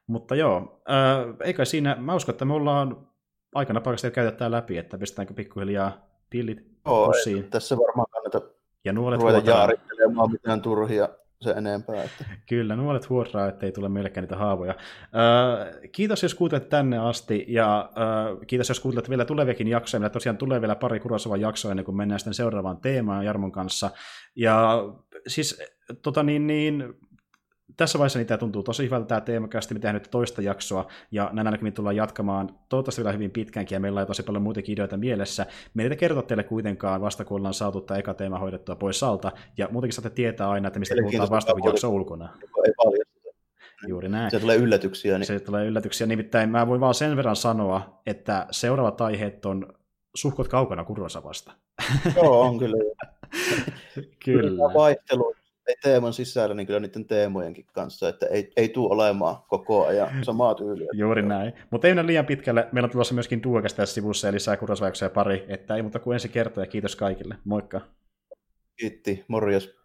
Mutta 0.08 0.36
joo, 0.36 0.82
äh, 0.90 1.36
eikä 1.44 1.66
siinä, 1.66 1.96
mä 2.00 2.16
uskon, 2.16 2.34
että 2.34 2.46
me 2.46 2.54
ollaan 2.54 3.08
aikana 3.56 3.82
paikasta 3.82 4.08
jo 4.08 4.12
käytetään 4.12 4.52
läpi, 4.52 4.78
että 4.78 4.98
pistetäänkö 4.98 5.34
pikkuhiljaa 5.34 6.08
pillit 6.30 6.76
Joo, 6.86 7.14
tässä 7.50 7.78
varmaan 7.78 8.08
kannata 8.12 8.42
ja 8.86 8.94
nuolet 8.94 9.22
ruveta 9.22 9.50
jaarittelemaan 9.50 10.32
mitään 10.32 10.62
turhia 10.62 11.10
se 11.46 11.52
enempää. 11.52 12.04
Että. 12.04 12.26
Kyllä, 12.50 12.76
nuolet 12.76 13.10
huoraa, 13.10 13.48
ettei 13.48 13.72
tule 13.72 13.90
meillekään 13.90 14.24
niitä 14.24 14.36
haavoja. 14.36 14.76
Kiitos, 15.92 16.24
jos 16.24 16.36
kuuntelet 16.36 16.70
tänne 16.70 16.98
asti, 16.98 17.46
ja 17.48 17.90
kiitos, 18.48 18.70
jos 18.70 18.80
kuuntelet 18.80 19.10
vielä 19.10 19.26
tuleviakin 19.26 19.68
jaksoja. 19.68 20.00
Meillä 20.00 20.14
tosiaan 20.14 20.38
tulee 20.38 20.62
vielä 20.62 20.76
pari 20.76 21.00
Kurosavan 21.00 21.42
jaksoa 21.42 21.72
ennen 21.72 21.86
kuin 21.86 21.98
mennään 21.98 22.20
sitten 22.20 22.34
seuraavaan 22.34 22.78
teemaan 22.78 23.26
Jarmon 23.26 23.52
kanssa. 23.52 23.92
Ja 24.36 24.84
siis 25.28 25.62
tota 26.02 26.24
niin, 26.24 26.48
niin 26.48 26.94
tässä 27.78 28.00
vaiheessa 28.00 28.20
niitä 28.20 28.38
tuntuu 28.38 28.64
tosi 28.64 28.84
hyvältä 28.86 29.08
tämä 29.08 29.22
teemakästi, 29.22 29.74
me 29.74 29.80
tehdään 29.80 29.94
nyt 29.96 30.12
toista 30.12 30.42
jaksoa, 30.42 30.88
ja 31.12 31.30
näin 31.34 31.48
ainakin 31.48 31.74
tullaan 31.74 31.96
jatkamaan 31.96 32.50
toivottavasti 32.70 33.02
vielä 33.02 33.14
hyvin 33.14 33.32
pitkänkin, 33.32 33.76
ja 33.76 33.80
meillä 33.80 34.02
on 34.02 34.08
tosi 34.08 34.24
paljon 34.24 34.44
muitakin 34.44 34.74
ideoita 34.74 34.98
mielessä. 34.98 35.46
Me 35.74 35.84
ei 35.84 35.96
kertoa 35.96 36.22
teille 36.22 36.44
kuitenkaan 36.44 37.02
vasta, 37.02 37.26
kun 37.26 37.38
ollaan 37.38 37.54
saatu 37.54 37.82
tämä 37.82 37.98
eka 37.98 38.14
teema 38.14 38.40
hoidettua 38.40 38.76
pois 38.76 39.04
alta, 39.04 39.32
ja 39.58 39.68
muutenkin 39.72 39.94
saatte 39.94 40.10
tietää 40.10 40.50
aina, 40.50 40.68
että 40.68 40.80
mistä 40.80 40.96
puhutaan 41.02 41.30
vasta, 41.30 41.54
kun 41.54 41.70
jakso 41.70 41.90
ulkona. 41.90 42.30
Ei 42.66 42.74
paljon. 42.84 43.06
Juuri 43.88 44.10
näin. 44.10 44.32
Se 44.32 44.40
tulee 44.40 44.56
yllätyksiä. 44.56 45.18
Niin... 45.18 45.26
Se 45.26 45.40
tulee 45.40 45.66
yllätyksiä. 45.66 46.08
Nimittäin 46.08 46.50
mä 46.50 46.68
voin 46.68 46.82
vaan 46.82 46.94
sen 46.94 47.18
verran 47.18 47.36
sanoa, 47.36 48.02
että 48.06 48.48
seuraavat 48.52 49.02
aiheet 49.02 49.46
on 49.46 49.74
suhkot 50.16 50.48
kaukana 50.48 50.84
Kurosavasta. 50.84 51.52
Joo, 52.16 52.42
on 52.42 52.60
kyllä. 52.60 52.78
kyllä. 54.26 54.74
Vaihtelu 54.74 55.36
ei 55.38 55.45
teeman 55.84 56.14
sisällä, 56.14 56.56
niin 56.56 56.68
kyllä 56.68 56.80
niiden 56.80 57.06
teemojenkin 57.06 57.66
kanssa, 57.74 58.10
että 58.10 58.26
ei, 58.26 58.52
ei 58.58 58.70
tule 58.70 58.94
olemaan 58.94 59.36
koko 59.48 59.86
ajan 59.86 60.10
samaa 60.24 60.56
tyyliä. 60.56 60.88
Juuri 60.98 61.22
näin. 61.22 61.54
Mutta 61.72 61.88
ei 61.88 61.94
mennä 61.94 62.08
liian 62.08 62.26
pitkälle. 62.26 62.68
Meillä 62.72 62.86
on 62.86 62.92
tulossa 62.92 63.14
myöskin 63.14 63.44
Duokas 63.44 63.74
tässä 63.74 63.94
sivussa 63.96 64.28
ja 64.28 64.34
lisää 64.34 64.58
kurosvaikuksia 64.58 65.10
pari, 65.10 65.46
että 65.48 65.76
ei 65.76 65.82
muuta 65.82 66.00
kuin 66.00 66.14
ensi 66.14 66.30
kertaa 66.30 66.64
ja 66.64 66.68
kiitos 66.68 66.96
kaikille. 66.96 67.36
Moikka. 67.44 67.82
Kiitti, 68.76 69.26
morjes. 69.28 69.85